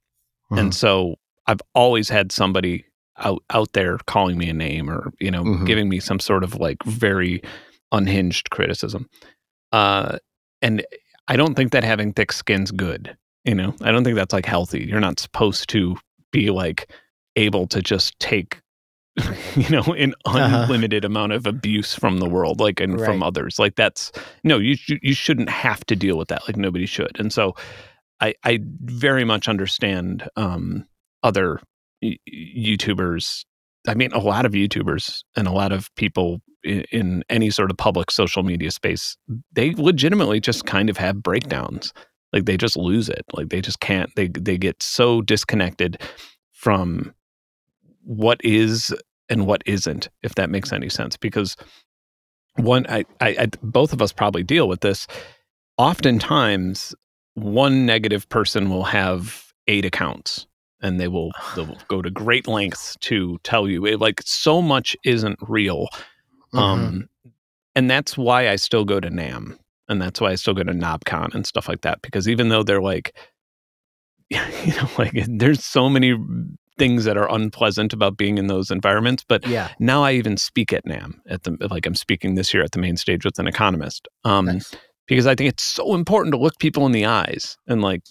And 0.51 0.75
so 0.75 1.17
I've 1.47 1.61
always 1.75 2.09
had 2.11 2.33
somebody 2.33 2.85
out 3.19 3.43
out 3.51 3.73
there 3.73 3.99
calling 4.07 4.37
me 4.39 4.49
a 4.51 4.55
name 4.55 4.91
or, 4.91 5.13
you 5.21 5.31
know, 5.31 5.45
Mhm. 5.45 5.67
giving 5.67 5.89
me 5.89 5.99
some 6.01 6.19
sort 6.19 6.43
of 6.45 6.57
like 6.57 6.83
very 6.85 7.43
unhinged 7.91 8.51
criticism. 8.51 9.09
Uh, 9.73 10.19
and 10.61 10.85
I 11.29 11.37
don't 11.37 11.55
think 11.55 11.73
that 11.73 11.85
having 11.85 12.13
thick 12.13 12.33
skin's 12.33 12.71
good. 12.71 13.17
You 13.45 13.55
know, 13.55 13.75
I 13.83 13.91
don't 13.93 14.05
think 14.05 14.17
that's 14.17 14.33
like 14.33 14.47
healthy. 14.47 14.85
You're 14.85 15.01
not 15.01 15.19
supposed 15.21 15.69
to 15.71 15.97
be 16.33 16.51
like 16.51 16.91
able 17.37 17.67
to 17.69 17.81
just 17.83 18.19
take, 18.19 18.61
you 19.57 19.69
know, 19.69 19.83
an 19.93 20.15
Uh-huh. 20.25 20.63
unlimited 20.65 21.05
amount 21.05 21.33
of 21.33 21.47
abuse 21.47 21.95
from 21.95 22.19
the 22.19 22.29
world, 22.29 22.61
like 22.61 22.81
and 22.81 22.99
from 22.99 23.23
others. 23.23 23.59
Like 23.59 23.77
that's 23.77 24.11
no, 24.45 24.59
you 24.59 24.77
you 25.03 25.15
shouldn't 25.15 25.51
have 25.51 25.85
to 25.87 25.97
deal 25.97 26.17
with 26.17 26.29
that. 26.29 26.43
Like 26.49 26.57
nobody 26.57 26.87
should. 26.87 27.19
And 27.21 27.33
so, 27.33 27.55
I 28.21 28.35
I 28.45 28.61
very 28.81 29.25
much 29.25 29.49
understand 29.49 30.29
um, 30.37 30.87
other 31.23 31.61
YouTubers. 32.03 33.45
I 33.89 33.95
mean, 33.95 34.13
a 34.13 34.19
lot 34.19 34.47
of 34.47 34.53
YouTubers 34.53 35.23
and 35.37 35.47
a 35.49 35.53
lot 35.53 35.73
of 35.73 35.93
people 35.97 36.41
in, 36.65 36.83
in 36.93 37.25
any 37.29 37.51
sort 37.51 37.71
of 37.71 37.77
public 37.77 38.11
social 38.11 38.43
media 38.43 38.71
space, 38.71 39.17
they 39.53 39.73
legitimately 39.75 40.41
just 40.41 40.67
kind 40.67 40.89
of 40.89 40.97
have 40.97 41.23
breakdowns. 41.23 41.93
Like 42.33 42.47
they 42.47 42.57
just 42.57 42.77
lose 42.77 43.09
it. 43.09 43.25
Like 43.33 43.51
they 43.51 43.61
just 43.61 43.81
can't. 43.81 44.11
They 44.17 44.29
they 44.29 44.57
get 44.57 44.83
so 44.83 45.21
disconnected 45.21 46.01
from 46.53 47.13
what 48.05 48.41
is 48.45 48.95
and 49.29 49.47
what 49.47 49.63
isn't, 49.67 50.09
if 50.23 50.35
that 50.35 50.51
makes 50.51 50.73
any 50.73 50.89
sense. 50.89 51.17
Because 51.17 51.57
one, 52.57 52.87
I, 52.89 53.05
I, 53.21 53.29
I 53.39 53.47
both 53.63 53.93
of 53.93 54.03
us 54.03 54.13
probably 54.13 54.43
deal 54.43 54.69
with 54.69 54.81
this. 54.81 55.07
Oftentimes, 55.79 56.95
one 57.35 57.87
negative 57.87 58.29
person 58.29 58.69
will 58.71 58.85
have 58.85 59.53
eight 59.69 59.85
accounts 59.85 60.47
and 60.83 61.01
they 61.01 61.09
will 61.09 61.31
they'll 61.57 61.77
go 61.89 62.03
to 62.03 62.11
great 62.11 62.47
lengths 62.47 62.97
to 63.01 63.39
tell 63.43 63.69
you 63.69 63.87
it, 63.87 64.01
like 64.01 64.21
so 64.25 64.61
much 64.61 64.97
isn't 65.05 65.39
real 65.49 65.89
Mhm. 66.53 66.59
um 66.59 67.09
and 67.75 67.91
that's 67.91 68.19
why 68.19 68.51
i 68.51 68.57
still 68.57 68.85
go 68.85 69.01
to 69.01 69.09
NAMM 69.09 69.57
and 69.89 70.03
that's 70.03 70.21
why 70.21 70.33
i 70.33 70.35
still 70.35 70.53
go 70.53 70.63
to 70.65 70.73
knobcon 70.73 71.35
and 71.35 71.47
stuff 71.47 71.67
like 71.69 71.81
that 71.81 72.03
because 72.03 72.29
even 72.29 72.51
though 72.51 72.63
they're 72.63 72.83
like 72.83 73.17
you 74.29 74.39
know 74.75 74.89
like 74.99 75.13
there's 75.29 75.65
so 75.65 75.89
many 75.89 76.15
things 76.79 77.05
that 77.05 77.17
are 77.17 77.31
unpleasant 77.33 77.93
about 77.93 78.17
being 78.17 78.39
in 78.39 78.47
those 78.47 78.71
environments 78.71 79.25
but 79.29 79.47
yeah. 79.47 79.69
now 79.79 80.03
i 80.03 80.13
even 80.13 80.37
speak 80.37 80.73
at 80.73 80.85
NAMM 80.87 81.15
at 81.29 81.43
the 81.45 81.57
like 81.71 81.87
i'm 81.87 81.95
speaking 81.95 82.35
this 82.35 82.53
year 82.55 82.63
at 82.63 82.73
the 82.73 82.79
main 82.79 82.97
stage 82.97 83.25
with 83.25 83.39
an 83.39 83.47
economist 83.47 84.09
um 84.25 84.47
Nice. 84.47 84.75
because 85.07 85.27
i 85.27 85.35
think 85.35 85.49
it's 85.49 85.63
so 85.63 85.95
important 85.95 86.33
to 86.33 86.39
look 86.39 86.59
people 86.59 86.87
in 86.87 86.93
the 86.93 87.05
eyes 87.07 87.57
and 87.67 87.83
like 87.83 88.03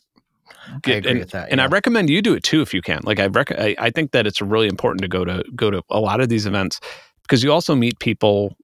I 0.68 0.76
agree 0.76 1.12
and, 1.12 1.20
with 1.20 1.32
that. 1.32 1.50
and 1.50 1.60
I 1.62 1.66
recommend 1.66 2.10
you 2.10 2.22
do 2.22 2.34
it 2.36 2.44
too 2.44 2.62
if 2.62 2.72
you 2.74 2.82
can. 2.84 3.00
Like 3.04 3.20
I, 3.20 3.28
rec- 3.28 3.58
I 3.58 3.74
I 3.80 3.90
think 3.90 4.12
that 4.12 4.28
it's 4.28 4.42
really 4.42 4.68
important 4.68 5.02
to 5.02 5.08
go 5.08 5.26
to 5.26 5.44
go 5.56 5.72
to 5.72 5.82
a 5.90 6.00
lot 6.00 6.20
of 6.22 6.30
these 6.30 6.46
events 6.46 6.80
because 7.24 7.42
you 7.42 7.52
also 7.52 7.74
meet 7.74 7.98
people. 8.00 8.56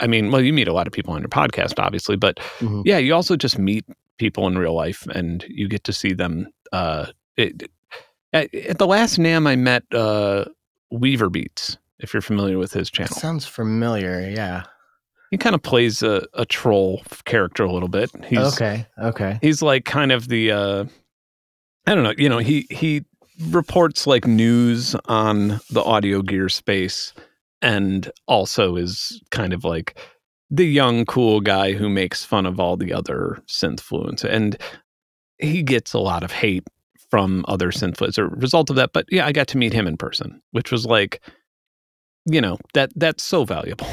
I 0.00 0.06
mean, 0.06 0.30
well, 0.32 0.40
you 0.40 0.52
meet 0.52 0.68
a 0.68 0.72
lot 0.72 0.86
of 0.86 0.92
people 0.92 1.12
on 1.14 1.20
your 1.20 1.28
podcast, 1.28 1.78
obviously, 1.78 2.16
but 2.16 2.38
Mhm. 2.60 2.82
yeah, 2.86 2.98
you 2.98 3.14
also 3.14 3.36
just 3.36 3.58
meet 3.58 3.84
people 4.18 4.46
in 4.48 4.56
real 4.58 4.74
life 4.74 5.06
and 5.14 5.44
you 5.48 5.68
get 5.68 5.84
to 5.84 5.92
see 5.92 6.12
them. 6.12 6.48
Uh, 6.72 7.06
it, 7.36 7.70
at, 8.32 8.54
at 8.54 8.78
the 8.78 8.86
last 8.86 9.18
NAMM, 9.18 9.46
I 9.46 9.56
met 9.56 9.84
uh, 9.92 10.44
Weaver 10.90 11.30
Beats. 11.30 11.78
If 11.98 12.14
you're 12.14 12.22
familiar 12.22 12.56
with 12.56 12.72
his 12.72 12.90
channel, 12.90 13.14
sounds 13.14 13.44
familiar. 13.44 14.20
Yeah. 14.20 14.62
he 15.30 15.36
kind 15.36 15.54
of 15.54 15.62
plays 15.62 16.02
a, 16.02 16.26
a 16.32 16.46
troll 16.46 17.02
character 17.26 17.62
a 17.62 17.70
little 17.70 17.88
bit. 17.88 18.10
He's, 18.24 18.38
okay. 18.38 18.86
Okay. 18.98 19.38
he's 19.42 19.60
like 19.60 19.84
kind 19.84 20.10
of 20.10 20.28
the 20.28 20.50
uh 20.50 20.84
i 21.86 21.94
don't 21.94 22.04
know 22.04 22.14
you 22.16 22.28
know 22.28 22.38
he 22.38 22.66
he 22.70 23.02
reports 23.48 24.06
like 24.06 24.26
news 24.26 24.94
on 25.06 25.60
the 25.70 25.82
audio 25.82 26.22
gear 26.22 26.48
space 26.48 27.12
and 27.62 28.10
also 28.28 28.76
is 28.76 29.22
kind 29.30 29.52
of 29.52 29.64
like 29.64 29.98
the 30.50 30.66
young 30.66 31.04
cool 31.04 31.40
guy 31.40 31.72
who 31.72 31.88
makes 31.88 32.24
fun 32.24 32.44
of 32.46 32.58
all 32.58 32.76
the 32.76 32.92
other 32.92 33.42
synth 33.46 33.80
fluents 33.80 34.24
and 34.24 34.56
he 35.38 35.62
gets 35.62 35.92
a 35.92 35.98
lot 35.98 36.22
of 36.22 36.32
hate 36.32 36.64
from 37.10 37.44
other 37.48 37.70
synth 37.70 37.96
fluents 37.96 38.08
as 38.08 38.18
a 38.18 38.24
result 38.26 38.70
of 38.70 38.76
that 38.76 38.92
but 38.92 39.04
yeah 39.10 39.26
i 39.26 39.32
got 39.32 39.48
to 39.48 39.58
meet 39.58 39.72
him 39.72 39.86
in 39.86 39.96
person 39.96 40.40
which 40.52 40.70
was 40.70 40.86
like 40.86 41.20
you 42.26 42.40
know 42.40 42.58
that 42.74 42.90
that's 42.96 43.22
so 43.22 43.44
valuable 43.44 43.88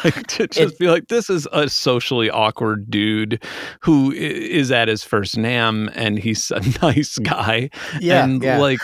like 0.04 0.26
to 0.26 0.46
just 0.46 0.74
it, 0.74 0.78
be 0.78 0.88
like, 0.88 1.08
this 1.08 1.30
is 1.30 1.46
a 1.52 1.68
socially 1.68 2.30
awkward 2.30 2.90
dude 2.90 3.42
who 3.82 4.12
is 4.12 4.70
at 4.70 4.88
his 4.88 5.02
first 5.02 5.36
NAMM 5.36 5.90
and 5.94 6.18
he's 6.18 6.50
a 6.50 6.60
nice 6.82 7.18
guy. 7.18 7.70
Yeah. 8.00 8.24
And 8.24 8.42
yeah. 8.42 8.58
like, 8.58 8.80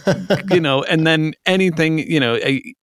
you 0.50 0.60
know, 0.60 0.82
and 0.84 1.06
then 1.06 1.34
anything, 1.46 1.98
you 1.98 2.20
know, 2.20 2.38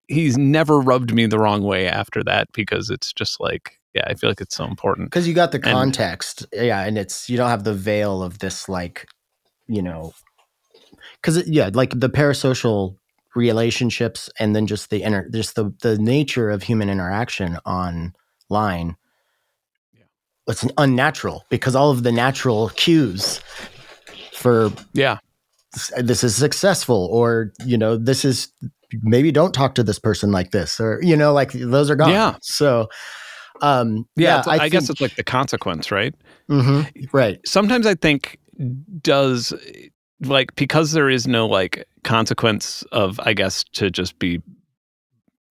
he's 0.07 0.37
never 0.37 0.79
rubbed 0.79 1.13
me 1.13 1.25
the 1.25 1.39
wrong 1.39 1.63
way 1.63 1.87
after 1.87 2.23
that 2.23 2.49
because 2.53 2.89
it's 2.89 3.13
just 3.13 3.39
like, 3.39 3.79
yeah, 3.93 4.03
I 4.07 4.13
feel 4.13 4.29
like 4.29 4.41
it's 4.41 4.55
so 4.55 4.65
important. 4.65 5.09
Because 5.09 5.27
you 5.27 5.33
got 5.33 5.51
the 5.51 5.59
context. 5.59 6.45
And, 6.53 6.67
yeah. 6.67 6.83
And 6.83 6.97
it's, 6.97 7.29
you 7.29 7.37
don't 7.37 7.49
have 7.49 7.63
the 7.63 7.73
veil 7.73 8.21
of 8.21 8.39
this, 8.39 8.69
like, 8.69 9.07
you 9.67 9.81
know, 9.81 10.13
because, 11.21 11.47
yeah, 11.47 11.69
like 11.73 11.99
the 11.99 12.09
parasocial 12.09 12.95
relationships 13.37 14.29
and 14.39 14.55
then 14.55 14.67
just 14.67 14.89
the 14.89 15.03
inner 15.03 15.29
just 15.29 15.55
the 15.55 15.73
the 15.81 15.97
nature 15.99 16.49
of 16.49 16.63
human 16.63 16.89
interaction 16.89 17.57
online 17.65 18.95
yeah. 19.93 20.03
it's 20.47 20.65
unnatural 20.77 21.45
because 21.49 21.75
all 21.75 21.91
of 21.91 22.01
the 22.01 22.11
natural 22.11 22.69
cues 22.69 23.39
for 24.33 24.71
yeah. 24.93 25.19
this 25.97 26.23
is 26.23 26.35
successful 26.35 27.07
or 27.11 27.53
you 27.63 27.77
know 27.77 27.95
this 27.95 28.25
is 28.25 28.51
maybe 29.03 29.31
don't 29.31 29.53
talk 29.53 29.75
to 29.75 29.83
this 29.83 29.99
person 29.99 30.31
like 30.31 30.51
this 30.51 30.79
or 30.79 30.99
you 31.03 31.15
know 31.15 31.33
like 31.33 31.51
those 31.51 31.89
are 31.89 31.95
gone. 31.95 32.09
Yeah. 32.09 32.35
So 32.41 32.87
um 33.61 34.07
yeah, 34.15 34.43
yeah 34.45 34.51
I, 34.51 34.55
I 34.55 34.59
think, 34.59 34.71
guess 34.71 34.89
it's 34.89 35.01
like 35.01 35.15
the 35.15 35.23
consequence 35.23 35.91
right? 35.91 36.15
Mm-hmm, 36.49 37.15
right. 37.15 37.39
Sometimes 37.45 37.85
i 37.85 37.93
think 37.93 38.39
does 39.01 39.53
like 40.21 40.55
because 40.55 40.91
there 40.91 41.09
is 41.09 41.27
no 41.27 41.45
like 41.45 41.85
consequence 42.03 42.83
of 42.91 43.19
i 43.23 43.33
guess 43.33 43.63
to 43.73 43.89
just 43.89 44.17
be 44.19 44.41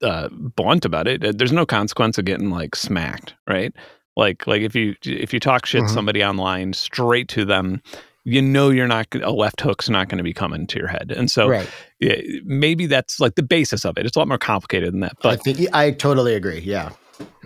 uh 0.02 0.28
blunt 0.32 0.86
about 0.86 1.08
it 1.08 1.24
uh, 1.24 1.32
there's 1.36 1.52
no 1.52 1.66
consequence 1.66 2.18
of 2.18 2.26
getting 2.26 2.50
like 2.50 2.76
smacked 2.76 3.36
right 3.48 3.74
like 4.16 4.46
like 4.48 4.62
if 4.62 4.76
you 4.76 4.96
if 5.04 5.34
you 5.34 5.40
talk 5.40 5.66
shit 5.66 5.84
mm-hmm. 5.84 5.94
somebody 5.94 6.24
online 6.24 6.74
straight 6.74 7.28
to 7.28 7.46
them 7.46 7.82
you 8.24 8.42
know 8.42 8.70
you're 8.70 8.88
not 8.88 9.08
a 9.16 9.32
left 9.32 9.62
hook's 9.62 9.90
not 9.90 10.10
going 10.10 10.18
to 10.18 10.24
be 10.24 10.34
coming 10.34 10.66
to 10.68 10.80
your 10.80 10.88
head 10.88 11.12
and 11.12 11.30
so 11.30 11.48
right. 11.48 11.70
yeah, 12.00 12.16
maybe 12.44 12.88
that's 12.88 13.20
like 13.20 13.36
the 13.36 13.44
basis 13.44 13.86
of 13.86 13.98
it 13.98 14.06
it's 14.06 14.16
a 14.16 14.20
lot 14.20 14.28
more 14.28 14.38
complicated 14.38 14.94
than 14.94 15.00
that 15.02 15.14
but 15.22 15.32
i 15.32 15.36
think 15.36 15.74
i 15.74 15.92
totally 15.92 16.34
agree 16.34 16.60
yeah 16.60 16.92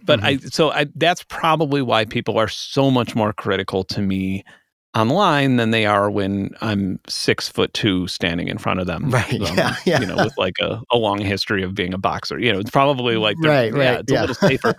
but 0.04 0.20
mm-hmm. 0.20 0.26
i 0.26 0.50
so 0.50 0.72
i 0.72 0.86
that's 0.96 1.24
probably 1.24 1.82
why 1.82 2.06
people 2.06 2.38
are 2.38 2.48
so 2.48 2.90
much 2.90 3.16
more 3.16 3.34
critical 3.34 3.84
to 3.84 4.02
me 4.02 4.44
online 4.96 5.58
than 5.58 5.72
they 5.72 5.86
are 5.86 6.10
when 6.10 6.52
I'm 6.62 7.00
six 7.08 7.48
foot 7.48 7.74
two 7.74 8.08
standing 8.08 8.48
in 8.48 8.58
front 8.58 8.80
of 8.80 8.88
them. 8.88 9.12
Right. 9.20 9.42
Um, 9.42 9.58
yeah, 9.58 9.76
yeah. 9.86 10.00
You 10.00 10.08
know, 10.08 10.16
with 10.16 10.38
like 10.38 10.56
a, 10.62 10.82
a 10.92 10.98
long 10.98 11.20
history 11.20 11.64
of 11.64 11.76
being 11.76 11.94
a 11.94 11.98
boxer. 11.98 12.40
You 12.40 12.54
know, 12.54 12.60
it's 12.60 12.72
probably 12.72 13.18
like 13.18 13.38
right, 13.44 13.74
yeah, 13.74 13.80
right. 13.80 14.00
It's 14.00 14.12
yeah. 14.12 14.20
a 14.20 14.22
little 14.22 14.36
safer. 14.36 14.76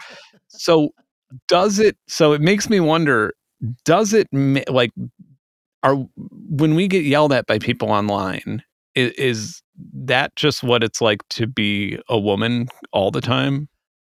so 0.48 0.90
does 1.48 1.78
it 1.78 1.96
so 2.08 2.32
it 2.32 2.40
makes 2.40 2.70
me 2.70 2.80
wonder, 2.80 3.34
does 3.84 4.12
it 4.12 4.28
like 4.68 4.92
are 5.82 5.96
when 6.48 6.74
we 6.74 6.88
get 6.88 7.04
yelled 7.04 7.32
at 7.32 7.46
by 7.46 7.58
people 7.58 7.90
online, 7.90 8.62
is, 8.94 9.12
is 9.12 9.62
that 9.94 10.34
just 10.36 10.62
what 10.62 10.82
it's 10.82 11.00
like 11.00 11.26
to 11.30 11.46
be 11.46 11.98
a 12.08 12.18
woman 12.18 12.68
all 12.92 13.10
the 13.10 13.20
time? 13.20 13.68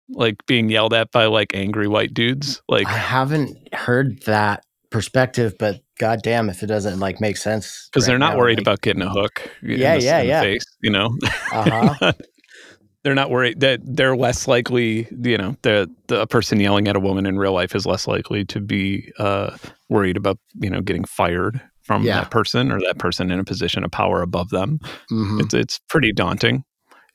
Like 0.10 0.46
being 0.46 0.70
yelled 0.70 0.94
at 0.94 1.12
by 1.12 1.26
like 1.26 1.56
angry 1.56 1.88
white 1.88 2.14
dudes? 2.14 2.62
Like 2.68 2.88
I 2.88 2.98
haven't 2.98 3.74
heard 3.74 4.22
that 4.24 4.66
perspective, 4.90 5.56
but 5.58 5.82
god 6.02 6.24
damn 6.24 6.50
if 6.50 6.64
it 6.64 6.66
doesn't 6.66 7.00
like 7.00 7.22
make 7.22 7.38
sense 7.38 7.88
because 7.88 8.04
right 8.04 8.14
they're 8.14 8.20
not 8.20 8.34
now, 8.34 8.40
worried 8.40 8.58
like, 8.58 8.64
about 8.64 8.82
getting 8.82 9.04
a 9.04 9.10
hook 9.10 9.48
yeah 9.62 9.98
the, 9.98 10.04
yeah 10.04 10.22
yeah 10.22 10.42
face, 10.42 10.66
you 10.82 10.90
know 10.90 11.16
uh-huh. 11.52 12.12
they're 13.04 13.14
not 13.14 13.30
worried 13.30 13.60
that 13.60 13.80
they're 13.84 14.18
less 14.18 14.48
likely 14.48 15.08
you 15.24 15.38
know 15.38 15.56
the, 15.62 15.88
the 16.08 16.22
a 16.22 16.26
person 16.26 16.60
yelling 16.60 16.88
at 16.88 16.96
a 16.96 17.00
woman 17.00 17.28
in 17.28 17.38
real 17.38 17.54
life 17.54 17.76
is 17.76 17.86
less 17.86 18.08
likely 18.08 18.44
to 18.44 18.60
be 18.60 19.14
uh, 19.20 19.56
worried 19.90 20.18
about 20.18 20.40
you 20.56 20.72
know 20.72 20.82
getting 20.82 21.06
fired 21.06 21.62
from 21.84 22.04
yeah. 22.04 22.22
that 22.22 22.32
person 22.32 22.72
or 22.72 22.80
that 22.80 22.98
person 22.98 23.30
in 23.30 23.40
a 23.40 23.44
position 23.44 23.84
of 23.84 23.92
power 23.92 24.24
above 24.24 24.50
them 24.50 24.80
mm-hmm. 25.12 25.40
it's, 25.40 25.54
it's 25.54 25.80
pretty 25.88 26.12
daunting 26.12 26.64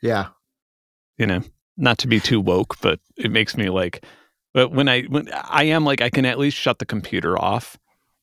yeah 0.01 0.29
you 1.19 1.27
know 1.27 1.43
not 1.77 1.99
to 1.99 2.07
be 2.07 2.21
too 2.21 2.41
woke 2.41 2.81
but 2.81 3.01
it 3.17 3.33
makes 3.33 3.57
me 3.57 3.69
like 3.69 4.05
but 4.55 4.71
when 4.71 4.89
i 4.89 5.03
when 5.03 5.29
i 5.33 5.65
am 5.65 5.85
like 5.85 6.01
i 6.01 6.09
can 6.09 6.25
at 6.25 6.39
least 6.39 6.57
shut 6.57 6.79
the 6.79 6.87
computer 6.87 7.37
off 7.37 7.77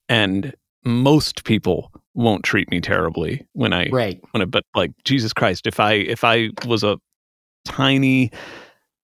and 0.10 0.54
most 0.86 1.44
people 1.44 1.92
won't 2.14 2.44
treat 2.44 2.70
me 2.70 2.80
terribly 2.80 3.46
when 3.54 3.74
I 3.74 3.90
right. 3.90 4.22
when 4.32 4.42
I, 4.42 4.46
but 4.46 4.64
like 4.76 4.92
Jesus 5.04 5.34
Christ 5.34 5.66
if 5.66 5.80
I 5.80 5.94
if 5.94 6.24
I 6.24 6.50
was 6.68 6.84
a 6.84 6.98
tiny 7.66 8.32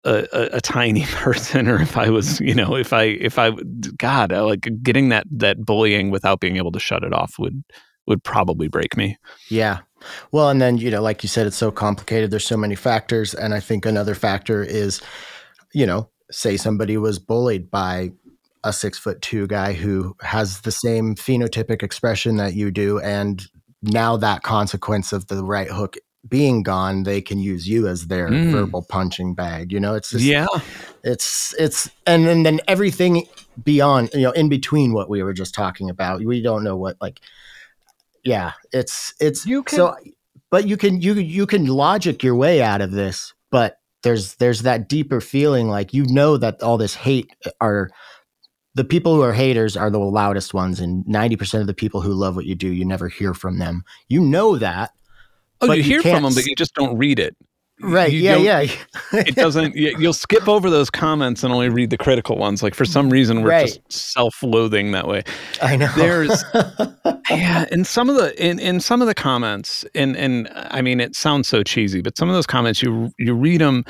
a, 0.04 0.26
a, 0.32 0.42
a, 0.58 0.62
tiny 0.62 1.06
person 1.12 1.68
or 1.68 1.82
if 1.82 1.98
I 1.98 2.10
was 2.10 2.40
you 2.40 2.54
know 2.54 2.76
if 2.76 2.94
I 2.94 3.04
if 3.04 3.40
I 3.40 3.52
God 3.98 4.32
like 4.32 4.68
getting 4.84 5.10
that 5.10 5.26
that 5.32 5.66
bullying 5.66 6.12
without 6.12 6.40
being 6.40 6.58
able 6.58 6.72
to 6.72 6.80
shut 6.80 7.04
it 7.04 7.14
off 7.14 7.36
would 7.40 7.64
would 8.08 8.24
probably 8.24 8.68
break 8.68 8.98
me. 8.98 9.18
Yeah. 9.50 9.80
Well 10.32 10.50
and 10.50 10.62
then 10.62 10.78
you 10.78 10.92
know 10.92 11.02
like 11.02 11.24
you 11.24 11.30
said 11.30 11.48
it's 11.48 11.58
so 11.58 11.72
complicated. 11.72 12.32
There's 12.32 12.46
so 12.46 12.58
many 12.58 12.76
factors 12.76 13.34
and 13.34 13.54
I 13.54 13.60
think 13.60 13.86
another 13.86 14.16
factor 14.16 14.64
is 14.64 15.02
you 15.74 15.86
know 15.86 16.10
say 16.32 16.58
somebody 16.58 16.96
was 16.96 17.18
bullied 17.18 17.72
by 17.72 18.12
a 18.64 18.74
six 18.74 18.98
foot 18.98 19.22
two 19.22 19.48
guy 19.48 19.74
who 19.74 20.16
has 20.22 20.62
the 20.62 20.72
same 20.72 21.16
phenotypic 21.16 21.82
expression 21.82 22.36
that 22.38 22.54
you 22.54 22.72
do. 22.72 23.00
And 23.00 23.46
now 23.82 24.18
that 24.18 24.44
consequence 24.44 25.14
of 25.14 25.28
the 25.28 25.44
right 25.44 25.70
hook 25.70 25.98
being 26.28 26.64
gone, 26.64 27.04
they 27.04 27.22
can 27.22 27.40
use 27.40 27.68
you 27.68 27.88
as 27.88 28.08
their 28.08 28.28
mm. 28.28 28.52
verbal 28.52 28.86
punching 28.90 29.36
bag. 29.36 29.72
You 29.72 29.80
know, 29.80 29.96
it's 29.96 30.10
just, 30.10 30.26
yeah, 30.26 30.48
it's, 31.02 31.56
it's, 31.58 31.90
and 32.06 32.28
then, 32.28 32.44
then 32.44 32.60
everything 32.68 33.26
beyond, 33.64 34.10
you 34.14 34.24
know, 34.24 34.32
in 34.32 34.50
between 34.50 34.92
what 34.92 35.10
we 35.10 35.24
were 35.24 35.32
just 35.32 35.56
talking 35.56 35.90
about, 35.90 36.22
we 36.22 36.42
don't 36.42 36.66
know 36.66 36.76
what, 36.76 36.98
like, 37.00 37.22
yeah, 38.26 38.52
it's, 38.74 39.14
it's, 39.22 39.46
you 39.46 39.64
can, 39.64 39.78
so, 39.78 39.96
but 40.52 40.68
you 40.68 40.76
can, 40.76 41.00
you, 41.00 41.14
you 41.14 41.48
can 41.48 41.66
logic 41.66 42.22
your 42.22 42.36
way 42.36 42.62
out 42.62 42.82
of 42.82 42.92
this, 42.92 43.34
but 43.50 43.80
there's, 44.04 44.36
there's 44.36 44.64
that 44.64 44.90
deeper 44.90 45.22
feeling 45.22 45.70
like, 45.70 45.94
you 45.94 46.06
know, 46.06 46.36
that 46.36 46.62
all 46.62 46.78
this 46.78 46.96
hate 46.96 47.32
are, 47.62 47.90
the 48.80 48.86
people 48.86 49.14
who 49.14 49.22
are 49.22 49.34
haters 49.34 49.76
are 49.76 49.90
the 49.90 50.00
loudest 50.00 50.54
ones, 50.54 50.80
and 50.80 51.04
90% 51.04 51.60
of 51.60 51.68
the 51.68 51.74
people 51.74 52.00
who 52.00 52.14
love 52.14 52.38
what 52.38 52.46
you 52.46 52.56
do, 52.56 52.72
you 52.72 52.86
never 52.86 53.10
hear 53.10 53.34
from 53.34 53.60
them. 53.60 53.84
You 54.08 54.22
know 54.22 54.56
that. 54.56 54.92
Oh, 55.60 55.74
you 55.74 55.84
hear 55.84 56.02
from 56.02 56.24
them, 56.24 56.34
but 56.34 56.46
you 56.46 56.56
just 56.56 56.76
don't 56.76 56.98
read 56.98 57.20
it. 57.20 57.36
Right. 57.82 58.10
You 58.10 58.22
yeah. 58.22 58.38
Yeah. 58.38 58.72
it 59.14 59.36
doesn't. 59.36 59.76
You'll 59.76 60.14
skip 60.14 60.48
over 60.48 60.70
those 60.70 60.90
comments 60.90 61.44
and 61.44 61.52
only 61.52 61.68
read 61.68 61.90
the 61.90 61.98
critical 61.98 62.38
ones. 62.38 62.64
Like 62.64 62.74
for 62.74 62.86
some 62.86 63.10
reason, 63.10 63.42
we're 63.42 63.50
right. 63.50 63.66
just 63.66 63.92
self-loathing 63.92 64.94
that 64.94 65.10
way. 65.10 65.24
I 65.62 65.76
know. 65.76 65.92
There's, 65.98 66.42
yeah, 67.30 67.66
and 67.74 67.86
some 67.86 68.10
of 68.10 68.16
the 68.16 68.34
in, 68.42 68.60
in 68.60 68.80
some 68.80 69.02
of 69.02 69.08
the 69.08 69.14
comments, 69.14 69.84
and 69.94 70.16
and 70.16 70.50
I 70.54 70.82
mean, 70.82 71.02
it 71.02 71.18
sounds 71.18 71.50
so 71.50 71.64
cheesy, 71.64 72.02
but 72.02 72.18
some 72.18 72.30
of 72.30 72.36
those 72.36 72.48
comments, 72.48 72.82
you 72.82 73.12
you 73.18 73.34
read 73.34 73.60
them, 73.60 73.84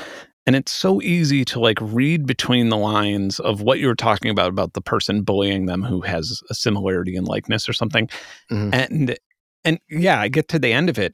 and 0.50 0.56
it's 0.56 0.72
so 0.72 1.00
easy 1.04 1.45
to 1.45 1.60
like 1.60 1.78
read 1.80 2.26
between 2.26 2.70
the 2.70 2.76
lines 2.76 3.39
of 3.39 3.62
what 3.62 3.78
you 3.78 3.86
were 3.86 3.93
talking 3.93 4.32
about 4.32 4.50
about 4.50 4.74
the 4.74 4.82
person 4.82 5.22
bullying 5.22 5.68
them 5.68 5.84
who 5.84 6.02
has 6.02 6.41
a 6.50 6.56
similarity 6.56 7.16
in 7.16 7.24
likeness 7.24 7.70
or 7.70 7.74
something 7.74 8.08
mm-hmm. 8.52 8.74
and 8.74 9.16
and 9.64 9.80
yeah 9.91 10.20
i 10.20 10.28
get 10.28 10.47
to 10.47 10.58
the 10.58 10.74
end 10.74 10.89
of 10.89 10.97
it 10.97 11.14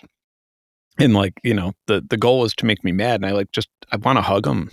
and 0.99 1.13
like 1.13 1.33
you 1.43 1.53
know 1.53 1.73
the 1.87 2.01
the 2.09 2.15
goal 2.15 2.45
is 2.45 2.53
to 2.53 2.65
make 2.65 2.81
me 2.81 2.93
mad 2.93 3.15
and 3.15 3.25
i 3.25 3.31
like 3.31 3.51
just 3.51 3.67
i 3.91 3.97
want 3.97 4.17
to 4.17 4.21
hug 4.21 4.45
them 4.45 4.71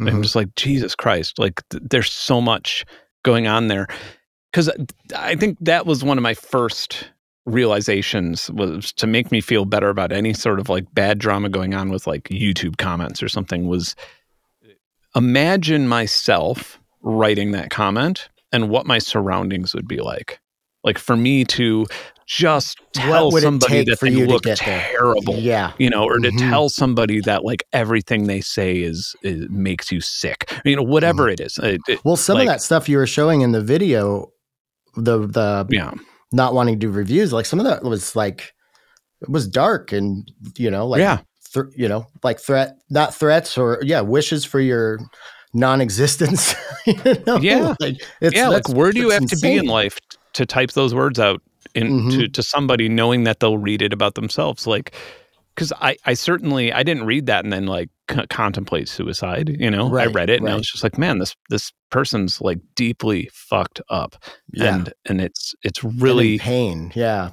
mm-hmm. 0.00 0.06
i'm 0.06 0.22
just 0.22 0.36
like 0.36 0.54
jesus 0.54 0.94
christ 0.94 1.36
like 1.36 1.60
th- 1.70 1.82
there's 1.90 2.12
so 2.12 2.40
much 2.40 2.84
going 3.24 3.48
on 3.48 3.66
there 3.66 3.88
because 4.52 4.70
i 5.16 5.34
think 5.34 5.58
that 5.60 5.84
was 5.84 6.04
one 6.04 6.16
of 6.16 6.22
my 6.22 6.34
first 6.34 7.08
realizations 7.46 8.50
was 8.50 8.92
to 8.94 9.06
make 9.06 9.30
me 9.30 9.40
feel 9.40 9.64
better 9.64 9.88
about 9.88 10.12
any 10.12 10.32
sort 10.32 10.58
of 10.58 10.68
like 10.68 10.92
bad 10.94 11.18
drama 11.18 11.48
going 11.48 11.74
on 11.74 11.90
with 11.90 12.06
like 12.06 12.24
YouTube 12.24 12.76
comments 12.76 13.22
or 13.22 13.28
something 13.28 13.68
was 13.68 13.94
imagine 15.14 15.88
myself 15.88 16.78
writing 17.02 17.52
that 17.52 17.70
comment 17.70 18.28
and 18.52 18.68
what 18.68 18.86
my 18.86 18.98
surroundings 18.98 19.74
would 19.74 19.86
be 19.86 20.00
like. 20.00 20.40
Like 20.82 20.98
for 20.98 21.16
me 21.16 21.44
to 21.44 21.86
just 22.26 22.80
tell 22.92 23.30
somebody 23.30 23.84
that 23.84 24.00
they 24.00 24.10
look 24.10 24.42
terrible, 24.44 25.36
yeah, 25.36 25.72
you 25.78 25.88
know, 25.88 26.04
or 26.04 26.18
mm-hmm. 26.18 26.36
to 26.36 26.44
tell 26.44 26.68
somebody 26.68 27.20
that 27.20 27.44
like 27.44 27.64
everything 27.72 28.26
they 28.26 28.40
say 28.40 28.78
is, 28.78 29.14
is 29.22 29.48
makes 29.48 29.92
you 29.92 30.00
sick, 30.00 30.52
you 30.64 30.74
know, 30.74 30.82
whatever 30.82 31.24
mm-hmm. 31.24 31.34
it 31.34 31.40
is. 31.40 31.58
It, 31.58 31.80
it, 31.88 32.04
well, 32.04 32.16
some 32.16 32.38
like, 32.38 32.48
of 32.48 32.54
that 32.54 32.62
stuff 32.62 32.88
you 32.88 32.98
were 32.98 33.06
showing 33.06 33.40
in 33.42 33.52
the 33.52 33.62
video, 33.62 34.32
the 34.96 35.26
the 35.26 35.66
yeah 35.70 35.92
not 36.32 36.54
wanting 36.54 36.74
to 36.74 36.86
do 36.86 36.90
reviews, 36.90 37.32
like 37.32 37.46
some 37.46 37.60
of 37.60 37.66
that 37.66 37.82
was 37.82 38.16
like 38.16 38.54
it 39.22 39.28
was 39.28 39.46
dark 39.46 39.92
and 39.92 40.30
you 40.56 40.70
know, 40.70 40.86
like 40.86 41.00
yeah, 41.00 41.20
th- 41.52 41.74
you 41.76 41.88
know, 41.88 42.06
like 42.22 42.38
threat, 42.40 42.76
not 42.90 43.14
threats 43.14 43.56
or 43.56 43.78
yeah, 43.82 44.00
wishes 44.00 44.44
for 44.44 44.60
your 44.60 44.98
non-existence. 45.54 46.54
you 46.86 46.94
know? 47.26 47.38
Yeah, 47.38 47.74
like, 47.80 48.02
yeah. 48.20 48.48
Like 48.48 48.68
where 48.68 48.92
do 48.92 49.00
you 49.00 49.10
have 49.10 49.22
insane. 49.22 49.38
to 49.38 49.42
be 49.42 49.56
in 49.56 49.66
life 49.66 49.98
to 50.34 50.46
type 50.46 50.72
those 50.72 50.94
words 50.94 51.18
out 51.18 51.42
in 51.74 51.88
mm-hmm. 51.88 52.10
to 52.10 52.28
to 52.28 52.42
somebody, 52.42 52.88
knowing 52.88 53.24
that 53.24 53.40
they'll 53.40 53.58
read 53.58 53.82
it 53.82 53.92
about 53.92 54.14
themselves? 54.14 54.66
Like, 54.66 54.94
because 55.56 55.72
I 55.80 55.96
I 56.04 56.14
certainly 56.14 56.72
I 56.72 56.82
didn't 56.84 57.06
read 57.06 57.26
that 57.26 57.42
and 57.44 57.52
then 57.52 57.66
like 57.66 57.88
c- 58.10 58.26
contemplate 58.30 58.88
suicide. 58.88 59.48
You 59.58 59.70
know, 59.70 59.96
I 59.96 60.06
read 60.06 60.30
it 60.30 60.40
and 60.40 60.48
I 60.48 60.54
was 60.54 60.70
just 60.70 60.84
like, 60.84 60.98
man, 60.98 61.18
this 61.18 61.34
this 61.50 61.72
person's 61.90 62.40
like 62.40 62.58
deeply 62.76 63.28
fucked 63.32 63.80
up, 63.88 64.16
Yeah. 64.52 64.74
and 64.76 64.92
and 65.06 65.20
it's 65.20 65.54
it's 65.62 65.82
really 65.82 66.38
pain. 66.38 66.92
Yeah. 66.94 67.30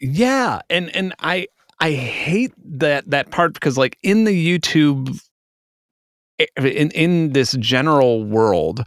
yeah, 0.00 0.60
and 0.70 0.94
and 0.96 1.14
I 1.20 1.46
I 1.78 1.92
hate 1.92 2.52
that 2.78 3.10
that 3.10 3.30
part 3.30 3.54
because 3.54 3.76
like 3.78 3.98
in 4.02 4.24
the 4.24 4.58
YouTube 4.58 5.20
eh, 6.38 6.46
in 6.56 6.90
in 6.92 7.32
this 7.32 7.52
general 7.60 8.24
world, 8.24 8.82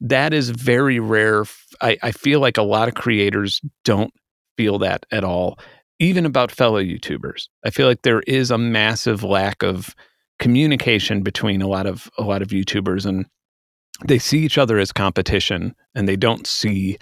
that 0.00 0.32
is 0.32 0.50
very 0.50 1.00
rare. 1.00 1.44
I, 1.80 1.96
I 2.02 2.12
feel 2.12 2.40
like 2.40 2.56
a 2.58 2.62
lot 2.62 2.88
of 2.88 2.94
creators 2.94 3.60
don't 3.84 4.12
feel 4.56 4.78
that 4.78 5.06
at 5.10 5.24
all, 5.24 5.58
even 6.00 6.26
about 6.26 6.50
fellow 6.50 6.82
YouTubers. 6.82 7.48
I 7.64 7.70
feel 7.70 7.86
like 7.86 8.02
there 8.02 8.22
is 8.26 8.50
a 8.50 8.58
massive 8.58 9.22
lack 9.22 9.62
of 9.62 9.94
communication 10.40 11.22
between 11.22 11.62
a 11.62 11.68
lot 11.68 11.86
of 11.86 12.10
a 12.18 12.22
lot 12.22 12.42
of 12.42 12.48
YouTubers 12.48 13.04
and 13.06 13.26
they 14.06 14.18
see 14.18 14.38
each 14.38 14.56
other 14.58 14.78
as 14.78 14.90
competition 14.92 15.74
and 15.94 16.08
they 16.08 16.16
don't 16.16 16.46
see 16.46 16.96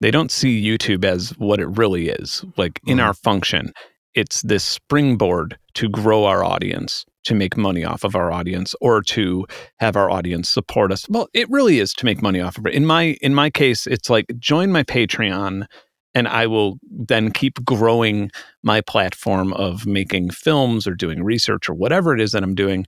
they 0.00 0.12
don't 0.12 0.30
see 0.30 0.64
YouTube 0.64 1.04
as 1.04 1.30
what 1.38 1.58
it 1.58 1.66
really 1.66 2.08
is. 2.08 2.44
Like 2.56 2.78
in 2.86 2.98
Mhm. 2.98 3.04
our 3.04 3.14
function, 3.14 3.72
it's 4.14 4.42
this 4.42 4.62
springboard 4.62 5.58
to 5.74 5.88
grow 5.88 6.24
our 6.24 6.44
audience, 6.44 7.04
to 7.24 7.34
make 7.34 7.56
money 7.56 7.84
off 7.84 8.04
of 8.04 8.14
our 8.14 8.30
audience, 8.30 8.76
or 8.80 9.02
to 9.02 9.44
have 9.80 9.96
our 9.96 10.08
audience 10.08 10.48
support 10.48 10.92
us. 10.92 11.08
Well, 11.08 11.26
it 11.34 11.50
really 11.50 11.80
is 11.80 11.92
to 11.94 12.04
make 12.04 12.22
money 12.22 12.40
off 12.40 12.56
of 12.58 12.66
it. 12.66 12.74
In 12.74 12.86
my 12.86 13.16
in 13.20 13.34
my 13.34 13.50
case, 13.50 13.88
it's 13.88 14.08
like 14.08 14.26
join 14.38 14.70
my 14.70 14.84
Patreon 14.84 15.66
and 16.14 16.26
I 16.28 16.46
will 16.46 16.78
then 16.90 17.30
keep 17.30 17.64
growing 17.64 18.30
my 18.62 18.80
platform 18.80 19.52
of 19.54 19.86
making 19.86 20.30
films 20.30 20.86
or 20.86 20.94
doing 20.94 21.22
research 21.22 21.68
or 21.68 21.74
whatever 21.74 22.14
it 22.14 22.20
is 22.20 22.32
that 22.32 22.42
I'm 22.42 22.54
doing. 22.54 22.86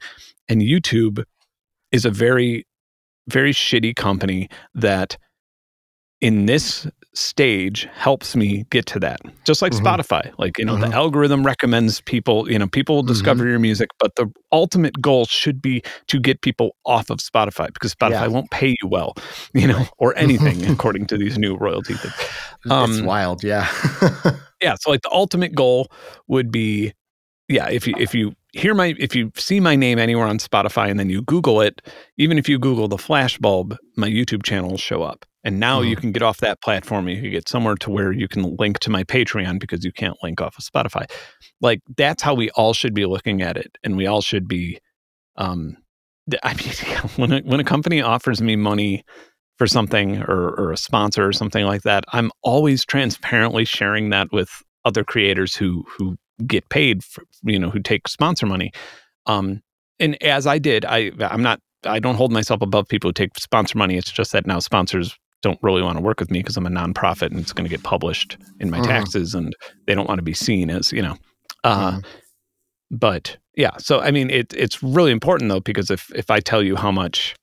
And 0.49 0.62
YouTube 0.62 1.25
is 1.93 2.05
a 2.05 2.11
very, 2.11 2.66
very 3.29 3.53
shitty 3.53 3.95
company 3.95 4.49
that 4.75 5.16
in 6.21 6.47
this 6.47 6.87
stage 7.14 7.88
helps 7.92 8.36
me 8.36 8.64
get 8.70 8.86
to 8.86 9.00
that. 9.00 9.20
Just 9.44 9.62
like 9.62 9.72
Mhm. 9.72 9.80
Spotify. 9.82 10.32
Like, 10.38 10.58
you 10.58 10.64
know, 10.64 10.76
Mhm. 10.76 10.90
the 10.90 10.94
algorithm 10.96 11.44
recommends 11.44 12.00
people, 12.02 12.50
you 12.50 12.58
know, 12.58 12.68
people 12.68 12.94
will 12.96 13.02
discover 13.02 13.48
your 13.48 13.58
music, 13.58 13.90
but 13.98 14.14
the 14.16 14.30
ultimate 14.52 15.00
goal 15.00 15.24
should 15.26 15.61
be 15.61 15.82
to 16.06 16.20
get 16.20 16.40
people 16.40 16.76
off 16.86 17.11
of 17.11 17.18
Spotify 17.18 17.72
because 17.72 17.94
Spotify 17.94 18.22
Yeah. 18.22 18.26
won't 18.28 18.50
pay 18.50 18.76
you 18.80 18.88
well, 18.88 19.14
you 19.54 19.66
know, 19.66 19.86
or 19.98 20.14
anything 20.16 20.64
according 20.70 21.06
to 21.06 21.18
these 21.18 21.36
new 21.36 21.56
royalty 21.56 21.94
things. 21.94 22.14
it's 22.64 22.70
Um, 22.70 23.04
wild. 23.04 23.42
Yeah. 23.42 23.66
yeah 24.62 24.74
so 24.78 24.90
like 24.90 25.02
the 25.02 25.11
ultimate 25.11 25.54
goal 25.54 25.90
would 26.28 26.52
be 26.52 26.92
yeah 27.48 27.68
if 27.70 27.86
you 27.86 27.94
if 27.98 28.14
you 28.14 28.34
hear 28.52 28.74
my 28.74 28.94
if 28.98 29.14
you 29.16 29.32
see 29.36 29.58
my 29.58 29.74
name 29.74 29.98
anywhere 29.98 30.26
on 30.26 30.36
spotify 30.38 30.90
and 30.90 31.00
then 31.00 31.08
you 31.08 31.22
google 31.22 31.61
it 31.62 31.80
even 32.18 32.36
if 32.36 32.46
you 32.48 32.58
google 32.58 32.86
the 32.86 32.96
flashbulb 32.98 33.76
my 33.96 34.06
youtube 34.08 34.42
channel 34.42 34.70
will 34.70 34.76
show 34.78 35.02
up 35.02 35.24
and 35.43 35.59
now 35.59 35.80
you 35.80 35.97
can 35.97 36.12
get 36.12 36.22
off 36.22 36.38
that 36.38 36.61
platform 36.61 37.09
you 37.09 37.20
can 37.20 37.30
get 37.30 37.49
somewhere 37.49 37.74
to 37.74 37.91
where 37.91 38.12
you 38.12 38.28
can 38.28 38.57
link 38.57 38.78
to 38.78 38.91
my 38.91 39.05
patreon 39.05 39.59
because 39.59 39.84
you 39.84 39.93
can't 39.93 40.16
link 40.22 40.41
off 40.41 40.57
of 40.59 40.64
spotify 40.64 41.11
like 41.61 41.80
that's 41.97 42.22
how 42.22 42.34
we 42.34 42.51
all 42.51 42.72
should 42.72 42.95
be 42.95 43.07
looking 43.07 43.43
at 43.43 43.57
it 43.57 43.76
and 43.82 43.97
we 43.97 44.07
all 44.07 44.20
should 44.20 44.47
be 44.47 44.78
um 45.36 45.76
i 46.43 46.55
mean 46.55 46.72
when 47.16 47.32
a, 47.32 47.41
when 47.41 47.61
a 47.61 47.64
company 47.64 48.01
offers 48.01 48.41
me 48.43 48.57
money 48.57 49.05
for 49.61 49.66
something 49.66 50.22
or, 50.22 50.55
or 50.55 50.72
a 50.72 50.76
sponsor 50.78 51.28
or 51.28 51.34
something 51.34 51.66
like 51.66 51.82
that, 51.82 52.03
I'm 52.14 52.30
always 52.43 52.82
transparently 52.82 53.66
sharing 53.66 54.09
that 54.09 54.32
with 54.32 54.62
other 54.86 55.05
creators 55.05 55.55
who 55.55 55.84
who 55.86 56.16
get 56.47 56.66
paid 56.70 57.05
for, 57.05 57.24
you 57.43 57.59
know, 57.59 57.68
who 57.68 57.80
take 57.80 58.09
sponsor 58.09 58.47
money. 58.47 58.72
Um, 59.26 59.61
and 59.99 60.16
as 60.22 60.47
I 60.47 60.59
did, 60.59 60.86
I 60.86 61.12
I'm 61.20 61.43
not 61.43 61.61
I 61.84 61.99
don't 61.99 62.14
hold 62.14 62.32
myself 62.32 62.62
above 62.62 62.88
people 62.88 63.09
who 63.09 63.12
take 63.12 63.38
sponsor 63.38 63.76
money. 63.76 63.99
It's 63.99 64.11
just 64.11 64.32
that 64.32 64.47
now 64.47 64.61
sponsors 64.61 65.14
don't 65.43 65.59
really 65.62 65.82
want 65.82 65.97
to 65.97 66.03
work 66.03 66.20
with 66.20 66.30
me 66.30 66.41
because 66.41 66.57
I'm 66.57 66.66
a 66.66 66.70
nonprofit 66.70 67.30
and 67.30 67.38
it's 67.41 67.53
going 67.53 67.64
to 67.64 67.70
get 67.70 67.82
published 67.82 68.36
in 68.61 68.70
my 68.70 68.78
Mhm. 68.80 68.84
taxes 68.86 69.34
and 69.34 69.55
they 69.86 69.95
don't 69.95 70.09
want 70.09 70.18
to 70.18 70.22
be 70.24 70.34
seen 70.34 70.70
as, 70.70 70.93
you 70.93 71.03
know. 71.03 71.16
Uh, 71.64 71.93
Mhm. 71.93 72.05
but 72.91 73.36
yeah, 73.57 73.76
so 73.78 74.01
I 74.01 74.11
mean 74.11 74.30
it 74.30 74.53
it's 74.55 74.82
really 74.82 75.11
important 75.12 75.51
though 75.51 75.61
because 75.61 75.91
if 75.91 76.11
if 76.14 76.30
I 76.30 76.41
tell 76.41 76.62
you 76.62 76.76
how 76.76 76.91
much 76.93 77.34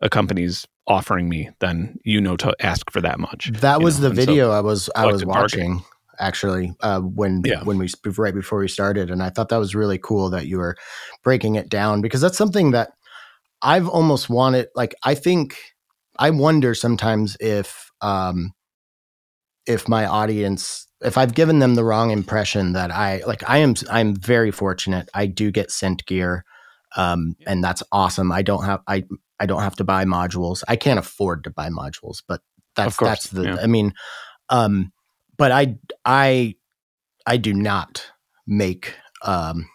a 0.00 0.08
company's 0.08 0.66
offering 0.86 1.28
me, 1.28 1.50
then 1.60 1.96
you 2.04 2.20
know 2.20 2.36
to 2.36 2.54
ask 2.60 2.90
for 2.90 3.00
that 3.00 3.18
much. 3.18 3.50
That 3.60 3.80
was 3.80 3.98
know, 3.98 4.02
the 4.02 4.08
and 4.10 4.16
so 4.18 4.26
video 4.26 4.50
I 4.50 4.60
was 4.60 4.90
I 4.96 5.06
was 5.06 5.24
watching 5.24 5.82
actually 6.18 6.72
uh, 6.80 7.00
when 7.00 7.42
Yeah. 7.44 7.62
when 7.64 7.78
we 7.78 7.88
right 8.18 8.34
before 8.34 8.58
we 8.60 8.68
started, 8.68 9.10
and 9.10 9.22
I 9.22 9.30
thought 9.30 9.48
that 9.48 9.56
was 9.58 9.74
really 9.74 9.98
cool 9.98 10.30
that 10.30 10.46
you 10.46 10.58
were 10.58 10.76
breaking 11.22 11.54
it 11.56 11.68
down 11.68 12.00
because 12.02 12.20
that's 12.20 12.38
something 12.38 12.70
that 12.72 12.90
I've 13.62 13.88
almost 13.88 14.28
wanted. 14.28 14.68
Like 14.74 14.94
I 15.04 15.14
think 15.14 15.56
I 16.18 16.30
wonder 16.30 16.74
sometimes 16.74 17.36
if 17.40 17.90
um, 18.00 18.52
if 19.66 19.88
my 19.88 20.06
audience 20.06 20.86
if 21.00 21.18
I've 21.18 21.34
given 21.34 21.58
them 21.58 21.74
the 21.74 21.84
wrong 21.84 22.10
impression 22.10 22.72
that 22.72 22.90
I 22.90 23.22
like 23.26 23.48
I 23.48 23.58
am 23.58 23.74
I'm 23.90 24.14
very 24.16 24.50
fortunate. 24.50 25.08
I 25.14 25.26
do 25.26 25.50
get 25.50 25.70
sent 25.70 26.06
gear. 26.06 26.44
Um, 26.96 27.34
and 27.46 27.62
that's 27.62 27.82
awesome. 27.92 28.30
I 28.32 28.42
don't 28.42 28.64
have 28.64 28.80
I 28.86 29.04
I 29.40 29.46
don't 29.46 29.62
have 29.62 29.76
to 29.76 29.84
buy 29.84 30.04
modules. 30.04 30.62
I 30.68 30.76
can't 30.76 30.98
afford 30.98 31.44
to 31.44 31.50
buy 31.50 31.68
modules, 31.68 32.22
but 32.26 32.40
that's 32.76 32.96
course, 32.96 33.08
that's 33.08 33.28
the 33.28 33.42
yeah. 33.44 33.56
I 33.60 33.66
mean, 33.66 33.94
um, 34.48 34.92
but 35.36 35.52
I 35.52 35.76
I 36.04 36.54
I 37.26 37.36
do 37.36 37.52
not 37.52 38.10
make 38.46 38.94
um 39.22 39.68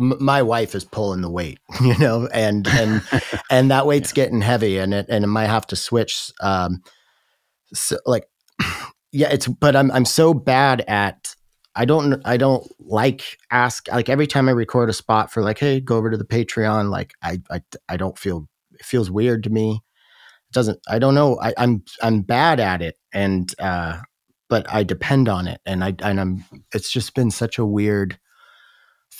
m- 0.00 0.16
my 0.20 0.42
wife 0.42 0.74
is 0.74 0.84
pulling 0.84 1.20
the 1.20 1.30
weight, 1.30 1.58
you 1.80 1.96
know, 1.98 2.26
and 2.32 2.66
and 2.68 3.02
and 3.50 3.70
that 3.70 3.86
weight's 3.86 4.12
getting 4.12 4.40
heavy, 4.40 4.78
and 4.78 4.94
it 4.94 5.06
and 5.08 5.24
it 5.24 5.28
might 5.28 5.46
have 5.46 5.66
to 5.68 5.76
switch. 5.76 6.32
Um, 6.40 6.82
so 7.72 7.98
like, 8.06 8.24
yeah, 9.12 9.28
it's 9.28 9.46
but 9.46 9.76
I'm 9.76 9.90
I'm 9.92 10.04
so 10.04 10.34
bad 10.34 10.82
at 10.88 11.34
I 11.74 11.84
don't 11.84 12.20
I 12.24 12.36
don't 12.36 12.66
like 12.80 13.38
ask 13.50 13.88
like 13.88 14.08
every 14.08 14.26
time 14.26 14.48
I 14.48 14.52
record 14.52 14.90
a 14.90 14.92
spot 14.92 15.32
for 15.32 15.42
like 15.42 15.58
hey 15.58 15.80
go 15.80 15.96
over 15.96 16.10
to 16.10 16.16
the 16.16 16.24
Patreon 16.24 16.90
like 16.90 17.12
I 17.22 17.40
I 17.50 17.62
I 17.88 17.96
don't 17.96 18.18
feel 18.18 18.48
it 18.72 18.84
feels 18.84 19.10
weird 19.10 19.44
to 19.44 19.50
me. 19.50 19.80
It 20.50 20.52
doesn't 20.52 20.80
I 20.88 20.98
don't 20.98 21.14
know 21.14 21.38
I, 21.40 21.54
I'm 21.56 21.84
I'm 22.02 22.22
bad 22.22 22.60
at 22.60 22.82
it 22.82 22.96
and 23.12 23.54
uh 23.58 24.00
but 24.48 24.68
I 24.72 24.82
depend 24.82 25.28
on 25.28 25.46
it 25.46 25.60
and 25.64 25.84
I 25.84 25.94
and 26.02 26.20
I'm 26.20 26.44
it's 26.74 26.90
just 26.90 27.14
been 27.14 27.30
such 27.30 27.56
a 27.58 27.64
weird 27.64 28.18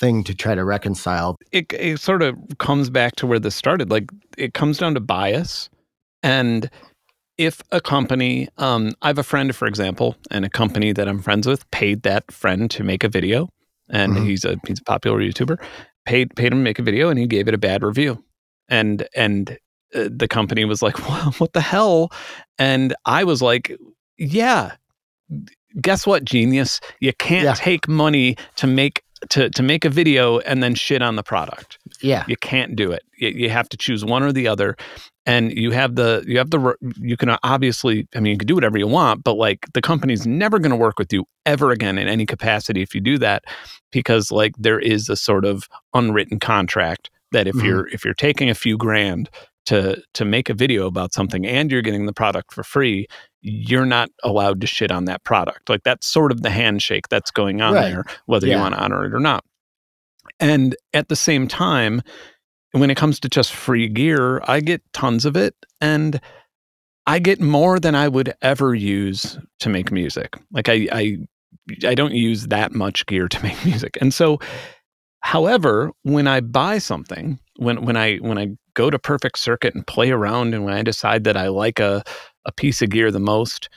thing 0.01 0.25
to 0.25 0.35
try 0.35 0.55
to 0.55 0.65
reconcile. 0.65 1.37
it, 1.53 1.73
it 1.73 2.01
sort 2.01 2.23
of 2.23 2.35
comes 2.59 2.91
back 2.91 3.15
to 3.17 3.27
where 3.27 3.39
this 3.39 3.55
started. 3.55 3.91
Like 3.91 4.11
it 4.39 4.55
comes 4.55 4.79
down 4.79 4.95
to 4.95 5.01
bias. 5.01 5.71
And 6.23 6.69
if 7.39 7.63
a 7.71 7.81
company, 7.81 8.49
um, 8.59 8.93
I 9.03 9.07
have 9.09 9.19
a 9.19 9.23
friend, 9.23 9.55
for 9.55 9.67
example, 9.69 10.17
and 10.31 10.45
a 10.45 10.51
company 10.51 10.93
that 10.93 11.07
I'm 11.09 11.21
friends 11.23 11.47
with 11.47 11.71
paid 11.71 12.03
that 12.03 12.31
friend 12.33 12.71
to 12.73 12.83
make 12.83 13.05
a 13.05 13.09
video, 13.09 13.49
and 13.89 14.15
Mhm. 14.17 14.27
he's 14.27 14.45
a 14.45 14.57
he's 14.67 14.81
a 14.81 14.85
popular 14.85 15.19
YouTuber, 15.21 15.57
paid 16.07 16.35
paid 16.37 16.53
him 16.53 16.59
to 16.61 16.65
make 16.65 16.79
a 16.79 16.83
video, 16.83 17.09
and 17.09 17.19
he 17.19 17.27
gave 17.27 17.49
it 17.49 17.55
a 17.55 17.59
bad 17.59 17.83
review, 17.83 18.23
and 18.69 19.07
and 19.15 19.57
uh, 19.95 20.09
the 20.11 20.29
company 20.29 20.65
was 20.67 20.83
like, 20.83 20.99
"Well, 21.09 21.33
what 21.39 21.53
the 21.55 21.61
hell?" 21.63 22.11
And 22.59 22.95
I 23.07 23.25
was 23.25 23.41
like, 23.43 23.75
"Yeah." 24.19 24.73
Guess 25.81 26.05
what, 26.07 26.25
genius? 26.25 26.81
You 27.01 27.13
can't 27.19 27.45
Yeah. 27.45 27.55
take 27.55 27.87
money 27.89 28.37
to 28.57 28.67
make 28.67 29.03
to 29.29 29.51
to 29.51 29.63
make 29.63 29.85
a 29.85 29.91
video 29.91 30.39
and 30.41 30.63
then 30.63 30.75
shit 30.75 31.03
on 31.03 31.17
the 31.17 31.23
product. 31.23 31.79
Yeah. 32.01 32.25
You 32.27 32.37
can't 32.37 32.75
do 32.75 32.91
it. 32.91 33.03
You, 33.19 33.29
you 33.29 33.51
have 33.51 33.69
to 33.69 33.77
choose 33.77 34.05
one 34.05 34.23
or 34.23 34.33
the 34.33 34.49
other, 34.49 34.77
and 35.27 35.53
you 35.53 35.71
have 35.73 35.95
the 35.97 36.25
you 36.27 36.39
have 36.39 36.51
the 36.51 36.75
you 37.01 37.17
can 37.17 37.37
obviously. 37.43 38.09
I 38.15 38.21
mean, 38.21 38.33
you 38.33 38.39
can 38.39 38.47
do 38.47 38.55
whatever 38.55 38.79
you 38.79 38.87
want, 38.89 39.23
but 39.23 39.35
like 39.35 39.67
the 39.75 39.83
company's 39.83 40.27
never 40.27 40.59
going 40.59 40.71
to 40.71 40.77
work 40.77 40.99
with 40.99 41.13
you 41.13 41.27
ever 41.47 41.71
again 41.71 41.99
in 41.99 42.09
any 42.09 42.27
capacity 42.27 42.83
if 42.83 42.95
you 42.95 43.01
do 43.01 43.19
that, 43.19 43.45
because 43.93 44.31
like 44.33 44.55
there 44.59 44.79
is 44.81 45.09
a 45.09 45.17
sort 45.17 45.45
of 45.45 45.69
unwritten 45.95 46.39
contract 46.41 47.11
that 47.33 47.47
if 47.47 47.55
Mhm. 47.57 47.65
you're 47.65 47.89
if 47.89 48.05
you're 48.05 48.15
taking 48.15 48.49
a 48.51 48.55
few 48.55 48.77
grand 48.77 49.29
to 49.67 50.03
to 50.15 50.25
make 50.25 50.49
a 50.49 50.55
video 50.55 50.87
about 50.87 51.13
something 51.13 51.47
and 51.47 51.71
you're 51.71 51.83
getting 51.83 52.07
the 52.07 52.13
product 52.15 52.53
for 52.53 52.65
free 52.65 53.07
you're 53.43 53.87
not 53.87 54.11
allowed 54.23 54.61
to 54.61 54.67
shit 54.67 54.91
on 54.93 55.07
that 55.07 55.25
product. 55.25 55.69
Like 55.69 55.83
that's 55.83 56.07
sort 56.07 56.33
of 56.33 56.43
the 56.43 56.51
handshake 56.51 57.09
that's 57.09 57.31
going 57.31 57.61
on 57.61 57.75
Right. 57.75 57.91
there 57.91 58.05
whether 58.27 58.47
you 58.47 58.53
want 58.61 58.75
to 58.75 58.81
honor 58.83 59.05
it 59.07 59.15
or 59.15 59.21
not. 59.21 59.45
And 60.39 60.77
at 60.95 61.09
the 61.09 61.17
same 61.17 61.49
time 61.49 62.03
when 62.73 62.91
it 62.91 62.97
comes 62.97 63.19
to 63.21 63.29
just 63.29 63.53
free 63.53 63.89
gear 63.89 64.41
i 64.47 64.61
get 64.61 64.81
tons 64.93 65.25
of 65.25 65.37
it 65.37 65.55
and 65.81 66.21
i 67.07 67.19
get 67.19 67.41
more 67.41 67.81
than 67.81 67.95
i 67.97 68.07
would 68.07 68.33
ever 68.43 68.75
use 68.75 69.37
to 69.59 69.69
make 69.69 69.91
music. 69.91 70.37
Like 70.53 70.69
i 70.69 70.87
i 70.93 71.19
i 71.87 71.95
don't 71.95 72.15
use 72.15 72.47
that 72.49 72.73
much 72.73 73.07
gear 73.07 73.27
to 73.29 73.43
make 73.43 73.65
music. 73.65 73.99
And 74.01 74.15
so 74.15 74.39
however 75.23 75.91
when 76.03 76.27
i 76.27 76.41
buy 76.41 76.79
something 76.79 77.39
when 77.57 77.85
when 77.85 77.97
i 77.97 78.17
when 78.19 78.39
i 78.39 78.49
go 78.75 78.89
to 78.89 78.99
perfect 78.99 79.39
circuit 79.39 79.75
and 79.75 79.87
play 79.87 80.11
around 80.11 80.55
and 80.55 80.65
when 80.65 80.73
i 80.75 80.83
decide 80.83 81.25
that 81.25 81.37
i 81.37 81.49
like 81.49 81.79
a 81.79 82.03
a 82.47 82.53
piece 82.53 82.83
of 82.83 82.91
gear 82.91 83.11
the 83.11 83.19
most 83.21 83.69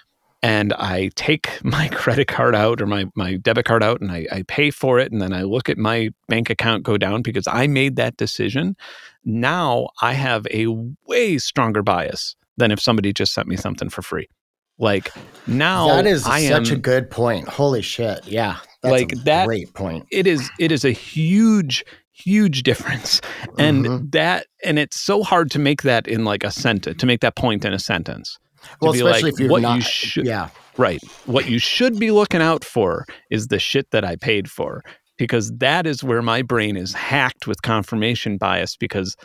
and 0.41 0.73
I 0.73 1.09
take 1.15 1.49
my 1.63 1.87
credit 1.89 2.27
card 2.27 2.53
out 2.55 2.81
or 2.81 2.85
my, 2.85 3.05
my 3.15 3.35
debit 3.35 3.65
card 3.65 3.81
out 3.83 4.01
and 4.01 4.11
I, 4.11 4.27
I 4.31 4.43
pay 4.47 4.71
for 4.71 4.99
it. 4.99 5.09
And 5.11 5.21
then 5.21 5.31
I 5.31 5.43
look 5.43 5.69
at 5.69 5.77
my 5.77 6.09
bank 6.27 6.49
account 6.49 6.83
go 6.83 6.97
down 6.97 7.21
because 7.21 7.47
I 7.47 7.67
made 7.67 7.95
that 7.95 8.17
decision. 8.17 8.75
Now 9.23 9.87
I 10.01 10.13
have 10.13 10.45
a 10.51 10.67
way 11.07 11.37
stronger 11.37 11.81
bias 11.81 12.35
than 12.57 12.71
if 12.71 12.79
somebody 12.81 13.13
just 13.13 13.33
sent 13.33 13.47
me 13.47 13.55
something 13.55 13.89
for 13.89 14.01
free. 14.01 14.27
Like 14.79 15.11
now 15.47 15.87
that 15.87 16.05
is 16.07 16.25
I 16.27 16.41
such 16.47 16.71
am, 16.71 16.77
a 16.77 16.79
good 16.79 17.09
point. 17.09 17.47
Holy 17.47 17.81
shit. 17.81 18.25
Yeah. 18.27 18.57
That's 18.81 18.91
Like 18.91 19.13
a 19.13 19.15
that- 19.23 19.45
great 19.45 19.73
point. 19.73 20.05
it 20.11 20.27
is 20.27 20.49
it 20.59 20.71
is 20.71 20.83
a 20.83 20.91
huge 20.91 21.85
huge 22.11 22.61
difference 22.63 23.21
and 23.57 23.85
Mhm. 23.85 24.11
that 24.11 24.45
and 24.63 24.77
it's 24.77 24.99
so 24.99 25.23
hard 25.23 25.49
to 25.51 25.57
make 25.59 25.81
that 25.83 26.07
in 26.07 26.25
like 26.25 26.43
a 26.43 26.51
sentence 26.51 26.97
to 26.99 27.05
make 27.07 27.21
that 27.21 27.35
point 27.35 27.65
in 27.65 27.73
a 27.73 27.79
sentence 27.79 28.37
Well, 28.81 28.93
especially 28.93 29.23
like, 29.23 29.33
if 29.33 29.39
you're 29.39 29.49
what 29.49 29.61
not 29.61 29.75
you 29.75 29.81
should 29.81 30.25
yeah. 30.25 30.49
right 30.77 31.01
what 31.25 31.49
you 31.49 31.59
should 31.59 31.99
be 31.99 32.11
looking 32.11 32.41
out 32.41 32.63
for 32.63 33.05
is 33.29 33.47
the 33.47 33.59
shit 33.59 33.91
that 33.91 34.03
i 34.05 34.15
paid 34.15 34.49
for 34.49 34.83
because 35.17 35.51
that 35.57 35.85
is 35.85 36.03
where 36.03 36.21
my 36.21 36.41
brain 36.41 36.75
is 36.75 36.93
hacked 36.93 37.47
with 37.47 37.61
confirmation 37.61 38.37
bias 38.37 38.75
because 38.77 39.15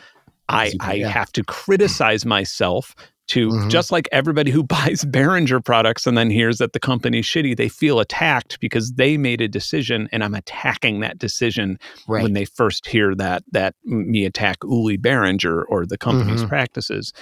i 0.49 0.73
i 0.81 0.93
yeah. 0.95 1.07
have 1.09 1.31
to 1.31 1.43
criticize 1.43 2.25
myself 2.25 2.95
to 3.27 3.49
Mhm. 3.49 3.69
just 3.69 3.91
like 3.91 4.09
everybody 4.11 4.49
who 4.49 4.63
buys 4.77 5.05
Behringer 5.05 5.63
products 5.63 6.07
and 6.07 6.17
then 6.17 6.31
hears 6.31 6.57
that 6.57 6.73
the 6.73 6.79
company's 6.79 7.27
shitty, 7.27 7.55
they 7.55 7.69
feel 7.69 7.99
attacked 7.99 8.59
because 8.59 8.93
they 8.93 9.17
made 9.17 9.39
a 9.39 9.47
decision 9.47 10.09
and 10.11 10.23
I'm 10.23 10.33
attacking 10.33 11.01
that 11.01 11.19
decision 11.19 11.77
Right. 12.07 12.23
when 12.23 12.33
they 12.33 12.45
first 12.45 12.87
hear 12.87 13.13
that 13.17 13.43
that 13.51 13.75
me 13.85 14.25
attack 14.25 14.57
Uli 14.63 14.97
Behringer 14.97 15.61
or 15.69 15.85
the 15.85 15.95
company's 15.99 16.41
Mhm. 16.43 16.49
practices. 16.49 17.13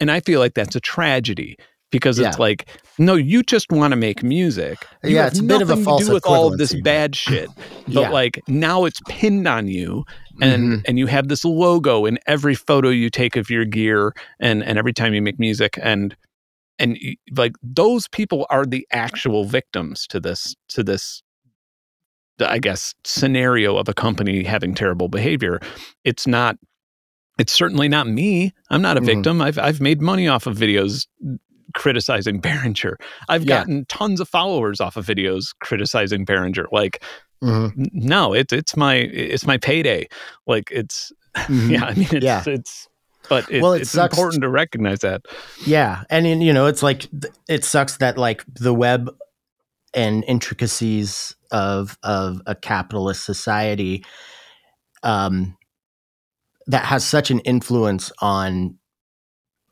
And 0.00 0.10
I 0.10 0.20
feel 0.20 0.40
like 0.40 0.54
that's 0.54 0.76
a 0.76 0.80
tragedy 0.80 1.56
because 1.90 2.18
it's 2.18 2.36
Yeah. 2.36 2.42
like, 2.42 2.68
no, 2.98 3.14
you 3.14 3.42
just 3.42 3.70
want 3.70 3.92
to 3.92 3.96
make 3.96 4.22
music. 4.22 4.84
You 5.04 5.16
Yeah, 5.16 5.26
it's 5.28 5.38
a 5.38 5.44
bit 5.44 5.62
of 5.62 5.70
a 5.70 5.76
false 5.76 6.02
to 6.02 6.08
do 6.08 6.14
with 6.14 6.26
all 6.26 6.48
of 6.52 6.58
this 6.58 6.74
bad 6.82 7.14
shit. 7.14 7.48
But 7.86 8.00
Yeah. 8.00 8.08
like 8.10 8.42
now 8.48 8.84
it's 8.84 9.00
pinned 9.08 9.46
on 9.46 9.68
you 9.68 10.04
and 10.40 10.62
Mhm. 10.64 10.82
and 10.88 10.98
you 10.98 11.06
have 11.06 11.28
this 11.28 11.44
logo 11.44 12.06
in 12.06 12.18
every 12.26 12.54
photo 12.56 12.88
you 12.88 13.10
take 13.10 13.36
of 13.36 13.50
your 13.50 13.64
gear 13.64 14.12
and 14.40 14.64
and 14.64 14.78
every 14.78 14.92
time 14.92 15.14
you 15.14 15.22
make 15.22 15.38
music 15.38 15.78
and 15.80 16.16
and 16.80 16.98
like 17.36 17.52
those 17.62 18.08
people 18.08 18.46
are 18.50 18.66
the 18.66 18.84
actual 18.90 19.44
victims 19.44 20.08
to 20.08 20.18
this 20.18 20.56
to 20.68 20.82
this 20.82 21.22
i 22.40 22.58
guess 22.58 22.94
scenario 23.04 23.76
of 23.76 23.88
a 23.88 23.94
company 23.94 24.42
having 24.42 24.74
terrible 24.74 25.08
behavior 25.08 25.60
it's 26.02 26.26
not 26.26 26.56
it's 27.38 27.52
certainly 27.52 27.88
not 27.88 28.06
me 28.06 28.52
i'm 28.70 28.82
not 28.82 28.96
a 28.96 29.00
Mhm. 29.00 29.06
victim 29.06 29.40
i've 29.42 29.58
i've 29.58 29.80
made 29.80 30.00
money 30.00 30.28
off 30.28 30.46
of 30.46 30.56
videos 30.56 31.06
criticizing 31.74 32.40
Behringer. 32.46 32.94
I've 33.28 33.42
Yeah. 33.44 33.58
gotten 33.58 33.84
tons 33.88 34.20
of 34.20 34.28
followers 34.28 34.80
off 34.80 34.96
of 34.96 35.04
videos 35.06 35.46
criticizing 35.60 36.24
Behringer. 36.24 36.66
Like, 36.70 37.02
Mhm. 37.42 37.76
n- 37.76 37.90
no, 37.92 38.32
it's 38.32 38.52
it's 38.52 38.76
my 38.76 38.94
it's 38.94 39.44
my 39.44 39.56
payday. 39.58 40.06
Like, 40.46 40.70
it's 40.70 41.10
Mhm. 41.36 41.70
yeah. 41.70 41.84
I 41.86 41.94
mean, 41.94 42.08
it's 42.12 42.24
Yeah. 42.24 42.44
it's 42.46 42.86
but 43.28 43.50
it, 43.50 43.60
Well, 43.60 43.72
it 43.72 43.80
it's 43.82 43.90
sucks. 43.90 44.16
important 44.16 44.42
to 44.42 44.48
recognize 44.50 45.00
that. 45.00 45.22
Yeah, 45.66 46.04
and 46.10 46.26
in, 46.28 46.42
you 46.42 46.52
know, 46.52 46.66
it's 46.66 46.82
like 46.84 47.08
it 47.48 47.64
sucks 47.64 47.96
that 47.96 48.16
like 48.18 48.44
the 48.54 48.72
web 48.74 49.10
and 49.94 50.22
intricacies 50.28 51.34
of 51.50 51.98
of 52.04 52.40
a 52.46 52.54
capitalist 52.54 53.24
society 53.24 54.04
um 55.02 55.56
that 56.66 56.84
has 56.84 57.04
such 57.06 57.30
an 57.30 57.40
influence 57.40 58.10
on 58.20 58.78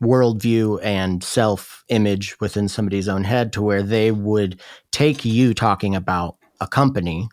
worldview 0.03 0.81
and 0.83 1.23
self 1.23 1.85
image 1.89 2.37
within 2.41 2.69
somebody's 2.69 3.09
own 3.09 3.25
head 3.25 3.53
to 3.53 3.63
where 3.63 3.83
they 3.83 4.11
would 4.11 4.61
take 4.91 5.25
you 5.25 5.55
talking 5.55 5.95
about 5.95 6.37
a 6.61 6.67
company 6.67 7.29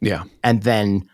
Yeah. 0.00 0.24
and 0.42 0.62
then 0.62 1.08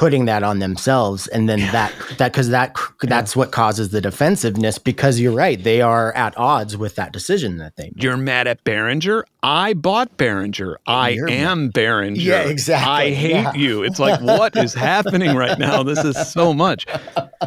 putting 0.00 0.24
that 0.24 0.42
on 0.42 0.60
themselves 0.60 1.26
and 1.26 1.46
then 1.46 1.58
that 1.72 1.92
that 2.16 2.32
because 2.32 2.48
that 2.48 2.74
that's 3.02 3.36
what 3.36 3.52
causes 3.52 3.90
the 3.90 4.00
defensiveness 4.00 4.78
because 4.78 5.20
you're 5.20 5.30
right 5.30 5.62
they 5.62 5.82
are 5.82 6.10
at 6.14 6.34
odds 6.38 6.74
with 6.74 6.94
that 6.94 7.12
decision 7.12 7.58
that 7.58 7.76
they 7.76 7.90
made 7.94 8.02
You're 8.02 8.16
mad 8.16 8.46
at 8.46 8.64
Behringer? 8.64 9.24
I 9.42 9.74
bought 9.74 10.16
Behringer. 10.16 10.76
I 10.86 11.10
You're 11.10 11.28
am 11.28 11.70
Behringer. 11.70 12.16
Yeah, 12.16 12.48
exactly. 12.48 12.90
I 12.90 13.10
hate 13.14 13.30
Yeah. 13.32 13.52
you. 13.54 13.82
It's 13.82 13.98
like, 13.98 14.22
what 14.22 14.56
is 14.56 14.72
happening 14.72 15.36
right 15.36 15.58
now? 15.58 15.82
This 15.82 16.02
is 16.02 16.16
so 16.32 16.54
much. 16.54 16.86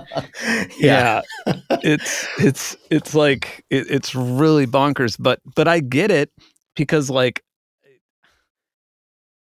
yeah 0.78 1.22
it's 1.82 2.28
it's 2.40 2.76
it's 2.92 3.16
like 3.16 3.66
it, 3.72 3.90
it's 3.90 4.14
really 4.14 4.68
bonkers 4.68 5.16
but 5.20 5.40
but 5.56 5.68
i 5.68 5.80
get 5.80 6.12
it 6.12 6.30
because 6.76 7.10
like 7.10 7.44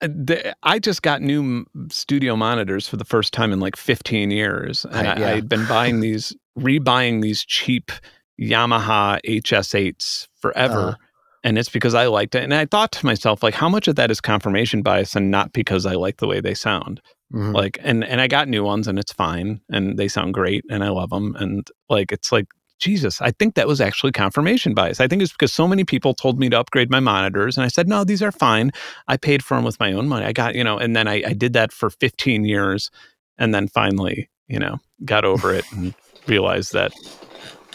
the, 0.02 0.56
I 0.64 0.80
just 0.80 1.02
got 1.02 1.22
new 1.22 1.66
studio 1.90 2.36
monitors 2.36 2.88
for 2.88 2.98
the 2.98 3.06
first 3.06 3.34
time 3.34 3.52
in 3.54 3.60
like 3.60 3.76
15 3.76 4.32
years, 4.32 4.86
and 4.86 5.08
I- 5.08 5.20
yeah. 5.20 5.28
I'd 5.36 5.50
been 5.50 5.66
buying 5.68 6.00
these, 6.02 6.36
rebuying 6.60 7.22
these 7.22 7.44
cheap 7.46 7.92
Yamaha 8.40 9.20
HS8s 9.26 10.28
forever, 10.40 10.80
Uh-huh. 10.80 10.96
and 11.44 11.58
it's 11.58 11.70
because 11.70 11.94
I 11.94 12.08
liked 12.08 12.36
it. 12.36 12.44
And 12.44 12.54
I 12.54 12.66
thought 12.66 12.92
to 12.94 13.06
myself, 13.06 13.44
like, 13.44 13.54
how 13.54 13.70
much 13.70 13.88
of 13.88 13.96
that 13.96 14.10
is 14.12 14.20
confirmation 14.22 14.82
bias, 14.82 15.16
and 15.16 15.30
not 15.32 15.54
because 15.54 15.86
I 15.86 15.94
like 15.94 16.18
the 16.18 16.28
way 16.28 16.42
they 16.42 16.54
sound 16.54 17.02
Mhm. 17.34 17.54
like 17.54 17.80
and 17.82 18.04
and 18.04 18.20
i 18.20 18.28
got 18.28 18.50
new 18.50 18.62
ones 18.62 18.90
and 18.90 19.00
it's 19.00 19.14
fine 19.14 19.62
and 19.70 19.98
they 19.98 20.10
sound 20.10 20.34
great 20.34 20.66
and 20.70 20.84
i 20.84 20.90
love 20.90 21.12
them 21.12 21.34
and 21.40 21.66
like 21.88 22.12
it's 22.12 22.30
like 22.30 22.48
jesus 22.82 23.22
i 23.22 23.32
think 23.32 23.56
that 23.56 23.68
was 23.68 23.80
actually 23.80 24.12
confirmation 24.12 24.74
bias. 24.74 25.00
I 25.00 25.08
think 25.08 25.22
it's 25.22 25.32
because 25.32 25.54
so 25.54 25.68
many 25.68 25.86
people 25.86 26.14
told 26.14 26.40
me 26.40 26.50
to 26.50 26.60
upgrade 26.60 26.90
my 26.90 27.00
monitors 27.00 27.58
and 27.58 27.64
i 27.64 27.68
said 27.68 27.88
no 27.88 28.04
these 28.04 28.22
are 28.22 28.32
fine. 28.32 28.72
I 29.08 29.18
paid 29.18 29.44
for 29.44 29.56
them 29.56 29.64
with 29.64 29.80
my 29.80 29.94
own 29.94 30.08
money. 30.08 30.26
I 30.26 30.34
got 30.34 30.56
you 30.56 30.64
know 30.64 30.78
and 30.78 30.96
then 30.96 31.08
i, 31.08 31.24
I 31.26 31.34
did 31.34 31.54
that 31.54 31.72
for 31.72 31.90
15 31.90 32.44
years 32.44 32.92
and 33.38 33.54
then 33.54 33.68
finally 33.68 34.30
you 34.48 34.60
know 34.60 34.80
got 35.06 35.24
over 35.24 35.54
it 35.54 35.66
and 35.72 35.94
realized 36.28 36.74
that 36.74 36.92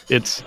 it's 0.08 0.42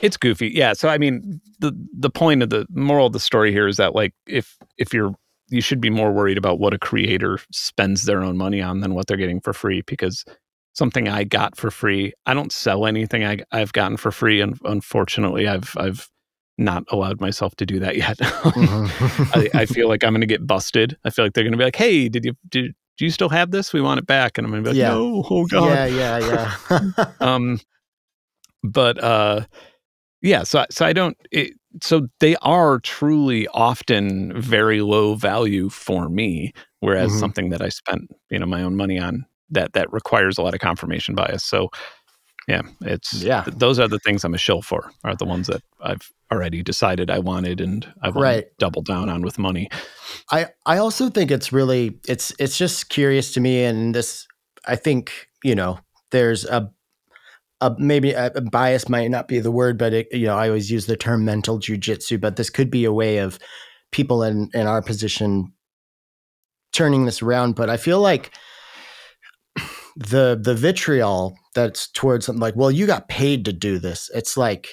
it's 0.00 0.16
goofy. 0.16 0.48
Yeah 0.48 0.72
so 0.72 0.88
i 0.88 0.96
mean 0.96 1.40
the 1.58 1.72
the 1.92 2.10
point 2.10 2.42
of 2.42 2.50
the 2.50 2.66
moral 2.70 3.06
of 3.06 3.12
the 3.12 3.20
story 3.20 3.52
here 3.52 3.68
is 3.68 3.76
that 3.76 3.94
like 3.94 4.14
if 4.26 4.56
if 4.78 4.94
you're 4.94 5.14
you 5.50 5.60
should 5.60 5.80
be 5.80 5.90
more 5.90 6.12
worried 6.12 6.38
about 6.38 6.58
what 6.60 6.72
a 6.72 6.78
creator 6.78 7.38
spends 7.52 8.04
their 8.04 8.22
own 8.22 8.36
money 8.36 8.62
on 8.62 8.80
than 8.80 8.94
what 8.94 9.06
they're 9.06 9.16
getting 9.16 9.40
for 9.40 9.52
free 9.52 9.82
because 9.82 10.24
something 10.74 11.08
I 11.08 11.24
got 11.24 11.56
for 11.56 11.70
free, 11.70 12.12
I 12.26 12.34
don't 12.34 12.52
sell 12.52 12.86
anything 12.86 13.24
I, 13.24 13.38
I've 13.52 13.72
gotten 13.72 13.96
for 13.96 14.10
free, 14.12 14.40
and 14.40 14.58
unfortunately, 14.64 15.46
I've 15.48 15.74
I've 15.76 16.08
not 16.58 16.84
allowed 16.90 17.20
myself 17.20 17.54
to 17.56 17.66
do 17.66 17.78
that 17.80 17.96
yet. 18.04 18.18
Mhm. 18.18 18.90
I, 19.34 19.48
I 19.54 19.66
feel 19.74 19.88
like 19.88 20.04
I'm 20.04 20.12
going 20.12 20.20
to 20.20 20.26
get 20.26 20.46
busted. 20.46 20.96
I 21.04 21.10
feel 21.10 21.24
like 21.24 21.32
they're 21.34 21.44
going 21.44 21.52
to 21.52 21.58
be 21.58 21.64
like, 21.64 21.76
"Hey, 21.76 22.08
did 22.08 22.24
you 22.24 22.34
did 22.48 22.74
do 22.98 23.04
you 23.06 23.10
still 23.10 23.30
have 23.30 23.50
this? 23.50 23.72
We 23.72 23.80
want 23.80 23.98
it 23.98 24.06
back." 24.06 24.36
And 24.38 24.46
I'm 24.46 24.50
going 24.52 24.62
to 24.64 24.70
be 24.70 24.74
like, 24.76 24.82
Yeah. 24.84 24.94
"No, 24.94 25.24
oh 25.30 25.46
god." 25.46 25.90
yeah 25.90 26.18
yeah 26.18 26.54
yeah 26.70 27.04
um 27.20 27.58
but 28.62 29.02
uh 29.02 29.44
yeah 30.22 30.42
so 30.42 30.64
so 30.70 30.84
i 30.84 30.92
don't 30.92 31.16
it, 31.30 31.54
so 31.82 32.08
they 32.20 32.36
are 32.42 32.78
truly 32.80 33.46
often 33.48 34.38
very 34.40 34.82
low 34.82 35.14
value 35.14 35.68
for 35.70 36.08
me 36.10 36.52
whereas 36.80 37.12
Mhm. 37.12 37.20
something 37.20 37.48
that 37.50 37.62
i 37.62 37.68
spent 37.70 38.02
you 38.30 38.38
know 38.38 38.44
my 38.46 38.62
own 38.62 38.76
money 38.76 38.98
on 38.98 39.24
that 39.50 39.72
that 39.72 39.92
requires 39.92 40.38
a 40.38 40.42
lot 40.42 40.54
of 40.54 40.60
confirmation 40.60 41.14
bias 41.14 41.44
so 41.44 41.68
yeah 42.48 42.62
it's 42.82 43.22
Yeah. 43.22 43.42
th- 43.44 43.56
those 43.58 43.78
are 43.78 43.88
the 43.88 43.98
things 43.98 44.24
i'm 44.24 44.34
a 44.34 44.38
shill 44.38 44.62
for 44.62 44.90
are 45.04 45.14
the 45.16 45.24
ones 45.26 45.46
that 45.48 45.62
i've 45.82 46.10
already 46.32 46.62
decided 46.62 47.10
i 47.10 47.18
wanted 47.18 47.60
and 47.60 47.92
i 48.02 48.08
want 48.08 48.20
Right. 48.22 48.44
to 48.44 48.50
double 48.58 48.82
down 48.82 49.08
on 49.08 49.22
with 49.22 49.38
money 49.38 49.68
I 50.32 50.46
I 50.66 50.78
also 50.78 51.08
think 51.08 51.30
it's 51.30 51.52
really 51.52 51.98
it's 52.08 52.32
it's 52.38 52.58
just 52.58 52.88
curious 52.88 53.32
to 53.34 53.40
me, 53.40 53.62
and 53.64 53.94
this 53.94 54.26
I 54.66 54.74
think 54.76 55.28
you 55.44 55.54
know 55.54 55.78
there's 56.10 56.44
a 56.44 56.70
a 57.60 57.74
maybe 57.78 58.12
a, 58.12 58.26
a 58.34 58.40
bias 58.40 58.88
might 58.88 59.08
not 59.10 59.28
be 59.28 59.38
the 59.38 59.50
word, 59.52 59.78
but 59.78 59.92
it, 59.92 60.08
you 60.12 60.26
know 60.26 60.36
I 60.36 60.48
always 60.48 60.70
use 60.70 60.86
the 60.86 60.96
term 60.96 61.24
mental 61.24 61.58
jujitsu, 61.60 62.20
but 62.20 62.36
this 62.36 62.50
could 62.50 62.70
be 62.70 62.84
a 62.84 62.92
way 62.92 63.18
of 63.18 63.38
people 63.92 64.22
in 64.24 64.50
in 64.54 64.66
our 64.66 64.82
position 64.82 65.52
turning 66.72 67.04
this 67.04 67.22
around. 67.22 67.54
But 67.54 67.70
I 67.70 67.76
feel 67.76 68.00
like 68.00 68.32
the 69.96 70.38
the 70.40 70.54
vitriol 70.54 71.36
that's 71.54 71.88
towards 71.90 72.26
something 72.26 72.40
like, 72.40 72.56
well, 72.56 72.70
you 72.70 72.86
got 72.86 73.08
paid 73.08 73.44
to 73.46 73.52
do 73.52 73.78
this. 73.78 74.10
It's 74.14 74.36
like 74.36 74.68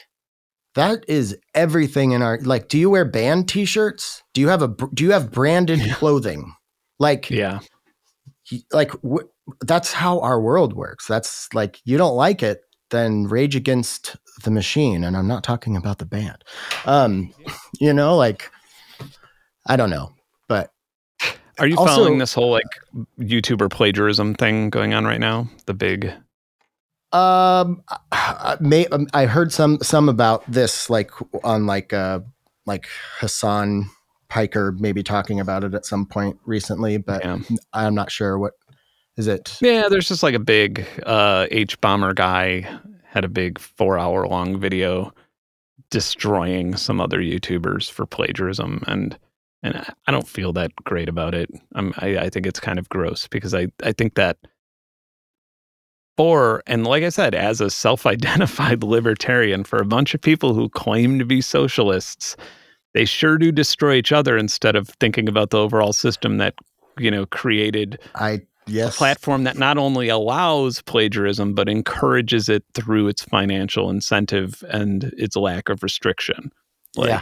that 0.75 1.03
is 1.07 1.37
everything 1.55 2.11
in 2.11 2.21
our 2.21 2.39
like. 2.43 2.67
Do 2.69 2.77
you 2.77 2.89
wear 2.89 3.05
band 3.05 3.49
T-shirts? 3.49 4.21
Do 4.33 4.41
you 4.41 4.47
have 4.49 4.61
a 4.61 4.67
do 4.93 5.03
you 5.03 5.11
have 5.11 5.31
branded 5.31 5.79
Yeah. 5.79 5.93
clothing? 5.95 6.53
Like 6.99 7.29
yeah 7.29 7.59
like 8.71 8.91
wh- 9.03 9.25
that's 9.61 9.91
how 9.93 10.19
our 10.21 10.39
world 10.41 10.73
works. 10.73 11.07
That's 11.07 11.47
like 11.53 11.79
you 11.85 11.97
don't 11.97 12.15
like 12.15 12.41
it, 12.43 12.61
then 12.91 13.25
Rage 13.25 13.55
Against 13.55 14.15
the 14.43 14.51
Machine, 14.51 15.03
and 15.03 15.17
I'm 15.17 15.27
not 15.27 15.43
talking 15.43 15.75
about 15.75 15.97
the 15.99 16.05
band. 16.05 16.43
Um, 16.85 17.33
you 17.79 17.93
know, 17.93 18.15
like 18.15 18.49
I 19.65 19.75
don't 19.75 19.89
know, 19.89 20.11
are 21.59 21.67
you 21.67 21.75
Also- 21.77 21.95
following 21.95 22.17
this 22.19 22.33
whole 22.33 22.51
like 22.51 22.65
youtuber 23.19 23.69
plagiarism 23.69 24.33
thing 24.35 24.69
going 24.69 24.93
on 24.93 25.05
right 25.05 25.19
now 25.19 25.47
the 25.65 25.73
big 25.73 26.11
Um, 27.13 27.81
I, 28.11 28.57
may, 28.59 28.85
um, 28.87 29.07
I 29.13 29.25
heard 29.27 29.53
some 29.53 29.79
some 29.81 30.09
about 30.09 30.43
this 30.51 30.89
like 30.89 31.09
on 31.43 31.65
like 31.65 31.93
uh 31.93 32.19
like 32.65 32.85
Hassan 33.19 33.89
Piker 34.27 34.73
maybe 34.73 35.03
talking 35.03 35.39
about 35.39 35.63
it 35.63 35.73
at 35.73 35.85
some 35.85 36.05
point 36.05 36.37
recently, 36.45 36.97
but 36.97 37.23
Yeah. 37.23 37.39
I'm 37.71 37.95
not 37.95 38.11
sure 38.11 38.37
what 38.37 38.53
is 39.15 39.27
it. 39.27 39.57
Yeah, 39.61 39.87
there's 39.89 40.09
just 40.09 40.21
like 40.21 40.35
a 40.35 40.39
big 40.39 40.85
uh, 41.05 41.47
Hbomberguy 41.49 42.67
had 43.05 43.23
a 43.23 43.29
big 43.29 43.57
four 43.57 43.97
hour 43.97 44.27
long 44.27 44.59
video 44.59 45.13
destroying 45.89 46.75
some 46.75 46.99
other 46.99 47.19
YouTubers 47.19 47.89
for 47.89 48.05
plagiarism, 48.05 48.83
and 48.85 49.17
and 49.63 49.75
I- 49.77 49.93
I 50.07 50.11
don't 50.11 50.27
feel 50.27 50.53
that 50.53 50.71
great 50.83 51.09
about 51.09 51.33
it. 51.35 51.49
Um, 51.75 51.93
I 51.97 52.17
I 52.17 52.29
think 52.29 52.45
it's 52.45 52.59
kind 52.59 52.79
of 52.79 52.89
gross 52.89 53.27
because 53.27 53.53
I 53.53 53.67
I 53.83 53.91
think 53.91 54.15
that 54.15 54.37
for 56.15 56.63
and 56.65 56.85
like 56.85 57.03
I 57.03 57.09
said, 57.09 57.35
as 57.35 57.61
a 57.61 57.69
self 57.69 58.05
identified 58.05 58.83
libertarian, 58.83 59.63
for 59.63 59.77
a 59.77 59.85
bunch 59.85 60.13
of 60.13 60.21
people 60.21 60.53
who 60.53 60.69
claim 60.69 61.19
to 61.19 61.25
be 61.25 61.41
socialists, 61.41 62.35
they 62.93 63.05
sure 63.05 63.37
do 63.37 63.51
destroy 63.51 63.95
each 63.95 64.11
other 64.11 64.37
instead 64.37 64.75
of 64.75 64.89
thinking 64.99 65.27
about 65.29 65.51
the 65.51 65.59
overall 65.59 65.93
system 65.93 66.37
that 66.37 66.55
you 66.97 67.11
know 67.11 67.25
created 67.27 67.99
I 68.15 68.41
yes, 68.65 68.95
a 68.95 68.97
platform 68.97 69.43
that 69.43 69.57
not 69.57 69.77
only 69.77 70.09
allows 70.09 70.81
plagiarism 70.81 71.53
but 71.53 71.69
encourages 71.69 72.49
it 72.49 72.63
through 72.73 73.07
its 73.07 73.23
financial 73.23 73.89
incentive 73.91 74.63
and 74.69 75.03
its 75.17 75.35
lack 75.35 75.69
of 75.69 75.83
restriction. 75.83 76.51
Like, 76.95 77.09
Yeah. 77.09 77.21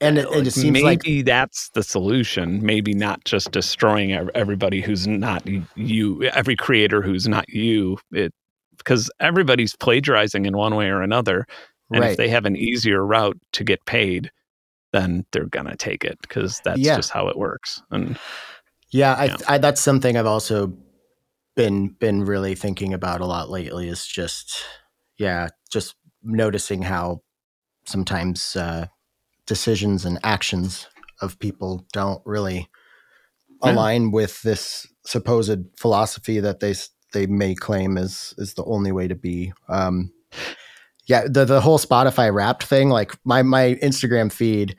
And 0.00 0.18
it, 0.18 0.30
like, 0.30 0.46
it 0.46 0.50
seems 0.52 0.82
like 0.82 1.02
maybe 1.04 1.22
that's 1.22 1.70
the 1.70 1.82
solution. 1.82 2.64
Maybe 2.64 2.92
not 2.94 3.24
just 3.24 3.50
destroying 3.50 4.12
everybody 4.34 4.80
who's 4.80 5.06
not 5.06 5.46
you, 5.76 6.22
every 6.24 6.56
creator 6.56 7.02
who's 7.02 7.26
not 7.28 7.48
you. 7.48 7.98
It 8.12 8.32
because 8.78 9.10
everybody's 9.20 9.74
plagiarizing 9.76 10.44
in 10.46 10.56
one 10.56 10.74
way 10.74 10.86
or 10.88 11.02
another, 11.02 11.46
and 11.90 12.00
right. 12.00 12.10
if 12.10 12.16
they 12.16 12.28
have 12.28 12.44
an 12.44 12.56
easier 12.56 13.04
route 13.04 13.38
to 13.52 13.64
get 13.64 13.84
paid, 13.86 14.30
then 14.92 15.24
they're 15.32 15.46
gonna 15.46 15.76
take 15.76 16.04
it 16.04 16.18
because 16.22 16.60
that's 16.64 16.78
Yeah. 16.78 16.96
just 16.96 17.10
how 17.10 17.28
it 17.28 17.38
works. 17.38 17.82
And 17.90 18.18
Yeah, 18.90 19.14
I, 19.14 19.24
Yeah. 19.26 19.36
I 19.48 19.58
that's 19.58 19.80
something 19.80 20.16
I've 20.16 20.26
also 20.26 20.76
been 21.56 21.88
been 21.88 22.22
really 22.24 22.54
thinking 22.54 22.92
about 22.92 23.20
a 23.20 23.26
lot 23.26 23.50
lately. 23.50 23.88
Is 23.88 24.06
just 24.06 24.62
yeah, 25.18 25.48
just 25.72 25.94
noticing 26.22 26.82
how 26.82 27.22
sometimes 27.86 28.54
uh, 28.56 28.86
decisions 29.46 30.04
and 30.04 30.18
actions 30.22 30.86
of 31.20 31.38
people 31.38 31.86
don't 31.92 32.22
really 32.24 32.68
Yeah. 33.64 33.72
align 33.72 34.10
with 34.10 34.42
this 34.42 34.86
supposed 35.06 35.58
philosophy 35.78 36.40
that 36.40 36.60
they 36.60 36.74
they 37.12 37.26
may 37.26 37.54
claim 37.54 37.96
is 37.96 38.34
is 38.38 38.54
the 38.54 38.64
only 38.64 38.92
way 38.92 39.08
to 39.08 39.14
be. 39.14 39.52
Um, 39.68 40.12
yeah, 41.06 41.26
the 41.28 41.44
the 41.44 41.60
whole 41.60 41.78
Spotify 41.78 42.32
Wrapped 42.34 42.64
thing, 42.64 42.90
like 42.90 43.16
my 43.24 43.42
my 43.42 43.78
Instagram 43.82 44.30
feed 44.30 44.76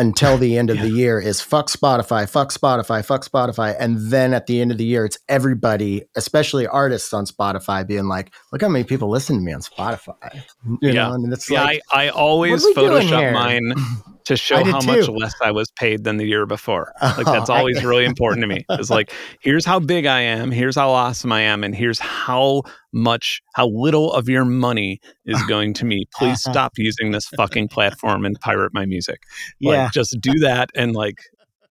until 0.00 0.38
the 0.38 0.56
end 0.56 0.70
of 0.70 0.76
Yeah. 0.76 0.82
the 0.84 0.88
year 0.90 1.20
is 1.20 1.40
fuck 1.42 1.68
Spotify, 1.68 2.28
fuck 2.28 2.48
Spotify, 2.52 3.04
fuck 3.04 3.22
Spotify, 3.24 3.76
and 3.78 3.98
then 4.10 4.32
at 4.32 4.46
the 4.46 4.60
end 4.60 4.70
of 4.72 4.78
the 4.78 4.84
year, 4.84 5.04
it's 5.04 5.18
everybody, 5.28 6.02
especially 6.16 6.66
artists 6.66 7.12
on 7.12 7.26
Spotify, 7.26 7.86
being 7.86 8.06
like, 8.08 8.32
"Look 8.50 8.62
how 8.62 8.68
many 8.68 8.84
people 8.84 9.10
listen 9.10 9.36
to 9.36 9.42
me 9.42 9.52
on 9.52 9.60
Spotify." 9.60 10.42
You 10.80 10.90
Yeah. 10.90 11.08
know, 11.08 11.12
and 11.14 11.32
it's 11.32 11.50
yeah, 11.50 11.64
like, 11.64 11.82
I, 11.92 12.06
I 12.06 12.08
always 12.08 12.64
what 12.64 12.76
are 12.78 12.82
we 12.82 12.88
doing 12.88 13.08
Photoshop 13.08 13.32
mine 13.34 13.74
to 14.30 14.36
show 14.36 14.56
I 14.56 14.64
how 14.70 14.80
much 14.80 15.08
less 15.08 15.34
I 15.42 15.50
was 15.50 15.70
paid 15.72 16.04
than 16.04 16.16
the 16.16 16.24
year 16.24 16.46
before. 16.46 16.92
Like 17.02 17.26
Oh, 17.28 17.32
that's 17.32 17.50
I- 17.50 17.58
always 17.58 17.84
really 17.84 18.04
important 18.04 18.40
to 18.42 18.46
me. 18.46 18.64
It's 18.70 18.90
like 18.90 19.12
here's 19.40 19.64
how 19.66 19.78
big 19.80 20.06
I 20.06 20.20
am, 20.20 20.50
here's 20.50 20.76
how 20.76 20.90
awesome 20.90 21.30
I 21.32 21.42
am, 21.42 21.62
and 21.64 21.74
here's 21.74 21.98
how 21.98 22.62
much 22.92 23.42
how 23.54 23.66
little 23.68 24.12
of 24.12 24.28
your 24.28 24.44
money 24.44 25.00
is 25.26 25.40
going 25.44 25.74
to 25.74 25.84
me. 25.84 26.06
Please 26.14 26.40
stop 26.50 26.72
using 26.78 27.10
this 27.10 27.26
fucking 27.36 27.68
platform 27.68 28.24
and 28.24 28.40
pirate 28.40 28.72
my 28.72 28.86
music. 28.86 29.22
Like, 29.60 29.74
yeah, 29.76 29.90
just 29.92 30.16
do 30.20 30.32
that 30.40 30.70
and 30.74 30.94
like 30.94 31.18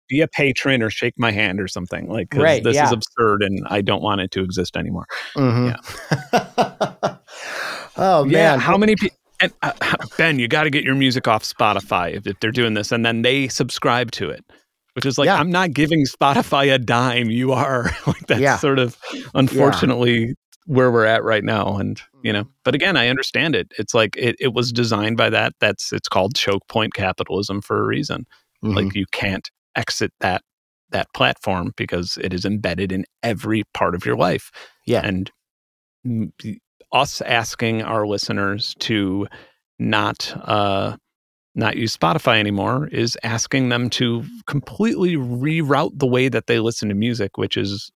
be 0.09 0.21
a 0.21 0.27
patron 0.27 0.81
or 0.81 0.89
shake 0.89 1.13
my 1.17 1.31
hand 1.31 1.59
or 1.59 1.67
something. 1.67 2.07
Like 2.09 2.33
Right, 2.33 2.63
this 2.63 2.75
yeah. 2.75 2.85
is 2.85 2.91
absurd 2.93 3.43
and 3.43 3.59
I 3.67 3.81
don't 3.81 4.01
want 4.01 4.21
it 4.21 4.31
to 4.31 4.41
exist 4.43 4.77
anymore. 4.77 5.05
Mhm. 5.35 5.77
oh 7.97 8.25
Yeah, 8.25 8.51
man, 8.51 8.59
how 8.59 8.77
many 8.77 8.95
people? 8.95 9.16
And 9.39 9.53
uh, 9.61 9.71
Benn, 10.17 10.39
you 10.39 10.47
got 10.47 10.63
to 10.63 10.69
get 10.69 10.83
your 10.83 10.95
music 10.95 11.27
off 11.27 11.43
Spotify 11.43 12.13
if, 12.13 12.25
if 12.27 12.39
they're 12.39 12.51
doing 12.51 12.73
this, 12.73 12.91
and 12.91 13.05
then 13.05 13.21
they 13.21 13.47
subscribe 13.47 14.11
to 14.11 14.29
it, 14.29 14.43
which 14.93 15.05
is 15.05 15.17
like 15.17 15.27
Yeah. 15.27 15.37
I'm 15.37 15.51
not 15.51 15.71
giving 15.73 16.05
Spotify 16.05 16.73
a 16.73 16.77
dime. 16.79 17.29
You 17.29 17.51
are 17.53 17.83
like 18.07 18.27
that's 18.27 18.41
Yeah. 18.41 18.57
sort 18.57 18.79
of 18.79 18.97
unfortunately 19.35 20.33
where 20.65 20.91
we're 20.91 21.05
at 21.05 21.23
right 21.23 21.43
now, 21.43 21.77
and 21.77 22.01
you 22.23 22.33
know. 22.33 22.45
But 22.65 22.75
again, 22.75 22.97
I 22.97 23.07
understand 23.07 23.55
it. 23.55 23.71
It's 23.77 23.93
like 23.93 24.15
it, 24.17 24.35
it 24.39 24.53
was 24.53 24.71
designed 24.71 25.17
by 25.17 25.29
that. 25.29 25.53
That's 25.59 25.93
it's 25.93 26.09
called 26.09 26.35
choke 26.35 26.67
point 26.67 26.93
capitalism 26.93 27.61
for 27.61 27.79
a 27.79 27.85
reason. 27.85 28.25
Mhm. 28.63 28.75
Like 28.75 28.95
you 28.95 29.05
can't 29.11 29.49
exit 29.75 30.11
that 30.19 30.41
that 30.89 31.07
platform 31.13 31.73
because 31.77 32.17
it 32.21 32.33
is 32.33 32.43
embedded 32.45 32.91
in 32.91 33.05
every 33.21 33.63
part 33.73 33.93
of 33.93 34.05
your 34.05 34.15
life 34.15 34.51
yeah, 34.85 35.01
and 35.03 35.29
m- 36.05 36.31
us 36.91 37.21
asking 37.21 37.81
our 37.81 38.07
listeners 38.07 38.75
to 38.79 39.27
not 39.79 40.33
uh 40.47 40.97
not 41.57 41.75
use 41.75 41.97
Spotify 41.97 42.39
anymore 42.39 42.87
is 42.87 43.17
asking 43.23 43.69
them 43.69 43.89
to 43.89 44.23
completely 44.45 45.15
reroute 45.15 45.97
the 45.97 46.05
way 46.05 46.29
that 46.29 46.45
they 46.45 46.59
listen 46.59 46.87
to 46.89 46.95
music, 46.95 47.37
which 47.37 47.57
is 47.57 47.91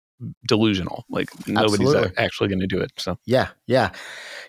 delusional. 0.48 1.04
Like 1.08 1.30
nobody's 1.46 1.88
Absolutely. 1.88 2.18
actually 2.18 2.48
going 2.48 2.60
to 2.60 2.66
do 2.66 2.80
it. 2.80 2.90
So 2.98 3.18
yeah, 3.24 3.48
yeah, 3.66 3.90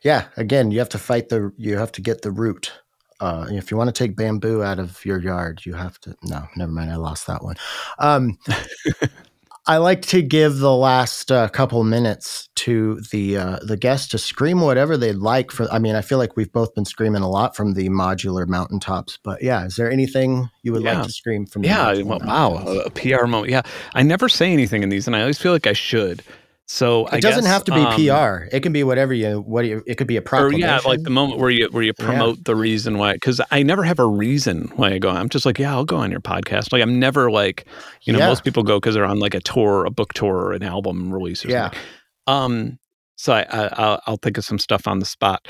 yeah. 0.03 0.25
Again, 0.35 0.71
you 0.71 0.79
have 0.79 0.89
to 0.89 0.97
fight 0.97 1.29
the. 1.29 1.51
You 1.57 1.77
have 1.77 1.91
to 1.93 2.01
get 2.01 2.23
the 2.23 2.31
root. 2.31 2.71
Uh, 3.19 3.45
if 3.51 3.71
you 3.71 3.77
want 3.77 3.87
to 3.87 3.93
take 3.93 4.17
bamboo 4.17 4.63
out 4.63 4.79
of 4.79 5.03
your 5.05 5.21
yard, 5.21 5.61
you 5.65 5.73
have 5.73 5.99
to. 6.01 6.15
No, 6.23 6.47
never 6.55 6.71
mind. 6.71 6.91
I 6.91 6.95
lost 6.95 7.27
that 7.27 7.43
one. 7.43 7.55
Um, 7.99 8.37
I 9.65 9.77
like 9.77 10.01
to 10.07 10.21
give 10.21 10.57
the 10.57 10.75
last 10.75 11.31
uh, 11.31 11.47
couple 11.47 11.81
minutes 11.85 12.49
to 12.55 12.99
the 13.11 13.37
uh, 13.37 13.59
the 13.61 13.77
guests 13.77 14.09
to 14.09 14.17
scream 14.17 14.59
whatever 14.59 14.97
they'd 14.97 15.13
like. 15.15 15.51
For 15.51 15.71
I 15.71 15.79
mean, 15.79 15.95
I 15.95 16.01
feel 16.01 16.17
like 16.17 16.35
we've 16.35 16.51
both 16.51 16.75
been 16.75 16.83
screaming 16.83 17.21
a 17.21 17.29
lot 17.29 17.55
from 17.55 17.73
the 17.73 17.87
modular 17.87 18.45
mountaintops. 18.45 19.17
But 19.23 19.41
yeah, 19.41 19.65
is 19.65 19.77
there 19.77 19.89
anything 19.89 20.49
you 20.63 20.73
would 20.73 20.81
Yeah. 20.83 20.95
like 20.97 21.07
to 21.07 21.13
scream 21.13 21.45
from? 21.45 21.63
yeah, 21.63 21.93
wow, 22.01 22.55
a 22.85 22.89
PR 22.89 23.25
moment. 23.25 23.51
Yeah, 23.51 23.61
I 23.95 24.03
never 24.03 24.27
say 24.27 24.51
anything 24.51 24.83
in 24.83 24.89
these, 24.89 25.07
and 25.07 25.15
I 25.15 25.21
always 25.21 25.37
feel 25.37 25.53
like 25.53 25.65
I 25.67 25.73
should. 25.73 26.23
So 26.67 27.07
I 27.11 27.17
It 27.17 27.21
doesn't 27.21 27.43
guess, 27.43 27.51
have 27.51 27.63
to 27.65 27.71
be 27.73 27.81
um, 27.81 27.93
PR. 27.93 28.55
It 28.55 28.61
can 28.61 28.71
be 28.71 28.83
whatever 28.83 29.13
you. 29.13 29.41
What 29.41 29.65
you, 29.65 29.83
it 29.85 29.95
could 29.95 30.07
be 30.07 30.17
a 30.17 30.23
or 30.33 30.51
yeah, 30.53 30.79
like 30.85 31.03
the 31.03 31.09
moment 31.09 31.39
where 31.39 31.49
you 31.49 31.67
where 31.71 31.83
you 31.83 31.93
Yeah. 31.99 32.05
promote 32.05 32.43
the 32.45 32.55
reason 32.55 32.97
why. 32.97 33.13
Because 33.13 33.41
I 33.51 33.63
never 33.63 33.83
have 33.83 33.99
a 33.99 34.07
reason 34.07 34.71
why 34.75 34.93
I 34.93 34.97
go. 34.97 35.09
I'm 35.09 35.29
just 35.29 35.45
like, 35.45 35.59
yeah, 35.59 35.73
I'll 35.73 35.85
go 35.85 35.97
on 35.97 36.09
your 36.09 36.21
podcast. 36.21 36.71
Like 36.71 36.81
I'm 36.81 36.99
never 36.99 37.29
like, 37.29 37.67
you 38.03 38.13
know, 38.13 38.19
Yeah. 38.19 38.27
most 38.27 38.43
people 38.45 38.63
go 38.63 38.79
because 38.79 38.95
they're 38.95 39.05
on 39.05 39.19
like 39.19 39.33
a 39.35 39.41
tour, 39.41 39.85
a 39.85 39.91
book 39.91 40.13
tour, 40.13 40.35
or 40.35 40.53
an 40.53 40.63
album 40.63 41.13
release 41.13 41.43
or 41.45 41.49
Yeah. 41.49 41.63
something. 41.71 41.79
Um, 42.27 42.79
so 43.17 43.33
I, 43.33 43.41
I 43.49 43.67
I'll, 43.73 44.01
I'll 44.07 44.17
think 44.17 44.37
of 44.37 44.45
some 44.45 44.57
stuff 44.59 44.87
on 44.87 44.99
the 44.99 45.05
spot. 45.05 45.45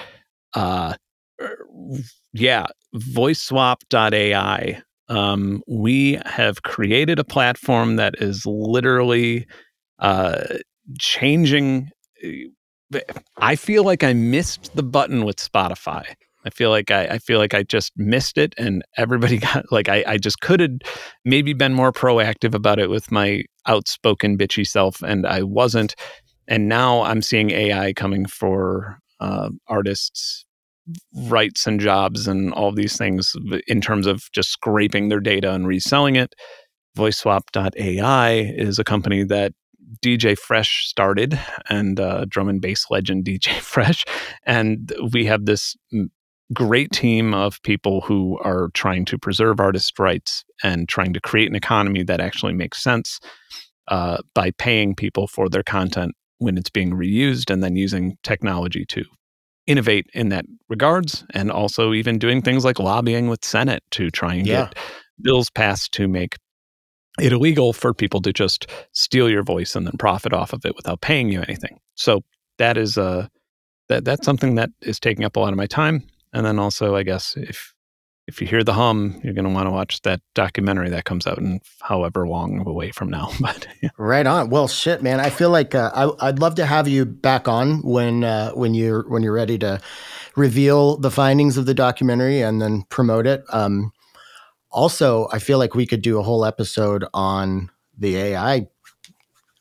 Uh, 0.55 0.95
yeah, 2.33 2.65
voiceswap.ai. 2.95 4.81
Um, 5.09 5.61
we 5.67 6.19
have 6.25 6.63
created 6.63 7.19
a 7.19 7.23
platform 7.23 7.97
that 7.97 8.15
is 8.19 8.45
literally 8.45 9.45
uh, 9.99 10.43
changing. 10.99 11.89
uh, 12.23 12.99
I 13.37 13.55
feel 13.55 13.83
like 13.83 14.03
I 14.03 14.13
missed 14.13 14.75
the 14.75 14.83
button 14.83 15.25
with 15.25 15.37
Spotify. 15.37 16.05
I 16.45 16.49
feel 16.49 16.69
like 16.69 16.91
I, 16.91 17.05
I 17.05 17.17
feel 17.19 17.39
like 17.39 17.53
I 17.53 17.63
just 17.63 17.93
missed 17.95 18.37
it, 18.37 18.53
and 18.57 18.83
everybody 18.97 19.37
got 19.53 19.71
like 19.71 19.89
I, 19.89 20.03
I 20.07 20.17
just 20.17 20.41
could 20.41 20.59
have 20.59 20.71
maybe 21.25 21.53
been 21.53 21.73
more 21.73 21.91
proactive 21.91 22.53
about 22.53 22.79
it 22.79 22.89
with 22.89 23.11
my 23.11 23.43
outspoken 23.65 24.37
bitchy 24.37 24.67
self, 24.67 25.01
and 25.01 25.25
I 25.25 25.43
wasn't. 25.43 25.95
And 26.47 26.67
now 26.67 27.03
I'm 27.03 27.21
seeing 27.21 27.51
AI 27.51 27.93
coming 27.93 28.25
for 28.25 28.99
uh, 29.21 29.49
artists' 29.67 30.43
rights 31.15 31.65
and 31.65 31.79
jobs 31.79 32.27
and 32.27 32.53
all 32.53 32.73
these 32.73 32.97
things 32.97 33.33
in 33.67 33.79
terms 33.79 34.05
of 34.05 34.29
just 34.33 34.49
scraping 34.49 35.07
their 35.07 35.21
data 35.21 35.53
and 35.53 35.65
reselling 35.65 36.17
it. 36.17 36.35
VoiceSwap.ai 36.97 38.31
is 38.33 38.77
a 38.77 38.83
company 38.83 39.23
that 39.23 39.53
DJ 40.01 40.37
Fresh 40.37 40.87
started 40.87 41.39
and 41.69 41.99
uh, 41.99 42.25
drum 42.27 42.49
and 42.49 42.61
bass 42.61 42.85
legend 42.89 43.25
DJ 43.25 43.53
Fresh. 43.59 44.05
And 44.45 44.91
we 45.11 45.25
have 45.25 45.45
this 45.45 45.75
great 46.53 46.91
team 46.91 47.33
of 47.33 47.61
people 47.63 48.01
who 48.01 48.37
are 48.39 48.69
trying 48.73 49.05
to 49.05 49.17
preserve 49.17 49.59
artist 49.59 49.97
rights 49.97 50.43
and 50.61 50.87
trying 50.87 51.13
to 51.13 51.19
create 51.21 51.49
an 51.49 51.55
economy 51.55 52.03
that 52.03 52.19
actually 52.19 52.53
makes 52.53 52.83
sense 52.83 53.19
uh, 53.87 54.17
by 54.33 54.51
paying 54.51 54.95
people 54.95 55.27
for 55.27 55.49
their 55.49 55.63
content 55.63 56.13
when 56.37 56.57
it's 56.57 56.69
being 56.69 56.91
reused 56.91 57.49
and 57.51 57.63
then 57.63 57.75
using 57.75 58.17
technology 58.23 58.85
to 58.85 59.03
innovate 59.65 60.05
in 60.13 60.29
that 60.29 60.45
regards 60.69 61.25
and 61.33 61.49
also 61.49 61.93
even 61.93 62.19
doing 62.19 62.41
things 62.41 62.65
like 62.65 62.79
lobbying 62.79 63.29
with 63.29 63.45
senate 63.45 63.81
to 63.91 64.09
try 64.11 64.33
and 64.33 64.45
Yeah. 64.45 64.65
get 64.65 64.75
bills 65.21 65.49
passed 65.49 65.93
to 65.93 66.07
make 66.07 66.35
it 67.19 67.31
illegal 67.31 67.73
for 67.73 67.93
people 67.93 68.21
to 68.21 68.33
just 68.33 68.67
steal 68.91 69.29
your 69.29 69.43
voice 69.43 69.75
and 69.75 69.85
then 69.85 69.93
profit 69.97 70.33
off 70.33 70.53
of 70.53 70.65
it 70.65 70.75
without 70.75 71.01
paying 71.01 71.29
you 71.29 71.41
anything 71.41 71.79
so 71.95 72.21
that 72.57 72.77
is 72.77 72.97
uh 72.97 73.27
that 73.89 74.05
that's 74.05 74.25
something 74.25 74.55
that 74.55 74.69
is 74.81 74.99
taking 74.99 75.25
up 75.25 75.35
a 75.35 75.39
lot 75.39 75.53
of 75.53 75.57
my 75.57 75.67
time 75.67 76.03
and 76.33 76.45
then 76.45 76.59
also 76.59 76.95
i 76.95 77.03
guess 77.03 77.35
if 77.37 77.73
if 78.27 78.39
you 78.39 78.47
hear 78.47 78.63
the 78.63 78.73
hum, 78.73 79.19
you're 79.23 79.33
going 79.33 79.45
to 79.45 79.51
want 79.51 79.67
to 79.67 79.71
watch 79.71 80.01
that 80.03 80.21
documentary 80.33 80.89
that 80.89 81.03
comes 81.03 81.27
out 81.27 81.37
in 81.39 81.59
however 81.81 82.27
long 82.27 82.65
away 82.65 82.91
from 82.91 83.09
now. 83.09 83.29
But 83.41 83.67
yeah. 83.81 83.89
right 83.97 84.25
on. 84.25 84.49
Well, 84.49 84.69
shit, 84.69 85.03
man. 85.03 85.19
I 85.19 85.29
feel 85.29 85.49
like 85.49 85.75
uh, 85.75 85.91
I, 85.93 86.27
would 86.27 86.39
love 86.39 86.55
to 86.55 86.65
have 86.65 86.87
you 86.87 87.05
back 87.05 87.47
on 87.49 87.81
when 87.81 88.23
uh, 88.23 88.51
when 88.51 88.73
you're 88.73 89.03
when 89.09 89.21
you're 89.21 89.33
ready 89.33 89.57
to 89.59 89.81
reveal 90.37 90.95
the 90.97 91.11
findings 91.11 91.57
of 91.57 91.65
the 91.65 91.73
documentary 91.73 92.41
and 92.41 92.61
then 92.61 92.83
promote 92.83 93.27
it. 93.27 93.43
Um, 93.49 93.91
also, 94.73 95.27
I 95.31 95.39
feel 95.39 95.59
like 95.59 95.75
we 95.75 95.85
could 95.85 96.01
do 96.01 96.19
a 96.19 96.23
whole 96.23 96.43
episode 96.43 97.05
on 97.13 97.69
the 97.97 98.17
AI 98.17 98.67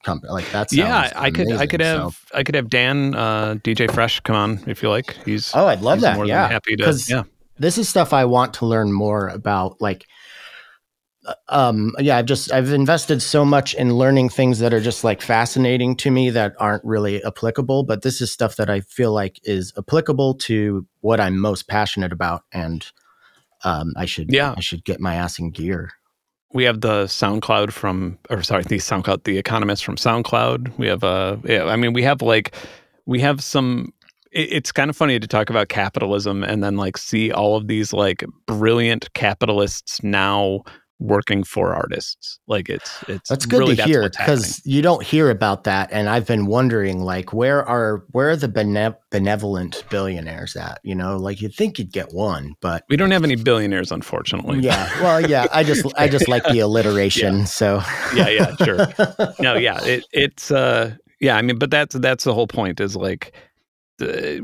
company. 0.02 0.32
Like 0.32 0.50
that's 0.50 0.72
yeah. 0.72 1.12
I 1.14 1.30
could 1.30 1.52
I 1.52 1.66
could 1.66 1.80
have. 1.80 2.18
I 2.34 2.42
could 2.42 2.54
have 2.54 2.68
Dan 2.68 3.14
uh, 3.14 3.54
DJ 3.62 3.92
Fresh 3.92 4.20
come 4.20 4.36
on 4.36 4.64
if 4.66 4.82
you 4.82 4.88
like. 4.88 5.16
He's 5.24 5.52
oh, 5.54 5.66
I'd 5.66 5.82
love 5.82 6.00
that. 6.00 6.26
yeah, 6.26 6.48
happy 6.48 6.76
to. 6.76 6.98
Yeah, 7.08 7.24
this 7.58 7.78
is 7.78 7.88
stuff 7.88 8.12
I 8.12 8.24
want 8.24 8.54
to 8.54 8.66
learn 8.66 8.92
more 8.92 9.28
about. 9.28 9.80
Like, 9.80 10.06
uh, 11.26 11.34
um, 11.48 11.94
yeah, 11.98 12.16
I've 12.16 12.26
just 12.26 12.52
I've 12.52 12.72
invested 12.72 13.22
so 13.22 13.44
much 13.44 13.74
in 13.74 13.94
learning 13.94 14.30
things 14.30 14.58
that 14.60 14.72
are 14.74 14.80
just 14.80 15.04
like 15.04 15.22
fascinating 15.22 15.96
to 15.96 16.10
me 16.10 16.30
that 16.30 16.54
aren't 16.58 16.84
really 16.84 17.22
applicable. 17.22 17.84
But 17.84 18.02
this 18.02 18.20
is 18.20 18.32
stuff 18.32 18.56
that 18.56 18.70
I 18.70 18.80
feel 18.80 19.12
like 19.12 19.40
is 19.44 19.72
applicable 19.76 20.34
to 20.34 20.86
what 21.00 21.20
I'm 21.20 21.38
most 21.38 21.68
passionate 21.68 22.12
about, 22.12 22.42
and 22.52 22.90
um, 23.64 23.92
I 23.96 24.06
should 24.06 24.32
yeah 24.32 24.54
I 24.56 24.60
should 24.60 24.84
get 24.84 25.00
my 25.00 25.14
ass 25.14 25.38
in 25.38 25.50
gear 25.50 25.92
we 26.52 26.64
have 26.64 26.80
the 26.80 27.04
SoundCloud 27.04 27.72
from, 27.72 28.18
or 28.30 28.42
sorry, 28.42 28.62
the 28.64 28.76
SoundCloud, 28.76 29.24
the 29.24 29.38
Economist 29.38 29.84
from 29.84 29.96
SoundCloud. 29.96 30.76
We 30.78 30.86
have, 30.86 31.02
uh, 31.02 31.36
yeah, 31.44 31.64
I 31.64 31.76
mean, 31.76 31.92
we 31.92 32.02
have 32.02 32.22
like, 32.22 32.54
we 33.06 33.20
have 33.20 33.42
some. 33.42 33.92
it's 34.30 34.72
kind 34.72 34.90
of 34.90 34.96
funny 34.96 35.18
to 35.18 35.26
talk 35.26 35.50
about 35.50 35.68
capitalism 35.68 36.44
and 36.44 36.62
then 36.62 36.76
like 36.76 36.96
see 36.96 37.32
all 37.32 37.56
of 37.56 37.68
these 37.68 37.92
like 37.92 38.24
brilliant 38.46 39.12
capitalists 39.14 40.02
now 40.02 40.62
working 41.02 41.42
for 41.42 41.74
artists. 41.74 42.38
Like 42.46 42.68
it's 42.68 43.04
it's 43.08 43.28
that's 43.28 43.44
good 43.44 43.58
really, 43.58 43.76
to 43.76 43.82
hear 43.82 44.08
because 44.08 44.62
you 44.64 44.82
don't 44.82 45.02
hear 45.02 45.30
about 45.30 45.64
that, 45.64 45.90
and 45.92 46.08
I've 46.08 46.26
been 46.26 46.46
wondering 46.46 47.00
like 47.00 47.32
where 47.32 47.64
are 47.64 48.04
where 48.12 48.30
are 48.30 48.36
the 48.36 48.48
bene- 48.48 48.96
benevolent 49.10 49.84
billionaires 49.90 50.56
at? 50.56 50.80
You 50.84 50.94
know, 50.94 51.16
like 51.16 51.40
you'd 51.40 51.54
think 51.54 51.78
you'd 51.78 51.92
get 51.92 52.12
one, 52.12 52.54
but 52.60 52.84
we 52.88 52.96
don't 52.96 53.10
have 53.10 53.24
any 53.24 53.36
billionaires, 53.36 53.90
unfortunately. 53.90 54.60
Yeah, 54.60 54.88
well, 55.02 55.20
yeah, 55.20 55.46
I 55.52 55.64
just 55.64 55.86
I 55.96 56.08
just 56.08 56.28
like 56.28 56.44
the 56.44 56.60
alliteration. 56.60 57.38
yeah. 57.40 57.44
So 57.44 57.82
yeah, 58.14 58.28
yeah, 58.28 58.56
sure. 58.56 58.86
No, 59.40 59.54
yeah, 59.56 59.82
it, 59.84 60.06
it's 60.12 60.50
uh, 60.50 60.94
yeah. 61.20 61.36
I 61.36 61.42
mean, 61.42 61.58
but 61.58 61.70
that's 61.70 61.96
that's 61.96 62.24
the 62.24 62.34
whole 62.34 62.46
point 62.46 62.80
is 62.80 62.96
like 62.96 63.34
the, 63.98 64.40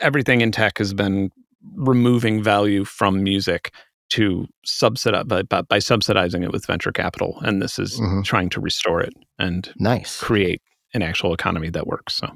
everything 0.00 0.40
in 0.40 0.52
tech 0.52 0.78
has 0.78 0.94
been 0.94 1.30
removing 1.76 2.42
value 2.42 2.84
from 2.84 3.22
music 3.22 3.72
to 4.10 4.46
subsidize 4.64 5.24
by, 5.24 5.42
by, 5.42 5.78
subsidizing 5.78 6.42
it 6.42 6.52
with 6.52 6.66
venture 6.66 6.92
capital, 6.92 7.38
and 7.42 7.60
this 7.60 7.78
is 7.78 7.98
mm-hmm. 7.98 8.22
trying 8.22 8.50
to 8.50 8.60
restore 8.60 9.00
it 9.00 9.12
and 9.38 9.72
nice 9.78 10.20
create 10.20 10.62
an 10.92 11.02
actual 11.02 11.32
economy 11.34 11.70
that 11.70 11.86
works. 11.86 12.14
So. 12.14 12.28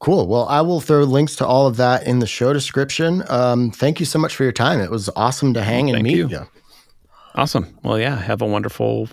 Cool. 0.00 0.28
Well, 0.28 0.46
I 0.48 0.60
will 0.60 0.80
throw 0.80 1.02
links 1.02 1.34
to 1.36 1.46
all 1.46 1.66
of 1.66 1.76
that 1.78 2.06
in 2.06 2.20
the 2.20 2.26
show 2.26 2.52
description. 2.52 3.24
Um, 3.28 3.72
thank 3.72 3.98
you 3.98 4.06
so 4.06 4.18
much 4.18 4.36
for 4.36 4.44
your 4.44 4.52
time. 4.52 4.80
It 4.80 4.90
was 4.90 5.10
awesome 5.16 5.54
to 5.54 5.62
hang 5.62 5.90
and 5.90 6.02
meet 6.02 6.16
you. 6.16 6.28
you. 6.28 6.46
Awesome. 7.34 7.76
Well, 7.82 7.98
yeah. 7.98 8.16
Have 8.16 8.40
a 8.40 8.46
wonderful, 8.46 9.08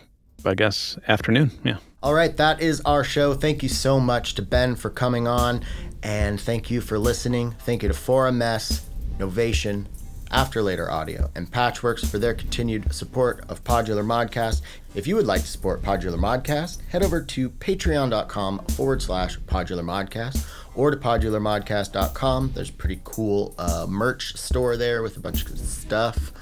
I 0.45 0.53
guess, 0.53 0.97
afternoon. 1.07 1.51
Yeah. 1.63 1.77
All 2.03 2.13
right. 2.13 2.37
That 2.37 2.61
is 2.61 2.81
our 2.85 3.03
show. 3.03 3.33
Thank 3.33 3.63
you 3.63 3.69
so 3.69 3.99
much 3.99 4.35
to 4.35 4.43
Benn 4.43 4.75
for 4.75 4.91
coming 4.91 5.27
on. 5.27 5.63
And 6.03 6.39
thank 6.39 6.69
you 6.69 6.81
for 6.81 6.99
listening. 6.99 7.55
Thank 7.61 7.81
you 7.81 7.89
to 7.89 7.95
4ms, 7.95 8.81
Novation, 9.17 9.85
Afterlater 10.31 10.89
Audio, 10.89 11.29
and 11.35 11.51
Patchwerks 11.51 12.05
for 12.09 12.19
their 12.19 12.33
continued 12.33 12.93
support 12.93 13.43
of 13.49 13.63
Podular 13.63 14.05
Modcast. 14.05 14.61
If 14.95 15.07
you 15.07 15.15
would 15.15 15.25
like 15.25 15.41
to 15.41 15.47
support 15.47 15.81
Podular 15.81 16.17
Modcast, 16.17 16.79
head 16.89 17.03
over 17.03 17.21
to 17.21 17.49
patreon.com 17.49 18.59
forward 18.69 19.01
slash 19.01 19.39
Podular 19.39 19.83
Modcast 19.83 20.47
or 20.75 20.91
to 20.91 20.97
podularmodcast.com. 20.97 22.51
There's 22.53 22.69
a 22.69 22.73
pretty 22.73 22.99
cool 23.03 23.55
uh, 23.57 23.85
merch 23.89 24.35
store 24.35 24.77
there 24.77 25.01
with 25.01 25.17
a 25.17 25.19
bunch 25.19 25.45
of 25.45 25.57
stuff. 25.59 26.33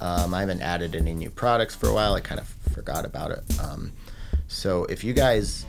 Um, 0.00 0.34
I 0.34 0.40
haven't 0.40 0.62
added 0.62 0.94
any 0.94 1.14
new 1.14 1.30
products 1.30 1.74
for 1.74 1.88
a 1.88 1.94
while. 1.94 2.14
I 2.14 2.20
kind 2.20 2.40
of 2.40 2.48
forgot 2.72 3.04
about 3.04 3.30
it. 3.30 3.44
Um, 3.60 3.92
so 4.48 4.84
if 4.86 5.04
you 5.04 5.12
guys 5.12 5.64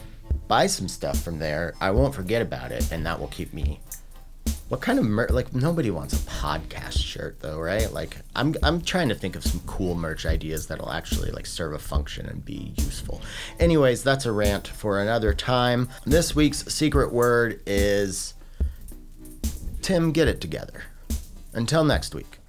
buy 0.47 0.67
some 0.67 0.87
stuff 0.87 1.21
from 1.21 1.39
there, 1.39 1.73
I 1.79 1.91
won't 1.91 2.15
forget 2.15 2.41
about 2.41 2.71
it, 2.71 2.91
and 2.91 3.05
that 3.05 3.19
will 3.19 3.27
keep 3.27 3.53
me 3.53 3.79
what 4.69 4.81
kind 4.81 4.97
of 4.97 5.05
merch? 5.05 5.29
Like 5.29 5.53
nobody 5.53 5.91
wants 5.91 6.13
a 6.13 6.29
podcast 6.29 6.97
shirt 6.97 7.39
though, 7.41 7.59
right? 7.59 7.91
Like 7.91 8.17
I'm 8.35 8.55
I'm 8.63 8.81
trying 8.81 9.09
to 9.09 9.15
think 9.15 9.35
of 9.35 9.43
some 9.43 9.61
cool 9.67 9.95
merch 9.95 10.25
ideas 10.25 10.67
that'll 10.67 10.91
actually 10.91 11.31
like 11.31 11.45
serve 11.45 11.73
a 11.73 11.79
function 11.79 12.25
and 12.25 12.43
be 12.43 12.73
useful. 12.77 13.21
Anyways, 13.59 14.03
that's 14.03 14.25
a 14.25 14.31
rant 14.31 14.67
for 14.67 14.99
another 14.99 15.33
time. 15.33 15.89
This 16.05 16.35
week's 16.35 16.65
secret 16.73 17.13
word 17.13 17.61
is 17.65 18.33
Tim. 19.81 20.11
Get 20.11 20.27
it 20.27 20.41
together. 20.41 20.83
Until 21.53 21.83
next 21.83 22.15
week. 22.15 22.39